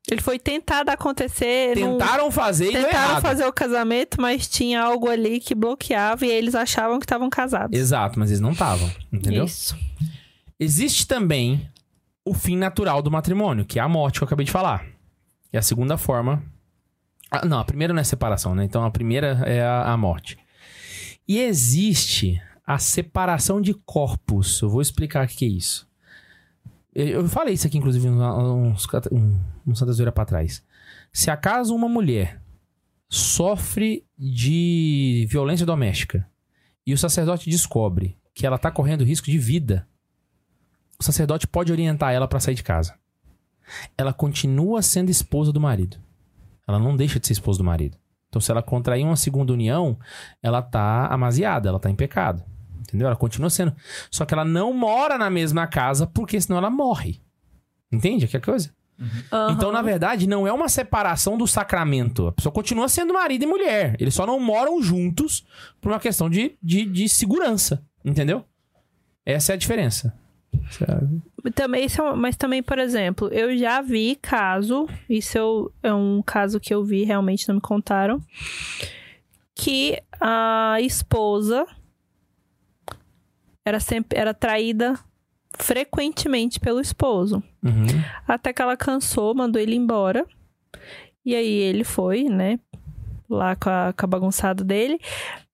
Ele 0.10 0.22
foi 0.22 0.40
tentado 0.40 0.90
acontecer. 0.90 1.78
não- 1.78 1.98
Tentaram 1.98 2.32
fazer 2.32 2.70
e 2.70 2.74
Tentaram 2.74 3.22
fazer 3.22 3.46
o 3.46 3.54
casamento, 3.54 4.20
mas 4.20 4.48
tinha 4.48 4.82
algo 4.82 5.08
ali 5.10 5.40
que 5.40 5.54
bloqueava 5.54 6.26
e 6.26 6.30
eles 6.32 6.56
achavam 6.56 7.00
que 7.00 7.06
estavam 7.06 7.30
casados. 7.30 7.78
Exato, 7.78 8.18
mas 8.20 8.30
eles 8.30 8.42
não 8.42 8.52
estavam, 8.52 8.90
entendeu? 9.12 9.46
Isso. 9.46 9.78
Existe 10.60 11.08
também 11.08 11.70
o 12.26 12.34
fim 12.34 12.56
natural 12.58 13.02
do 13.02 13.10
matrimônio, 13.12 13.66
que 13.66 13.80
é 13.80 13.82
a 13.82 13.88
morte 13.88 14.20
que 14.20 14.24
eu 14.24 14.26
acabei 14.28 14.46
de 14.46 14.52
falar. 14.52 14.86
E 15.54 15.58
a 15.58 15.62
segunda 15.62 15.98
forma. 15.98 16.44
Ah, 17.30 17.46
não, 17.46 17.60
a 17.60 17.64
primeira 17.66 17.94
não 17.94 18.02
é 18.02 18.04
separação, 18.04 18.54
né? 18.56 18.64
Então 18.64 18.84
a 18.84 18.92
primeira 18.92 19.42
é 19.46 19.62
a, 19.64 19.92
a 19.94 19.98
morte. 19.98 20.38
E 21.28 21.40
existe 21.40 22.42
a 22.66 22.78
separação 22.78 23.62
de 23.62 23.74
corpos. 23.74 24.62
Eu 24.62 24.70
vou 24.70 24.82
explicar 24.82 25.26
o 25.26 25.28
que 25.28 25.46
é 25.46 25.48
isso. 25.48 25.88
Eu, 26.94 27.28
falei 27.30 27.54
isso 27.54 27.68
aqui, 27.68 27.78
inclusive, 27.78 28.10
uns, 28.10 28.88
um 29.66 29.76
Santa 29.76 29.94
Zoeira 29.94 30.12
pra 30.12 30.26
trás. 30.26 30.64
Se 31.14 31.32
acaso 31.32 31.74
uma 31.74 31.88
mulher 31.88 32.42
sofre 33.08 34.06
de 34.18 35.26
violência 35.30 35.66
doméstica 35.66 36.28
e 36.86 36.94
o 36.94 36.98
sacerdote 36.98 37.50
descobre 37.50 38.18
que 38.34 38.46
ela 38.46 38.58
tá 38.58 38.72
correndo 38.72 39.04
risco 39.04 39.30
de 39.30 39.38
vida, 39.38 39.88
o 41.00 41.04
sacerdote 41.04 41.48
pode 41.48 41.72
orientar 41.72 42.14
ela 42.14 42.28
pra 42.28 42.40
sair 42.40 42.56
de 42.56 42.64
casa. 42.64 42.96
Ela 43.98 44.14
continua 44.14 44.82
sendo 44.82 45.10
esposa 45.10 45.52
do 45.52 45.62
marido. 45.62 45.98
Ela 46.68 46.80
não 46.80 46.96
deixa 46.96 47.20
de 47.20 47.28
ser 47.28 47.34
esposa 47.34 47.58
do 47.58 47.64
marido. 47.64 47.98
Então, 48.30 48.42
se 48.42 48.52
ela 48.52 48.62
contrair 48.62 49.04
uma 49.04 49.16
segunda 49.16 49.52
união, 49.52 49.98
ela 50.42 50.62
tá 50.62 51.08
amaziada, 51.08 51.68
ela 51.68 51.80
tá 51.80 51.90
em 51.90 51.96
pecado. 51.96 52.44
Entendeu? 52.92 53.08
Ela 53.08 53.16
continua 53.16 53.50
sendo. 53.50 53.74
Só 54.12 54.26
que 54.26 54.34
ela 54.34 54.44
não 54.44 54.74
mora 54.74 55.18
na 55.18 55.30
mesma 55.30 55.66
casa, 55.66 56.06
porque 56.06 56.40
senão 56.42 56.58
ela 56.58 56.70
morre. 56.70 57.22
Entende? 57.90 58.28
Que 58.28 58.40
coisa? 58.40 58.74
Então, 59.52 59.72
na 59.72 59.82
verdade, 59.82 60.28
não 60.28 60.46
é 60.46 60.52
uma 60.54 60.70
separação 60.70 61.36
do 61.38 61.48
sacramento. 61.48 62.28
A 62.28 62.32
pessoa 62.34 62.54
continua 62.54 62.88
sendo 62.88 63.14
marido 63.14 63.44
e 63.44 63.48
mulher. 63.48 63.96
Eles 64.00 64.14
só 64.14 64.28
não 64.28 64.40
moram 64.40 64.82
juntos 64.84 65.44
por 65.80 65.92
uma 65.92 66.00
questão 66.00 66.30
de, 66.30 66.56
de, 66.62 66.86
de 66.86 67.10
segurança. 67.10 67.84
Entendeu? 68.06 68.44
Essa 69.26 69.54
é 69.54 69.56
a 69.56 69.58
diferença. 69.58 70.14
Sabe? 70.70 71.22
Também, 71.56 71.88
mas 72.18 72.36
também, 72.36 72.62
por 72.62 72.78
exemplo, 72.78 73.28
eu 73.30 73.58
já 73.58 73.82
vi 73.82 74.16
caso, 74.22 74.88
isso 75.10 75.38
eu- 75.38 75.72
é 75.82 75.94
um 75.94 76.22
caso 76.22 76.60
que 76.60 76.74
eu 76.74 76.84
vi, 76.84 77.04
realmente 77.04 77.48
não 77.48 77.56
me 77.56 77.62
contaram, 77.62 78.22
que 79.56 79.98
a 80.20 80.78
esposa 80.82 81.66
era 83.66 83.80
sempre 83.80 84.18
era 84.18 84.34
traída 84.34 85.00
frequentemente 85.58 86.60
pelo 86.60 86.80
esposo. 86.80 87.44
Uhum. 87.64 87.86
Até 88.28 88.54
que 88.54 88.62
ela 88.62 88.78
cansou, 88.78 89.36
mandou 89.36 89.62
ele 89.62 89.76
embora. 89.76 90.26
E 91.26 91.36
aí 91.36 91.48
ele 91.48 91.84
foi, 91.84 92.24
né? 92.24 92.60
Lá 93.30 93.56
com 93.56 93.70
a, 93.70 93.94
com 93.94 94.06
a 94.06 94.08
bagunçada 94.08 94.64
dele. 94.64 95.00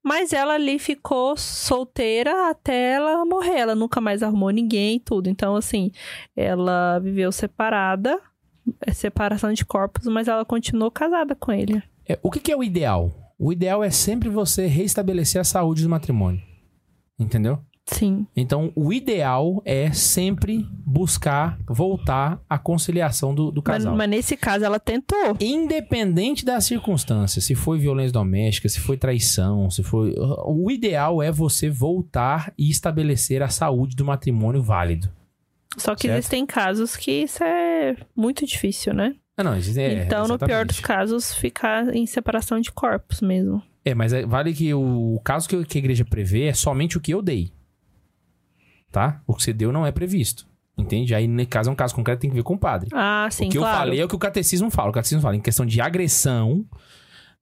Mas 0.04 0.32
ela 0.32 0.54
ali 0.54 0.80
ficou 0.80 1.36
solteira 1.36 2.50
até 2.50 2.94
ela 2.94 3.26
morrer. 3.26 3.58
Ela 3.58 3.76
nunca 3.76 4.00
mais 4.00 4.24
arrumou 4.24 4.50
ninguém 4.52 4.96
e 4.96 5.00
tudo. 5.00 5.30
Então, 5.30 5.56
assim, 5.56 5.92
ela 6.36 7.00
viveu 7.00 7.32
separada. 7.32 8.18
é 8.86 8.94
Separação 8.94 9.52
de 9.52 9.66
corpos, 9.66 10.08
mas 10.08 10.28
ela 10.30 10.46
continuou 10.46 10.90
casada 10.90 11.36
com 11.36 11.52
ele. 11.52 11.84
É, 12.08 12.18
o 12.24 12.32
que, 12.32 12.40
que 12.40 12.52
é 12.52 12.56
o 12.56 12.64
ideal? 12.64 13.34
O 13.38 13.52
ideal 13.52 13.84
é 13.84 13.90
sempre 13.90 14.30
você 14.30 14.66
restabelecer 14.66 15.42
a 15.42 15.44
saúde 15.44 15.84
do 15.84 15.90
matrimônio. 15.90 16.42
Entendeu? 17.20 17.60
Sim. 17.88 18.28
Então, 18.36 18.72
o 18.76 18.92
ideal 18.92 19.62
é 19.66 19.92
sempre 19.94 20.68
buscar 20.86 21.58
voltar 21.66 22.40
à 22.50 22.58
conciliação 22.60 23.34
do, 23.34 23.50
do 23.50 23.64
Mas, 23.66 23.78
casal. 23.78 23.96
mas 23.96 24.10
nesse 24.10 24.36
caso 24.36 24.66
ela 24.66 24.80
tentou. 24.80 25.38
Independente 25.40 26.44
das 26.46 26.66
circunstâncias, 26.66 27.46
se 27.46 27.56
foi 27.56 27.80
violência 27.80 28.12
doméstica, 28.12 28.68
se 28.68 28.80
foi 28.82 28.98
traição, 28.98 29.70
se 29.70 29.84
foi. 29.84 30.14
O 30.46 30.70
ideal 30.70 31.24
é 31.24 31.32
você 31.32 31.70
voltar 31.70 32.54
e 32.58 32.70
estabelecer 32.70 33.42
a 33.42 33.48
saúde 33.50 33.96
do 33.96 34.04
matrimônio 34.06 34.62
válido. 34.62 35.10
Só 35.78 35.96
que 35.96 36.04
Certo. 36.04 36.18
existem 36.18 36.46
casos 36.46 36.96
que 36.96 37.12
isso 37.24 37.44
é 37.44 37.96
muito 38.16 38.46
difícil, 38.46 38.94
né? 38.94 39.16
Ah, 39.38 39.44
não, 39.44 39.56
isso 39.58 39.80
é, 39.80 40.04
então, 40.04 40.24
no 40.28 40.38
pior 40.38 40.48
exatamente. 40.50 40.68
dos 40.68 40.80
casos, 40.80 41.34
ficar 41.36 41.96
em 41.96 42.06
separação 42.08 42.60
de 42.60 42.72
corpos 42.72 43.22
mesmo. 43.22 43.62
É, 43.86 43.94
mas 43.94 44.12
é- 44.12 44.26
vale 44.26 44.52
que 44.54 44.74
o 44.74 45.22
caso 45.24 45.48
que 45.48 45.56
a 45.56 45.78
igreja 45.80 46.04
prevê 46.04 46.46
é 46.48 46.54
somente 46.54 46.98
o 46.98 47.00
que 47.00 47.14
eu 47.14 47.22
dei. 47.22 47.52
Tá? 48.92 49.22
O 49.28 49.34
que 49.34 49.44
você 49.44 49.54
deu 49.54 49.72
não 49.72 49.86
é 49.86 49.92
previsto. 49.92 50.48
Entende? 50.78 51.16
Aí, 51.16 51.28
no 51.28 51.46
caso, 51.48 51.70
é 51.70 51.74
um 51.74 51.76
caso 51.76 51.96
concreto, 51.96 52.22
tem 52.22 52.30
que 52.30 52.36
ver 52.36 52.44
com 52.44 52.54
o 52.54 52.58
padre. 52.58 52.90
Ah, 52.94 53.28
sim, 53.32 53.48
o 53.48 53.50
que 53.50 53.58
claro. 53.58 53.76
eu 53.76 53.80
falei 53.80 54.00
é 54.00 54.06
o 54.06 54.08
que 54.08 54.16
o 54.16 54.20
catecismo 54.20 54.70
fala. 54.70 54.90
O 54.90 54.94
catecismo 54.94 55.22
fala, 55.22 55.36
em 55.36 55.42
questão 55.42 55.66
de 55.66 55.82
agressão, 55.82 56.64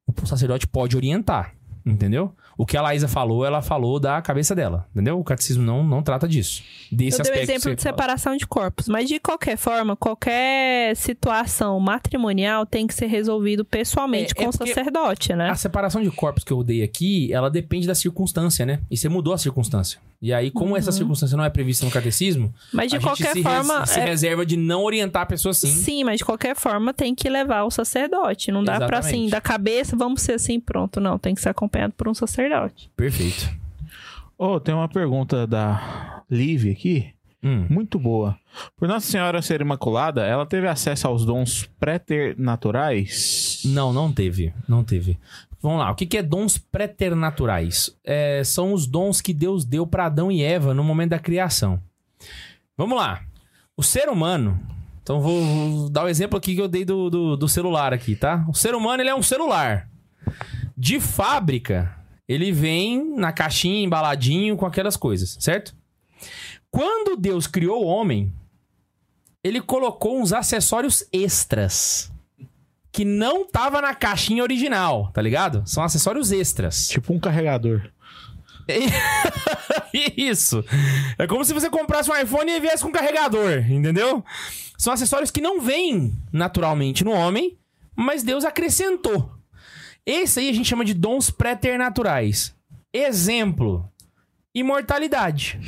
o 0.07 0.25
sacerdote 0.25 0.67
pode 0.67 0.95
orientar. 0.95 1.53
Entendeu? 1.85 2.33
O 2.57 2.65
que 2.65 2.77
a 2.77 2.81
Laísa 2.81 3.07
falou, 3.07 3.45
ela 3.45 3.61
falou 3.61 3.99
da 3.99 4.21
cabeça 4.21 4.55
dela. 4.55 4.85
Entendeu? 4.93 5.19
O 5.19 5.23
catecismo 5.23 5.63
não, 5.63 5.83
não 5.83 6.01
trata 6.01 6.27
disso. 6.27 6.63
Desse 6.91 7.19
Eu 7.19 7.23
dei 7.23 7.31
o 7.31 7.33
aspecto. 7.33 7.33
que 7.47 7.51
exemplo 7.51 7.75
de 7.75 7.81
separação 7.81 8.37
de 8.37 8.47
corpos, 8.47 8.87
mas 8.87 9.07
de 9.09 9.19
qualquer 9.19 9.57
forma, 9.57 9.95
qualquer 9.95 10.95
situação 10.95 11.79
matrimonial 11.79 12.65
tem 12.65 12.87
que 12.87 12.93
ser 12.93 13.07
resolvido 13.07 13.63
pessoalmente 13.65 14.33
É, 14.37 14.41
é 14.41 14.43
com 14.43 14.49
o 14.49 14.57
porque 14.57 14.73
sacerdote, 14.73 15.33
né? 15.33 15.49
A 15.49 15.55
separação 15.55 16.01
de 16.01 16.11
corpos 16.11 16.43
que 16.43 16.51
eu 16.53 16.63
dei 16.63 16.83
aqui, 16.83 17.31
ela 17.33 17.49
depende 17.49 17.87
da 17.87 17.95
circunstância, 17.95 18.65
né? 18.65 18.79
E 18.89 18.97
você 18.97 19.09
mudou 19.09 19.33
a 19.33 19.37
circunstância. 19.37 19.99
E 20.21 20.33
aí, 20.33 20.49
como 20.49 20.75
essa 20.77 20.91
circunstância 20.91 21.35
não 21.37 21.43
é 21.43 21.49
prevista 21.49 21.85
no 21.85 21.91
catecismo, 21.91 22.45
Uhum. 22.45 22.51
Mas 22.73 22.91
de 22.91 22.99
qualquer 22.99 23.33
se, 23.33 23.41
res- 23.41 23.43
forma, 23.43 23.85
se 23.85 23.99
é- 23.99 24.05
reserva 24.05 24.45
de 24.45 24.55
não 24.57 24.83
orientar 24.83 25.23
a 25.23 25.25
pessoa 25.25 25.51
assim. 25.51 25.67
Sim, 25.67 26.03
mas 26.03 26.17
de 26.19 26.25
qualquer 26.25 26.55
forma 26.55 26.93
tem 26.93 27.13
que 27.13 27.29
levar 27.29 27.63
o 27.63 27.69
sacerdote. 27.71 28.51
Não 28.51 28.63
dá 28.63 28.79
pra 28.87 28.99
assim, 28.99 29.29
da 29.29 29.39
cabeça, 29.41 29.95
vamos 29.95 30.21
ser 30.21 30.33
assim, 30.33 30.59
pronto. 30.59 30.99
Não, 30.99 31.17
tem 31.19 31.35
que 31.35 31.41
ser 31.41 31.49
acompanhado 31.49 31.93
por 31.95 32.07
um 32.07 32.13
sacerdote. 32.13 32.44
Perfeito. 32.95 33.49
Ô, 34.37 34.59
tem 34.59 34.73
uma 34.75 34.89
pergunta 34.89 35.47
da 35.47 36.23
Liv 36.29 36.69
aqui, 36.71 37.13
Hum. 37.43 37.67
muito 37.69 37.99
boa. 37.99 38.37
Por 38.75 38.87
Nossa 38.87 39.05
Senhora 39.09 39.41
ser 39.41 39.61
Imaculada, 39.61 40.25
ela 40.25 40.45
teve 40.45 40.67
acesso 40.67 41.07
aos 41.07 41.23
dons 41.25 41.69
préternaturais? 41.79 43.61
Não, 43.65 43.93
não 43.93 44.11
teve. 44.11 44.51
Não 44.67 44.83
teve. 44.83 45.19
Vamos 45.61 45.79
lá. 45.79 45.91
O 45.91 45.95
que, 45.95 46.05
que 46.05 46.17
é 46.17 46.23
dons 46.23 46.57
preternaturais? 46.57 47.95
É, 48.03 48.43
são 48.43 48.73
os 48.73 48.85
dons 48.87 49.21
que 49.21 49.33
Deus 49.33 49.63
deu 49.63 49.85
para 49.85 50.05
Adão 50.05 50.31
e 50.31 50.41
Eva 50.43 50.73
no 50.73 50.83
momento 50.83 51.11
da 51.11 51.19
criação. 51.19 51.79
Vamos 52.77 52.97
lá. 52.97 53.21
O 53.77 53.83
ser 53.83 54.09
humano. 54.09 54.59
Então 55.01 55.21
vou, 55.21 55.43
vou 55.43 55.89
dar 55.89 56.03
o 56.03 56.07
exemplo 56.07 56.37
aqui 56.37 56.55
que 56.55 56.61
eu 56.61 56.67
dei 56.67 56.83
do, 56.83 57.09
do, 57.09 57.37
do 57.37 57.47
celular 57.47 57.93
aqui, 57.93 58.15
tá? 58.15 58.43
O 58.49 58.53
ser 58.53 58.73
humano 58.73 59.01
ele 59.03 59.09
é 59.09 59.15
um 59.15 59.21
celular. 59.23 59.87
De 60.75 60.99
fábrica, 60.99 61.95
ele 62.27 62.51
vem 62.51 63.15
na 63.15 63.31
caixinha, 63.31 63.83
embaladinho, 63.83 64.57
com 64.57 64.65
aquelas 64.65 64.97
coisas, 64.97 65.37
certo? 65.39 65.75
Quando 66.71 67.15
Deus 67.15 67.47
criou 67.47 67.83
o 67.83 67.87
homem, 67.87 68.33
ele 69.43 69.61
colocou 69.61 70.19
uns 70.19 70.33
acessórios 70.33 71.07
extras 71.13 72.11
que 72.91 73.05
não 73.05 73.45
tava 73.45 73.81
na 73.81 73.93
caixinha 73.93 74.41
original, 74.41 75.11
tá 75.13 75.21
ligado? 75.21 75.63
São 75.65 75.83
acessórios 75.83 76.31
extras. 76.31 76.87
Tipo 76.87 77.13
um 77.13 77.19
carregador. 77.19 77.91
Isso. 80.17 80.63
É 81.17 81.27
como 81.27 81.45
se 81.45 81.53
você 81.53 81.69
comprasse 81.69 82.09
um 82.09 82.15
iPhone 82.15 82.51
e 82.51 82.59
viesse 82.59 82.83
com 82.83 82.91
carregador, 82.91 83.69
entendeu? 83.69 84.23
São 84.77 84.91
acessórios 84.93 85.29
que 85.29 85.41
não 85.41 85.61
vêm 85.61 86.17
naturalmente 86.31 87.03
no 87.03 87.11
homem, 87.11 87.57
mas 87.95 88.23
Deus 88.23 88.43
acrescentou. 88.43 89.31
Esse 90.05 90.39
aí 90.39 90.49
a 90.49 90.53
gente 90.53 90.67
chama 90.69 90.85
de 90.85 90.93
dons 90.93 91.29
preternaturais. 91.29 92.55
Exemplo: 92.93 93.89
imortalidade. 94.53 95.59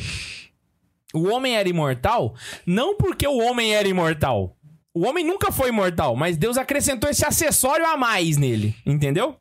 O 1.14 1.30
homem 1.30 1.56
era 1.56 1.70
imortal 1.70 2.36
não 2.66 2.96
porque 2.98 3.28
o 3.28 3.38
homem 3.38 3.74
era 3.74 3.88
imortal. 3.88 4.56
O 4.94 5.06
homem 5.06 5.26
nunca 5.26 5.52
foi 5.52 5.70
imortal, 5.70 6.16
mas 6.16 6.38
Deus 6.38 6.58
acrescentou 6.58 7.10
esse 7.10 7.26
acessório 7.26 7.86
a 7.86 7.96
mais 7.96 8.36
nele, 8.36 8.76
entendeu? 8.86 9.38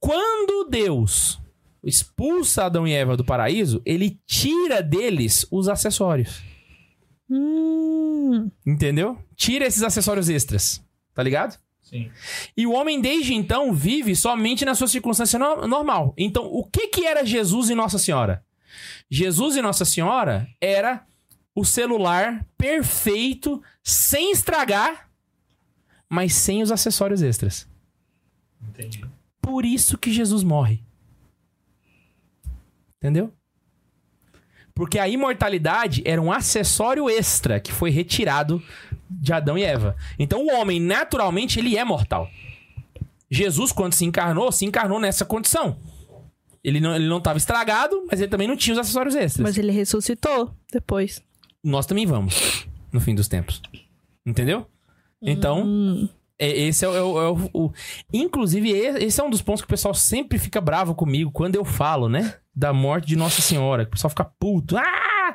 Quando 0.00 0.68
Deus 0.68 1.40
expulsa 1.82 2.64
Adão 2.64 2.86
e 2.86 2.92
Eva 2.92 3.16
do 3.16 3.24
paraíso, 3.24 3.80
ele 3.86 4.20
tira 4.26 4.82
deles 4.82 5.46
os 5.50 5.68
acessórios. 5.68 6.42
Hum, 7.30 8.50
Entendeu? 8.66 9.18
Tira 9.36 9.66
esses 9.66 9.82
acessórios 9.82 10.28
extras. 10.28 10.84
Tá 11.14 11.22
ligado? 11.22 11.58
Sim. 11.92 12.10
E 12.56 12.66
o 12.66 12.72
homem, 12.72 13.00
desde 13.00 13.34
então, 13.34 13.72
vive 13.74 14.16
somente 14.16 14.64
na 14.64 14.74
sua 14.74 14.88
circunstância 14.88 15.38
no- 15.38 15.66
normal. 15.68 16.14
Então, 16.16 16.44
o 16.46 16.64
que 16.64 16.88
que 16.88 17.04
era 17.04 17.24
Jesus 17.24 17.68
e 17.68 17.74
Nossa 17.74 17.98
Senhora? 17.98 18.42
Jesus 19.10 19.56
e 19.56 19.62
Nossa 19.62 19.84
Senhora 19.84 20.48
era 20.58 21.04
o 21.54 21.64
celular 21.66 22.46
perfeito, 22.56 23.62
sem 23.82 24.32
estragar, 24.32 25.10
mas 26.08 26.32
sem 26.34 26.62
os 26.62 26.72
acessórios 26.72 27.20
extras. 27.20 27.68
Entendi. 28.66 29.04
Por 29.40 29.66
isso 29.66 29.98
que 29.98 30.10
Jesus 30.10 30.42
morre. 30.42 30.82
Entendeu? 32.96 33.30
Porque 34.74 34.98
a 34.98 35.06
imortalidade 35.08 36.02
era 36.06 36.22
um 36.22 36.32
acessório 36.32 37.10
extra 37.10 37.60
que 37.60 37.70
foi 37.72 37.90
retirado 37.90 38.62
de 39.20 39.32
Adão 39.32 39.56
e 39.58 39.62
Eva. 39.62 39.96
Então 40.18 40.44
o 40.46 40.52
homem, 40.54 40.80
naturalmente, 40.80 41.58
ele 41.58 41.76
é 41.76 41.84
mortal. 41.84 42.28
Jesus, 43.30 43.72
quando 43.72 43.94
se 43.94 44.04
encarnou, 44.04 44.52
se 44.52 44.64
encarnou 44.64 45.00
nessa 45.00 45.24
condição. 45.24 45.76
Ele 46.62 46.78
não, 46.80 46.94
ele 46.94 47.08
não 47.08 47.18
estava 47.18 47.38
estragado, 47.38 48.04
mas 48.10 48.20
ele 48.20 48.30
também 48.30 48.46
não 48.46 48.56
tinha 48.56 48.72
os 48.74 48.78
acessórios 48.78 49.14
extras. 49.16 49.42
mas 49.42 49.58
ele 49.58 49.72
ressuscitou 49.72 50.54
depois. 50.72 51.22
Nós 51.64 51.86
também 51.86 52.06
vamos, 52.06 52.66
no 52.92 53.00
fim 53.00 53.14
dos 53.14 53.28
tempos. 53.28 53.60
Entendeu? 54.24 54.66
Então, 55.20 55.62
Hum, 55.64 56.08
é- 56.38 56.50
esse 56.66 56.84
é, 56.84 56.88
o, 56.88 56.94
é 56.94 57.02
o- 57.02 57.20
é 57.20 57.30
o- 57.30 57.50
o- 57.66 57.72
Inclusive, 58.12 58.70
esse 58.70 59.20
é 59.20 59.24
um 59.24 59.30
dos 59.30 59.42
pontos 59.42 59.62
que 59.62 59.66
o 59.66 59.70
pessoal 59.70 59.94
sempre 59.94 60.38
fica 60.38 60.60
bravo 60.60 60.94
comigo 60.94 61.30
quando 61.32 61.56
eu 61.56 61.64
falo, 61.64 62.08
né? 62.08 62.34
Da 62.54 62.72
morte 62.72 63.06
de 63.08 63.16
Nossa 63.16 63.40
Senhora. 63.40 63.84
Que 63.84 63.88
o 63.88 63.92
pessoal 63.92 64.10
fica 64.10 64.24
puto. 64.24 64.76
Ah! 64.76 65.34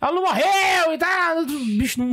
Ela 0.00 0.12
não 0.12 0.22
morreu 0.22 0.92
e 0.92 0.98
tal. 0.98 1.46
Bicho, 1.46 2.00
não. 2.04 2.12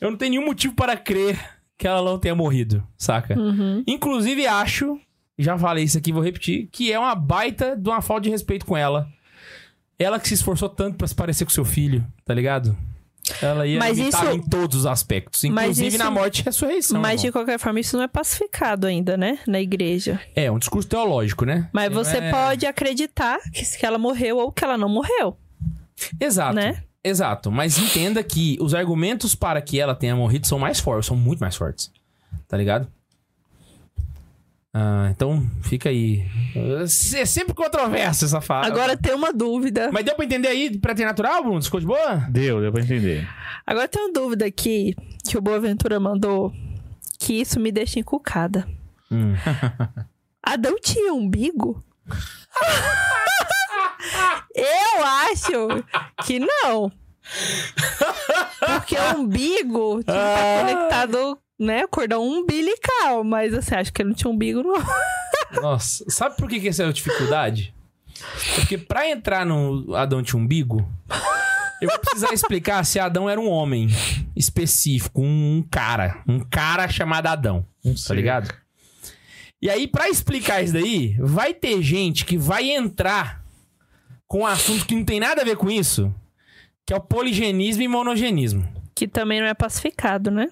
Eu 0.00 0.10
não 0.10 0.18
tenho 0.18 0.32
nenhum 0.32 0.44
motivo 0.44 0.74
para 0.74 0.96
crer 0.96 1.38
que 1.78 1.86
ela 1.86 2.02
não 2.02 2.18
tenha 2.18 2.34
morrido, 2.34 2.86
saca? 2.96 3.38
uhum. 3.38 3.82
Inclusive, 3.86 4.46
acho, 4.46 4.98
já 5.38 5.56
falei 5.58 5.84
isso 5.84 5.98
aqui, 5.98 6.12
vou 6.12 6.22
repetir, 6.22 6.68
que 6.72 6.92
é 6.92 6.98
uma 6.98 7.14
baita 7.14 7.76
de 7.76 7.88
uma 7.88 8.00
falta 8.02 8.22
de 8.22 8.30
respeito 8.30 8.64
com 8.66 8.76
ela. 8.76 9.08
Ela 9.98 10.18
que 10.20 10.28
se 10.28 10.34
esforçou 10.34 10.68
tanto 10.68 10.96
pra 10.98 11.06
se 11.06 11.14
parecer 11.14 11.44
com 11.44 11.50
seu 11.50 11.64
filho, 11.64 12.06
tá 12.24 12.34
ligado? 12.34 12.76
Ela 13.42 13.66
ia 13.66 13.78
Mas 13.78 13.98
isso- 13.98 14.24
em 14.30 14.40
todos 14.40 14.76
os 14.80 14.86
aspectos, 14.86 15.42
inclusive 15.42 15.88
isso- 15.88 15.98
na 15.98 16.10
morte 16.10 16.40
e 16.40 16.44
ressurreição. 16.44 17.00
Mas 17.00 17.20
de 17.20 17.26
irmão. 17.26 17.40
qualquer 17.42 17.58
forma, 17.58 17.80
isso 17.80 17.96
não 17.96 18.04
é 18.04 18.08
pacificado 18.08 18.86
ainda, 18.86 19.16
né? 19.16 19.38
Na 19.48 19.60
igreja. 19.60 20.20
É, 20.34 20.50
um 20.52 20.58
discurso 20.58 20.88
teológico, 20.88 21.44
né? 21.44 21.68
Mas 21.72 21.90
Não 21.92 22.04
você 22.04 22.18
é- 22.18 22.30
pode 22.30 22.66
acreditar 22.66 23.38
que, 23.52 23.64
que 23.78 23.84
ela 23.84 23.98
morreu 23.98 24.36
ou 24.38 24.52
que 24.52 24.62
ela 24.62 24.78
não 24.78 24.88
morreu, 24.88 25.36
Exato. 26.20 26.54
né? 26.54 26.82
Exato. 27.06 27.50
Mas 27.50 27.78
entenda 27.78 28.22
que 28.22 28.58
os 28.60 28.74
argumentos 28.74 29.34
para 29.34 29.60
que 29.62 29.78
ela 29.78 29.94
tenha 29.94 30.16
morrido 30.16 30.46
são 30.46 30.58
mais 30.58 30.80
fortes, 30.80 31.06
são 31.06 31.16
muito 31.16 31.38
mais 31.40 31.54
fortes. 31.54 31.90
Tá 32.48 32.56
ligado? 32.56 32.88
Ah, 34.74 35.08
então 35.10 35.48
fica 35.62 35.88
aí. 35.88 36.22
É 37.14 37.24
sempre 37.24 37.54
controverso 37.54 38.24
essa 38.24 38.40
fala. 38.40 38.66
Agora 38.66 38.96
tem 38.96 39.14
uma 39.14 39.32
dúvida. 39.32 39.90
Mas 39.92 40.04
deu 40.04 40.14
pra 40.14 40.24
entender 40.24 40.48
aí 40.48 40.78
pra 40.78 40.94
ter 40.94 41.04
natural, 41.04 41.42
Bruno? 41.42 41.62
Ficou 41.62 41.80
de 41.80 41.86
boa? 41.86 42.16
Deu, 42.28 42.60
deu 42.60 42.72
pra 42.72 42.82
entender. 42.82 43.26
Agora 43.66 43.88
tem 43.88 44.02
uma 44.02 44.12
dúvida 44.12 44.44
aqui 44.44 44.94
que 45.26 45.38
o 45.38 45.40
Boaventura 45.40 45.98
mandou 45.98 46.52
que 47.18 47.40
isso 47.40 47.58
me 47.58 47.72
deixa 47.72 47.98
encucada. 47.98 48.68
Hum. 49.10 49.32
Adão 50.42 50.76
tinha 50.78 51.14
umbigo? 51.14 51.82
Acho 55.54 56.26
que 56.26 56.38
não. 56.38 56.90
Porque 58.60 58.96
o 58.96 59.20
umbigo 59.20 60.02
tinha 60.02 60.16
que 60.16 60.28
estar 60.28 60.60
conectado, 60.60 61.38
né? 61.58 61.86
Cordão 61.86 62.22
umbilical. 62.26 63.24
Mas 63.24 63.54
assim, 63.54 63.74
acho 63.74 63.92
que 63.92 64.02
ele 64.02 64.10
não 64.10 64.16
tinha 64.16 64.30
umbigo, 64.30 64.62
não. 64.62 64.74
Nossa, 65.62 66.04
sabe 66.08 66.36
por 66.36 66.48
que, 66.48 66.60
que 66.60 66.68
essa 66.68 66.82
é 66.82 66.88
a 66.88 66.92
dificuldade? 66.92 67.74
Porque 68.54 68.78
pra 68.78 69.08
entrar 69.08 69.44
no 69.44 69.94
Adão 69.94 70.22
de 70.22 70.36
umbigo, 70.36 70.88
eu 71.80 71.88
vou 71.88 71.98
precisar 71.98 72.32
explicar 72.32 72.84
se 72.84 72.98
Adão 72.98 73.28
era 73.28 73.40
um 73.40 73.48
homem 73.50 73.88
específico, 74.34 75.20
um, 75.20 75.58
um 75.58 75.62
cara. 75.62 76.22
Um 76.26 76.40
cara 76.40 76.88
chamado 76.88 77.26
Adão. 77.26 77.66
tá 78.06 78.14
ligado? 78.14 78.52
E 79.60 79.70
aí, 79.70 79.86
pra 79.88 80.08
explicar 80.08 80.62
isso 80.62 80.72
daí, 80.74 81.16
vai 81.18 81.54
ter 81.54 81.80
gente 81.82 82.24
que 82.24 82.36
vai 82.36 82.70
entrar 82.70 83.42
com 84.26 84.40
um 84.40 84.46
assunto 84.46 84.86
que 84.86 84.94
não 84.94 85.04
tem 85.04 85.20
nada 85.20 85.42
a 85.42 85.44
ver 85.44 85.56
com 85.56 85.70
isso, 85.70 86.12
que 86.84 86.92
é 86.92 86.96
o 86.96 87.00
poligenismo 87.00 87.82
e 87.82 87.88
monogenismo. 87.88 88.66
Que 88.94 89.06
também 89.06 89.40
não 89.40 89.46
é 89.46 89.54
pacificado, 89.54 90.30
né? 90.30 90.48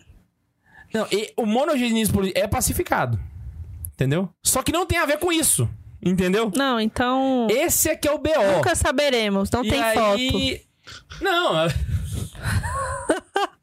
Não, 0.93 1.07
e 1.11 1.33
o 1.37 1.45
monogenismo 1.47 2.21
é 2.35 2.47
pacificado. 2.47 3.19
Entendeu? 3.95 4.29
Só 4.43 4.63
que 4.63 4.73
não 4.73 4.87
tem 4.87 4.99
a 4.99 5.07
ver 5.07 5.19
com 5.19 5.33
isso. 5.33 5.69
Entendeu? 6.03 6.53
Não, 6.55 6.79
então. 6.79 7.47
Esse 7.51 7.89
é 7.89 7.97
que 7.97 8.07
é 8.07 8.13
o 8.13 8.19
BO. 8.19 8.31
Nunca 8.57 8.75
saberemos, 8.75 9.51
não 9.51 9.65
E 9.65 9.69
tem 9.71 9.83
aí... 9.83 10.63
Não. 11.21 11.55
a- 11.57 11.69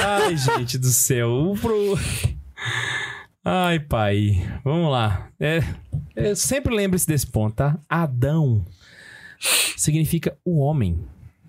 Ai, 0.00 0.36
gente 0.36 0.78
do 0.78 0.86
céu. 0.88 1.54
Pro... 1.60 1.98
Ai, 3.44 3.78
pai. 3.80 4.42
Vamos 4.64 4.90
lá. 4.90 5.28
É, 5.38 5.60
eu 6.16 6.34
sempre 6.36 6.74
lembre-se 6.74 7.06
desse 7.06 7.26
ponto, 7.26 7.56
tá? 7.56 7.78
Adão 7.88 8.64
significa 9.76 10.36
o 10.44 10.58
homem, 10.60 10.98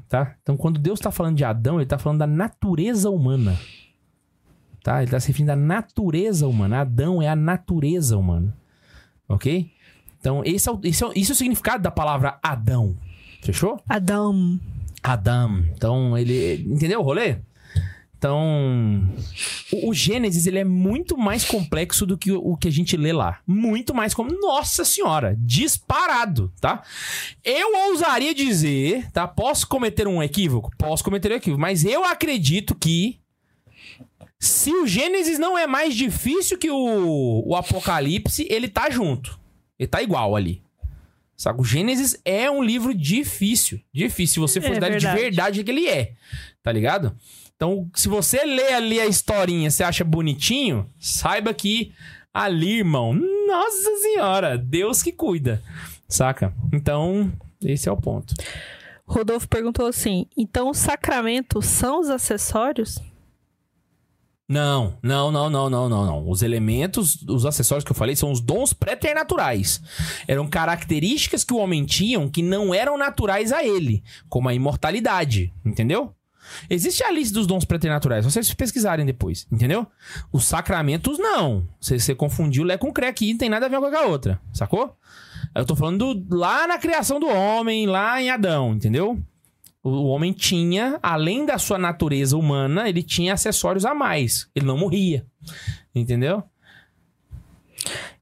tá? 0.08 0.36
Então, 0.42 0.56
quando 0.58 0.80
Deus 0.80 1.00
tá 1.00 1.12
falando 1.12 1.36
de 1.38 1.44
Adão, 1.44 1.78
ele 1.78 1.86
tá 1.86 1.98
falando 1.98 2.20
da 2.20 2.28
natureza 2.28 3.10
humana. 3.10 3.58
Tá? 4.84 5.02
Ele 5.04 5.12
tá 5.12 5.20
se 5.20 5.28
referindo 5.28 5.52
à 5.52 5.56
natureza 5.56 6.48
humana. 6.48 6.80
Adão 6.82 7.22
é 7.22 7.28
a 7.28 7.36
natureza 7.36 8.18
humana. 8.18 8.56
Ok? 9.30 9.70
Então, 10.20 10.42
esse 10.44 10.68
é, 10.68 10.72
o, 10.72 10.80
esse 10.84 11.04
é 11.04 11.08
o- 11.08 11.12
esse 11.16 11.32
é 11.32 11.34
o 11.34 11.36
significado 11.38 11.84
da 11.84 11.92
palavra 11.92 12.40
Adão. 12.42 12.96
Fechou? 13.44 13.80
Adão. 13.88 14.60
Adam. 15.04 15.60
Então, 15.76 16.18
ele. 16.18 16.64
Entendeu 16.68 17.00
o 17.00 17.04
rolê? 17.04 17.38
Então. 18.22 19.04
O, 19.72 19.90
o 19.90 19.94
Gênesis, 19.96 20.46
ele 20.46 20.60
é 20.60 20.64
muito 20.64 21.18
mais 21.18 21.44
complexo 21.44 22.06
do 22.06 22.16
que 22.16 22.32
o, 22.32 22.52
o 22.52 22.56
que 22.56 22.68
a 22.68 22.72
gente 22.72 22.96
lê 22.96 23.12
lá. 23.12 23.40
Muito 23.48 23.96
mais 23.96 24.14
como. 24.14 24.32
Nossa 24.40 24.86
Senhora! 24.86 25.36
Disparado, 25.40 26.54
tá? 26.62 26.84
Eu 27.44 27.90
ousaria 27.90 28.36
dizer, 28.36 29.10
tá? 29.12 29.28
Posso 29.28 29.68
cometer 29.68 30.08
um 30.08 30.22
equívoco? 30.22 30.72
Posso 30.78 31.04
cometer 31.04 31.32
um 31.32 31.36
equívoco. 31.36 31.60
Mas 31.60 31.84
eu 31.84 32.06
acredito 32.06 32.76
que. 32.76 33.20
Se 34.40 34.72
o 34.72 34.86
Gênesis 34.86 35.40
não 35.40 35.58
é 35.58 35.66
mais 35.66 35.96
difícil 35.96 36.60
que 36.60 36.70
o, 36.70 37.44
o 37.44 37.56
Apocalipse, 37.56 38.46
ele 38.52 38.68
tá 38.68 38.90
junto. 38.90 39.40
Ele 39.80 39.88
tá 39.88 40.02
igual 40.02 40.36
ali. 40.36 40.62
Sabe? 41.36 41.60
O 41.60 41.64
Gênesis 41.64 42.20
é 42.24 42.52
um 42.52 42.62
livro 42.62 42.94
difícil. 42.94 43.82
Difícil. 43.92 44.34
Se 44.34 44.40
você 44.40 44.62
for 44.62 44.78
É 44.78 44.80
dar 44.80 44.90
de 44.96 45.08
verdade 45.08 45.64
que 45.64 45.72
ele 45.72 45.88
é. 45.88 46.14
Tá 46.62 46.72
ligado? 46.72 47.16
Então, 47.62 47.88
se 47.94 48.08
você 48.08 48.44
lê 48.44 48.74
ali 48.74 49.00
a 49.00 49.06
historinha 49.06 49.70
você 49.70 49.84
acha 49.84 50.04
bonitinho, 50.04 50.90
saiba 51.00 51.54
que 51.54 51.94
ali, 52.34 52.80
irmão, 52.80 53.14
nossa 53.14 53.98
senhora, 54.02 54.58
Deus 54.58 55.04
que 55.04 55.12
cuida. 55.12 55.62
Saca? 56.10 56.52
Então, 56.74 57.32
esse 57.64 57.88
é 57.88 57.92
o 57.92 57.98
ponto. 57.98 58.34
Rodolfo 59.06 59.48
perguntou 59.48 59.86
assim: 59.86 60.26
então 60.36 60.72
os 60.72 60.80
sacramentos 60.80 61.68
são 61.68 62.00
os 62.00 62.10
acessórios? 62.10 62.98
Não, 64.50 64.98
não, 65.04 65.32
não, 65.32 65.48
não, 65.48 65.70
não, 65.70 65.88
não, 65.88 66.06
não. 66.08 66.30
Os 66.32 66.42
elementos, 66.42 67.22
os 67.30 67.46
acessórios 67.46 67.86
que 67.86 67.92
eu 67.92 67.96
falei 67.96 68.16
são 68.16 68.32
os 68.32 68.42
dons 68.42 68.74
preternaturais. 68.74 69.80
Eram 70.28 70.48
características 70.48 71.44
que 71.44 71.54
o 71.54 71.58
homem 71.58 71.86
tinha 71.86 72.28
que 72.28 72.42
não 72.42 72.74
eram 72.74 72.98
naturais 72.98 73.52
a 73.54 73.64
ele, 73.64 74.04
como 74.28 74.50
a 74.50 74.54
imortalidade, 74.56 75.54
entendeu? 75.64 76.16
Existe 76.70 77.04
a 77.04 77.12
lista 77.12 77.34
dos 77.36 77.48
dons 77.48 77.66
preternaturais, 77.66 78.24
só 78.26 78.30
vocês 78.30 78.54
pesquisarem 78.54 79.06
depois, 79.06 79.48
entendeu? 79.52 79.86
Os 80.32 80.46
sacramentos, 80.46 81.18
não. 81.20 81.68
Você, 81.80 82.00
você 82.00 82.14
confundiu 82.16 82.64
Lé 82.64 82.78
com 82.78 82.92
Cré 82.92 83.08
aqui, 83.08 83.32
não 83.32 83.38
tem 83.38 83.50
nada 83.50 83.66
a 83.66 83.70
ver 83.70 83.80
com 83.80 83.86
a 83.86 84.06
outra, 84.06 84.40
sacou? 84.54 84.96
Eu 85.56 85.66
tô 85.66 85.76
falando 85.76 86.14
do- 86.14 86.36
lá 86.38 86.68
na 86.68 86.78
criação 86.78 87.20
do 87.20 87.28
homem, 87.28 87.86
lá 87.88 88.22
em 88.22 88.30
Adão, 88.30 88.74
entendeu? 88.74 89.22
O 89.84 89.90
o 89.90 90.06
homem 90.06 90.32
tinha, 90.32 91.00
além 91.02 91.44
da 91.46 91.58
sua 91.58 91.78
natureza 91.78 92.38
humana, 92.38 92.88
ele 92.88 93.02
tinha 93.02 93.34
acessórios 93.34 93.84
a 93.84 93.96
mais. 93.96 94.48
Ele 94.56 94.66
não 94.66 94.78
morria. 94.78 95.26
Entendeu? 95.94 96.44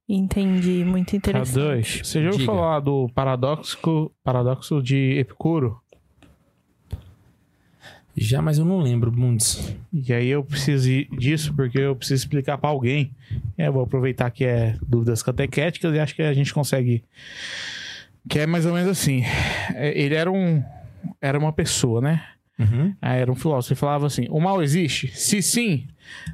Entendi, 0.08 0.84
muito 0.84 1.16
interessante. 1.16 2.00
K2. 2.00 2.04
Você 2.06 2.20
já 2.22 2.26
ouviu 2.30 2.40
Diga. 2.40 2.52
falar 2.54 2.80
do 2.80 3.08
paradoxo, 3.14 4.12
paradoxo 4.24 4.82
de 4.82 5.18
Epicuro? 5.20 5.80
Já, 8.16 8.42
mas 8.42 8.58
eu 8.58 8.66
não 8.66 8.80
lembro, 8.80 9.12
Bundes. 9.12 9.76
E 9.94 10.12
aí 10.14 10.28
eu 10.28 10.44
preciso 10.44 10.90
disso 11.18 11.54
porque 11.54 11.80
eu 11.80 11.96
preciso 11.96 12.24
explicar 12.24 12.58
pra 12.58 12.70
alguém. 12.70 13.12
É, 13.58 13.68
Eu 13.68 13.74
vou 13.74 13.84
aproveitar 13.84 14.30
que 14.30 14.44
é 14.44 14.76
dúvidas 14.86 15.24
catequéticas 15.24 15.94
e 15.96 16.00
acho 16.00 16.16
que 16.16 16.22
a 16.22 16.34
gente 16.34 16.54
consegue. 16.54 17.04
Que 18.28 18.40
é 18.40 18.46
mais 18.46 18.66
ou 18.66 18.74
menos 18.74 18.90
assim. 18.90 19.24
É, 19.74 19.98
Ele 19.98 20.16
era 20.16 20.32
um. 20.32 20.64
Era 21.22 21.40
uma 21.40 21.54
pessoa, 21.54 22.02
né? 22.02 22.26
Uhum. 22.60 22.94
Aí 23.02 23.22
era 23.22 23.32
um 23.32 23.36
filósofo. 23.36 23.74
Ele 23.74 23.80
falava 23.80 24.08
assim: 24.08 24.28
o 24.30 24.40
mal 24.42 24.62
existe? 24.62 25.08
Se 25.16 25.42
sim, 25.42 25.88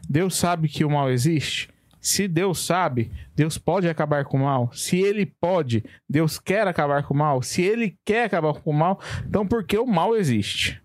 Deus 0.09 0.35
sabe 0.35 0.67
que 0.67 0.83
o 0.83 0.89
mal 0.89 1.11
existe. 1.11 1.69
Se 2.01 2.27
Deus 2.27 2.63
sabe, 2.63 3.11
Deus 3.35 3.57
pode 3.57 3.87
acabar 3.89 4.25
com 4.25 4.37
o 4.37 4.43
mal. 4.43 4.71
Se 4.73 4.97
ele 4.99 5.25
pode, 5.25 5.83
Deus 6.07 6.39
quer 6.39 6.67
acabar 6.67 7.03
com 7.03 7.13
o 7.15 7.17
mal. 7.17 7.41
Se 7.41 7.63
ele 7.63 7.97
quer 8.05 8.25
acabar 8.25 8.53
com 8.53 8.69
o 8.69 8.73
mal, 8.73 8.99
então 9.27 9.45
por 9.45 9.63
que 9.63 9.77
o 9.77 9.87
mal 9.87 10.15
existe? 10.15 10.79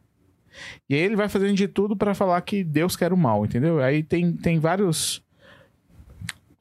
E 0.89 0.95
aí 0.95 1.01
ele 1.01 1.17
vai 1.17 1.29
fazendo 1.29 1.55
de 1.55 1.69
tudo 1.69 1.97
pra 1.97 2.15
falar 2.15 2.41
que 2.43 2.63
Deus 2.65 2.97
quer 2.97 3.13
o 3.13 3.17
mal, 3.17 3.45
entendeu? 3.45 3.81
Aí 3.83 4.03
tem, 4.03 4.33
tem 4.33 4.59
vários. 4.59 5.23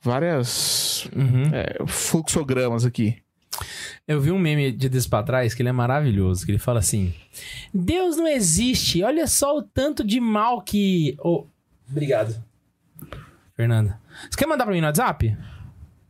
Várias. 0.02 1.06
Uhum. 1.16 1.44
é, 1.54 1.86
fluxogramas 1.88 2.86
aqui. 2.86 3.18
Eu 4.08 4.22
vi 4.22 4.32
um 4.32 4.40
meme 4.40 4.72
de 4.72 4.88
dias 4.88 5.06
pra 5.06 5.22
trás 5.24 5.54
que 5.54 5.62
ele 5.62 5.70
é 5.70 5.74
maravilhoso. 5.74 6.46
Que 6.46 6.52
ele 6.52 6.60
fala 6.60 6.80
assim: 6.80 7.14
Deus 7.74 8.16
não 8.16 8.28
existe. 8.28 9.04
Olha 9.04 9.28
só 9.28 9.58
o 9.58 9.62
tanto 9.62 10.04
de 10.06 10.20
mal 10.20 10.62
que. 10.62 11.18
Oh, 11.20 11.46
obrigado. 11.90 12.42
Fernanda. 13.56 14.00
Você 14.30 14.38
quer 14.38 14.48
mandar 14.48 14.64
pra 14.66 14.74
mim 14.74 14.80
no 14.82 14.88
WhatsApp? 14.88 15.38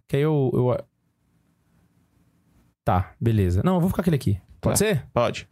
Que 0.07 0.18
aí 0.18 0.22
eu. 0.22 0.51
eu... 0.53 0.85
Tá, 2.84 3.14
beleza. 3.19 3.61
Não, 3.64 3.76
eu 3.76 3.80
vou 3.81 3.89
ficar 3.89 4.01
aquele 4.01 4.15
aqui. 4.15 4.39
Pode 4.61 4.73
Tá. 4.80 4.85
ser? 4.85 5.06
Pode. 5.14 5.47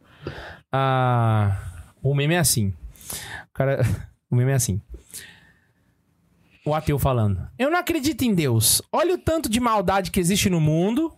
Ah, 0.72 1.58
o 2.02 2.14
meme 2.16 2.36
é 2.36 2.40
assim. 2.40 2.74
O 3.50 3.54
cara. 3.54 3.82
O 4.30 4.36
meme 4.36 4.52
é 4.52 4.56
assim. 4.56 4.82
O 6.66 6.74
ateu 6.74 7.00
falando. 7.00 7.48
Eu 7.58 7.72
não 7.72 7.80
acredito 7.80 8.24
em 8.24 8.36
Deus. 8.36 8.82
Olha 8.92 9.16
o 9.16 9.18
tanto 9.18 9.48
de 9.48 9.58
maldade 9.58 10.12
que 10.12 10.20
existe 10.20 10.50
no 10.50 10.60
mundo. 10.60 11.14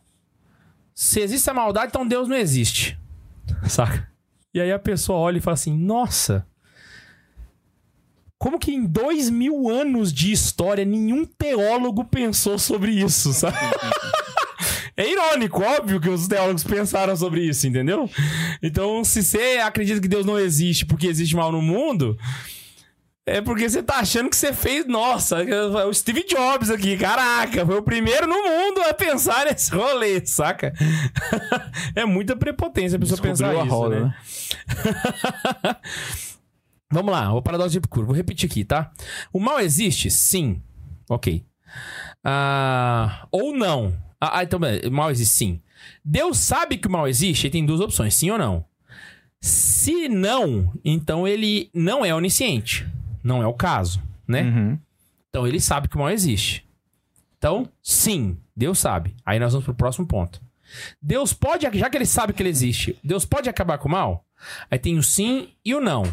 Se 0.93 1.19
existe 1.19 1.49
a 1.49 1.53
maldade, 1.55 1.87
então 1.87 2.07
Deus 2.07 2.27
não 2.27 2.35
existe. 2.35 2.99
Saca? 3.67 4.07
E 4.53 4.61
aí 4.61 4.71
a 4.71 4.77
pessoa 4.77 5.17
olha 5.17 5.39
e 5.39 5.41
fala 5.41 5.55
assim: 5.55 5.75
Nossa. 5.75 6.45
Como 8.37 8.59
que 8.59 8.71
em 8.71 8.85
dois 8.85 9.29
mil 9.29 9.67
anos 9.67 10.13
de 10.13 10.31
história 10.31 10.85
nenhum 10.85 11.25
teólogo 11.25 12.05
pensou 12.05 12.59
sobre 12.59 12.91
isso, 12.91 13.33
sabe? 13.33 13.57
É 14.99 15.09
irônico, 15.09 15.63
óbvio 15.63 16.01
que 16.01 16.09
os 16.09 16.27
teólogos 16.27 16.61
pensaram 16.65 17.15
sobre 17.15 17.39
isso, 17.39 17.65
entendeu? 17.65 18.09
Então, 18.61 19.01
se 19.05 19.23
você 19.23 19.61
acredita 19.63 20.01
que 20.01 20.09
Deus 20.09 20.25
não 20.25 20.37
existe 20.37 20.85
porque 20.85 21.07
existe 21.07 21.37
mal 21.37 21.53
no 21.53 21.61
mundo, 21.61 22.17
é 23.25 23.39
porque 23.39 23.69
você 23.69 23.81
tá 23.81 23.99
achando 23.99 24.29
que 24.29 24.35
você 24.35 24.51
fez. 24.51 24.85
Nossa, 24.85 25.37
o 25.87 25.93
Steve 25.93 26.25
Jobs 26.27 26.69
aqui, 26.69 26.97
caraca, 26.97 27.65
foi 27.65 27.77
o 27.77 27.81
primeiro 27.81 28.27
no 28.27 28.43
mundo 28.43 28.81
a 28.89 28.93
pensar 28.93 29.45
nesse 29.45 29.71
rolê, 29.71 30.25
saca? 30.25 30.73
é 31.95 32.03
muita 32.03 32.35
prepotência 32.35 32.97
a 32.97 32.99
pessoa 32.99 33.21
pensar 33.21 33.53
Descobriu 33.53 33.61
a 33.61 33.65
isso, 33.65 33.73
roda, 33.73 33.99
né? 34.01 34.15
né? 35.63 35.75
Vamos 36.91 37.13
lá, 37.13 37.33
o 37.33 37.41
paradoxo 37.41 37.71
de 37.71 37.77
Epicuro. 37.77 38.07
Vou 38.07 38.15
repetir 38.17 38.49
aqui, 38.49 38.65
tá? 38.65 38.91
O 39.31 39.39
mal 39.39 39.61
existe? 39.61 40.11
Sim. 40.11 40.61
Ok. 41.09 41.45
Ah, 42.21 43.29
ou 43.31 43.55
não. 43.55 44.08
Ah, 44.19 44.39
ah, 44.39 44.43
então, 44.43 44.59
o 44.59 44.91
mal 44.91 45.11
existe 45.11 45.35
sim. 45.35 45.61
Deus 46.03 46.37
sabe 46.37 46.77
que 46.77 46.87
o 46.87 46.91
mal 46.91 47.07
existe? 47.07 47.47
Ele 47.47 47.51
tem 47.51 47.65
duas 47.65 47.79
opções, 47.79 48.13
sim 48.13 48.29
ou 48.29 48.37
não. 48.37 48.65
Se 49.39 50.09
não, 50.09 50.73
então 50.83 51.27
ele 51.27 51.69
não 51.73 52.05
é 52.05 52.13
onisciente. 52.13 52.85
Não 53.23 53.41
é 53.41 53.47
o 53.47 53.53
caso, 53.53 54.01
né? 54.27 54.43
Uhum. 54.43 54.79
Então 55.29 55.47
ele 55.47 55.59
sabe 55.59 55.87
que 55.87 55.95
o 55.95 55.99
mal 55.99 56.09
existe. 56.09 56.67
Então, 57.37 57.69
sim, 57.81 58.37
Deus 58.55 58.79
sabe. 58.79 59.15
Aí 59.25 59.39
nós 59.39 59.53
vamos 59.53 59.65
pro 59.65 59.73
próximo 59.73 60.05
ponto. 60.05 60.41
Deus 61.01 61.33
pode, 61.33 61.65
já 61.77 61.89
que 61.89 61.97
ele 61.97 62.05
sabe 62.05 62.33
que 62.33 62.41
ele 62.41 62.49
existe, 62.49 62.97
Deus 63.03 63.25
pode 63.25 63.49
acabar 63.49 63.77
com 63.77 63.87
o 63.87 63.91
mal? 63.91 64.25
Aí 64.69 64.77
tem 64.77 64.97
o 64.97 65.03
sim 65.03 65.49
e 65.63 65.73
o 65.73 65.79
não. 65.79 66.03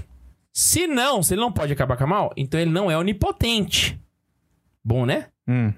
Se 0.53 0.87
não, 0.87 1.23
se 1.23 1.35
ele 1.35 1.41
não 1.41 1.53
pode 1.53 1.73
acabar 1.73 1.97
com 1.97 2.05
o 2.05 2.09
mal, 2.09 2.33
então 2.37 2.59
ele 2.59 2.70
não 2.70 2.91
é 2.91 2.97
onipotente. 2.97 4.01
Bom, 4.83 5.05
né? 5.05 5.27
Hum. 5.47 5.73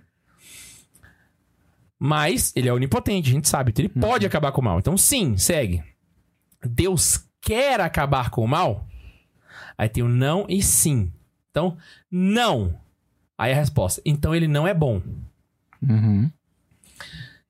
Mas 1.98 2.52
ele 2.54 2.68
é 2.68 2.72
onipotente, 2.72 3.30
a 3.30 3.32
gente 3.32 3.48
sabe. 3.48 3.70
Então 3.70 3.84
ele 3.84 4.00
pode 4.00 4.26
acabar 4.26 4.52
com 4.52 4.60
o 4.60 4.64
mal. 4.64 4.78
Então, 4.78 4.96
sim, 4.96 5.36
segue. 5.36 5.82
Deus 6.62 7.24
quer 7.40 7.80
acabar 7.80 8.30
com 8.30 8.44
o 8.44 8.48
mal? 8.48 8.86
Aí 9.76 9.88
tem 9.88 10.02
o 10.02 10.08
não 10.08 10.46
e 10.48 10.62
sim. 10.62 11.12
Então, 11.50 11.76
não. 12.10 12.78
Aí 13.36 13.52
a 13.52 13.56
resposta. 13.56 14.02
Então 14.04 14.34
ele 14.34 14.48
não 14.48 14.66
é 14.66 14.74
bom. 14.74 15.02
Uhum. 15.82 16.30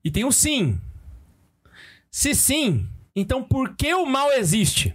E 0.05 0.11
tem 0.11 0.25
o 0.25 0.33
sim. 0.33 0.79
Se 2.11 2.35
sim, 2.35 2.89
então 3.15 3.43
por 3.43 3.77
que 3.77 3.93
o 3.95 4.07
mal 4.07 4.33
existe? 4.33 4.95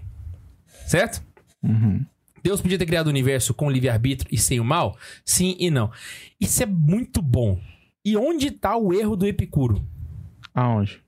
Certo? 0.87 1.23
Uhum. 1.61 2.05
Deus 2.43 2.59
podia 2.59 2.77
ter 2.77 2.85
criado 2.85 3.07
o 3.07 3.09
universo 3.09 3.53
com 3.53 3.69
livre-arbítrio 3.69 4.29
e 4.31 4.37
sem 4.37 4.59
o 4.59 4.65
mal? 4.65 4.97
Sim 5.23 5.55
e 5.57 5.71
não. 5.71 5.91
Isso 6.39 6.61
é 6.61 6.65
muito 6.65 7.21
bom. 7.21 7.59
E 8.05 8.17
onde 8.17 8.51
tá 8.51 8.75
o 8.77 8.93
erro 8.93 9.15
do 9.15 9.25
Epicuro? 9.25 9.85
Aonde? 10.53 11.01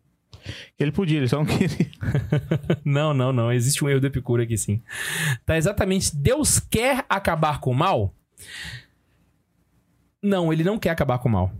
Ele 0.77 0.91
podia, 0.91 1.17
ele 1.17 1.27
só 1.27 1.37
não 1.37 1.45
queria. 1.45 1.89
Não, 2.85 3.13
não, 3.13 3.33
não. 3.33 3.51
Existe 3.51 3.83
um 3.83 3.89
erro 3.89 3.99
do 3.99 4.07
Epicuro 4.07 4.43
aqui 4.43 4.57
sim. 4.57 4.79
Tá 5.43 5.57
exatamente. 5.57 6.15
Deus 6.15 6.59
quer 6.59 7.03
acabar 7.09 7.59
com 7.59 7.71
o 7.71 7.75
mal? 7.75 8.13
Não, 10.21 10.53
ele 10.53 10.63
não 10.63 10.77
quer 10.77 10.91
acabar 10.91 11.17
com 11.17 11.29
o 11.29 11.31
mal. 11.31 11.51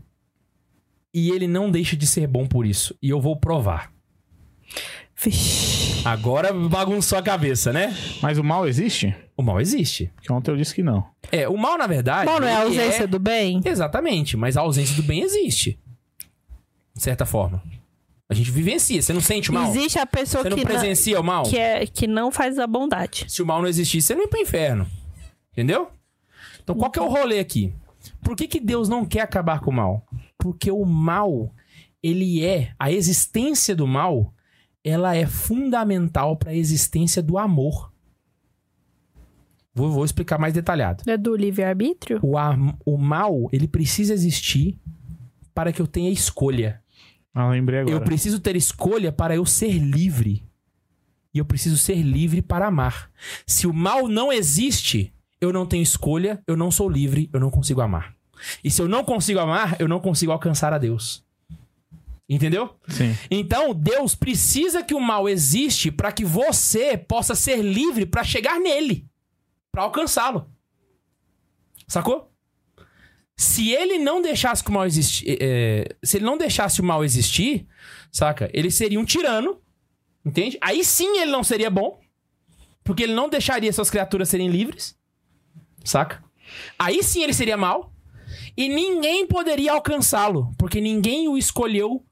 E 1.14 1.30
ele 1.32 1.48
não 1.48 1.72
deixa 1.72 1.96
de 1.96 2.06
ser 2.06 2.28
bom 2.28 2.46
por 2.46 2.66
isso. 2.66 2.96
E 3.02 3.10
eu 3.10 3.20
vou 3.20 3.36
provar. 3.38 3.92
Vixe. 5.16 6.08
Agora 6.08 6.54
bagunçou 6.54 7.18
a 7.18 7.24
cabeça, 7.24 7.74
né? 7.74 7.96
Mas 8.22 8.38
o 8.38 8.44
mal 8.44 8.68
existe? 8.68 9.16
O 9.38 9.44
mal 9.44 9.60
existe. 9.60 10.12
Porque 10.16 10.32
ontem 10.32 10.52
eu 10.52 10.58
disse 10.58 10.74
que 10.74 10.82
não. 10.82 11.06
É, 11.32 11.48
o 11.48 11.58
mal, 11.58 11.78
na 11.78 11.88
verdade. 11.88 12.30
Bom, 12.30 12.40
não 12.40 12.48
é 12.48 12.56
a 12.56 12.62
ausência 12.62 13.06
do 13.08 13.20
bem? 13.20 13.62
Exatamente, 13.66 14.38
mas 14.38 14.56
a 14.56 14.62
ausência 14.62 14.96
do 14.96 15.04
bem 15.04 15.22
existe. 15.22 15.78
de 16.96 17.04
certa 17.04 17.26
forma. 17.26 17.62
A 18.28 18.34
gente 18.34 18.50
vivencia. 18.50 19.02
Você 19.02 19.14
não 19.14 19.22
sente 19.22 19.52
o 19.52 19.54
mal? 19.54 19.70
Existe 19.70 20.00
a 20.00 20.06
pessoa 20.06 20.42
Você 20.42 20.50
não 20.50 20.58
que, 20.58 20.64
não, 20.64 20.72
presencia 20.72 21.20
o 21.20 21.24
mal? 21.24 21.44
que, 21.44 21.58
é, 21.58 21.86
que 21.86 22.08
não 22.08 22.32
faz 22.32 22.58
a 22.58 22.66
bondade. 22.66 23.26
Se 23.28 23.42
o 23.42 23.46
mal 23.46 23.62
não 23.62 23.68
existisse, 23.68 24.08
você 24.08 24.16
não 24.16 24.22
ia 24.24 24.28
pro 24.28 24.40
inferno. 24.40 24.88
Entendeu? 25.52 25.90
Então, 26.64 26.76
qual 26.76 26.90
que 26.90 26.98
é 26.98 27.02
o 27.02 27.08
rolê 27.08 27.40
aqui? 27.40 27.74
Por 28.24 28.36
que, 28.36 28.48
que 28.48 28.60
Deus 28.60 28.90
não 28.90 29.06
quer 29.06 29.22
acabar 29.22 29.60
com 29.60 29.70
o 29.70 29.74
mal? 29.74 30.06
Porque 30.40 30.72
o 30.72 30.84
mal, 30.86 31.54
ele 32.02 32.44
é... 32.44 32.72
A 32.80 32.92
existência 32.92 33.76
do 33.76 33.86
mal, 33.86 34.34
ela 34.84 35.16
é 35.16 35.28
fundamental 35.28 36.36
para 36.36 36.50
a 36.50 36.56
existência 36.56 37.22
do 37.22 37.38
amor. 37.38 37.92
Vou, 39.76 39.92
vou 39.92 40.06
explicar 40.06 40.40
mais 40.40 40.54
detalhado. 40.54 41.04
É 41.06 41.18
do 41.18 41.36
livre-arbítrio? 41.36 42.20
O, 42.24 42.36
o 42.86 42.98
mal, 42.98 43.50
ele 43.52 43.68
precisa 43.68 44.14
existir 44.14 44.80
para 45.54 45.74
que 45.74 45.82
eu 45.82 45.88
tenha 45.88 46.10
escolha. 46.10 46.82
Ah, 47.34 47.50
lembrei 47.50 47.82
agora. 47.82 47.94
Eu 47.94 48.02
preciso 48.02 48.40
ter 48.40 48.56
escolha 48.56 49.12
para 49.12 49.36
eu 49.36 49.46
ser 49.46 49.78
livre. 49.78 50.42
E 51.34 51.38
eu 51.38 51.44
preciso 51.44 51.76
ser 51.76 52.02
livre 52.02 52.42
para 52.42 52.68
amar. 52.68 53.12
Se 53.46 53.68
o 53.68 53.74
mal 53.74 54.08
não 54.08 54.32
existe, 54.32 55.14
eu 55.42 55.52
não 55.52 55.66
tenho 55.66 55.84
escolha, 55.84 56.42
eu 56.48 56.56
não 56.56 56.72
sou 56.72 56.90
livre, 56.90 57.30
eu 57.34 57.40
não 57.42 57.52
consigo 57.52 57.82
amar. 57.82 58.16
E 58.64 58.72
se 58.72 58.82
eu 58.82 58.88
não 58.88 59.04
consigo 59.04 59.40
amar, 59.40 59.76
eu 59.80 59.88
não 59.90 60.00
consigo 60.00 60.32
alcançar 60.32 60.72
a 60.72 60.78
Deus. 60.78 61.26
Entendeu? 62.28 62.74
Sim. 62.88 63.16
Então, 63.30 63.74
Deus 63.74 64.16
precisa 64.16 64.82
que 64.82 64.96
o 64.96 65.02
mal 65.02 65.28
existe 65.28 65.92
para 65.92 66.12
que 66.12 66.24
você 66.24 66.98
possa 66.98 67.36
ser 67.36 67.62
livre 67.62 68.06
para 68.06 68.24
chegar 68.24 68.60
nele, 68.60 69.06
para 69.76 69.84
alcançá-lo. 69.84 70.50
Sacou? 71.86 72.32
Se 73.36 73.72
ele 73.72 73.98
não 73.98 74.22
deixasse 74.22 74.64
o 74.66 74.72
mal 74.72 74.86
existir, 74.86 75.38
se 76.02 76.16
ele 76.16 76.24
não 76.24 76.38
deixasse 76.38 76.80
o 76.80 76.84
mal 76.84 77.04
existir, 77.04 77.68
saca? 78.10 78.50
Ele 78.54 78.72
seria 78.72 78.98
um 78.98 79.04
tirano, 79.04 79.62
entende? 80.26 80.58
Aí 80.62 80.82
sim 80.86 81.18
ele 81.18 81.30
não 81.30 81.44
seria 81.44 81.70
bom, 81.70 82.00
porque 82.86 83.04
ele 83.04 83.14
não 83.14 83.28
deixaria 83.28 83.74
suas 83.74 83.90
criaturas 83.90 84.30
serem 84.30 84.48
livres, 84.48 84.98
saca? 85.84 86.24
Aí 86.80 87.04
sim 87.04 87.22
ele 87.22 87.34
seria 87.34 87.58
mal 87.58 87.94
e 88.56 88.70
ninguém 88.70 89.28
poderia 89.28 89.74
alcançá-lo, 89.74 90.54
porque 90.58 90.80
ninguém 90.80 91.28
o 91.28 91.38
escolheu 91.38 92.06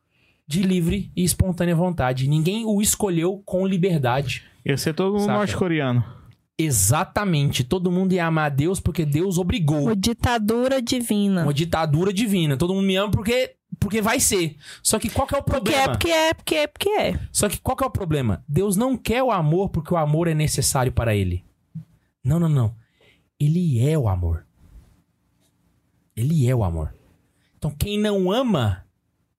de 0.46 0.62
livre 0.62 1.10
e 1.16 1.24
espontânea 1.24 1.74
vontade. 1.74 2.28
Ninguém 2.28 2.66
o 2.66 2.82
escolheu 2.82 3.42
com 3.46 3.66
liberdade. 3.66 4.44
Ia 4.66 4.76
ser 4.76 4.94
todo 4.94 5.18
Saca. 5.20 5.32
norte-coreano. 5.32 6.23
Exatamente. 6.58 7.64
Todo 7.64 7.92
mundo 7.92 8.14
ia 8.14 8.26
amar 8.26 8.46
a 8.46 8.50
Deus 8.50 8.80
porque 8.80 9.06
Deus 9.06 9.38
obrigou. 9.38 9.84
Uma 9.84 9.96
ditadura 9.96 10.82
divina. 10.82 11.44
Uma 11.44 11.54
ditadura 11.54 12.14
divina. 12.14 12.58
Todo 12.58 12.74
mundo 12.74 12.86
me 12.86 12.96
ama 12.96 13.12
porque, 13.12 13.56
porque 13.80 14.02
vai 14.02 14.20
ser. 14.20 14.56
Só 14.82 15.00
que 15.00 15.10
qual 15.10 15.28
que 15.28 15.36
é 15.36 15.40
o 15.40 15.44
Porque 15.44 15.72
problema? 15.72 15.84
é, 15.84 15.88
porque 15.88 16.10
é, 16.12 16.34
porque 16.34 16.56
é, 16.56 16.68
porque 16.68 16.90
é. 16.90 17.20
Só 17.32 17.50
que 17.50 17.60
qual 17.60 17.76
que 17.76 17.84
é 17.84 17.88
o 17.88 17.92
problema? 17.92 18.44
Deus 18.48 18.76
não 18.76 18.96
quer 18.96 19.24
o 19.24 19.32
amor 19.32 19.70
porque 19.70 19.94
o 19.94 19.98
amor 19.98 20.28
é 20.28 20.34
necessário 20.34 20.92
para 20.92 21.16
ele. 21.16 21.44
Não, 22.24 22.40
não, 22.40 22.50
não. 22.50 22.76
Ele 23.40 23.80
é 23.86 23.98
o 23.98 24.08
amor. 24.08 24.46
Ele 26.16 26.48
é 26.48 26.56
o 26.56 26.64
amor. 26.64 26.94
Então 27.58 27.72
quem 27.72 27.98
não 28.00 28.32
ama 28.32 28.86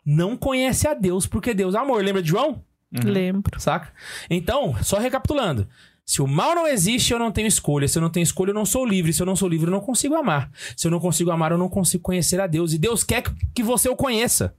não 0.05 0.37
conhece 0.37 0.87
a 0.89 0.95
Deus 0.95 1.27
porque 1.27 1.55
Deus 1.55 1.75
é 1.75 1.79
amor. 1.79 2.03
Lembra 2.05 2.21
de 2.23 2.29
João? 2.29 2.63
Lembro. 3.05 3.59
Saca? 3.61 3.93
Então, 4.29 4.77
só 4.83 4.99
recapitulando. 4.99 5.67
Se 6.07 6.21
o 6.21 6.27
mal 6.27 6.55
não 6.55 6.67
existe, 6.67 7.13
eu 7.13 7.19
não 7.19 7.33
tenho 7.33 7.49
escolha. 7.49 7.89
Se 7.89 7.97
eu 7.97 8.03
não 8.03 8.11
tenho 8.11 8.23
escolha, 8.25 8.51
eu 8.51 8.55
não 8.55 8.67
sou 8.67 8.85
livre. 8.85 9.13
Se 9.13 9.23
eu 9.23 9.27
não 9.27 9.35
sou 9.35 9.49
livre, 9.49 9.69
eu 9.69 9.73
não 9.73 9.81
consigo 9.81 10.15
amar. 10.15 10.51
Se 10.77 10.87
eu 10.87 10.91
não 10.91 11.01
consigo 11.01 11.31
amar, 11.31 11.53
eu 11.53 11.59
não 11.59 11.69
consigo 11.69 12.03
conhecer 12.03 12.41
a 12.41 12.47
Deus. 12.47 12.73
E 12.75 12.79
Deus 12.79 13.03
quer 13.03 13.23
que- 13.55 13.63
você 13.63 13.89
o 13.89 13.97
conheça. 13.97 14.55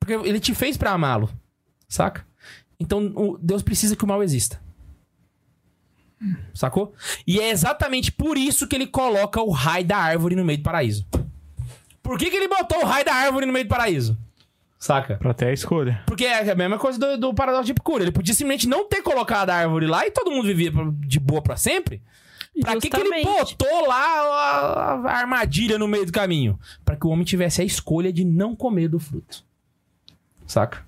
Porque 0.00 0.14
ele 0.14 0.40
te 0.40 0.54
fez 0.54 0.76
pra 0.76 0.90
amá-lo. 0.92 1.30
Saca? 1.88 2.26
Então, 2.78 3.38
Deus 3.40 3.62
precisa 3.62 3.94
que 3.94 4.04
o 4.04 4.06
mal 4.08 4.22
exista. 4.22 4.60
Sacou? 6.54 6.92
E 7.26 7.38
é 7.38 7.50
exatamente 7.50 8.10
por 8.10 8.36
isso 8.36 8.66
que 8.66 8.74
ele 8.74 8.86
coloca 8.86 9.40
o 9.40 9.50
raio 9.50 9.84
da 9.86 9.96
árvore 9.98 10.34
no 10.34 10.44
meio 10.44 10.58
do 10.58 10.62
paraíso. 10.64 11.06
Por 12.02 12.18
que, 12.18 12.30
que 12.30 12.36
ele 12.36 12.48
botou 12.48 12.82
o 12.82 12.86
raio 12.86 13.04
da 13.04 13.14
árvore 13.14 13.46
no 13.46 13.52
meio 13.52 13.64
do 13.64 13.68
paraíso? 13.68 14.16
Saca? 14.78 15.16
Pra 15.16 15.32
ter 15.32 15.46
a 15.46 15.52
escolha. 15.52 16.02
Porque 16.06 16.24
é 16.24 16.50
a 16.50 16.54
mesma 16.54 16.78
coisa 16.78 16.98
do, 16.98 17.16
do 17.18 17.34
paradoxo 17.34 17.64
de 17.66 17.72
Epicuro. 17.72 18.04
Ele 18.04 18.12
podia 18.12 18.34
simplesmente 18.34 18.68
não 18.68 18.86
ter 18.88 19.02
colocado 19.02 19.50
a 19.50 19.54
árvore 19.54 19.86
lá 19.86 20.06
e 20.06 20.10
todo 20.10 20.30
mundo 20.30 20.46
vivia 20.46 20.70
de 21.00 21.18
boa 21.18 21.40
pra 21.42 21.56
sempre. 21.56 22.02
Pra 22.60 22.78
que, 22.78 22.88
que 22.88 22.96
ele 23.00 23.22
botou 23.22 23.86
lá 23.86 23.96
a, 23.96 24.94
a 25.06 25.18
armadilha 25.18 25.78
no 25.78 25.88
meio 25.88 26.06
do 26.06 26.12
caminho? 26.12 26.58
Pra 26.84 26.96
que 26.96 27.06
o 27.06 27.10
homem 27.10 27.24
tivesse 27.24 27.60
a 27.60 27.64
escolha 27.64 28.12
de 28.12 28.24
não 28.24 28.54
comer 28.56 28.88
do 28.88 28.98
fruto. 28.98 29.44
Saca? 30.46 30.84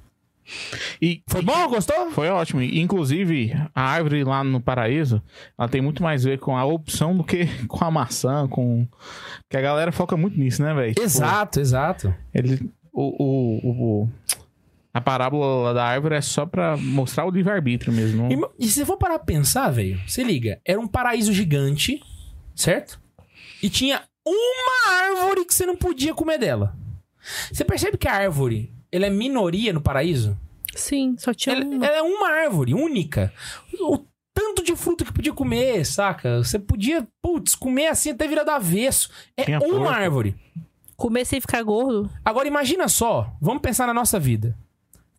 E 1.01 1.23
Foi 1.29 1.43
bom? 1.43 1.69
Gostou? 1.69 2.11
Foi 2.11 2.29
ótimo. 2.29 2.63
Inclusive, 2.63 3.53
a 3.75 3.83
árvore 3.83 4.25
lá 4.25 4.43
no 4.43 4.61
paraíso, 4.61 5.23
ela 5.59 5.69
tem 5.69 5.81
muito 5.81 6.03
mais 6.03 6.25
a 6.25 6.31
ver 6.31 6.39
com 6.39 6.57
a 6.57 6.65
opção 6.65 7.15
do 7.15 7.23
que 7.23 7.47
com 7.69 7.85
a 7.85 7.91
maçã, 7.91 8.49
com... 8.49 8.87
Que 9.49 9.57
a 9.57 9.61
galera 9.61 9.93
foca 9.93 10.17
muito 10.17 10.39
nisso, 10.39 10.63
né, 10.63 10.73
velho? 10.73 10.95
Tipo, 10.95 11.05
Exato, 11.05 11.61
exato. 11.61 12.15
ele... 12.35 12.71
O, 13.01 13.23
o, 13.23 14.03
o- 14.03 14.09
A 14.93 15.01
parábola 15.01 15.73
da 15.73 15.85
árvore 15.85 16.17
é 16.17 16.21
só 16.21 16.45
pra 16.45 16.77
mostrar 16.77 17.25
o 17.27 17.31
livre-arbítrio 17.31 17.93
mesmo. 17.93 18.31
Irmão, 18.31 18.51
E 18.59 18.67
se 18.67 18.75
você 18.75 18.85
for 18.87 18.97
parar 18.97 19.19
pra 19.19 19.27
pensar, 19.27 19.71
velho, 19.71 20.01
se 20.09 20.25
liga, 20.25 20.61
era 20.65 20.81
um 20.81 20.89
paraíso 20.89 21.33
gigante, 21.33 22.03
certo? 22.57 23.01
E 23.63 23.69
tinha 23.71 24.03
uma 24.27 24.93
árvore 25.03 25.45
que 25.45 25.55
você 25.55 25.65
não 25.65 25.77
podia 25.77 26.13
comer 26.15 26.39
dela. 26.39 26.75
Você 27.53 27.65
percebe 27.65 27.97
que 27.99 28.09
a 28.09 28.15
árvore, 28.15 28.73
ela 28.91 29.07
é 29.07 29.11
minoria 29.11 29.73
no 29.73 29.81
paraíso? 29.81 30.37
Sim, 30.75 31.15
só 31.19 31.33
tinha 31.35 31.55
Ela, 31.57 31.65
uma. 31.65 31.87
ela 31.87 31.97
é 31.99 32.03
uma 32.03 32.29
árvore, 32.31 32.75
única. 32.75 33.33
O 33.81 33.99
tanto 34.35 34.63
de 34.63 34.75
fruta 34.77 35.05
que 35.05 35.13
podia 35.13 35.33
comer, 35.33 35.85
saca? 35.85 36.39
Você 36.43 36.59
podia, 36.59 37.07
putz, 37.23 37.55
comer 37.55 37.87
assim 37.89 38.11
até 38.11 38.27
virar 38.29 38.45
do 38.45 38.51
avesso. 38.51 39.11
É 39.37 39.45
Tinha 39.45 39.59
uma 39.61 39.69
porco. 39.69 39.89
árvore. 39.89 40.35
Comer 40.99 41.25
sem 41.25 41.41
ficar 41.41 41.63
gordo. 41.63 42.11
Agora 42.25 42.49
imagina 42.49 42.89
só, 42.89 43.33
vamos 43.41 43.63
pensar 43.63 43.87
na 43.87 43.95
nossa 43.95 44.19
vida. 44.19 44.59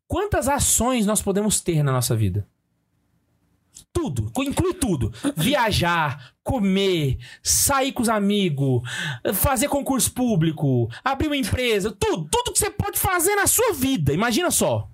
Quantas 0.07 0.49
ações 0.49 1.06
nós 1.06 1.22
podemos 1.22 1.61
ter 1.61 1.81
na 1.81 1.93
nossa 1.93 2.15
vida? 2.18 2.45
Tudo, 3.93 4.30
inclui 4.43 4.73
tudo. 4.73 5.11
Viajar, 5.38 6.34
comer, 6.43 7.18
sair 7.41 7.93
com 7.93 8.01
os 8.01 8.10
amigos, 8.10 8.81
fazer 9.34 9.69
concurso 9.69 10.11
público, 10.11 10.89
abrir 11.03 11.27
uma 11.27 11.38
empresa, 11.38 11.95
tudo, 11.97 12.27
tudo 12.30 12.51
que 12.51 12.60
você 12.60 12.69
pode 12.69 12.99
fazer 12.99 13.35
na 13.35 13.47
sua 13.47 13.72
vida. 13.73 14.11
Imagina 14.14 14.51
só. 14.51 14.89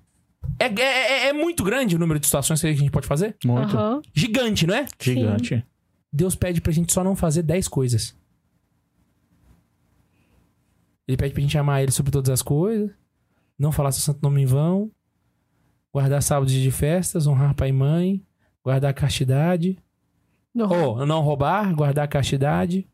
É, 0.58 0.66
é- 0.66 0.80
é- 0.82 1.28
é 1.28 1.32
muito 1.32 1.64
grande 1.64 1.96
o 1.96 1.98
número 1.98 2.20
de 2.20 2.26
situações 2.26 2.60
que 2.60 2.66
a 2.68 2.72
gente 2.72 2.90
pode 2.92 3.08
fazer? 3.08 3.36
Muito. 3.44 3.76
Aham. 3.76 4.02
Gigante, 4.14 4.66
não 4.68 4.74
é? 4.76 4.86
Gigante. 5.00 5.64
Deus 6.12 6.36
pede 6.36 6.60
pra 6.60 6.72
gente 6.72 6.92
só 6.92 7.02
não 7.02 7.16
fazer 7.16 7.42
10 7.42 7.66
coisas. 7.68 8.14
Ele 11.06 11.16
pede 11.16 11.32
pra 11.32 11.42
gente 11.42 11.56
amar 11.58 11.82
ele 11.82 11.92
sobre 11.92 12.10
todas 12.10 12.30
as 12.30 12.42
coisas, 12.42 12.90
não 13.58 13.70
falar 13.72 13.92
seu 13.92 14.02
santo 14.02 14.18
nome 14.22 14.42
em 14.42 14.46
vão, 14.46 14.90
guardar 15.92 16.22
sábados 16.22 16.52
de 16.52 16.70
festas, 16.70 17.26
honrar 17.26 17.54
pai 17.54 17.68
e 17.68 17.72
mãe, 17.72 18.22
guardar 18.62 18.90
a 18.90 18.94
castidade, 18.94 19.78
Não. 20.54 20.68
ou 20.68 21.06
não 21.06 21.20
roubar, 21.22 21.74
guardar 21.74 22.04
a 22.04 22.08
castidade. 22.08 22.86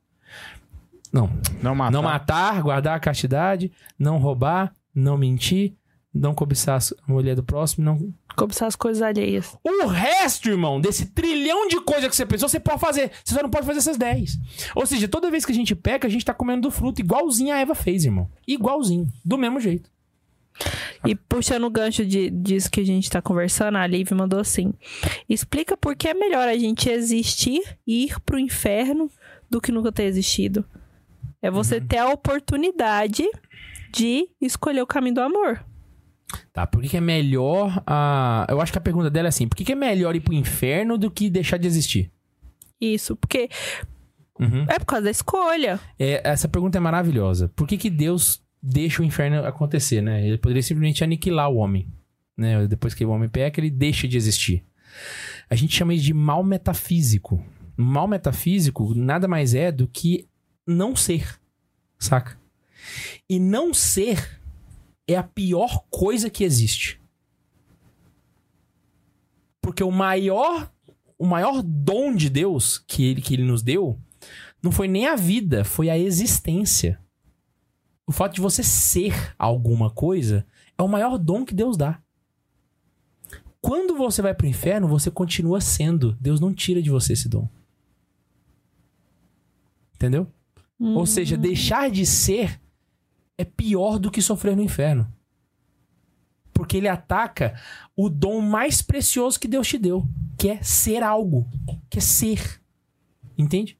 Não, 1.12 1.30
Não 1.62 1.74
matar. 1.74 1.90
não 1.92 2.02
matar, 2.02 2.62
guardar 2.62 2.96
a 2.96 3.00
castidade, 3.00 3.70
não 3.98 4.18
roubar, 4.18 4.74
não 4.94 5.16
mentir, 5.18 5.74
não 6.14 6.34
cobiçar 6.34 6.78
a 6.78 7.12
mulher 7.12 7.34
do 7.34 7.42
próximo, 7.42 7.84
não 7.84 8.12
Cobiçar 8.36 8.66
as 8.66 8.76
coisas 8.76 9.02
alheias. 9.02 9.56
o 9.64 9.86
resto, 9.86 10.48
irmão, 10.48 10.80
desse 10.80 11.06
trilhão 11.06 11.68
de 11.68 11.80
coisas 11.80 12.08
que 12.08 12.16
você 12.16 12.24
pensou, 12.24 12.48
você 12.48 12.58
pode 12.58 12.80
fazer. 12.80 13.10
Você 13.22 13.34
só 13.34 13.42
não 13.42 13.50
pode 13.50 13.66
fazer 13.66 13.78
essas 13.78 13.98
10. 13.98 14.38
Ou 14.74 14.86
seja, 14.86 15.06
toda 15.06 15.30
vez 15.30 15.44
que 15.44 15.52
a 15.52 15.54
gente 15.54 15.74
peca, 15.74 16.06
a 16.06 16.10
gente 16.10 16.24
tá 16.24 16.32
comendo 16.32 16.62
do 16.62 16.70
fruto, 16.70 17.00
igualzinho 17.00 17.54
a 17.54 17.58
Eva 17.58 17.74
fez, 17.74 18.04
irmão. 18.04 18.30
Igualzinho. 18.46 19.06
Do 19.24 19.36
mesmo 19.36 19.60
jeito. 19.60 19.90
E 21.06 21.14
puxando 21.14 21.64
o 21.64 21.70
gancho 21.70 22.06
de, 22.06 22.30
disso 22.30 22.70
que 22.70 22.80
a 22.80 22.86
gente 22.86 23.10
tá 23.10 23.20
conversando, 23.20 23.76
a 23.76 23.86
Liv 23.86 24.10
mandou 24.12 24.38
assim: 24.38 24.72
explica 25.28 25.76
por 25.76 25.96
que 25.96 26.08
é 26.08 26.14
melhor 26.14 26.46
a 26.46 26.56
gente 26.56 26.88
existir 26.88 27.60
e 27.86 28.04
ir 28.04 28.20
pro 28.20 28.38
inferno 28.38 29.10
do 29.50 29.60
que 29.60 29.72
nunca 29.72 29.90
ter 29.90 30.04
existido. 30.04 30.64
É 31.40 31.50
você 31.50 31.80
ter 31.80 31.98
a 31.98 32.08
oportunidade 32.08 33.28
de 33.90 34.28
escolher 34.40 34.80
o 34.82 34.86
caminho 34.86 35.16
do 35.16 35.20
amor. 35.20 35.64
Tá, 36.52 36.66
por 36.66 36.82
que, 36.82 36.88
que 36.88 36.96
é 36.96 37.00
melhor. 37.00 37.82
a 37.86 38.46
Eu 38.48 38.60
acho 38.60 38.72
que 38.72 38.78
a 38.78 38.80
pergunta 38.82 39.10
dela 39.10 39.28
é 39.28 39.30
assim: 39.30 39.48
por 39.48 39.56
que, 39.56 39.64
que 39.64 39.72
é 39.72 39.76
melhor 39.76 40.14
ir 40.14 40.20
pro 40.20 40.34
inferno 40.34 40.98
do 40.98 41.10
que 41.10 41.30
deixar 41.30 41.56
de 41.56 41.66
existir? 41.66 42.10
Isso, 42.80 43.16
porque 43.16 43.48
Uhum. 44.40 44.64
é 44.68 44.78
por 44.78 44.86
causa 44.86 45.04
da 45.04 45.10
escolha. 45.10 45.78
É, 45.98 46.20
essa 46.24 46.48
pergunta 46.48 46.78
é 46.78 46.80
maravilhosa. 46.80 47.48
Por 47.54 47.66
que, 47.66 47.76
que 47.76 47.90
Deus 47.90 48.42
deixa 48.62 49.02
o 49.02 49.04
inferno 49.04 49.44
acontecer, 49.44 50.00
né? 50.00 50.26
Ele 50.26 50.38
poderia 50.38 50.62
simplesmente 50.62 51.04
aniquilar 51.04 51.50
o 51.50 51.56
homem. 51.56 51.86
Né? 52.36 52.66
Depois 52.66 52.94
que 52.94 53.04
o 53.04 53.10
homem 53.10 53.28
peca, 53.28 53.60
ele 53.60 53.70
deixa 53.70 54.08
de 54.08 54.16
existir. 54.16 54.64
A 55.48 55.54
gente 55.54 55.76
chama 55.76 55.94
isso 55.94 56.04
de 56.04 56.14
mal 56.14 56.42
metafísico. 56.42 57.44
Mal 57.76 58.06
metafísico 58.08 58.94
nada 58.94 59.28
mais 59.28 59.54
é 59.54 59.70
do 59.70 59.86
que 59.86 60.26
não 60.66 60.94
ser. 60.96 61.38
Saca? 61.98 62.36
E 63.28 63.38
não 63.38 63.72
ser 63.72 64.41
é 65.06 65.16
a 65.16 65.22
pior 65.22 65.84
coisa 65.90 66.30
que 66.30 66.44
existe. 66.44 67.00
Porque 69.60 69.82
o 69.82 69.90
maior 69.90 70.70
o 71.18 71.26
maior 71.26 71.62
dom 71.62 72.14
de 72.14 72.28
Deus 72.28 72.78
que 72.78 73.04
ele, 73.04 73.22
que 73.22 73.34
ele 73.34 73.44
nos 73.44 73.62
deu 73.62 73.96
não 74.60 74.72
foi 74.72 74.88
nem 74.88 75.06
a 75.06 75.14
vida, 75.14 75.64
foi 75.64 75.88
a 75.88 75.96
existência. 75.96 77.00
O 78.06 78.12
fato 78.12 78.34
de 78.34 78.40
você 78.40 78.62
ser 78.62 79.34
alguma 79.38 79.90
coisa 79.90 80.46
é 80.76 80.82
o 80.82 80.88
maior 80.88 81.18
dom 81.18 81.44
que 81.44 81.54
Deus 81.54 81.76
dá. 81.76 82.00
Quando 83.60 83.96
você 83.96 84.20
vai 84.20 84.34
pro 84.34 84.46
inferno, 84.46 84.88
você 84.88 85.10
continua 85.10 85.60
sendo. 85.60 86.16
Deus 86.20 86.40
não 86.40 86.52
tira 86.52 86.82
de 86.82 86.90
você 86.90 87.12
esse 87.12 87.28
dom. 87.28 87.48
Entendeu? 89.94 90.26
Ou 90.80 91.06
seja, 91.06 91.36
deixar 91.36 91.88
de 91.88 92.04
ser 92.04 92.60
é 93.42 93.44
pior 93.44 93.98
do 93.98 94.10
que 94.10 94.22
sofrer 94.22 94.56
no 94.56 94.62
inferno. 94.62 95.12
Porque 96.52 96.76
ele 96.76 96.88
ataca 96.88 97.58
o 97.96 98.08
dom 98.08 98.40
mais 98.40 98.82
precioso 98.82 99.40
que 99.40 99.48
Deus 99.48 99.68
te 99.68 99.78
deu, 99.78 100.06
que 100.38 100.48
é 100.48 100.62
ser 100.62 101.02
algo, 101.02 101.48
que 101.90 101.98
é 101.98 102.00
ser. 102.00 102.60
Entende? 103.36 103.78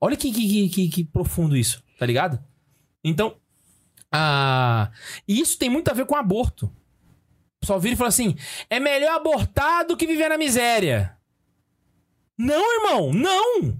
Olha 0.00 0.16
que, 0.16 0.32
que, 0.32 0.68
que, 0.68 0.88
que 0.88 1.04
profundo 1.04 1.56
isso, 1.56 1.82
tá 1.98 2.06
ligado? 2.06 2.42
Então, 3.02 3.36
ah, 4.10 4.90
e 5.26 5.40
isso 5.40 5.58
tem 5.58 5.68
muito 5.68 5.90
a 5.90 5.94
ver 5.94 6.06
com 6.06 6.16
aborto. 6.16 6.70
Pessoal 7.60 7.80
vira 7.80 7.94
e 7.94 7.96
fala 7.96 8.08
assim: 8.08 8.36
é 8.68 8.78
melhor 8.78 9.16
abortar 9.16 9.86
do 9.86 9.96
que 9.96 10.06
viver 10.06 10.28
na 10.28 10.38
miséria. 10.38 11.16
Não, 12.36 12.74
irmão, 12.74 13.12
não! 13.12 13.78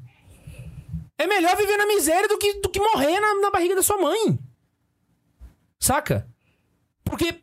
É 1.19 1.27
melhor 1.27 1.57
viver 1.57 1.77
na 1.77 1.87
miséria 1.87 2.29
do 2.29 2.39
que, 2.39 2.61
do 2.61 2.69
que 2.69 2.81
morrer 2.81 3.21
na, 3.21 3.41
na 3.41 3.51
barriga 3.51 3.77
da 3.77 3.83
sua 3.83 3.97
mãe. 3.97 4.39
Saca? 5.85 6.27
Porque. 7.05 7.35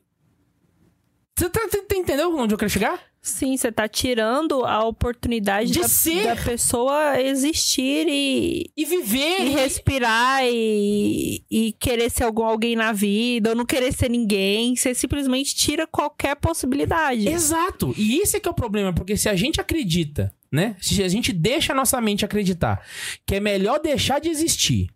Você 1.37 1.47
tá, 1.47 1.59
tá- 1.69 1.95
entendeu 1.95 2.35
onde 2.35 2.53
eu 2.55 2.57
quero 2.57 2.71
chegar? 2.71 2.99
Sim, 3.21 3.55
você 3.55 3.71
tá 3.71 3.87
tirando 3.87 4.65
a 4.65 4.83
oportunidade 4.83 5.71
De 5.71 5.79
da, 5.81 5.87
ser. 5.87 6.23
da 6.25 6.35
pessoa 6.35 7.21
existir 7.21 8.07
e, 8.09 8.71
E 8.75 8.83
viver. 8.83 9.41
e 9.45 9.49
respirar 9.49 10.43
e, 10.43 11.43
e 11.51 11.71
querer 11.73 12.09
ser 12.09 12.23
algum, 12.23 12.43
alguém 12.45 12.75
na 12.75 12.91
vida 12.91 13.51
ou 13.51 13.55
não 13.55 13.63
querer 13.63 13.93
ser 13.93 14.09
ninguém. 14.09 14.75
Você 14.75 14.95
simplesmente 14.95 15.53
tira 15.53 15.85
qualquer 15.85 16.35
possibilidade. 16.35 17.27
Exato. 17.27 17.93
E 17.95 18.17
esse 18.21 18.37
é 18.37 18.39
que 18.39 18.47
é 18.47 18.51
o 18.51 18.55
problema, 18.55 18.91
porque 18.91 19.15
se 19.15 19.29
a 19.29 19.35
gente 19.35 19.61
acredita, 19.61 20.33
né? 20.51 20.75
Se 20.81 21.03
a 21.03 21.07
gente 21.07 21.31
deixa 21.31 21.73
a 21.73 21.75
nossa 21.75 22.01
mente 22.01 22.25
acreditar 22.25 22.83
que 23.23 23.35
é 23.35 23.39
melhor 23.39 23.79
deixar 23.79 24.19
de 24.19 24.29
existir 24.29 24.89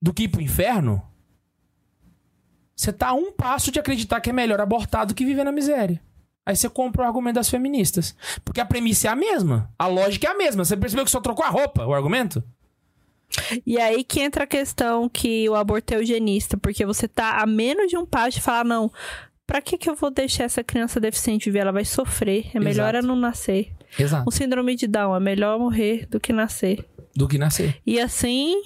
do 0.00 0.14
que 0.14 0.22
ir 0.24 0.28
pro 0.28 0.40
inferno, 0.40 1.02
você 2.76 2.92
tá 2.92 3.08
a 3.08 3.14
um 3.14 3.32
passo 3.32 3.70
de 3.72 3.80
acreditar 3.80 4.20
que 4.20 4.28
é 4.28 4.32
melhor 4.32 4.60
abortar 4.60 5.06
do 5.06 5.14
que 5.14 5.24
viver 5.24 5.44
na 5.44 5.52
miséria. 5.52 6.00
Aí 6.44 6.54
você 6.54 6.68
compra 6.68 7.02
o 7.02 7.06
argumento 7.06 7.36
das 7.36 7.48
feministas. 7.48 8.14
Porque 8.44 8.60
a 8.60 8.66
premissa 8.66 9.08
é 9.08 9.10
a 9.10 9.16
mesma. 9.16 9.68
A 9.76 9.88
lógica 9.88 10.28
é 10.28 10.30
a 10.30 10.36
mesma. 10.36 10.64
Você 10.64 10.76
percebeu 10.76 11.04
que 11.04 11.10
só 11.10 11.20
trocou 11.20 11.44
a 11.44 11.48
roupa, 11.48 11.84
o 11.84 11.92
argumento? 11.94 12.44
E 13.66 13.80
aí 13.80 14.04
que 14.04 14.20
entra 14.20 14.44
a 14.44 14.46
questão 14.46 15.08
que 15.08 15.48
o 15.48 15.56
aborto 15.56 15.92
é 15.92 15.96
eugenista, 15.96 16.56
porque 16.56 16.86
você 16.86 17.08
tá 17.08 17.40
a 17.40 17.46
menos 17.46 17.88
de 17.90 17.96
um 17.96 18.06
passo 18.06 18.36
de 18.36 18.40
falar, 18.40 18.64
não, 18.64 18.92
pra 19.44 19.60
que 19.60 19.76
que 19.76 19.90
eu 19.90 19.96
vou 19.96 20.10
deixar 20.10 20.44
essa 20.44 20.62
criança 20.62 21.00
deficiente 21.00 21.46
viver? 21.46 21.60
Ela 21.60 21.72
vai 21.72 21.84
sofrer, 21.84 22.50
é 22.54 22.60
melhor 22.60 22.94
Exato. 22.94 22.96
ela 22.98 23.06
não 23.06 23.16
nascer. 23.16 23.72
Exato. 23.98 24.24
O 24.28 24.30
síndrome 24.30 24.76
de 24.76 24.86
Down, 24.86 25.16
é 25.16 25.20
melhor 25.20 25.58
morrer 25.58 26.06
do 26.06 26.20
que 26.20 26.32
nascer. 26.32 26.84
Do 27.14 27.26
que 27.26 27.38
nascer. 27.38 27.80
E 27.84 27.98
assim, 27.98 28.62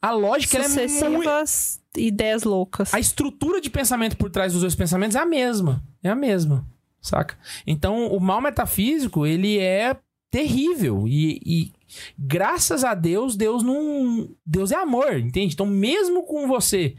A 0.00 0.10
lógica 0.10 0.58
é 0.58 0.68
muito... 1.08 1.30
ideias 1.96 2.44
loucas. 2.44 2.92
A 2.92 3.00
estrutura 3.00 3.60
de 3.60 3.70
pensamento 3.70 4.16
por 4.16 4.30
trás 4.30 4.52
dos 4.52 4.62
dois 4.62 4.74
pensamentos 4.74 5.16
é 5.16 5.20
a 5.20 5.26
mesma. 5.26 5.82
É 6.02 6.08
a 6.08 6.14
mesma. 6.14 6.66
Saca? 7.00 7.38
Então, 7.66 8.08
o 8.08 8.20
mal 8.20 8.40
metafísico, 8.40 9.26
ele 9.26 9.58
é 9.58 9.96
terrível. 10.30 11.06
E, 11.06 11.40
e 11.44 11.72
graças 12.18 12.84
a 12.84 12.94
Deus, 12.94 13.36
Deus 13.36 13.62
não. 13.62 14.28
Deus 14.44 14.72
é 14.72 14.76
amor, 14.76 15.18
entende? 15.18 15.54
Então, 15.54 15.66
mesmo 15.66 16.24
com 16.24 16.46
você 16.48 16.96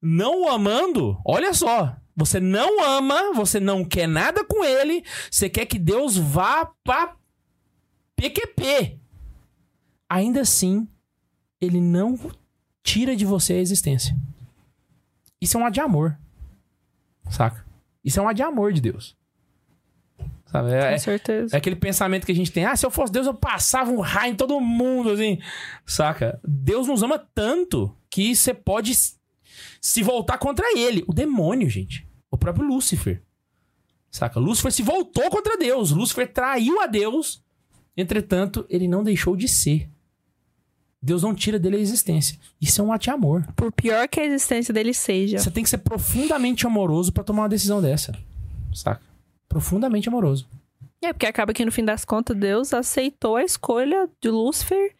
não 0.00 0.44
o 0.44 0.48
amando, 0.48 1.18
olha 1.24 1.52
só. 1.52 1.96
Você 2.16 2.40
não 2.40 2.82
ama, 2.82 3.32
você 3.32 3.60
não 3.60 3.84
quer 3.84 4.08
nada 4.08 4.44
com 4.44 4.64
ele, 4.64 5.04
você 5.30 5.48
quer 5.48 5.66
que 5.66 5.78
Deus 5.78 6.16
vá 6.16 6.68
pra 6.82 7.14
PQP. 8.16 8.98
Ainda 10.08 10.40
assim, 10.40 10.88
ele 11.60 11.80
não 11.80 12.18
tira 12.82 13.14
de 13.16 13.24
você 13.24 13.54
a 13.54 13.58
existência. 13.58 14.16
Isso 15.40 15.56
é 15.56 15.60
um 15.60 15.64
ar 15.64 15.70
de 15.70 15.80
amor. 15.80 16.18
Saca? 17.30 17.64
Isso 18.04 18.18
é 18.18 18.22
um 18.22 18.28
ar 18.28 18.34
de 18.34 18.42
amor 18.42 18.72
de 18.72 18.80
Deus. 18.80 19.16
Sabe? 20.46 20.72
É, 20.72 20.92
Com 20.92 20.98
certeza. 20.98 21.54
é 21.54 21.58
aquele 21.58 21.76
pensamento 21.76 22.24
que 22.24 22.32
a 22.32 22.34
gente 22.34 22.50
tem. 22.50 22.64
Ah, 22.64 22.74
se 22.74 22.84
eu 22.86 22.90
fosse 22.90 23.12
Deus, 23.12 23.26
eu 23.26 23.34
passava 23.34 23.90
um 23.90 24.00
raio 24.00 24.32
em 24.32 24.36
todo 24.36 24.58
mundo, 24.60 25.10
assim. 25.10 25.38
Saca? 25.84 26.40
Deus 26.42 26.86
nos 26.86 27.02
ama 27.02 27.18
tanto 27.34 27.94
que 28.10 28.34
você 28.34 28.54
pode 28.54 28.92
se 29.80 30.02
voltar 30.02 30.38
contra 30.38 30.66
ele. 30.78 31.04
O 31.06 31.12
demônio, 31.12 31.68
gente. 31.68 32.08
O 32.30 32.38
próprio 32.38 32.66
Lúcifer. 32.66 33.22
Saca? 34.10 34.40
Lúcifer 34.40 34.72
se 34.72 34.82
voltou 34.82 35.28
contra 35.30 35.58
Deus. 35.58 35.90
Lúcifer 35.90 36.32
traiu 36.32 36.80
a 36.80 36.86
Deus. 36.86 37.44
Entretanto, 37.94 38.64
ele 38.70 38.88
não 38.88 39.04
deixou 39.04 39.36
de 39.36 39.46
ser. 39.46 39.90
Deus 41.00 41.22
não 41.22 41.34
tira 41.34 41.58
dele 41.58 41.76
a 41.76 41.80
existência. 41.80 42.38
Isso 42.60 42.80
é 42.80 42.84
um 42.84 42.92
ato 42.92 43.04
de 43.04 43.10
amor. 43.10 43.46
Por 43.54 43.70
pior 43.70 44.08
que 44.08 44.18
a 44.18 44.24
existência 44.24 44.74
dele 44.74 44.92
seja. 44.92 45.38
Você 45.38 45.50
tem 45.50 45.62
que 45.62 45.70
ser 45.70 45.78
profundamente 45.78 46.66
amoroso 46.66 47.12
pra 47.12 47.22
tomar 47.22 47.42
uma 47.42 47.48
decisão 47.48 47.80
dessa. 47.80 48.12
Saca? 48.74 49.00
Profundamente 49.48 50.08
amoroso. 50.08 50.46
É, 51.00 51.12
porque 51.12 51.26
acaba 51.26 51.54
que 51.54 51.64
no 51.64 51.70
fim 51.70 51.84
das 51.84 52.04
contas 52.04 52.36
Deus 52.36 52.74
aceitou 52.74 53.36
a 53.36 53.44
escolha 53.44 54.10
de 54.20 54.28
Lúcifer 54.28 54.94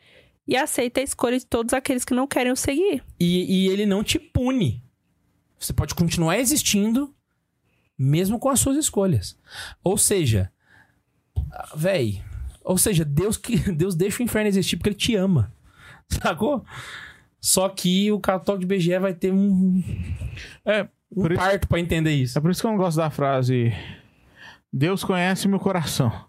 e 0.47 0.57
aceita 0.57 1.01
a 1.01 1.03
escolha 1.03 1.39
de 1.39 1.45
todos 1.45 1.75
aqueles 1.75 2.05
que 2.05 2.15
não 2.15 2.27
querem 2.27 2.53
o 2.53 2.57
seguir. 2.57 3.03
E, 3.19 3.67
e 3.67 3.69
ele 3.69 3.85
não 3.85 4.05
te 4.05 4.19
pune. 4.19 4.83
Você 5.59 5.73
pode 5.73 5.95
continuar 5.95 6.39
existindo, 6.39 7.13
mesmo 7.99 8.39
com 8.39 8.49
as 8.49 8.61
suas 8.61 8.77
escolhas. 8.77 9.37
Ou 9.83 9.99
seja, 9.99 10.51
ah, 11.51 11.73
véi. 11.75 12.23
Ou 12.63 12.79
seja, 12.79 13.05
Deus, 13.05 13.37
que, 13.37 13.59
Deus 13.73 13.97
deixa 13.97 14.23
o 14.23 14.25
inferno 14.25 14.49
existir 14.49 14.77
porque 14.77 14.91
ele 14.91 14.97
te 14.97 15.17
ama. 15.17 15.53
Sacou? 16.23 16.65
Só 17.41 17.69
que 17.69 18.11
o 18.11 18.19
católico 18.21 18.67
de 18.67 18.77
BGE 18.77 18.99
vai 18.99 19.15
ter 19.15 19.33
um, 19.33 19.83
É, 20.65 20.89
um 21.13 21.23
por 21.23 21.33
isso, 21.33 21.41
parto 21.41 21.69
pra 21.69 21.79
entender 21.81 22.13
isso. 22.13 22.37
é 22.39 22.41
por 22.41 22.51
isso 22.51 22.61
que 22.61 22.67
eu 22.67 22.71
não 22.73 22.79
gosto 22.79 22.97
da 22.97 23.11
frase 23.11 23.73
Deus 24.73 25.03
conhece 25.05 25.49
meu 25.49 25.59
coração. 25.59 26.28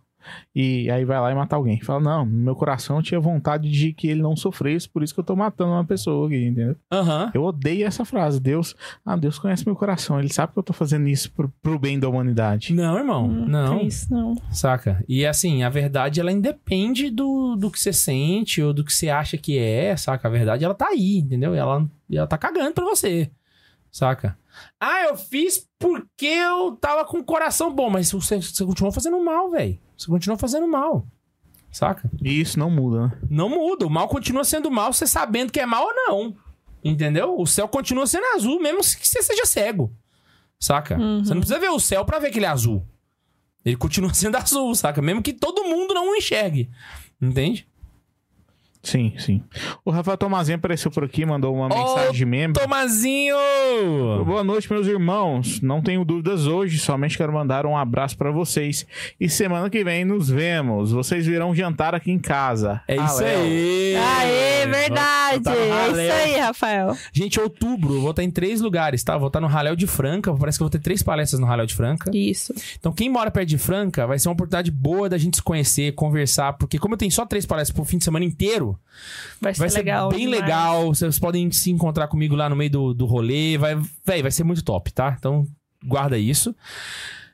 E 0.56 0.90
aí 0.90 1.06
vai 1.06 1.20
lá 1.20 1.32
e 1.32 1.36
mata 1.36 1.56
alguém. 1.56 1.80
Fala, 1.82 2.00
não, 2.00 2.26
no 2.26 2.32
meu 2.32 2.56
coração 2.56 2.98
eu 2.98 3.04
tinha 3.04 3.20
vontade 3.20 3.70
de 3.70 3.94
que 3.94 4.08
ele 4.08 4.22
não 4.22 4.36
sofresse, 4.36 4.90
por 4.90 5.04
isso 5.04 5.14
que 5.14 5.20
eu 5.20 5.24
tô 5.24 5.36
matando 5.36 5.72
uma 5.72 5.86
pessoa 5.86 6.28
aqui, 6.28 6.46
entendeu? 6.46 6.76
Aham. 6.92 7.32
Eu 7.34 7.44
odeio 7.44 7.86
essa 7.86 8.04
frase. 8.06 8.40
Deus, 8.40 8.76
ah, 9.06 9.16
Deus 9.16 9.40
conhece 9.40 9.66
meu 9.66 9.76
coração. 9.76 10.20
Ele 10.20 10.32
sabe 10.32 10.54
que 10.54 10.60
eu 10.60 10.64
tô 10.64 10.74
fazendo 10.74 11.08
isso 11.08 11.32
pro, 11.32 11.52
pro 11.62 11.80
bem 11.80 12.00
da 12.00 12.10
humanidade. 12.10 12.74
Não, 12.74 12.98
irmão. 12.98 13.28
não. 13.28 13.78
Tem 13.78 13.88
isso, 13.88 14.14
não. 14.14 14.36
Saca? 14.52 15.04
E 15.08 15.26
assim, 15.26 15.64
a 15.64 15.70
verdade, 15.70 16.20
ela 16.20 16.32
independe 16.32 17.10
do, 17.10 17.56
do 17.56 17.72
que 17.72 17.80
você 17.80 17.94
sente 17.94 18.62
ou 18.62 18.74
do 18.74 18.84
que 18.84 18.94
você 18.94 19.10
acha 19.10 19.38
que 19.38 19.58
é, 19.58 19.96
saca? 19.96 20.28
A 20.28 20.32
verdade, 20.32 20.66
ela 20.66 20.76
tá 20.76 20.88
aí, 20.90 21.18
entendeu? 21.18 21.56
E 21.56 21.58
ela, 21.58 21.88
ela 22.12 22.28
tá 22.28 22.38
cagando 22.38 22.74
pra 22.74 22.86
você, 22.86 23.30
saca? 23.92 24.38
Ah, 24.80 25.04
eu 25.04 25.18
fiz 25.18 25.68
porque 25.78 26.26
eu 26.26 26.76
tava 26.76 27.06
com 27.06 27.20
o 27.20 27.24
coração 27.24 27.74
bom, 27.74 27.90
mas 27.90 28.12
você, 28.12 28.42
você 28.42 28.66
continuou 28.66 28.92
fazendo 28.92 29.24
mal, 29.24 29.50
velho. 29.50 29.78
Você 30.00 30.08
continuou 30.08 30.40
fazendo 30.40 30.66
mal, 30.66 31.06
saca? 31.70 32.10
E 32.24 32.40
isso 32.40 32.58
não 32.58 32.72
muda, 32.72 33.08
né? 33.08 33.18
Não 33.30 33.50
muda. 33.50 33.86
O 33.86 33.90
mal 33.90 34.08
continua 34.08 34.46
sendo 34.46 34.72
mal, 34.72 34.94
você 34.94 35.06
sabendo 35.06 35.52
que 35.52 35.60
é 35.60 35.66
mal 35.66 35.84
ou 35.84 35.94
não. 35.94 36.38
Entendeu? 36.82 37.38
O 37.38 37.46
céu 37.46 37.68
continua 37.68 38.08
sendo 38.08 38.24
azul, 38.28 38.62
mesmo 38.62 38.80
que 38.80 39.06
você 39.06 39.22
seja 39.22 39.46
cego. 39.46 39.94
Saca? 40.58 40.96
Você 40.96 41.34
não 41.34 41.42
precisa 41.42 41.60
ver 41.60 41.70
o 41.70 41.80
céu 41.80 42.06
pra 42.06 42.18
ver 42.18 42.32
que 42.32 42.40
ele 42.40 42.46
é 42.46 42.50
azul. 42.50 42.88
Ele 43.66 43.76
continua 43.76 44.14
sendo 44.16 44.38
azul, 44.38 44.74
saca? 44.74 45.02
Mesmo 45.02 45.22
que 45.22 45.34
todo 45.34 45.66
mundo 45.66 45.94
não 45.94 46.12
o 46.14 46.16
enxergue. 46.16 46.70
Entende? 47.22 47.68
Sim, 48.82 49.14
sim. 49.18 49.44
O 49.84 49.92
Rafael 49.92 50.18
Tomazinho 50.18 50.58
apareceu 50.58 50.90
por 50.90 51.04
aqui, 51.04 51.26
mandou 51.26 51.54
uma 51.54 51.66
Ô, 51.66 51.70
mensagem 51.78 52.14
de 52.14 52.26
membro. 52.26 52.62
Tomazinho! 52.62 53.36
Boa 54.26 54.44
noite, 54.44 54.72
meus 54.72 54.88
irmãos. 54.88 55.62
Não 55.62 55.82
tenho 55.82 56.06
dúvidas 56.06 56.48
hoje, 56.48 56.80
somente 56.80 57.18
quero 57.18 57.32
mandar 57.34 57.66
um 57.66 57.76
abraço 57.78 58.18
pra 58.18 58.32
vocês. 58.32 58.88
E 59.20 59.30
semana 59.30 59.70
que 59.70 59.84
vem 59.84 60.06
nos 60.06 60.30
vemos. 60.30 60.92
Vocês 60.92 61.26
virão 61.26 61.54
jantar 61.54 61.94
aqui 61.94 62.10
em 62.10 62.18
casa. 62.18 62.82
É 62.88 62.96
isso 62.96 63.20
Aléu. 63.20 63.42
aí! 63.42 63.96
Aê, 63.96 64.66
verdade! 64.68 65.44
Tá 65.44 65.54
É 65.56 65.90
isso 65.90 66.14
aí, 66.14 66.40
Rafael. 66.40 66.96
Gente, 67.12 67.40
outubro, 67.40 68.00
vou 68.00 68.12
estar 68.12 68.24
em 68.24 68.32
três 68.32 68.62
lugares, 68.62 69.04
tá? 69.04 69.18
Vou 69.18 69.28
estar 69.28 69.42
no 69.42 69.48
Raléu 69.48 69.76
de 69.76 69.88
Franca. 69.88 70.34
Parece 70.34 70.58
que 70.58 70.64
eu 70.64 70.66
vou 70.66 70.72
ter 70.72 70.80
três 70.80 71.04
palestras 71.04 71.40
no 71.40 71.46
Raléu 71.46 71.66
de 71.66 71.76
Franca. 71.76 72.10
Isso. 72.14 72.54
Então, 72.80 72.94
quem 72.94 73.10
mora 73.10 73.30
perto 73.30 73.50
de 73.50 73.58
Franca, 73.58 74.08
vai 74.08 74.18
ser 74.18 74.30
uma 74.30 74.34
oportunidade 74.34 74.72
boa 74.72 75.10
da 75.10 75.18
gente 75.18 75.36
se 75.38 75.44
conhecer, 75.44 75.94
conversar, 75.94 76.54
porque 76.54 76.80
como 76.80 76.94
eu 76.94 76.98
tenho 76.98 77.12
só 77.12 77.26
três 77.26 77.46
palestras 77.46 77.76
pro 77.76 77.84
fim 77.86 77.98
de 77.98 78.06
semana 78.06 78.24
inteiro, 78.26 78.69
janeiro. 78.72 79.40
Vai 79.42 79.54
ser, 79.54 79.60
Vai 79.60 79.70
ser 79.70 79.78
legal. 79.78 80.10
bem 80.10 80.20
demais. 80.20 80.42
legal. 80.42 80.88
Vocês 80.88 81.20
podem 81.20 81.52
se 81.52 81.72
encontrar 81.72 82.08
comigo 82.08 82.36
lá 82.36 82.50
no 82.50 82.56
meio 82.56 82.70
do, 82.70 82.94
do 82.94 83.06
rolê. 83.06 83.58
Vai, 83.58 83.76
véi, 84.06 84.22
vai 84.22 84.32
ser 84.32 84.44
muito 84.44 84.64
top, 84.64 84.92
tá? 84.92 85.16
Então, 85.18 85.46
guarda 85.84 86.18
isso. 86.18 86.56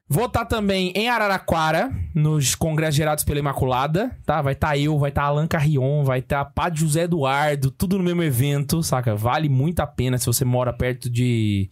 Vou 0.07 0.27
estar 0.27 0.45
também 0.45 0.93
em 0.95 1.09
Araraquara, 1.09 1.91
nos 2.13 2.53
Congressos 2.53 2.93
Gerados 2.95 3.23
pela 3.23 3.39
Imaculada, 3.39 4.15
tá? 4.23 4.39
Vai 4.39 4.53
estar 4.53 4.77
eu, 4.77 4.99
vai 4.99 5.09
estar 5.09 5.23
Alan 5.23 5.47
Carrion, 5.47 6.03
vai 6.03 6.19
estar 6.19 6.45
Padre 6.45 6.79
José 6.81 7.05
Eduardo, 7.05 7.71
tudo 7.71 7.97
no 7.97 8.03
mesmo 8.03 8.21
evento, 8.21 8.83
saca? 8.83 9.15
Vale 9.15 9.49
muito 9.49 9.79
a 9.79 9.87
pena 9.87 10.19
se 10.19 10.27
você 10.27 10.45
mora 10.45 10.71
perto 10.71 11.09
de, 11.09 11.71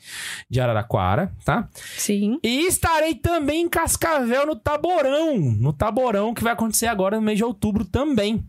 de 0.49 0.59
Araraquara, 0.59 1.31
tá? 1.45 1.69
Sim. 1.75 2.39
E 2.43 2.65
estarei 2.65 3.13
também 3.13 3.61
em 3.61 3.69
Cascavel, 3.69 4.47
no 4.47 4.55
Taborão. 4.55 5.37
No 5.37 5.71
Taborão, 5.71 6.33
que 6.33 6.43
vai 6.43 6.53
acontecer 6.53 6.87
agora 6.87 7.17
no 7.17 7.21
mês 7.21 7.37
de 7.37 7.43
outubro 7.43 7.85
também. 7.85 8.43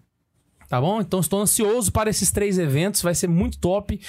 Tá 0.75 0.81
bom? 0.81 1.01
Então 1.01 1.21
estou 1.21 1.41
ansioso 1.41 1.93
para 1.93 2.11
esses 2.11 2.33
três 2.33 2.59
eventos. 2.59 3.01
Vai 3.01 3.15
ser 3.15 3.29
muito 3.29 3.59
top. 3.61 4.01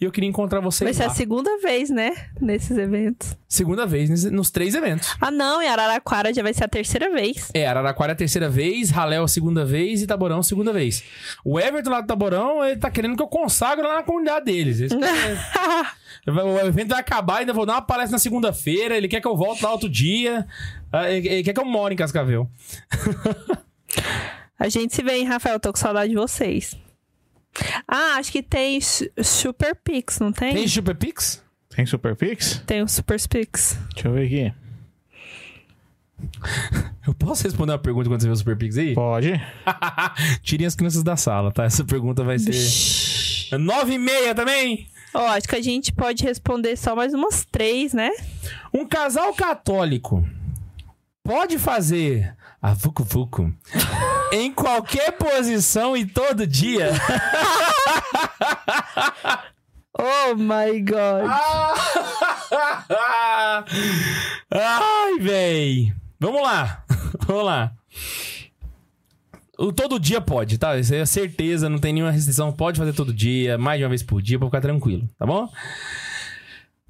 E 0.00 0.04
eu 0.06 0.10
queria 0.10 0.26
encontrar 0.30 0.58
vocês 0.60 0.86
Vai 0.86 0.94
ser 0.94 1.04
lá. 1.04 1.12
a 1.12 1.14
segunda 1.14 1.58
vez, 1.58 1.90
né? 1.90 2.12
Nesses 2.40 2.78
eventos. 2.78 3.36
Segunda 3.46 3.84
vez 3.84 4.24
nos 4.32 4.50
três 4.50 4.74
eventos. 4.74 5.14
Ah, 5.20 5.30
não. 5.30 5.60
Em 5.60 5.68
Araraquara 5.68 6.32
já 6.32 6.42
vai 6.42 6.54
ser 6.54 6.64
a 6.64 6.68
terceira 6.68 7.10
vez. 7.12 7.50
É, 7.52 7.66
Araraquara 7.66 8.12
é 8.12 8.14
a 8.14 8.16
terceira 8.16 8.48
vez, 8.48 8.88
Raléu 8.88 9.22
a 9.24 9.28
segunda 9.28 9.66
vez 9.66 10.00
e 10.00 10.06
Taborão 10.06 10.38
a 10.38 10.42
segunda 10.42 10.72
vez. 10.72 11.04
O 11.44 11.60
Everton 11.60 11.90
lá 11.90 12.00
do 12.00 12.06
Taborão, 12.06 12.64
ele 12.64 12.80
tá 12.80 12.90
querendo 12.90 13.14
que 13.16 13.22
eu 13.22 13.28
consagre 13.28 13.86
lá 13.86 13.96
na 13.96 14.02
comunidade 14.02 14.46
deles. 14.46 14.80
Esse 14.80 14.94
é- 14.96 15.86
O 16.42 16.58
evento 16.66 16.88
vai 16.88 17.00
acabar, 17.00 17.40
ainda 17.40 17.52
vou 17.52 17.66
dar 17.66 17.74
uma 17.74 17.82
palestra 17.82 18.12
na 18.12 18.18
segunda-feira. 18.18 18.96
Ele 18.96 19.08
quer 19.08 19.20
que 19.20 19.28
eu 19.28 19.36
volte 19.36 19.62
lá 19.62 19.72
outro 19.72 19.90
dia. 19.90 20.46
Ah, 20.90 21.10
Ele 21.10 21.42
quer 21.42 21.52
que 21.52 21.60
eu 21.60 21.66
more 21.66 21.92
em 21.92 21.98
Cascavel. 21.98 22.48
A 24.58 24.68
gente 24.68 24.94
se 24.94 25.02
vê, 25.02 25.18
hein, 25.18 25.24
Rafael? 25.26 25.58
Tô 25.60 25.72
com 25.72 25.78
saudade 25.78 26.10
de 26.10 26.16
vocês. 26.16 26.76
Ah, 27.86 28.16
acho 28.16 28.32
que 28.32 28.42
tem 28.42 28.80
Su- 28.80 29.08
Super 29.22 29.74
Pix, 29.76 30.18
não 30.18 30.32
tem? 30.32 30.54
Tem 30.54 30.68
Super 30.68 30.94
Pix? 30.96 31.42
Tem 31.74 31.86
Super 31.86 32.16
Pix? 32.16 32.62
Tem 32.66 32.82
o 32.82 32.88
Super 32.88 33.18
Pix. 33.28 33.78
Deixa 33.94 34.08
eu 34.08 34.12
ver 34.14 34.26
aqui. 34.26 34.54
Eu 37.06 37.12
posso 37.14 37.44
responder 37.44 37.72
uma 37.72 37.78
pergunta 37.78 38.08
quando 38.08 38.20
você 38.20 38.26
vê 38.26 38.32
o 38.32 38.36
Super 38.36 38.56
Pix 38.56 38.78
aí? 38.78 38.94
Pode. 38.94 39.32
Tirem 40.42 40.66
as 40.66 40.74
crianças 40.74 41.02
da 41.02 41.16
sala, 41.16 41.52
tá? 41.52 41.64
Essa 41.64 41.84
pergunta 41.84 42.22
vai 42.24 42.38
ser. 42.38 43.58
Nove 43.58 43.94
e 43.94 43.98
meia 43.98 44.34
também? 44.34 44.88
Ó, 45.12 45.26
acho 45.28 45.46
que 45.46 45.54
a 45.56 45.62
gente 45.62 45.92
pode 45.92 46.24
responder 46.24 46.76
só 46.76 46.96
mais 46.96 47.12
umas 47.14 47.44
três, 47.44 47.92
né? 47.92 48.10
Um 48.72 48.86
casal 48.86 49.32
católico 49.34 50.26
pode 51.22 51.58
fazer 51.58 52.34
a 52.60 52.72
Vucu 52.74 53.04
Vucu 53.04 53.54
em 54.32 54.52
qualquer 54.52 55.12
posição 55.12 55.96
e 55.96 56.06
todo 56.06 56.46
dia? 56.46 56.90
Oh 59.96 60.34
my 60.34 60.80
God. 60.80 61.30
Ai, 64.50 65.18
véi. 65.20 65.94
Vamos 66.18 66.42
lá. 66.42 66.82
Vamos 67.26 67.44
lá. 67.44 67.72
O 69.56 69.72
todo 69.72 70.00
dia 70.00 70.20
pode, 70.20 70.58
tá? 70.58 70.76
Isso 70.76 70.92
é 70.94 71.06
certeza, 71.06 71.68
não 71.68 71.78
tem 71.78 71.92
nenhuma 71.92 72.10
restrição. 72.10 72.52
Pode 72.52 72.76
fazer 72.76 72.92
todo 72.92 73.14
dia, 73.14 73.56
mais 73.56 73.78
de 73.78 73.84
uma 73.84 73.88
vez 73.88 74.02
por 74.02 74.20
dia, 74.20 74.36
pra 74.36 74.48
ficar 74.48 74.60
tranquilo, 74.60 75.08
tá 75.16 75.24
bom? 75.24 75.48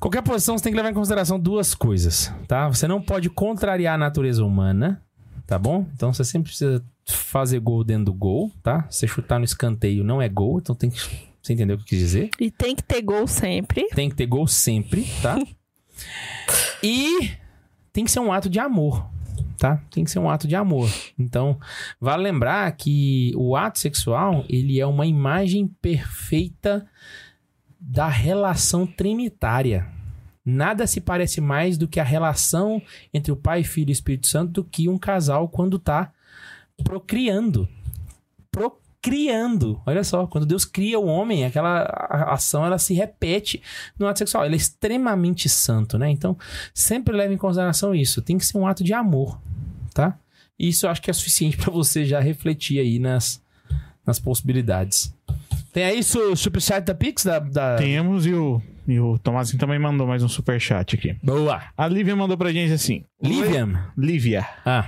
Qualquer 0.00 0.22
posição 0.22 0.56
você 0.56 0.64
tem 0.64 0.72
que 0.72 0.76
levar 0.76 0.90
em 0.90 0.94
consideração 0.94 1.38
duas 1.38 1.74
coisas, 1.74 2.32
tá? 2.48 2.68
Você 2.68 2.88
não 2.88 3.02
pode 3.02 3.28
contrariar 3.28 3.94
a 3.94 3.98
natureza 3.98 4.42
humana, 4.42 5.02
tá 5.46 5.58
bom? 5.58 5.86
Então 5.94 6.12
você 6.12 6.24
sempre 6.24 6.48
precisa 6.48 6.84
fazer 7.06 7.60
gol 7.60 7.84
dentro 7.84 8.06
do 8.06 8.14
gol, 8.14 8.50
tá? 8.62 8.86
Você 8.88 9.06
chutar 9.06 9.38
no 9.38 9.44
escanteio 9.44 10.04
não 10.04 10.20
é 10.20 10.28
gol, 10.28 10.58
então 10.58 10.74
tem 10.74 10.90
que. 10.90 10.98
Você 11.44 11.52
entendeu 11.52 11.76
o 11.76 11.78
que 11.78 11.82
eu 11.82 11.88
quis 11.88 11.98
dizer? 11.98 12.30
E 12.40 12.50
tem 12.50 12.74
que 12.74 12.82
ter 12.82 13.02
gol 13.02 13.26
sempre. 13.26 13.86
Tem 13.88 14.08
que 14.08 14.16
ter 14.16 14.24
gol 14.24 14.46
sempre, 14.46 15.06
tá? 15.20 15.36
e 16.82 17.32
tem 17.92 18.02
que 18.02 18.10
ser 18.10 18.20
um 18.20 18.32
ato 18.32 18.48
de 18.48 18.58
amor, 18.58 19.06
tá? 19.58 19.76
Tem 19.90 20.04
que 20.04 20.10
ser 20.10 20.20
um 20.20 20.30
ato 20.30 20.48
de 20.48 20.56
amor. 20.56 20.88
Então, 21.18 21.60
vale 22.00 22.22
lembrar 22.22 22.72
que 22.72 23.30
o 23.36 23.54
ato 23.56 23.78
sexual, 23.78 24.42
ele 24.48 24.80
é 24.80 24.86
uma 24.86 25.04
imagem 25.04 25.68
perfeita 25.82 26.86
da 27.78 28.08
relação 28.08 28.86
trinitária. 28.86 29.86
Nada 30.44 30.86
se 30.86 31.00
parece 31.00 31.40
mais 31.40 31.78
do 31.78 31.88
que 31.88 31.98
a 31.98 32.04
relação 32.04 32.82
entre 33.12 33.32
o 33.32 33.36
Pai, 33.36 33.64
Filho 33.64 33.88
e 33.88 33.92
Espírito 33.92 34.26
Santo 34.26 34.52
do 34.52 34.64
que 34.64 34.88
um 34.88 34.98
casal 34.98 35.48
quando 35.48 35.78
tá 35.78 36.12
procriando. 36.82 37.66
Procriando. 38.50 39.80
Olha 39.86 40.04
só, 40.04 40.26
quando 40.26 40.44
Deus 40.44 40.66
cria 40.66 40.98
o 41.00 41.06
homem, 41.06 41.46
aquela 41.46 41.84
ação 42.28 42.64
ela 42.64 42.78
se 42.78 42.92
repete 42.92 43.62
no 43.98 44.06
ato 44.06 44.18
sexual. 44.18 44.44
Ele 44.44 44.54
é 44.54 44.58
extremamente 44.58 45.48
santo, 45.48 45.96
né? 45.96 46.10
Então, 46.10 46.36
sempre 46.74 47.16
leve 47.16 47.32
em 47.32 47.38
consideração 47.38 47.94
isso. 47.94 48.20
Tem 48.20 48.36
que 48.36 48.44
ser 48.44 48.58
um 48.58 48.66
ato 48.66 48.84
de 48.84 48.92
amor, 48.92 49.40
tá? 49.94 50.18
Isso 50.58 50.84
eu 50.84 50.90
acho 50.90 51.00
que 51.00 51.10
é 51.10 51.14
suficiente 51.14 51.56
pra 51.58 51.72
você 51.72 52.04
já 52.04 52.20
refletir 52.20 52.78
aí 52.80 52.98
nas, 52.98 53.42
nas 54.06 54.18
possibilidades. 54.18 55.14
Tem 55.72 55.84
aí 55.84 56.00
o 56.00 56.36
superchat 56.36 56.84
da 56.84 56.94
Pix? 56.94 57.24
Da, 57.24 57.38
da... 57.38 57.76
Temos 57.76 58.26
e 58.26 58.32
o, 58.32 58.62
e 58.86 58.98
o 59.00 59.18
Tomazinho 59.18 59.58
também 59.58 59.78
mandou 59.78 60.06
mais 60.06 60.22
um 60.22 60.28
superchat 60.28 60.96
aqui. 60.96 61.16
Boa. 61.22 61.62
A 61.76 61.88
Lívia 61.88 62.14
mandou 62.14 62.36
pra 62.36 62.52
gente 62.52 62.72
assim. 62.72 63.04
Livian. 63.22 63.90
Le- 63.96 64.06
Lívia. 64.12 64.46
Ah, 64.64 64.86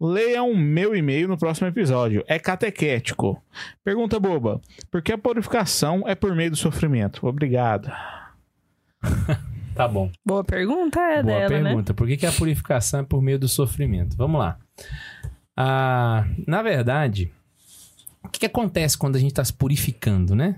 Leiam 0.00 0.54
meu 0.54 0.94
e-mail 0.94 1.28
no 1.28 1.38
próximo 1.38 1.68
episódio. 1.68 2.24
É 2.26 2.38
catequético. 2.38 3.40
Pergunta 3.84 4.18
boba. 4.20 4.60
Por 4.90 5.00
que 5.02 5.12
a 5.12 5.18
purificação 5.18 6.02
é 6.06 6.14
por 6.14 6.34
meio 6.34 6.50
do 6.50 6.56
sofrimento? 6.56 7.26
Obrigado. 7.26 7.90
tá 9.74 9.86
bom. 9.88 10.10
Boa 10.24 10.44
pergunta 10.44 11.00
é 11.00 11.22
Boa 11.22 11.38
dela, 11.40 11.48
né? 11.48 11.64
pergunta. 11.70 11.94
Por 11.94 12.06
que, 12.06 12.16
que 12.16 12.26
a 12.26 12.32
purificação 12.32 13.00
é 13.00 13.02
por 13.04 13.22
meio 13.22 13.38
do 13.38 13.48
sofrimento? 13.48 14.16
Vamos 14.16 14.38
lá. 14.40 14.58
Ah, 15.56 16.26
na 16.46 16.62
verdade, 16.62 17.32
o 18.22 18.28
que, 18.28 18.40
que 18.40 18.46
acontece 18.46 18.98
quando 18.98 19.16
a 19.16 19.18
gente 19.18 19.30
está 19.30 19.44
se 19.44 19.52
purificando, 19.52 20.34
né? 20.34 20.56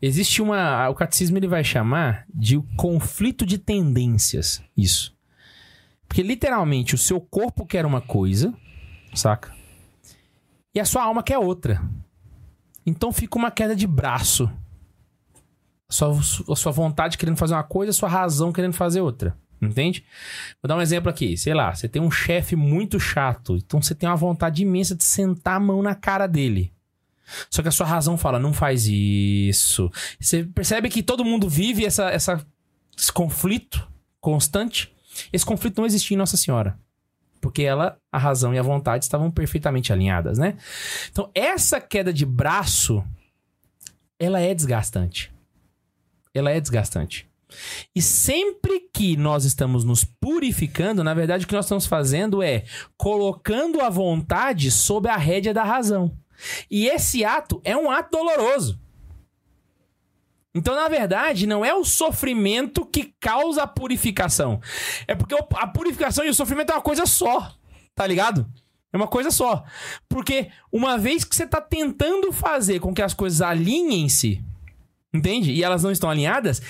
Existe 0.00 0.40
uma. 0.40 0.88
O 0.88 0.94
catecismo 0.94 1.36
ele 1.36 1.48
vai 1.48 1.64
chamar 1.64 2.24
de 2.32 2.60
conflito 2.76 3.44
de 3.44 3.58
tendências. 3.58 4.62
Isso. 4.76 5.16
Porque 6.06 6.22
literalmente 6.22 6.94
o 6.94 6.98
seu 6.98 7.20
corpo 7.20 7.66
quer 7.66 7.84
uma 7.84 8.00
coisa, 8.00 8.54
saca? 9.14 9.52
E 10.74 10.80
a 10.80 10.84
sua 10.84 11.02
alma 11.02 11.22
quer 11.22 11.38
outra. 11.38 11.82
Então 12.86 13.12
fica 13.12 13.36
uma 13.36 13.50
queda 13.50 13.76
de 13.76 13.86
braço. 13.86 14.50
A 15.88 15.92
sua, 15.92 16.18
a 16.52 16.56
sua 16.56 16.72
vontade 16.72 17.18
querendo 17.18 17.36
fazer 17.36 17.54
uma 17.54 17.64
coisa, 17.64 17.90
a 17.90 17.94
sua 17.94 18.08
razão 18.08 18.52
querendo 18.52 18.74
fazer 18.74 19.00
outra. 19.00 19.36
Entende? 19.60 20.04
Vou 20.62 20.68
dar 20.68 20.76
um 20.76 20.80
exemplo 20.80 21.10
aqui. 21.10 21.36
Sei 21.36 21.52
lá, 21.52 21.74
você 21.74 21.88
tem 21.88 22.00
um 22.00 22.10
chefe 22.10 22.54
muito 22.54 23.00
chato. 23.00 23.56
Então 23.56 23.82
você 23.82 23.94
tem 23.94 24.08
uma 24.08 24.16
vontade 24.16 24.62
imensa 24.62 24.94
de 24.94 25.04
sentar 25.04 25.56
a 25.56 25.60
mão 25.60 25.82
na 25.82 25.94
cara 25.94 26.26
dele. 26.26 26.72
Só 27.50 27.62
que 27.62 27.68
a 27.68 27.72
sua 27.72 27.86
razão 27.86 28.16
fala, 28.16 28.38
não 28.38 28.52
faz 28.52 28.86
isso. 28.86 29.90
Você 30.20 30.44
percebe 30.44 30.88
que 30.88 31.02
todo 31.02 31.24
mundo 31.24 31.48
vive 31.48 31.84
essa, 31.84 32.10
essa, 32.10 32.44
esse 32.96 33.12
conflito 33.12 33.86
constante. 34.20 34.92
Esse 35.32 35.44
conflito 35.44 35.78
não 35.78 35.86
existia 35.86 36.14
em 36.14 36.18
Nossa 36.18 36.36
Senhora. 36.36 36.78
Porque 37.40 37.62
ela, 37.62 37.96
a 38.10 38.18
razão 38.18 38.52
e 38.52 38.58
a 38.58 38.62
vontade 38.62 39.04
estavam 39.04 39.30
perfeitamente 39.30 39.92
alinhadas, 39.92 40.38
né? 40.38 40.56
Então, 41.10 41.30
essa 41.34 41.80
queda 41.80 42.12
de 42.12 42.26
braço, 42.26 43.04
ela 44.18 44.40
é 44.40 44.54
desgastante. 44.54 45.32
Ela 46.34 46.50
é 46.50 46.60
desgastante. 46.60 47.28
E 47.94 48.02
sempre 48.02 48.88
que 48.92 49.16
nós 49.16 49.44
estamos 49.44 49.84
nos 49.84 50.04
purificando, 50.04 51.02
na 51.02 51.14
verdade, 51.14 51.44
o 51.44 51.48
que 51.48 51.54
nós 51.54 51.64
estamos 51.64 51.86
fazendo 51.86 52.42
é 52.42 52.64
colocando 52.96 53.80
a 53.80 53.88
vontade 53.88 54.70
sob 54.70 55.08
a 55.08 55.16
rédea 55.16 55.54
da 55.54 55.64
razão. 55.64 56.12
E 56.70 56.86
esse 56.86 57.24
ato 57.24 57.60
é 57.64 57.76
um 57.76 57.90
ato 57.90 58.16
doloroso. 58.16 58.78
Então, 60.54 60.74
na 60.74 60.88
verdade, 60.88 61.46
não 61.46 61.64
é 61.64 61.74
o 61.74 61.84
sofrimento 61.84 62.84
que 62.84 63.14
causa 63.20 63.62
a 63.62 63.66
purificação. 63.66 64.60
É 65.06 65.14
porque 65.14 65.34
a 65.54 65.66
purificação 65.66 66.24
e 66.24 66.30
o 66.30 66.34
sofrimento 66.34 66.70
é 66.70 66.74
uma 66.74 66.82
coisa 66.82 67.06
só. 67.06 67.54
Tá 67.94 68.06
ligado? 68.06 68.46
É 68.92 68.96
uma 68.96 69.06
coisa 69.06 69.30
só. 69.30 69.64
Porque 70.08 70.50
uma 70.72 70.96
vez 70.96 71.24
que 71.24 71.36
você 71.36 71.46
tá 71.46 71.60
tentando 71.60 72.32
fazer 72.32 72.80
com 72.80 72.94
que 72.94 73.02
as 73.02 73.12
coisas 73.12 73.42
alinhem-se, 73.42 74.42
entende? 75.12 75.52
E 75.52 75.62
elas 75.62 75.82
não 75.82 75.92
estão 75.92 76.08
alinhadas, 76.08 76.62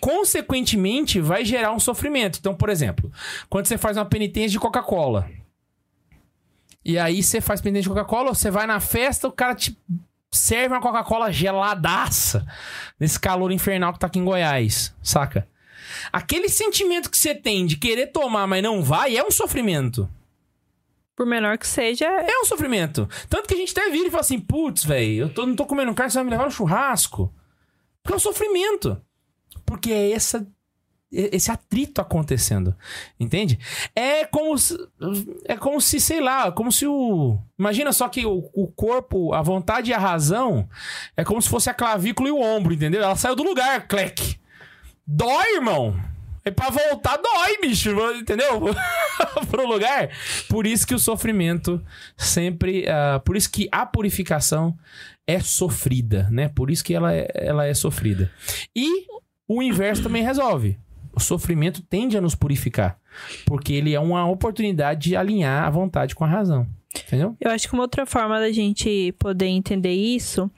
consequentemente 0.00 1.20
vai 1.20 1.44
gerar 1.44 1.72
um 1.72 1.80
sofrimento. 1.80 2.38
Então, 2.38 2.54
por 2.54 2.68
exemplo, 2.68 3.10
quando 3.48 3.66
você 3.66 3.76
faz 3.76 3.96
uma 3.96 4.04
penitência 4.04 4.50
de 4.50 4.60
Coca-Cola, 4.60 5.28
e 6.88 6.98
aí 6.98 7.22
você 7.22 7.40
faz 7.40 7.60
penitência 7.60 7.90
de 7.90 7.94
Coca-Cola, 7.94 8.34
você 8.34 8.50
vai 8.50 8.66
na 8.66 8.80
festa, 8.80 9.26
o 9.28 9.32
cara 9.32 9.54
te 9.54 9.76
serve 10.30 10.74
uma 10.74 10.80
Coca-Cola 10.80 11.32
geladaça, 11.32 12.46
nesse 13.00 13.18
calor 13.18 13.50
infernal 13.52 13.92
que 13.92 13.98
tá 13.98 14.06
aqui 14.06 14.18
em 14.18 14.24
Goiás, 14.24 14.94
saca? 15.02 15.48
Aquele 16.12 16.48
sentimento 16.48 17.10
que 17.10 17.16
você 17.18 17.34
tem 17.34 17.64
de 17.66 17.76
querer 17.76 18.08
tomar, 18.08 18.46
mas 18.46 18.62
não 18.62 18.82
vai, 18.82 19.16
é 19.16 19.24
um 19.24 19.30
sofrimento. 19.30 20.08
Por 21.14 21.24
menor 21.26 21.56
que 21.56 21.66
seja, 21.66 22.04
É 22.04 22.38
um 22.40 22.44
sofrimento. 22.44 23.08
Tanto 23.28 23.48
que 23.48 23.54
a 23.54 23.56
gente 23.56 23.72
até 23.72 23.88
vira 23.90 24.08
e 24.08 24.10
fala 24.10 24.20
assim, 24.20 24.38
putz, 24.38 24.84
velho, 24.84 25.22
eu 25.24 25.28
tô- 25.32 25.46
não 25.46 25.56
tô 25.56 25.64
comendo 25.64 25.94
carne, 25.94 26.10
você 26.10 26.18
vai 26.18 26.24
me 26.24 26.30
levar 26.30 26.44
no 26.44 26.50
churrasco. 26.50 27.32
Porque 28.02 28.12
é 28.12 28.16
um 28.16 28.20
sofrimento. 28.20 29.00
Porque 29.64 29.90
é 29.90 30.10
essa, 30.12 30.38
é- 30.38 30.46
esse 31.10 31.50
atrito 31.50 32.00
acontecendo. 32.00 32.74
Entende? 33.18 33.58
É 33.94 34.24
como 34.24 34.58
se, 34.58 34.76
é 35.44 35.56
como 35.56 35.80
se, 35.80 36.00
sei 36.00 36.20
lá, 36.20 36.50
como 36.50 36.72
se 36.72 36.86
o... 36.86 37.38
Imagina 37.58 37.92
só 37.92 38.08
que 38.08 38.26
o, 38.26 38.50
o 38.52 38.66
corpo, 38.68 39.32
a 39.32 39.42
vontade 39.42 39.90
e 39.90 39.94
a 39.94 39.98
razão 39.98 40.68
é 41.16 41.24
como 41.24 41.40
se 41.40 41.48
fosse 41.48 41.70
a 41.70 41.74
clavícula 41.74 42.28
e 42.28 42.32
o 42.32 42.40
ombro, 42.40 42.74
entendeu? 42.74 43.02
Ela 43.02 43.16
saiu 43.16 43.36
do 43.36 43.42
lugar, 43.42 43.86
clec. 43.86 44.38
Dói, 45.06 45.54
irmão. 45.54 45.94
É 46.44 46.50
pra 46.50 46.70
voltar, 46.70 47.16
dói, 47.16 47.58
bicho. 47.60 47.90
Entendeu? 48.14 48.60
Pro 49.50 49.66
lugar. 49.66 50.10
Por 50.48 50.64
isso 50.64 50.86
que 50.86 50.94
o 50.94 50.98
sofrimento 50.98 51.84
sempre. 52.16 52.88
ah, 52.88 53.20
por 53.24 53.36
isso 53.36 53.50
que 53.50 53.68
a 53.72 53.84
purificação 53.84 54.78
é 55.26 55.40
sofrida, 55.40 56.28
né? 56.30 56.48
Por 56.48 56.70
isso 56.70 56.84
que 56.84 56.94
ela 56.94 57.12
é, 57.12 57.28
ela 57.34 57.66
é 57.66 57.74
sofrida. 57.74 58.30
E 58.74 59.06
o 59.48 59.60
inverso 59.60 60.04
também 60.04 60.22
resolve. 60.22 60.78
O 61.16 61.20
sofrimento 61.20 61.82
tende 61.82 62.16
a 62.16 62.20
nos 62.20 62.34
purificar. 62.34 62.98
Porque 63.46 63.72
ele 63.72 63.94
é 63.94 64.00
uma 64.00 64.28
oportunidade 64.28 65.08
de 65.08 65.16
alinhar 65.16 65.64
a 65.64 65.70
vontade 65.70 66.14
com 66.14 66.24
a 66.24 66.28
razão. 66.28 66.66
Entendeu? 67.04 67.36
Eu 67.40 67.50
acho 67.50 67.68
que 67.68 67.74
uma 67.74 67.82
outra 67.82 68.06
forma 68.06 68.38
da 68.38 68.50
gente 68.50 69.12
poder 69.18 69.46
entender 69.46 69.92
isso 69.92 70.50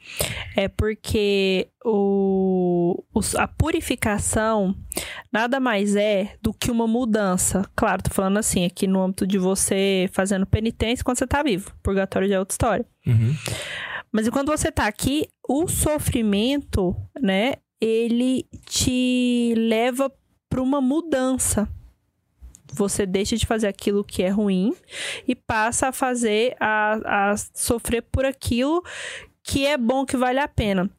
é 0.56 0.68
porque 0.68 1.68
o, 1.84 3.02
a 3.36 3.48
purificação 3.48 4.74
nada 5.32 5.58
mais 5.58 5.96
é 5.96 6.34
do 6.40 6.52
que 6.52 6.70
uma 6.70 6.86
mudança. 6.86 7.64
Claro, 7.74 8.02
tô 8.02 8.10
falando 8.10 8.38
assim, 8.38 8.64
aqui 8.64 8.86
no 8.86 9.02
âmbito 9.02 9.26
de 9.26 9.38
você 9.38 10.08
fazendo 10.12 10.46
penitência 10.46 11.04
quando 11.04 11.18
você 11.18 11.26
tá 11.26 11.42
vivo. 11.42 11.72
Purgatório 11.82 12.28
já 12.28 12.36
é 12.36 12.38
outra 12.38 12.52
história. 12.52 12.86
Uhum. 13.06 13.34
Mas 14.12 14.26
enquanto 14.26 14.48
você 14.48 14.70
tá 14.70 14.86
aqui, 14.86 15.28
o 15.48 15.66
sofrimento, 15.68 16.96
né, 17.20 17.54
ele 17.80 18.46
te 18.66 19.54
leva 19.56 20.10
para 20.58 20.62
uma 20.62 20.80
mudança. 20.80 21.68
Você 22.72 23.06
deixa 23.06 23.36
de 23.36 23.46
fazer 23.46 23.68
aquilo 23.68 24.04
que 24.04 24.22
é 24.24 24.28
ruim 24.28 24.74
e 25.26 25.34
passa 25.34 25.88
a 25.88 25.92
fazer, 25.92 26.56
a, 26.58 27.30
a 27.30 27.36
sofrer 27.54 28.02
por 28.02 28.24
aquilo 28.24 28.82
que 29.42 29.64
é 29.64 29.78
bom, 29.78 30.04
que 30.04 30.16
vale 30.16 30.40
a 30.40 30.48
pena. 30.48 30.90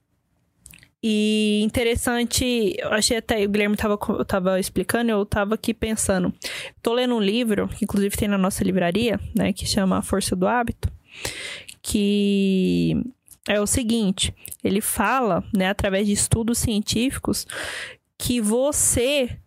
E 1.04 1.62
interessante, 1.64 2.76
eu 2.78 2.92
achei 2.92 3.18
até, 3.18 3.46
o 3.46 3.50
Guilherme 3.50 3.76
tava, 3.76 3.98
co- 3.98 4.24
tava 4.26 4.60
explicando, 4.60 5.12
eu 5.12 5.26
tava 5.26 5.56
aqui 5.56 5.74
pensando. 5.74 6.34
Tô 6.82 6.94
lendo 6.94 7.16
um 7.16 7.22
livro, 7.22 7.68
que 7.68 7.84
inclusive 7.84 8.18
tem 8.18 8.28
na 8.28 8.38
nossa 8.38 8.64
livraria, 8.64 9.20
né, 9.36 9.54
que 9.54 9.66
chama 9.66 9.98
A 9.98 10.02
Força 10.02 10.36
do 10.36 10.48
Hábito, 10.48 10.92
que 11.82 12.96
é 13.48 13.62
o 13.62 13.68
seguinte, 13.68 14.34
ele 14.64 14.82
fala, 14.82 15.44
né, 15.56 15.70
através 15.70 16.08
de 16.08 16.14
estudos 16.14 16.58
científicos, 16.58 17.46
que 18.18 18.42
você 18.42 19.38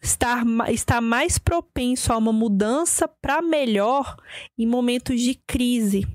está, 0.00 0.44
ma- 0.44 0.70
está 0.70 1.00
mais 1.00 1.38
propenso 1.38 2.12
a 2.12 2.16
uma 2.16 2.32
mudança 2.32 3.08
para 3.08 3.42
melhor 3.42 4.16
em 4.56 4.66
momentos 4.66 5.20
de 5.20 5.34
crise. 5.46 6.06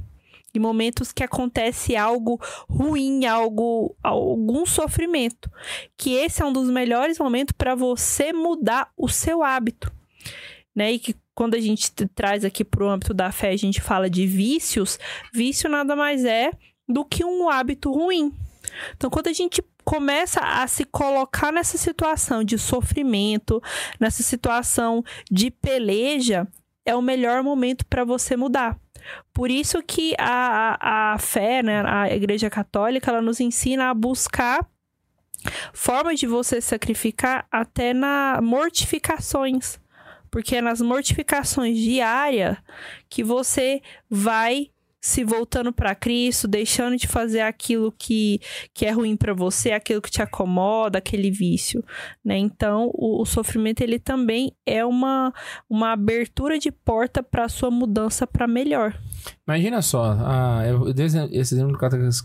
Em 0.55 0.59
momentos 0.59 1.11
que 1.11 1.23
acontece 1.23 1.95
algo 1.95 2.39
ruim, 2.69 3.25
algo, 3.25 3.95
algum 4.03 4.67
sofrimento. 4.67 5.49
Que 5.97 6.13
esse 6.13 6.43
é 6.43 6.45
um 6.45 6.53
dos 6.53 6.69
melhores 6.69 7.17
momentos 7.17 7.55
para 7.57 7.73
você 7.73 8.31
mudar 8.31 8.91
o 8.95 9.09
seu 9.09 9.41
hábito. 9.41 9.91
Né? 10.75 10.91
E 10.91 10.99
que 10.99 11.15
quando 11.33 11.55
a 11.55 11.59
gente 11.59 11.91
traz 12.09 12.45
aqui 12.45 12.63
para 12.63 12.83
o 12.83 12.89
âmbito 12.89 13.15
da 13.15 13.31
fé, 13.31 13.49
a 13.49 13.57
gente 13.57 13.81
fala 13.81 14.07
de 14.07 14.27
vícios. 14.27 14.99
Vício 15.33 15.67
nada 15.67 15.95
mais 15.95 16.23
é 16.23 16.51
do 16.87 17.03
que 17.03 17.25
um 17.25 17.49
hábito 17.49 17.91
ruim. 17.91 18.31
Então, 18.95 19.09
quando 19.09 19.27
a 19.27 19.33
gente 19.33 19.61
começa 19.83 20.39
a 20.39 20.65
se 20.67 20.85
colocar 20.85 21.51
nessa 21.51 21.77
situação 21.77 22.43
de 22.43 22.57
sofrimento, 22.57 23.61
nessa 23.99 24.23
situação 24.23 25.03
de 25.29 25.51
peleja, 25.51 26.47
é 26.85 26.95
o 26.95 27.01
melhor 27.01 27.43
momento 27.43 27.85
para 27.85 28.03
você 28.03 28.35
mudar. 28.35 28.77
Por 29.33 29.49
isso 29.49 29.81
que 29.81 30.15
a, 30.17 30.77
a, 30.79 31.13
a 31.13 31.19
fé, 31.19 31.61
né, 31.61 31.83
a 31.85 32.13
Igreja 32.13 32.49
Católica, 32.49 33.11
ela 33.11 33.21
nos 33.21 33.39
ensina 33.39 33.89
a 33.89 33.93
buscar 33.93 34.65
formas 35.73 36.19
de 36.19 36.27
você 36.27 36.61
sacrificar 36.61 37.45
até 37.51 37.93
na 37.93 38.39
mortificações. 38.41 39.79
Porque 40.31 40.55
é 40.55 40.61
nas 40.61 40.81
mortificações 40.81 41.77
diárias 41.77 42.57
que 43.07 43.23
você 43.23 43.81
vai 44.09 44.71
se 45.03 45.21
voltando 45.25 45.73
para 45.73 45.93
Cristo, 45.93 46.47
deixando 46.47 46.95
de 46.95 47.09
fazer 47.09 47.41
aquilo 47.41 47.91
que, 47.91 48.39
que 48.73 48.85
é 48.85 48.91
ruim 48.91 49.17
para 49.17 49.33
você, 49.33 49.73
aquilo 49.73 50.01
que 50.01 50.09
te 50.09 50.21
acomoda, 50.21 50.97
aquele 50.97 51.29
vício, 51.29 51.83
né? 52.23 52.37
Então, 52.37 52.89
o, 52.93 53.21
o 53.21 53.25
sofrimento 53.25 53.81
ele 53.81 53.99
também 53.99 54.53
é 54.65 54.85
uma, 54.85 55.33
uma 55.69 55.91
abertura 55.91 56.57
de 56.57 56.71
porta 56.71 57.21
para 57.21 57.49
sua 57.49 57.69
mudança 57.69 58.25
para 58.25 58.47
melhor. 58.47 58.97
Imagina 59.45 59.81
só, 59.81 60.15
a, 60.21 60.65
eu 60.65 60.93
dei 60.93 61.07
esse 61.07 61.53
exemplo 61.53 61.73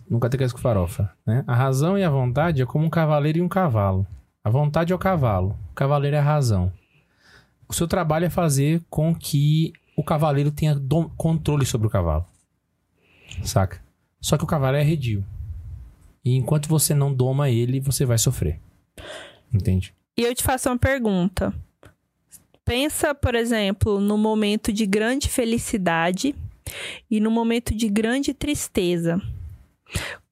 no 0.09 0.21
com 0.21 0.59
farofa, 0.59 1.13
né? 1.27 1.43
A 1.49 1.57
razão 1.57 1.99
e 1.99 2.05
a 2.05 2.11
vontade 2.11 2.63
é 2.63 2.67
como 2.67 2.85
um 2.85 2.91
cavaleiro 2.91 3.39
e 3.39 3.43
um 3.43 3.49
cavalo. 3.49 4.07
A 4.45 4.51
vontade 4.51 4.93
é 4.93 4.95
o 4.95 5.01
cavalo, 5.01 5.59
o 5.73 5.75
cavaleiro 5.75 6.15
é 6.15 6.21
a 6.21 6.23
razão. 6.23 6.73
O 7.69 7.75
seu 7.75 7.89
trabalho 7.89 8.27
é 8.27 8.31
fazer 8.31 8.81
com 8.89 9.13
que 9.13 9.73
o 9.97 10.05
cavaleiro 10.05 10.53
tenha 10.53 10.81
controle 11.17 11.67
sobre 11.67 11.89
o 11.89 11.91
cavalo. 11.91 12.25
Saca? 13.45 13.81
Só 14.21 14.37
que 14.37 14.45
o 14.45 14.47
cavalo 14.47 14.77
é 14.77 14.81
arredio. 14.81 15.25
E 16.25 16.35
enquanto 16.35 16.69
você 16.69 16.95
não 16.95 17.13
doma 17.13 17.49
ele, 17.49 17.81
você 17.81 18.05
vai 18.05 18.19
sofrer. 18.19 18.61
Entende? 19.53 19.95
E 20.17 20.23
eu 20.23 20.35
te 20.35 20.43
faço 20.43 20.69
uma 20.69 20.79
pergunta. 20.79 21.55
Pensa, 22.65 23.15
por 23.15 23.35
exemplo, 23.35 24.01
no 24.01 24.19
momento 24.19 24.73
de 24.73 24.85
grande 24.85 25.29
felicidade 25.29 26.35
e 27.11 27.21
no 27.21 27.31
momento 27.31 27.75
de 27.75 27.89
grande 27.89 28.35
tristeza. 28.35 29.21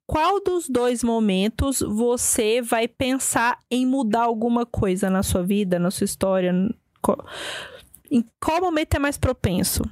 Qual 0.07 0.43
dos 0.43 0.69
dois 0.69 1.03
momentos 1.03 1.81
você 1.81 2.61
vai 2.61 2.87
pensar 2.87 3.59
em 3.71 3.87
mudar 3.87 4.25
alguma 4.25 4.67
coisa 4.67 5.09
na 5.09 5.23
sua 5.23 5.43
vida, 5.43 5.79
na 5.79 5.91
sua 5.91 6.05
história? 6.05 6.53
Em 8.11 8.25
qual 8.39 8.61
momento 8.61 8.95
é 8.95 8.99
mais 8.99 9.17
propenso? 9.17 9.83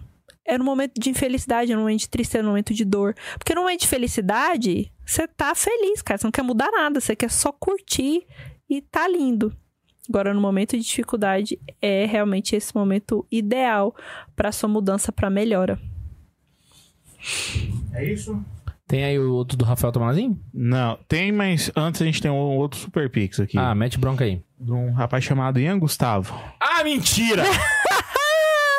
É 0.46 0.58
no 0.58 0.64
momento 0.64 1.00
de 1.00 1.10
infelicidade, 1.10 1.72
é 1.72 1.74
no 1.74 1.82
momento 1.82 2.00
de 2.00 2.08
tristeza, 2.08 2.40
é 2.40 2.42
no 2.42 2.48
momento 2.48 2.74
de 2.74 2.84
dor. 2.84 3.14
Porque 3.38 3.54
no 3.54 3.62
momento 3.62 3.80
de 3.80 3.88
felicidade, 3.88 4.92
você 5.04 5.26
tá 5.26 5.54
feliz, 5.54 6.02
cara. 6.02 6.18
Você 6.18 6.26
não 6.26 6.32
quer 6.32 6.42
mudar 6.42 6.70
nada, 6.70 7.00
você 7.00 7.16
quer 7.16 7.30
só 7.30 7.50
curtir 7.50 8.26
e 8.68 8.82
tá 8.82 9.08
lindo. 9.08 9.56
Agora, 10.08 10.34
no 10.34 10.40
momento 10.40 10.76
de 10.76 10.82
dificuldade, 10.82 11.58
é 11.80 12.04
realmente 12.04 12.54
esse 12.54 12.74
momento 12.74 13.26
ideal 13.30 13.94
para 14.36 14.52
sua 14.52 14.68
mudança 14.68 15.10
para 15.10 15.30
melhora. 15.30 15.80
É 17.92 18.04
isso? 18.12 18.38
Tem 18.86 19.02
aí 19.02 19.18
o 19.18 19.32
outro 19.32 19.56
do 19.56 19.64
Rafael 19.64 19.92
Tomazinho? 19.92 20.38
Não, 20.52 20.98
tem, 21.08 21.32
mas 21.32 21.70
antes 21.74 22.02
a 22.02 22.04
gente 22.04 22.20
tem 22.20 22.30
um 22.30 22.34
outro 22.34 22.78
Super 22.78 23.08
Pix 23.10 23.40
aqui. 23.40 23.56
Ah, 23.56 23.74
mete 23.74 23.98
bronca 23.98 24.24
aí. 24.24 24.42
De 24.60 24.72
um 24.72 24.92
rapaz 24.92 25.24
chamado 25.24 25.58
Ian 25.58 25.78
Gustavo. 25.78 26.38
Ah, 26.60 26.84
mentira! 26.84 27.44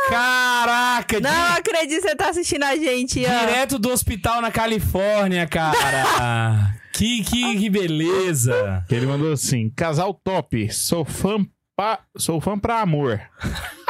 Caraca! 0.10 1.20
Não 1.20 1.56
acredito 1.56 2.02
que 2.02 2.10
você 2.10 2.16
tá 2.16 2.30
assistindo 2.30 2.64
a 2.64 2.76
gente, 2.76 3.20
Ian. 3.20 3.40
Direto 3.40 3.80
do 3.80 3.90
hospital 3.90 4.42
na 4.42 4.52
Califórnia, 4.52 5.48
cara. 5.48 6.76
que, 6.94 7.24
que, 7.24 7.58
que 7.58 7.70
beleza. 7.70 8.86
Ele 8.90 9.06
mandou 9.06 9.34
assim: 9.34 9.70
Casal 9.70 10.14
top, 10.14 10.72
sou 10.72 11.04
fã, 11.04 11.46
pa... 11.76 12.00
sou 12.18 12.40
fã 12.40 12.58
pra 12.58 12.82
amor. 12.82 13.22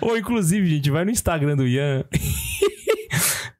Ou, 0.00 0.16
inclusive, 0.16 0.68
gente, 0.68 0.90
vai 0.90 1.04
no 1.04 1.10
Instagram 1.10 1.56
do 1.56 1.66
Ian. 1.66 2.04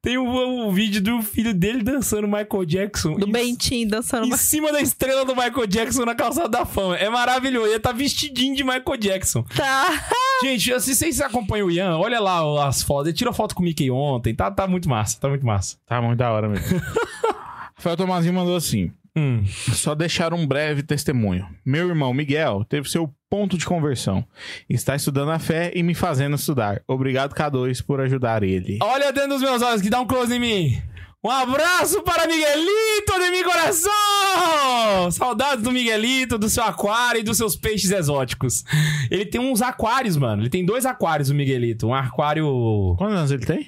Tem 0.08 0.16
um, 0.16 0.68
um 0.68 0.72
vídeo 0.72 1.02
do 1.02 1.20
filho 1.20 1.52
dele 1.52 1.82
dançando 1.82 2.26
Michael 2.26 2.64
Jackson. 2.64 3.16
Do 3.16 3.26
Bentinho 3.26 3.86
dançando 3.90 4.26
Em 4.26 4.34
cima 4.38 4.72
da 4.72 4.80
estrela 4.80 5.22
do 5.22 5.36
Michael 5.36 5.66
Jackson 5.66 6.06
na 6.06 6.14
calçada 6.14 6.48
da 6.48 6.64
fama. 6.64 6.96
É 6.96 7.10
maravilhoso. 7.10 7.66
Ele 7.66 7.78
tá 7.78 7.92
vestidinho 7.92 8.56
de 8.56 8.64
Michael 8.64 8.96
Jackson. 8.98 9.42
Tá. 9.54 10.08
Gente, 10.42 10.80
se 10.80 10.94
vocês 10.94 11.20
acompanham 11.20 11.66
o 11.66 11.70
Ian, 11.70 11.98
olha 11.98 12.20
lá 12.20 12.66
as 12.66 12.82
fotos. 12.82 13.08
Ele 13.08 13.16
tirou 13.18 13.34
foto 13.34 13.54
com 13.54 13.60
o 13.60 13.64
Mickey 13.64 13.90
ontem. 13.90 14.34
Tá, 14.34 14.50
tá 14.50 14.66
muito 14.66 14.88
massa, 14.88 15.20
tá 15.20 15.28
muito 15.28 15.44
massa. 15.44 15.76
Tá 15.84 16.00
muito 16.00 16.16
da 16.16 16.32
hora 16.32 16.48
mesmo. 16.48 16.80
Rafael 17.76 17.96
Tomazinho 17.98 18.32
mandou 18.32 18.56
assim: 18.56 18.90
Hum. 19.18 19.44
Só 19.72 19.94
deixar 19.94 20.32
um 20.32 20.46
breve 20.46 20.82
testemunho. 20.82 21.46
Meu 21.64 21.88
irmão 21.88 22.14
Miguel 22.14 22.64
teve 22.68 22.88
seu 22.88 23.12
ponto 23.28 23.58
de 23.58 23.66
conversão. 23.66 24.24
Está 24.68 24.94
estudando 24.94 25.30
a 25.32 25.38
fé 25.38 25.72
e 25.74 25.82
me 25.82 25.94
fazendo 25.94 26.36
estudar. 26.36 26.82
Obrigado, 26.86 27.34
K2, 27.34 27.84
por 27.84 28.00
ajudar 28.00 28.42
ele. 28.44 28.78
Olha 28.80 29.12
dentro 29.12 29.30
dos 29.30 29.42
meus 29.42 29.60
olhos 29.60 29.82
que 29.82 29.90
dá 29.90 30.00
um 30.00 30.06
close 30.06 30.32
em 30.34 30.38
mim. 30.38 30.82
Um 31.24 31.30
abraço 31.30 32.00
para 32.02 32.28
Miguelito 32.28 33.12
de 33.20 33.30
meu 33.32 33.44
coração! 33.44 35.10
Saudades 35.10 35.64
do 35.64 35.72
Miguelito, 35.72 36.38
do 36.38 36.48
seu 36.48 36.62
aquário 36.62 37.20
e 37.20 37.24
dos 37.24 37.36
seus 37.36 37.56
peixes 37.56 37.90
exóticos. 37.90 38.64
Ele 39.10 39.26
tem 39.26 39.40
uns 39.40 39.60
aquários, 39.60 40.16
mano. 40.16 40.42
Ele 40.42 40.48
tem 40.50 40.64
dois 40.64 40.86
aquários, 40.86 41.28
o 41.28 41.34
Miguelito. 41.34 41.88
Um 41.88 41.94
aquário. 41.94 42.94
Quantos 42.96 43.16
anos 43.16 43.30
ele 43.32 43.44
tem? 43.44 43.66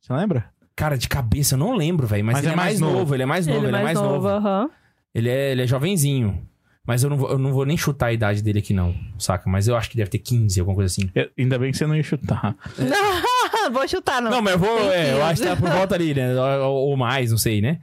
Você 0.00 0.12
lembra? 0.12 0.48
Cara, 0.76 0.96
de 0.96 1.08
cabeça 1.08 1.54
eu 1.54 1.58
não 1.58 1.74
lembro, 1.74 2.06
velho. 2.06 2.24
Mas, 2.24 2.34
Mas 2.34 2.44
ele 2.44 2.50
é 2.50 2.52
é 2.52 2.56
mais 2.56 2.68
mais 2.68 2.80
novo. 2.80 2.98
novo. 2.98 3.14
Ele 3.14 3.22
é 3.22 3.26
mais 3.26 3.46
novo, 3.46 3.66
ele, 3.66 3.76
é 3.76 3.82
mais 3.82 4.00
novo. 4.00 4.28
aham. 4.28 4.70
Ele 5.14 5.28
é, 5.28 5.52
ele 5.52 5.62
é 5.62 5.66
jovenzinho. 5.66 6.46
Mas 6.86 7.02
eu 7.02 7.08
não, 7.08 7.16
vou, 7.16 7.30
eu 7.30 7.38
não 7.38 7.50
vou 7.50 7.64
nem 7.64 7.78
chutar 7.78 8.08
a 8.08 8.12
idade 8.12 8.42
dele 8.42 8.58
aqui, 8.58 8.74
não, 8.74 8.94
saca? 9.18 9.48
Mas 9.48 9.66
eu 9.66 9.74
acho 9.74 9.88
que 9.88 9.96
deve 9.96 10.10
ter 10.10 10.18
15, 10.18 10.60
alguma 10.60 10.74
coisa 10.74 10.92
assim. 10.92 11.10
Eu- 11.14 11.30
ainda 11.38 11.58
bem 11.58 11.70
que 11.72 11.78
você 11.78 11.86
não 11.86 11.96
ia 11.96 12.02
chutar. 12.02 12.54
Vou 13.72 13.88
chutar, 13.88 14.20
não. 14.20 14.30
Não, 14.30 14.42
mas 14.42 14.52
eu 14.52 14.58
vou. 14.58 14.92
É, 14.92 15.12
eu 15.12 15.20
15. 15.20 15.22
acho 15.22 15.42
que 15.42 15.48
tá 15.48 15.56
por 15.56 15.70
volta 15.70 15.94
ali, 15.94 16.12
né? 16.12 16.34
Ou, 16.60 16.88
ou 16.90 16.96
mais, 16.98 17.30
não 17.30 17.38
sei, 17.38 17.62
né? 17.62 17.78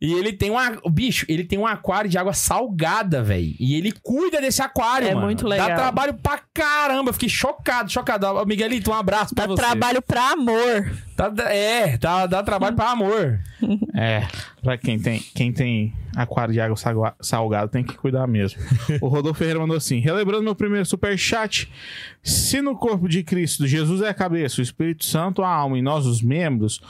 E 0.00 0.12
ele 0.12 0.32
tem 0.32 0.50
um. 0.50 0.56
Bicho, 0.90 1.24
ele 1.28 1.44
tem 1.44 1.56
um 1.56 1.66
aquário 1.66 2.10
de 2.10 2.18
água 2.18 2.32
salgada, 2.32 3.22
velho. 3.22 3.54
E 3.60 3.76
ele 3.76 3.92
cuida 4.02 4.40
desse 4.40 4.60
aquário, 4.60 5.06
É 5.06 5.14
mano. 5.14 5.26
muito 5.26 5.46
legal. 5.46 5.68
Dá 5.68 5.74
trabalho 5.76 6.14
pra 6.14 6.40
caramba. 6.52 7.10
Eu 7.10 7.12
Fiquei 7.12 7.28
chocado, 7.28 7.88
chocado. 7.92 8.26
Miguelito, 8.44 8.90
um 8.90 8.94
abraço 8.94 9.32
pra 9.32 9.46
Dá 9.46 9.52
você. 9.52 9.62
trabalho 9.62 10.02
pra 10.02 10.32
amor. 10.32 10.90
Tá- 11.16 11.32
é, 11.48 11.96
dá, 11.96 12.26
dá 12.26 12.42
trabalho 12.42 12.74
pra 12.74 12.90
amor. 12.90 13.38
É, 13.94 14.26
pra 14.62 14.76
quem 14.78 14.98
tem, 14.98 15.20
quem 15.34 15.52
tem 15.52 15.92
aquário 16.16 16.52
de 16.52 16.60
água 16.60 16.76
salga- 16.76 17.14
salgada 17.20 17.68
tem 17.68 17.84
que 17.84 17.94
cuidar 17.94 18.26
mesmo. 18.26 18.60
o 19.00 19.08
Rodolfo 19.08 19.38
Ferreira 19.38 19.60
mandou 19.60 19.76
assim: 19.76 19.98
relembrando 19.98 20.42
meu 20.42 20.54
primeiro 20.54 20.86
superchat, 20.86 21.70
se 22.22 22.60
no 22.60 22.76
corpo 22.76 23.08
de 23.08 23.22
Cristo 23.22 23.66
Jesus 23.66 24.02
é 24.02 24.08
a 24.08 24.14
cabeça, 24.14 24.60
o 24.60 24.62
Espírito 24.62 25.04
Santo 25.04 25.42
a 25.42 25.48
alma 25.48 25.78
e 25.78 25.82
nós 25.82 26.06
os 26.06 26.22
membros, 26.22 26.80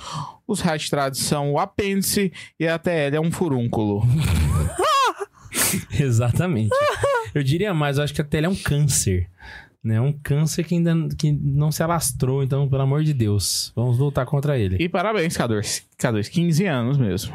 os 0.46 0.60
registrados 0.60 1.20
são 1.20 1.52
o 1.52 1.58
apêndice 1.58 2.32
e 2.58 2.66
a 2.66 2.78
TL 2.78 3.16
é 3.16 3.20
um 3.20 3.30
furúnculo. 3.30 4.02
Exatamente. 5.98 6.74
eu 7.34 7.42
diria 7.42 7.72
mais, 7.74 7.98
eu 7.98 8.04
acho 8.04 8.14
que 8.14 8.20
a 8.20 8.24
tela 8.24 8.46
é 8.46 8.48
um 8.48 8.56
câncer. 8.56 9.28
Né? 9.82 10.00
Um 10.00 10.12
câncer 10.12 10.64
que 10.64 10.74
ainda 10.74 10.94
que 11.16 11.32
não 11.32 11.72
se 11.72 11.82
alastrou, 11.82 12.42
então, 12.42 12.68
pelo 12.68 12.82
amor 12.82 13.02
de 13.02 13.14
Deus. 13.14 13.72
Vamos 13.74 13.98
lutar 13.98 14.26
contra 14.26 14.58
ele. 14.58 14.76
E 14.78 14.88
parabéns, 14.88 15.34
K2. 15.36 15.84
K2, 15.98 16.28
15 16.28 16.66
anos 16.66 16.98
mesmo. 16.98 17.32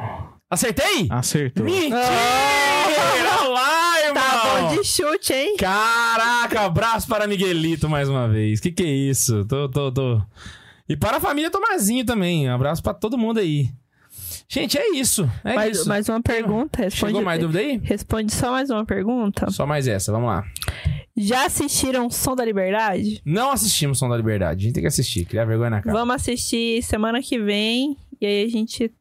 Acertei? 0.49 1.07
Acertou. 1.09 1.65
Mentira! 1.65 1.97
Olha 1.97 3.49
lá, 3.49 3.99
irmão! 4.01 4.23
Tá 4.23 4.61
bom 4.61 4.75
de 4.75 4.83
chute, 4.87 5.33
hein? 5.33 5.55
Caraca, 5.57 6.61
abraço 6.61 7.07
para 7.07 7.25
Miguelito 7.27 7.89
mais 7.89 8.07
uma 8.07 8.27
vez. 8.27 8.59
Que 8.59 8.71
que 8.71 8.83
é 8.83 8.91
isso? 8.91 9.43
Tô, 9.45 9.67
tô, 9.67 9.91
tô. 9.91 10.21
E 10.87 10.95
para 10.95 11.17
a 11.17 11.19
família 11.19 11.49
Tomazinho 11.49 12.05
também. 12.05 12.47
Abraço 12.47 12.83
para 12.83 12.93
todo 12.93 13.17
mundo 13.17 13.39
aí. 13.39 13.69
Gente, 14.47 14.77
é 14.77 14.91
isso. 14.91 15.27
É 15.43 15.55
mais, 15.55 15.77
isso. 15.77 15.89
mais 15.89 16.07
uma 16.07 16.21
pergunta. 16.21 16.83
Responde, 16.83 17.11
Chegou 17.13 17.23
mais 17.23 17.41
dúvida 17.41 17.59
aí? 17.59 17.81
responde 17.83 18.31
só 18.31 18.51
mais 18.51 18.69
uma 18.69 18.85
pergunta. 18.85 19.49
Só 19.49 19.65
mais 19.65 19.87
essa, 19.87 20.11
vamos 20.11 20.27
lá. 20.27 20.43
Já 21.17 21.45
assistiram 21.45 22.07
Som 22.11 22.35
da 22.35 22.45
Liberdade? 22.45 23.19
Não 23.25 23.49
assistimos 23.49 23.97
Som 23.97 24.09
da 24.09 24.15
Liberdade. 24.15 24.59
A 24.59 24.63
gente 24.65 24.75
tem 24.75 24.83
que 24.83 24.87
assistir, 24.87 25.25
criar 25.25 25.45
vergonha 25.45 25.71
na 25.71 25.81
cara. 25.81 25.97
Vamos 25.97 26.15
assistir 26.15 26.83
semana 26.83 27.19
que 27.19 27.39
vem 27.39 27.97
e 28.21 28.25
aí 28.25 28.45
a 28.45 28.47
gente 28.47 28.91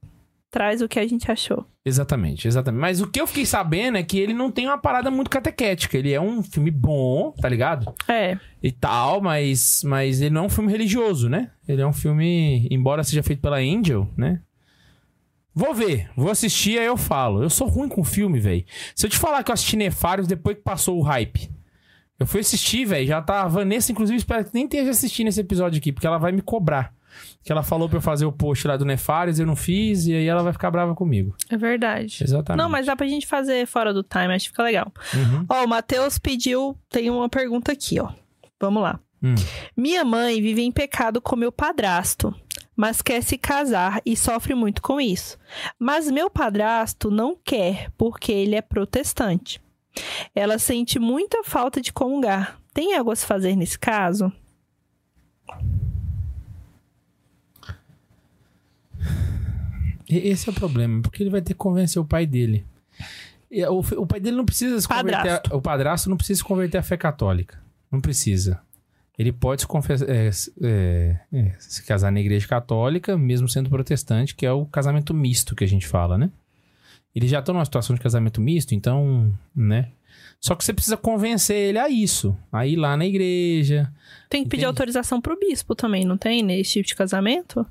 traz 0.54 0.80
o 0.80 0.86
que 0.88 1.00
a 1.00 1.06
gente 1.06 1.28
achou. 1.32 1.66
Exatamente, 1.84 2.46
exatamente. 2.46 2.80
Mas 2.80 3.00
o 3.00 3.08
que 3.10 3.20
eu 3.20 3.26
fiquei 3.26 3.44
sabendo 3.44 3.98
é 3.98 4.04
que 4.04 4.16
ele 4.16 4.32
não 4.32 4.52
tem 4.52 4.68
uma 4.68 4.78
parada 4.78 5.10
muito 5.10 5.28
catequética. 5.28 5.98
Ele 5.98 6.12
é 6.12 6.20
um 6.20 6.44
filme 6.44 6.70
bom, 6.70 7.32
tá 7.32 7.48
ligado? 7.48 7.92
É, 8.06 8.38
E 8.62 8.70
tal, 8.70 9.20
mas, 9.20 9.82
mas 9.84 10.20
ele 10.20 10.30
não 10.32 10.44
é 10.44 10.46
um 10.46 10.48
filme 10.48 10.70
religioso, 10.70 11.28
né? 11.28 11.50
Ele 11.66 11.82
é 11.82 11.86
um 11.86 11.92
filme, 11.92 12.68
embora 12.70 13.02
seja 13.02 13.20
feito 13.20 13.42
pela 13.42 13.56
Angel, 13.56 14.08
né? 14.16 14.40
Vou 15.52 15.74
ver, 15.74 16.08
vou 16.16 16.30
assistir, 16.30 16.78
aí 16.78 16.86
eu 16.86 16.96
falo. 16.96 17.42
Eu 17.42 17.50
sou 17.50 17.66
ruim 17.66 17.88
com 17.88 18.04
filme, 18.04 18.38
velho. 18.38 18.64
Se 18.94 19.06
eu 19.06 19.10
te 19.10 19.18
falar 19.18 19.42
que 19.42 19.50
eu 19.50 19.54
assisti 19.54 19.76
Nefários 19.76 20.28
depois 20.28 20.56
que 20.56 20.62
passou 20.62 20.96
o 21.00 21.02
hype. 21.02 21.50
Eu 22.16 22.26
fui 22.26 22.40
assistir, 22.40 22.84
velho. 22.84 23.08
Já 23.08 23.20
tá. 23.20 23.42
A 23.42 23.48
Vanessa, 23.48 23.90
inclusive, 23.90 24.16
espero 24.16 24.44
que 24.44 24.54
nem 24.54 24.66
esteja 24.66 24.90
assistindo 24.90 25.26
esse 25.26 25.40
episódio 25.40 25.78
aqui, 25.78 25.90
porque 25.90 26.06
ela 26.06 26.18
vai 26.18 26.30
me 26.30 26.42
cobrar. 26.42 26.94
Que 27.42 27.52
ela 27.52 27.62
falou 27.62 27.88
pra 27.88 27.98
eu 27.98 28.02
fazer 28.02 28.24
o 28.24 28.32
post 28.32 28.66
lá 28.66 28.76
do 28.76 28.84
Nefários, 28.84 29.38
eu 29.38 29.46
não 29.46 29.56
fiz, 29.56 30.06
e 30.06 30.14
aí 30.14 30.26
ela 30.26 30.42
vai 30.42 30.52
ficar 30.52 30.70
brava 30.70 30.94
comigo. 30.94 31.36
é 31.50 31.56
verdade. 31.56 32.22
Exatamente. 32.22 32.62
Não, 32.62 32.68
mas 32.68 32.86
dá 32.86 32.96
pra 32.96 33.06
gente 33.06 33.26
fazer 33.26 33.66
fora 33.66 33.92
do 33.92 34.02
time, 34.02 34.34
acho 34.34 34.46
que 34.46 34.50
fica 34.50 34.62
legal. 34.62 34.92
Uhum. 35.14 35.44
Ó, 35.48 35.64
o 35.64 35.68
Matheus 35.68 36.18
pediu, 36.18 36.76
tem 36.88 37.10
uma 37.10 37.28
pergunta 37.28 37.72
aqui, 37.72 38.00
ó. 38.00 38.10
Vamos 38.60 38.82
lá. 38.82 38.98
Hum. 39.22 39.34
Minha 39.76 40.04
mãe 40.04 40.40
vive 40.40 40.62
em 40.62 40.70
pecado 40.72 41.20
com 41.20 41.34
meu 41.36 41.50
padrasto, 41.50 42.34
mas 42.76 43.00
quer 43.00 43.22
se 43.22 43.38
casar 43.38 44.00
e 44.04 44.16
sofre 44.16 44.54
muito 44.54 44.82
com 44.82 45.00
isso. 45.00 45.38
Mas 45.78 46.10
meu 46.10 46.28
padrasto 46.30 47.10
não 47.10 47.36
quer, 47.42 47.90
porque 47.96 48.32
ele 48.32 48.54
é 48.54 48.62
protestante. 48.62 49.60
Ela 50.34 50.58
sente 50.58 50.98
muita 50.98 51.44
falta 51.44 51.80
de 51.80 51.92
comungar. 51.92 52.58
Tem 52.72 52.94
algo 52.96 53.10
a 53.12 53.16
se 53.16 53.24
fazer 53.24 53.54
nesse 53.54 53.78
caso? 53.78 54.32
Esse 60.18 60.48
é 60.48 60.52
o 60.52 60.54
problema, 60.54 61.02
porque 61.02 61.22
ele 61.22 61.30
vai 61.30 61.40
ter 61.42 61.52
que 61.54 61.58
convencer 61.58 62.00
o 62.00 62.04
pai 62.04 62.26
dele. 62.26 62.64
O, 63.70 63.80
o 64.02 64.06
pai 64.06 64.18
dele 64.20 64.36
não 64.36 64.44
precisa 64.44 64.80
se 64.80 64.88
converter. 64.88 65.12
Padrasto. 65.16 65.52
a- 65.52 65.56
o 65.56 65.62
padrasto 65.62 66.10
não 66.10 66.16
precisa 66.16 66.38
se 66.38 66.44
converter 66.44 66.78
à 66.78 66.82
fé 66.82 66.96
católica. 66.96 67.58
Não 67.90 68.00
precisa. 68.00 68.60
Ele 69.16 69.30
pode 69.30 69.62
se, 69.62 69.68
é, 70.08 70.30
é, 70.62 71.20
é, 71.32 71.52
se 71.60 71.84
casar 71.84 72.10
na 72.10 72.18
igreja 72.20 72.48
católica, 72.48 73.16
mesmo 73.16 73.48
sendo 73.48 73.70
protestante, 73.70 74.34
que 74.34 74.44
é 74.44 74.50
o 74.50 74.66
casamento 74.66 75.14
misto 75.14 75.54
que 75.54 75.62
a 75.62 75.68
gente 75.68 75.86
fala, 75.86 76.18
né? 76.18 76.30
Eles 77.14 77.30
já 77.30 77.38
estão 77.38 77.54
numa 77.54 77.64
situação 77.64 77.94
de 77.94 78.02
casamento 78.02 78.40
misto, 78.40 78.74
então, 78.74 79.32
né? 79.54 79.90
Só 80.40 80.56
que 80.56 80.64
você 80.64 80.72
precisa 80.72 80.96
convencer 80.96 81.56
ele 81.56 81.78
a 81.78 81.88
isso. 81.88 82.36
A 82.50 82.66
ir 82.66 82.74
lá 82.74 82.96
na 82.96 83.06
igreja, 83.06 83.88
Tem 84.28 84.42
que 84.42 84.48
pedir 84.48 84.62
Entendi. 84.62 84.66
autorização 84.66 85.20
pro 85.20 85.38
bispo 85.38 85.76
também, 85.76 86.04
não 86.04 86.18
tem? 86.18 86.42
Nesse 86.42 86.72
tipo 86.72 86.88
de 86.88 86.96
casamento? 86.96 87.64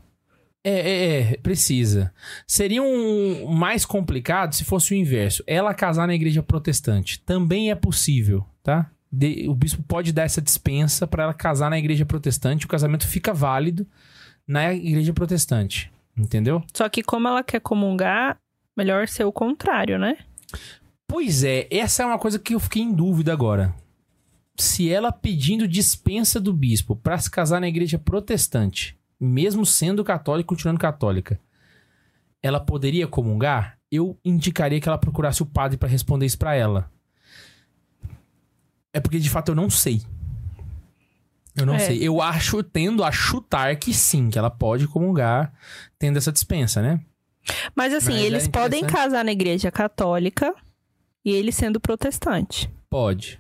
É, 0.64 0.72
é, 0.72 1.20
é, 1.34 1.38
precisa. 1.38 2.14
Seria 2.48 2.82
um 2.82 3.48
mais 3.48 3.86
complicado 3.86 4.54
se 4.56 4.64
fosse 4.64 4.94
o 4.94 4.98
inverso. 4.98 5.44
Ela 5.46 5.74
casar 5.74 6.08
na 6.08 6.16
igreja 6.16 6.42
protestante. 6.42 7.20
Também 7.20 7.70
é 7.70 7.76
possível, 7.76 8.46
tá? 8.64 8.90
De- 9.12 9.48
o 9.50 9.54
bispo 9.54 9.84
pode 9.84 10.14
dar 10.14 10.24
essa 10.24 10.42
dispensa 10.42 11.06
para 11.06 11.24
ela 11.24 11.34
casar 11.34 11.70
na 11.70 11.78
igreja 11.78 12.06
protestante. 12.06 12.66
O 12.66 12.70
casamento 12.70 13.06
fica 13.08 13.34
válido 13.34 13.86
na 14.48 14.74
igreja 14.74 15.14
protestante. 15.14 15.92
Entendeu? 16.18 16.64
Só 16.74 16.88
que 16.88 17.02
como 17.04 17.28
ela 17.28 17.44
quer 17.44 17.60
comungar, 17.60 18.38
melhor 18.78 19.08
ser 19.08 19.26
o 19.26 19.32
contrário, 19.32 19.98
né? 20.00 20.16
Pois 21.08 21.44
é, 21.44 21.68
essa 21.70 22.04
é 22.04 22.06
uma 22.06 22.20
coisa 22.20 22.40
que 22.40 22.56
eu 22.56 22.60
fiquei 22.60 22.82
em 22.84 22.94
dúvida 22.94 23.34
agora. 23.34 23.74
Se 24.56 24.90
ela 24.92 25.12
pedindo 25.12 25.68
dispensa 25.68 26.40
do 26.40 26.54
bispo 26.54 26.96
para 26.96 27.18
se 27.18 27.30
casar 27.30 27.60
na 27.60 27.68
igreja 27.68 27.98
protestante, 27.98 28.96
mesmo 29.24 29.66
sendo 29.66 30.04
católica, 30.04 30.48
continuando 30.48 30.80
católica, 30.80 31.40
ela 32.42 32.60
poderia 32.60 33.08
comungar? 33.08 33.78
Eu 33.92 34.18
indicaria 34.26 34.80
que 34.82 34.88
ela 34.88 34.98
procurasse 34.98 35.42
o 35.44 35.46
padre 35.46 35.78
para 35.78 35.88
responder 35.90 36.26
isso 36.26 36.38
para 36.38 36.56
ela. 36.56 36.92
É 38.92 39.00
porque 39.00 39.20
de 39.20 39.30
fato 39.30 39.50
eu 39.50 39.56
não 39.56 39.70
sei. 39.70 40.02
Eu 41.56 41.66
não 41.66 41.76
É. 41.76 41.80
sei. 41.80 41.98
Eu 42.02 42.22
acho, 42.22 42.64
tendo 42.64 43.04
a 43.04 43.12
chutar 43.12 43.76
que 43.76 43.94
sim, 43.94 44.30
que 44.30 44.38
ela 44.40 44.50
pode 44.50 44.88
comungar 44.88 45.54
tendo 46.00 46.18
essa 46.18 46.32
dispensa, 46.32 46.82
né? 46.82 47.00
Mas 47.76 47.94
assim, 47.94 48.14
Mas 48.14 48.22
é 48.22 48.26
eles 48.26 48.48
podem 48.48 48.80
interessante. 48.80 49.04
casar 49.04 49.26
na 49.26 49.32
igreja 49.32 49.72
católica 49.72 50.54
e 51.24 51.32
ele 51.32 51.52
sendo 51.52 51.80
protestante. 51.80 52.70
Pode. 52.90 53.40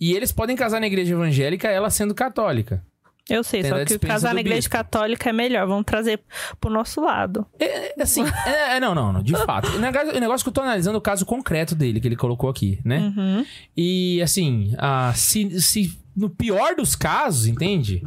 E 0.00 0.12
eles 0.12 0.32
podem 0.32 0.56
casar 0.56 0.80
na 0.80 0.86
igreja 0.86 1.14
evangélica, 1.14 1.68
ela 1.68 1.88
sendo 1.88 2.14
católica. 2.14 2.84
Eu 3.28 3.42
sei, 3.42 3.62
Tendo 3.62 3.78
só 3.78 3.84
que 3.84 3.98
casar 3.98 4.34
na 4.34 4.40
igreja 4.40 4.68
católica 4.68 5.30
é 5.30 5.32
melhor. 5.32 5.66
Vamos 5.66 5.84
trazer 5.86 6.20
pro 6.60 6.70
nosso 6.70 7.00
lado. 7.00 7.46
É, 7.58 8.00
assim, 8.02 8.22
é, 8.44 8.76
é, 8.76 8.80
não, 8.80 8.94
não, 8.94 9.14
não, 9.14 9.22
de 9.22 9.32
fato. 9.32 9.68
O 9.68 9.78
negócio, 9.78 10.14
o 10.14 10.20
negócio 10.20 10.44
que 10.44 10.48
eu 10.50 10.52
tô 10.52 10.60
analisando 10.60 10.96
é 10.96 10.98
o 10.98 11.02
caso 11.02 11.24
concreto 11.24 11.74
dele, 11.74 12.00
que 12.00 12.08
ele 12.08 12.16
colocou 12.16 12.50
aqui, 12.50 12.78
né? 12.84 12.98
Uhum. 13.16 13.46
E, 13.74 14.20
assim, 14.20 14.74
ah, 14.76 15.12
se, 15.14 15.58
se 15.60 15.98
no 16.14 16.28
pior 16.28 16.76
dos 16.76 16.94
casos, 16.94 17.46
entende? 17.46 18.02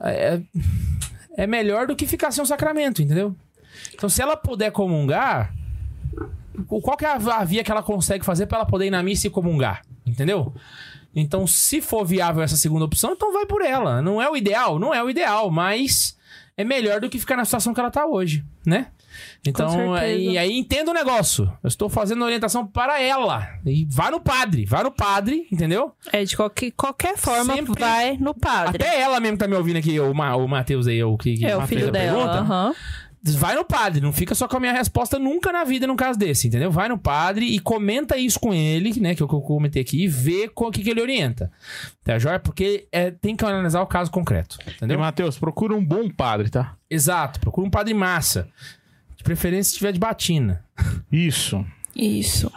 É, 0.00 0.40
é 1.36 1.46
melhor 1.46 1.88
do 1.88 1.96
que 1.96 2.06
ficar 2.06 2.30
sem 2.30 2.42
um 2.42 2.46
sacramento, 2.46 3.02
entendeu? 3.02 3.34
Então, 3.92 4.08
se 4.08 4.22
ela 4.22 4.36
puder 4.36 4.70
comungar, 4.70 5.52
qual 6.66 6.96
que 6.96 7.04
é 7.04 7.08
a, 7.08 7.44
via 7.44 7.64
que 7.64 7.70
ela 7.72 7.82
consegue 7.82 8.24
fazer 8.24 8.46
pra 8.46 8.58
ela 8.58 8.66
poder 8.66 8.86
ir 8.86 8.90
na 8.90 9.02
missa 9.02 9.26
e 9.26 9.30
comungar? 9.30 9.82
Entendeu? 10.06 10.54
Então, 11.14 11.46
se 11.46 11.80
for 11.80 12.04
viável 12.04 12.42
essa 12.42 12.56
segunda 12.56 12.84
opção, 12.84 13.12
então 13.12 13.32
vai 13.32 13.44
por 13.46 13.62
ela. 13.62 14.00
Não 14.00 14.20
é 14.22 14.30
o 14.30 14.36
ideal? 14.36 14.78
Não 14.78 14.94
é 14.94 15.02
o 15.02 15.10
ideal, 15.10 15.50
mas 15.50 16.16
é 16.56 16.64
melhor 16.64 17.00
do 17.00 17.08
que 17.08 17.18
ficar 17.18 17.36
na 17.36 17.44
situação 17.44 17.74
que 17.74 17.80
ela 17.80 17.90
tá 17.90 18.06
hoje, 18.06 18.44
né? 18.64 18.86
Então, 19.44 19.96
e 20.06 20.38
aí 20.38 20.56
entenda 20.56 20.90
o 20.90 20.94
negócio. 20.94 21.44
Eu 21.62 21.68
estou 21.68 21.88
fazendo 21.88 22.24
orientação 22.24 22.66
para 22.66 23.00
ela. 23.02 23.48
E 23.66 23.84
vai 23.90 24.10
no 24.10 24.20
padre, 24.20 24.64
vai 24.64 24.82
no 24.82 24.90
padre, 24.90 25.46
entendeu? 25.50 25.92
É, 26.12 26.22
de 26.24 26.36
qualquer, 26.36 26.70
qualquer 26.72 27.16
forma, 27.16 27.54
Sempre- 27.54 27.78
vai 27.80 28.16
no 28.18 28.34
padre. 28.34 28.76
Até 28.82 29.00
ela 29.00 29.18
mesmo 29.18 29.36
que 29.36 29.42
tá 29.44 29.48
me 29.48 29.56
ouvindo 29.56 29.76
aqui, 29.78 29.98
o, 29.98 30.14
Ma, 30.14 30.36
o 30.36 30.46
Matheus 30.46 30.86
aí, 30.86 31.02
o 31.02 31.16
que 31.18 31.38
que 31.38 31.46
é 31.46 31.56
o 31.56 31.60
fez 31.66 31.68
filho 31.70 31.88
a 31.88 31.90
dela. 31.90 32.18
pergunta. 32.18 32.38
aham. 32.40 32.74
Vai 33.22 33.54
no 33.54 33.64
padre, 33.64 34.00
não 34.00 34.12
fica 34.12 34.34
só 34.34 34.48
com 34.48 34.56
a 34.56 34.60
minha 34.60 34.72
resposta 34.72 35.18
nunca 35.18 35.52
na 35.52 35.64
vida 35.64 35.86
num 35.86 35.96
caso 35.96 36.18
desse, 36.18 36.48
entendeu? 36.48 36.70
Vai 36.70 36.88
no 36.88 36.96
padre 36.96 37.44
e 37.46 37.58
comenta 37.58 38.16
isso 38.16 38.40
com 38.40 38.54
ele, 38.54 38.98
né, 38.98 39.14
que 39.14 39.22
eu, 39.22 39.28
que 39.28 39.34
eu 39.34 39.40
comentei 39.40 39.82
aqui, 39.82 40.04
e 40.04 40.08
vê 40.08 40.48
com 40.48 40.66
o 40.66 40.70
que, 40.70 40.82
que 40.82 40.90
ele 40.90 41.02
orienta. 41.02 41.50
Tá, 42.02 42.18
joia? 42.18 42.38
Porque 42.38 42.88
é, 42.90 43.10
tem 43.10 43.36
que 43.36 43.44
analisar 43.44 43.82
o 43.82 43.86
caso 43.86 44.10
concreto, 44.10 44.58
E, 44.66 44.70
entendeu? 44.70 44.98
Matheus, 44.98 45.38
procura 45.38 45.74
um 45.74 45.84
bom 45.84 46.08
padre, 46.08 46.48
tá? 46.48 46.76
Exato, 46.88 47.40
procura 47.40 47.66
um 47.66 47.70
padre 47.70 47.92
massa. 47.92 48.48
De 49.16 49.22
preferência 49.22 49.72
se 49.72 49.76
tiver 49.76 49.92
de 49.92 49.98
batina. 49.98 50.64
Isso. 51.12 51.64
Isso. 51.94 52.50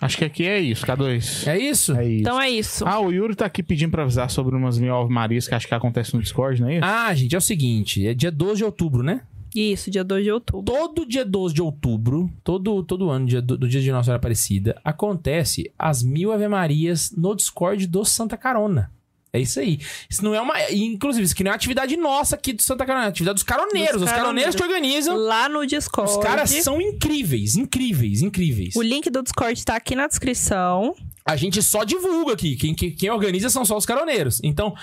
Acho 0.00 0.16
que 0.16 0.24
aqui 0.24 0.46
é 0.46 0.58
isso, 0.58 0.86
K2. 0.86 1.46
É 1.46 1.58
isso? 1.58 1.94
É 1.94 2.06
isso. 2.06 2.20
Então 2.20 2.40
é 2.40 2.48
isso. 2.48 2.86
Ah, 2.86 3.00
o 3.00 3.12
Yuri 3.12 3.34
tá 3.34 3.44
aqui 3.44 3.62
pedindo 3.62 3.90
pra 3.90 4.04
avisar 4.04 4.30
sobre 4.30 4.56
umas 4.56 4.78
mil 4.78 4.94
Ave 4.96 5.12
Marias 5.12 5.46
que 5.46 5.54
acho 5.54 5.68
que 5.68 5.74
acontece 5.74 6.14
no 6.14 6.22
Discord, 6.22 6.60
não 6.60 6.68
é 6.68 6.76
isso? 6.76 6.84
Ah, 6.84 7.14
gente, 7.14 7.34
é 7.34 7.38
o 7.38 7.40
seguinte, 7.40 8.06
é 8.06 8.14
dia 8.14 8.30
12 8.30 8.58
de 8.58 8.64
outubro, 8.64 9.02
né? 9.02 9.22
Isso, 9.54 9.90
dia 9.90 10.04
2 10.04 10.24
de 10.24 10.32
outubro. 10.32 10.72
Todo 10.72 11.06
dia 11.06 11.24
12 11.24 11.54
de 11.54 11.62
outubro, 11.62 12.30
todo, 12.44 12.82
todo 12.84 13.10
ano, 13.10 13.26
dia 13.26 13.42
do, 13.42 13.56
do 13.56 13.68
dia 13.68 13.80
de 13.80 13.90
Nossa 13.90 14.04
Senhora 14.04 14.18
Aparecida, 14.18 14.80
acontece 14.84 15.72
as 15.78 16.02
mil 16.02 16.32
Ave 16.32 16.48
Marias 16.48 17.12
no 17.16 17.34
Discord 17.34 17.86
do 17.86 18.04
Santa 18.04 18.36
Carona. 18.36 18.90
É 19.32 19.38
isso 19.38 19.60
aí. 19.60 19.78
Isso 20.08 20.24
não 20.24 20.34
é 20.34 20.40
uma. 20.40 20.54
Inclusive, 20.72 21.24
isso 21.24 21.34
aqui 21.34 21.44
não 21.44 21.52
é 21.52 21.54
atividade 21.54 21.96
nossa 21.96 22.34
aqui 22.34 22.52
do 22.52 22.62
Santa 22.62 22.84
Carona, 22.84 23.06
é 23.06 23.08
atividade 23.08 23.34
dos 23.34 23.44
caroneiros. 23.44 24.00
Dos 24.00 24.02
os 24.02 24.10
caroneiros 24.10 24.56
caroneiros. 24.56 24.56
que 24.56 24.62
organizam. 24.62 25.16
Lá 25.16 25.48
no 25.48 25.64
Discord. 25.64 26.10
Os 26.10 26.18
caras 26.18 26.50
são 26.50 26.80
incríveis, 26.80 27.54
incríveis, 27.54 28.22
incríveis. 28.22 28.74
O 28.74 28.82
link 28.82 29.08
do 29.08 29.22
Discord 29.22 29.64
tá 29.64 29.76
aqui 29.76 29.94
na 29.94 30.08
descrição. 30.08 30.96
A 31.24 31.36
gente 31.36 31.62
só 31.62 31.84
divulga 31.84 32.32
aqui. 32.32 32.56
Quem, 32.56 32.74
quem, 32.74 32.90
quem 32.90 33.10
organiza 33.10 33.48
são 33.50 33.64
só 33.64 33.76
os 33.76 33.86
caroneiros. 33.86 34.40
Então, 34.42 34.74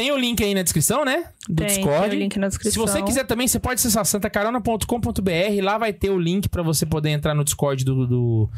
tem 0.00 0.10
o 0.12 0.16
link 0.16 0.42
aí 0.42 0.54
na 0.54 0.62
descrição, 0.62 1.04
né? 1.04 1.24
Do 1.46 1.56
Tem, 1.56 1.66
Discord. 1.66 2.08
tem 2.08 2.18
o 2.18 2.22
link 2.22 2.38
na 2.38 2.50
Se 2.50 2.56
descrição. 2.56 2.86
você 2.86 3.02
quiser 3.02 3.26
também, 3.26 3.46
você 3.46 3.58
pode 3.58 3.74
acessar 3.74 4.02
santacarona.com.br. 4.06 5.62
Lá 5.62 5.76
vai 5.76 5.92
ter 5.92 6.08
o 6.08 6.18
link 6.18 6.48
pra 6.48 6.62
você 6.62 6.86
poder 6.86 7.10
entrar 7.10 7.34
no 7.34 7.44
Discord 7.44 7.84
do, 7.84 8.06
do, 8.06 8.48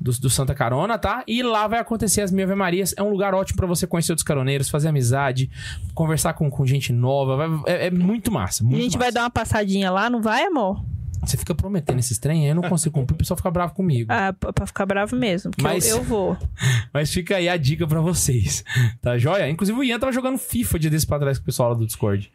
do, 0.00 0.12
do 0.20 0.30
Santa 0.30 0.54
Carona, 0.54 0.96
tá? 0.96 1.22
E 1.26 1.42
lá 1.42 1.66
vai 1.66 1.80
acontecer 1.80 2.22
as 2.22 2.32
Mil 2.32 2.44
Ave 2.46 2.54
Marias. 2.54 2.94
É 2.96 3.02
um 3.02 3.10
lugar 3.10 3.34
ótimo 3.34 3.58
pra 3.58 3.66
você 3.66 3.86
conhecer 3.86 4.12
outros 4.12 4.24
caroneiros, 4.24 4.70
fazer 4.70 4.88
amizade, 4.88 5.50
conversar 5.94 6.32
com, 6.32 6.50
com 6.50 6.64
gente 6.64 6.94
nova. 6.94 7.36
Vai- 7.36 7.60
é, 7.66 7.86
é 7.88 7.90
muito 7.90 8.32
massa. 8.32 8.62
A 8.64 8.66
Muito 8.66 8.82
gente 8.82 8.96
vai 8.96 9.08
massa. 9.08 9.12
dar 9.16 9.20
uma 9.24 9.30
passadinha 9.30 9.90
lá, 9.90 10.08
não 10.08 10.22
vai, 10.22 10.44
amor? 10.46 10.82
Você 11.24 11.36
fica 11.36 11.54
prometendo 11.54 11.98
esses 11.98 12.18
trem, 12.18 12.42
aí 12.44 12.48
eu 12.50 12.54
não 12.54 12.62
consigo 12.62 12.94
cumprir, 12.94 13.14
o 13.14 13.18
pessoal 13.18 13.36
fica 13.36 13.50
bravo 13.50 13.74
comigo. 13.74 14.12
Ah, 14.12 14.32
pra 14.32 14.66
ficar 14.66 14.86
bravo 14.86 15.16
mesmo. 15.16 15.50
Porque 15.50 15.62
Mas- 15.62 15.88
eu, 15.88 15.98
eu 15.98 16.02
vou. 16.04 16.36
Mas 16.92 17.12
fica 17.12 17.36
aí 17.36 17.48
a 17.48 17.56
dica 17.56 17.86
pra 17.86 18.00
vocês, 18.00 18.64
tá 19.00 19.18
joia? 19.18 19.48
Inclusive 19.50 19.78
o 19.78 19.82
Ian 19.84 19.98
tava 19.98 20.12
jogando 20.12 20.38
FIFA 20.38 20.78
dia 20.78 20.90
desse 20.90 21.06
pra 21.06 21.18
trás 21.18 21.38
com 21.38 21.42
o 21.42 21.46
pessoal 21.46 21.70
lá 21.70 21.74
do 21.74 21.86
Discord. 21.86 22.30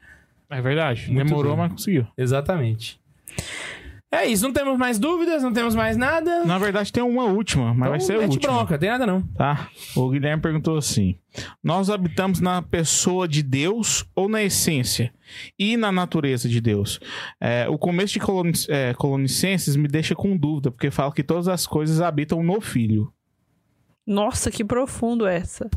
É 0.50 0.62
verdade. 0.62 1.10
Muito 1.10 1.28
Demorou, 1.28 1.54
bem. 1.54 1.62
mas 1.64 1.72
conseguiu. 1.74 2.06
Exatamente. 2.18 3.00
É 4.14 4.26
isso, 4.26 4.44
não 4.44 4.52
temos 4.52 4.78
mais 4.78 5.00
dúvidas, 5.00 5.42
não 5.42 5.54
temos 5.54 5.74
mais 5.74 5.96
nada. 5.96 6.44
Na 6.44 6.58
verdade, 6.58 6.92
tem 6.92 7.02
uma 7.02 7.24
última, 7.24 7.74
mas 7.74 7.90
vai 7.90 8.00
ser 8.02 8.16
a 8.18 8.20
última. 8.28 8.54
bronca, 8.54 8.78
tem 8.78 8.90
nada 8.90 9.06
não. 9.06 9.22
Tá? 9.22 9.70
O 9.96 10.10
Guilherme 10.10 10.42
perguntou 10.42 10.78
assim: 10.78 11.18
Nós 11.64 11.90
habitamos 11.90 12.42
na 12.42 12.62
pessoa 12.62 13.26
de 13.26 13.42
Deus 13.42 14.06
ou 14.14 14.28
na 14.28 14.44
essência? 14.44 15.14
E 15.58 15.78
na 15.78 15.94
natureza 15.94 16.50
de 16.50 16.60
Deus? 16.60 17.00
É, 17.40 17.70
o 17.70 17.78
começo 17.78 18.12
de 18.14 18.20
coloni 18.20 18.52
é, 18.68 18.94
Colonicenses 18.96 19.78
me 19.78 19.88
deixa 19.88 20.14
com 20.14 20.36
dúvida, 20.36 20.70
porque 20.72 20.92
fala 20.92 21.14
que 21.14 21.24
todas 21.24 21.48
as 21.48 21.66
coisas 21.66 22.02
habitam 22.02 22.44
no 22.44 22.60
Filho. 22.60 23.14
Nossa, 24.06 24.52
que 24.52 24.66
profundo 24.66 25.26
essa. 25.26 25.70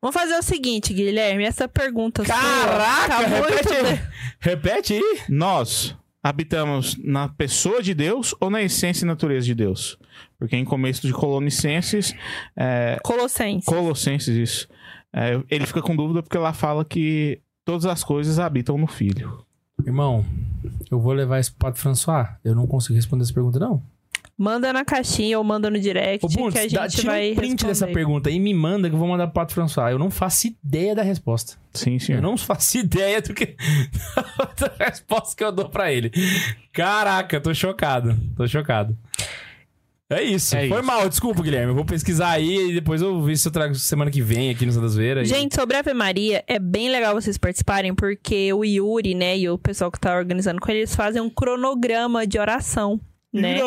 Vamos 0.00 0.14
fazer 0.14 0.36
o 0.36 0.42
seguinte, 0.42 0.92
Guilherme. 0.94 1.44
Essa 1.44 1.66
pergunta 1.66 2.24
sua 2.24 2.34
Caraca, 2.34 3.08
tá 3.08 3.28
muito 3.28 3.48
repete 3.48 3.68
de- 3.96 4.02
Repete 4.38 4.92
aí. 4.94 5.20
Nós 5.28 5.96
habitamos 6.22 6.96
na 7.02 7.28
pessoa 7.28 7.82
de 7.82 7.94
Deus 7.94 8.34
ou 8.40 8.48
na 8.48 8.62
essência 8.62 9.04
e 9.04 9.06
natureza 9.06 9.46
de 9.46 9.54
Deus? 9.54 9.98
Porque 10.38 10.56
em 10.56 10.64
começo 10.64 11.06
de 11.06 11.12
Colonicenses, 11.12 12.14
é, 12.56 12.98
Colossenses. 13.02 13.64
Colossenses, 13.64 14.36
isso. 14.36 14.68
É, 15.12 15.40
ele 15.50 15.66
fica 15.66 15.82
com 15.82 15.94
dúvida 15.94 16.22
porque 16.22 16.38
lá 16.38 16.52
fala 16.52 16.84
que 16.84 17.40
todas 17.64 17.86
as 17.86 18.02
coisas 18.02 18.38
habitam 18.38 18.78
no 18.78 18.86
Filho. 18.86 19.44
Irmão, 19.84 20.24
eu 20.90 21.00
vou 21.00 21.12
levar 21.12 21.40
isso 21.40 21.50
pro 21.52 21.66
Padre 21.66 21.80
François. 21.80 22.28
Eu 22.44 22.54
não 22.54 22.66
consigo 22.66 22.94
responder 22.94 23.24
essa 23.24 23.34
pergunta, 23.34 23.58
não. 23.58 23.82
Manda 24.42 24.72
na 24.72 24.84
caixinha 24.84 25.38
ou 25.38 25.44
manda 25.44 25.70
no 25.70 25.78
direct 25.78 26.26
Ô, 26.26 26.28
Bundes, 26.28 26.52
que 26.54 26.58
a 26.58 26.62
gente 26.62 26.74
dá- 26.74 26.88
tira 26.88 27.12
vai 27.12 27.30
um 27.30 27.34
print 27.36 27.50
responder. 27.52 27.68
dessa 27.68 27.86
pergunta 27.86 28.28
e 28.28 28.40
me 28.40 28.52
manda 28.52 28.88
que 28.88 28.94
eu 28.96 28.98
vou 28.98 29.06
mandar 29.06 29.26
pro 29.28 29.34
Padre 29.34 29.54
François. 29.54 29.92
Eu 29.92 30.00
não 30.00 30.10
faço 30.10 30.48
ideia 30.48 30.96
da 30.96 31.02
resposta. 31.02 31.56
Sim, 31.72 31.96
senhor. 32.00 32.18
Eu 32.18 32.22
não 32.22 32.36
faço 32.36 32.76
ideia 32.78 33.22
do 33.22 33.32
que... 33.34 33.54
da 34.58 34.84
resposta 34.84 35.36
que 35.36 35.44
eu 35.44 35.52
dou 35.52 35.68
pra 35.68 35.92
ele. 35.92 36.10
Caraca, 36.72 37.40
tô 37.40 37.54
chocado. 37.54 38.16
Tô 38.36 38.44
chocado. 38.48 38.98
É 40.10 40.22
isso. 40.22 40.56
É 40.56 40.68
Foi 40.68 40.78
isso. 40.78 40.86
mal, 40.86 41.08
desculpa, 41.08 41.40
Guilherme. 41.40 41.68
Eu 41.70 41.74
vou 41.76 41.84
pesquisar 41.84 42.30
aí 42.32 42.70
e 42.70 42.74
depois 42.74 43.00
eu 43.00 43.22
vejo 43.22 43.40
se 43.40 43.46
eu 43.48 43.52
trago 43.52 43.74
semana 43.76 44.10
que 44.10 44.20
vem 44.20 44.50
aqui 44.50 44.66
no 44.66 44.72
Santas 44.72 44.96
Veiras. 44.96 45.28
Gente, 45.28 45.54
sobre 45.54 45.76
a 45.76 45.78
Ave 45.80 45.94
Maria, 45.94 46.42
é 46.48 46.58
bem 46.58 46.90
legal 46.90 47.14
vocês 47.14 47.38
participarem, 47.38 47.94
porque 47.94 48.52
o 48.52 48.64
Yuri, 48.64 49.14
né, 49.14 49.38
e 49.38 49.48
o 49.48 49.56
pessoal 49.56 49.90
que 49.90 50.00
tá 50.00 50.14
organizando 50.16 50.60
com 50.60 50.68
ele, 50.70 50.80
eles 50.80 50.94
fazem 50.96 51.22
um 51.22 51.30
cronograma 51.30 52.26
de 52.26 52.38
oração, 52.38 53.00
né? 53.40 53.58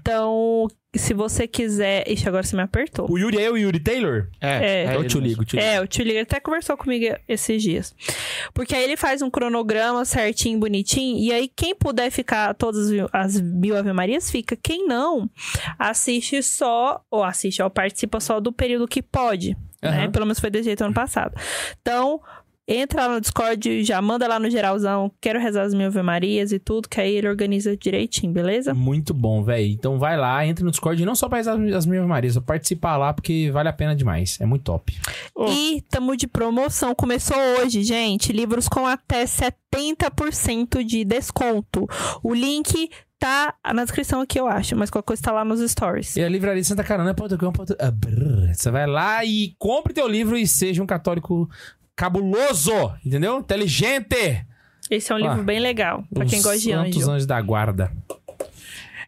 Então, 0.00 0.66
se 0.94 1.14
você 1.14 1.46
quiser... 1.46 2.06
Ixi, 2.06 2.28
agora 2.28 2.42
você 2.42 2.54
me 2.54 2.62
apertou. 2.62 3.10
O 3.10 3.16
Yuri 3.16 3.40
é 3.42 3.50
o 3.50 3.56
Yuri 3.56 3.80
Taylor? 3.80 4.28
É. 4.40 4.86
eu 4.94 5.00
ele 5.00 5.08
te 5.08 5.14
mesmo. 5.16 5.28
ligo, 5.28 5.44
te 5.44 5.56
ligo. 5.56 5.66
É, 5.68 5.80
o 5.80 5.86
tio 5.86 6.02
ele 6.02 6.18
até 6.18 6.38
conversou 6.40 6.76
comigo 6.76 7.16
esses 7.28 7.62
dias. 7.62 7.94
Porque 8.52 8.74
aí 8.74 8.82
ele 8.84 8.96
faz 8.96 9.22
um 9.22 9.30
cronograma 9.30 10.04
certinho, 10.04 10.58
bonitinho. 10.58 11.18
E 11.18 11.32
aí, 11.32 11.48
quem 11.48 11.74
puder 11.74 12.10
ficar 12.10 12.52
todas 12.54 12.90
as 13.12 13.40
mil- 13.40 13.76
Ave 13.76 13.92
Marias, 13.92 14.30
fica. 14.30 14.56
Quem 14.56 14.86
não, 14.86 15.30
assiste 15.78 16.42
só, 16.42 17.00
ou 17.10 17.22
assiste, 17.24 17.62
ou 17.62 17.70
participa 17.70 18.20
só 18.20 18.40
do 18.40 18.52
período 18.52 18.86
que 18.88 19.00
pode. 19.00 19.56
Né? 19.82 20.02
Aham. 20.02 20.10
Pelo 20.10 20.26
menos 20.26 20.38
foi 20.40 20.50
desse 20.50 20.64
jeito 20.64 20.84
ano 20.84 20.92
passado. 20.92 21.34
Então, 21.80 22.20
entra 22.70 23.06
lá 23.06 23.14
no 23.14 23.20
Discord, 23.20 23.82
já 23.82 24.00
manda 24.00 24.28
lá 24.28 24.38
no 24.38 24.48
geralzão. 24.48 25.10
Quero 25.20 25.40
rezar 25.40 25.62
as 25.62 25.74
mil 25.74 25.88
Ave 25.88 26.02
Marias 26.02 26.52
e 26.52 26.58
tudo, 26.58 26.88
que 26.88 27.00
aí 27.00 27.16
ele 27.16 27.28
organiza 27.28 27.76
direitinho, 27.76 28.32
beleza? 28.32 28.72
Muito 28.72 29.12
bom, 29.12 29.42
velho. 29.42 29.66
Então 29.66 29.98
vai 29.98 30.16
lá, 30.16 30.46
entra 30.46 30.64
no 30.64 30.70
Discord, 30.70 31.04
não 31.04 31.14
só 31.14 31.28
pra 31.28 31.38
rezar 31.38 31.58
as 31.74 31.86
minhas 31.86 32.06
Marias, 32.06 32.34
só 32.34 32.40
participar 32.40 32.96
lá, 32.96 33.12
porque 33.12 33.50
vale 33.52 33.68
a 33.68 33.72
pena 33.72 33.94
demais. 33.94 34.40
É 34.40 34.46
muito 34.46 34.62
top. 34.62 34.96
Oh. 35.34 35.46
E 35.48 35.82
tamo 35.90 36.16
de 36.16 36.28
promoção. 36.28 36.94
Começou 36.94 37.36
hoje, 37.58 37.82
gente. 37.82 38.32
Livros 38.32 38.68
com 38.68 38.86
até 38.86 39.24
70% 39.24 40.84
de 40.84 41.04
desconto. 41.04 41.88
O 42.22 42.32
link 42.32 42.90
tá 43.18 43.54
na 43.72 43.84
descrição 43.84 44.20
aqui, 44.20 44.40
eu 44.40 44.46
acho. 44.46 44.74
Mas 44.76 44.90
qualquer 44.90 45.06
coisa 45.06 45.22
tá 45.22 45.32
lá 45.32 45.44
nos 45.44 45.60
stories. 45.70 46.16
E 46.16 46.22
a 46.22 46.28
livraria 46.28 46.64
Santa 46.64 46.82
Carona.com. 46.82 47.52
Ah, 47.78 47.90
brrr. 47.90 48.54
Você 48.54 48.70
vai 48.70 48.86
lá 48.86 49.24
e 49.24 49.54
compre 49.58 49.92
teu 49.92 50.08
livro 50.08 50.36
e 50.36 50.46
seja 50.46 50.82
um 50.82 50.86
católico 50.86 51.48
cabuloso, 52.00 52.72
entendeu? 53.04 53.38
Inteligente. 53.38 54.46
Esse 54.90 55.12
é 55.12 55.14
um 55.14 55.18
Ah, 55.18 55.20
livro 55.28 55.42
bem 55.44 55.60
legal. 55.60 56.02
Pra 56.12 56.24
quem 56.24 56.38
Os 56.38 56.44
gosta 56.44 56.58
de 56.58 56.72
anjo. 56.72 57.10
Anjos 57.10 57.26
da 57.26 57.38
Guarda. 57.42 57.92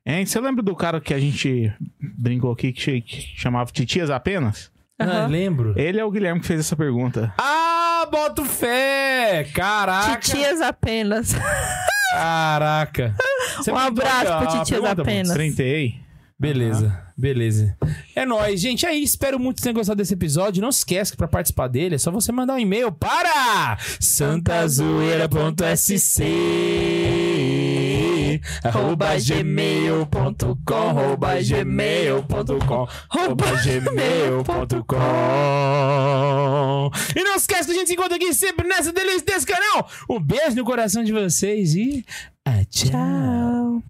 Hein, 0.05 0.27
você 0.27 0.39
lembra 0.41 0.63
do 0.63 0.77
cara 0.77 1.01
que 1.01 1.15
a 1.15 1.19
gente 1.19 1.73
brincou 2.19 2.53
aqui 2.53 2.71
que, 2.73 3.01
que 3.01 3.21
chamava 3.37 3.71
Titias 3.73 4.11
apenas? 4.11 4.71
Ah, 4.99 5.05
Aham. 5.05 5.27
lembro. 5.29 5.75
Ele 5.79 5.99
é 5.99 6.05
o 6.05 6.11
Guilherme 6.11 6.41
que 6.41 6.47
fez 6.47 6.61
essa 6.61 6.77
pergunta. 6.77 7.33
Ah, 7.39 8.07
boto 8.11 8.45
fé! 8.45 9.47
Caraca! 9.55 10.19
Titias 10.21 10.61
apenas. 10.61 11.33
Caraca! 12.13 13.15
Você 13.57 13.73
Um 13.73 13.77
abraço 13.77 14.25
pro 14.27 14.35
a 14.35 14.47
Titias 14.65 14.85
apenas. 14.85 15.37
Bundes? 15.37 15.95
Beleza, 16.43 17.01
beleza. 17.17 17.77
É 18.17 18.27
nóis, 18.27 18.61
gente. 18.61 18.85
Aí, 18.85 19.01
espero 19.01 19.39
muito 19.39 19.59
que 19.59 19.63
tenham 19.63 19.77
gostado 19.77 19.99
desse 19.99 20.15
episódio. 20.15 20.61
Não 20.61 20.73
se 20.73 20.79
esquece 20.79 21.13
que 21.13 21.17
pra 21.17 21.29
participar 21.29 21.69
dele 21.69 21.95
é 21.95 21.99
só 21.99 22.11
você 22.11 22.33
mandar 22.33 22.55
um 22.55 22.59
e-mail 22.59 22.91
para 22.91 23.79
santazoeira.sc 24.01 26.21
arroba 28.65 29.11
gmail.com 29.21 30.75
arroba 30.75 31.41
gmail.com 31.41 32.89
arroba 33.09 33.47
gmail.com 33.63 34.97
E 37.15 37.23
não 37.23 37.37
esquece 37.37 37.67
que 37.67 37.71
a 37.71 37.75
gente 37.75 37.87
se 37.87 37.95
encontra 37.95 38.17
aqui 38.17 38.35
sempre 38.35 38.67
nessa 38.67 38.93
delícia 38.93 39.27
desse 39.27 39.47
canal. 39.47 39.89
Um 40.11 40.19
beijo 40.19 40.57
no 40.57 40.65
coração 40.65 41.05
de 41.05 41.13
vocês 41.13 41.77
e... 41.77 42.05
ah. 42.45 42.65
Tchau. 42.69 43.81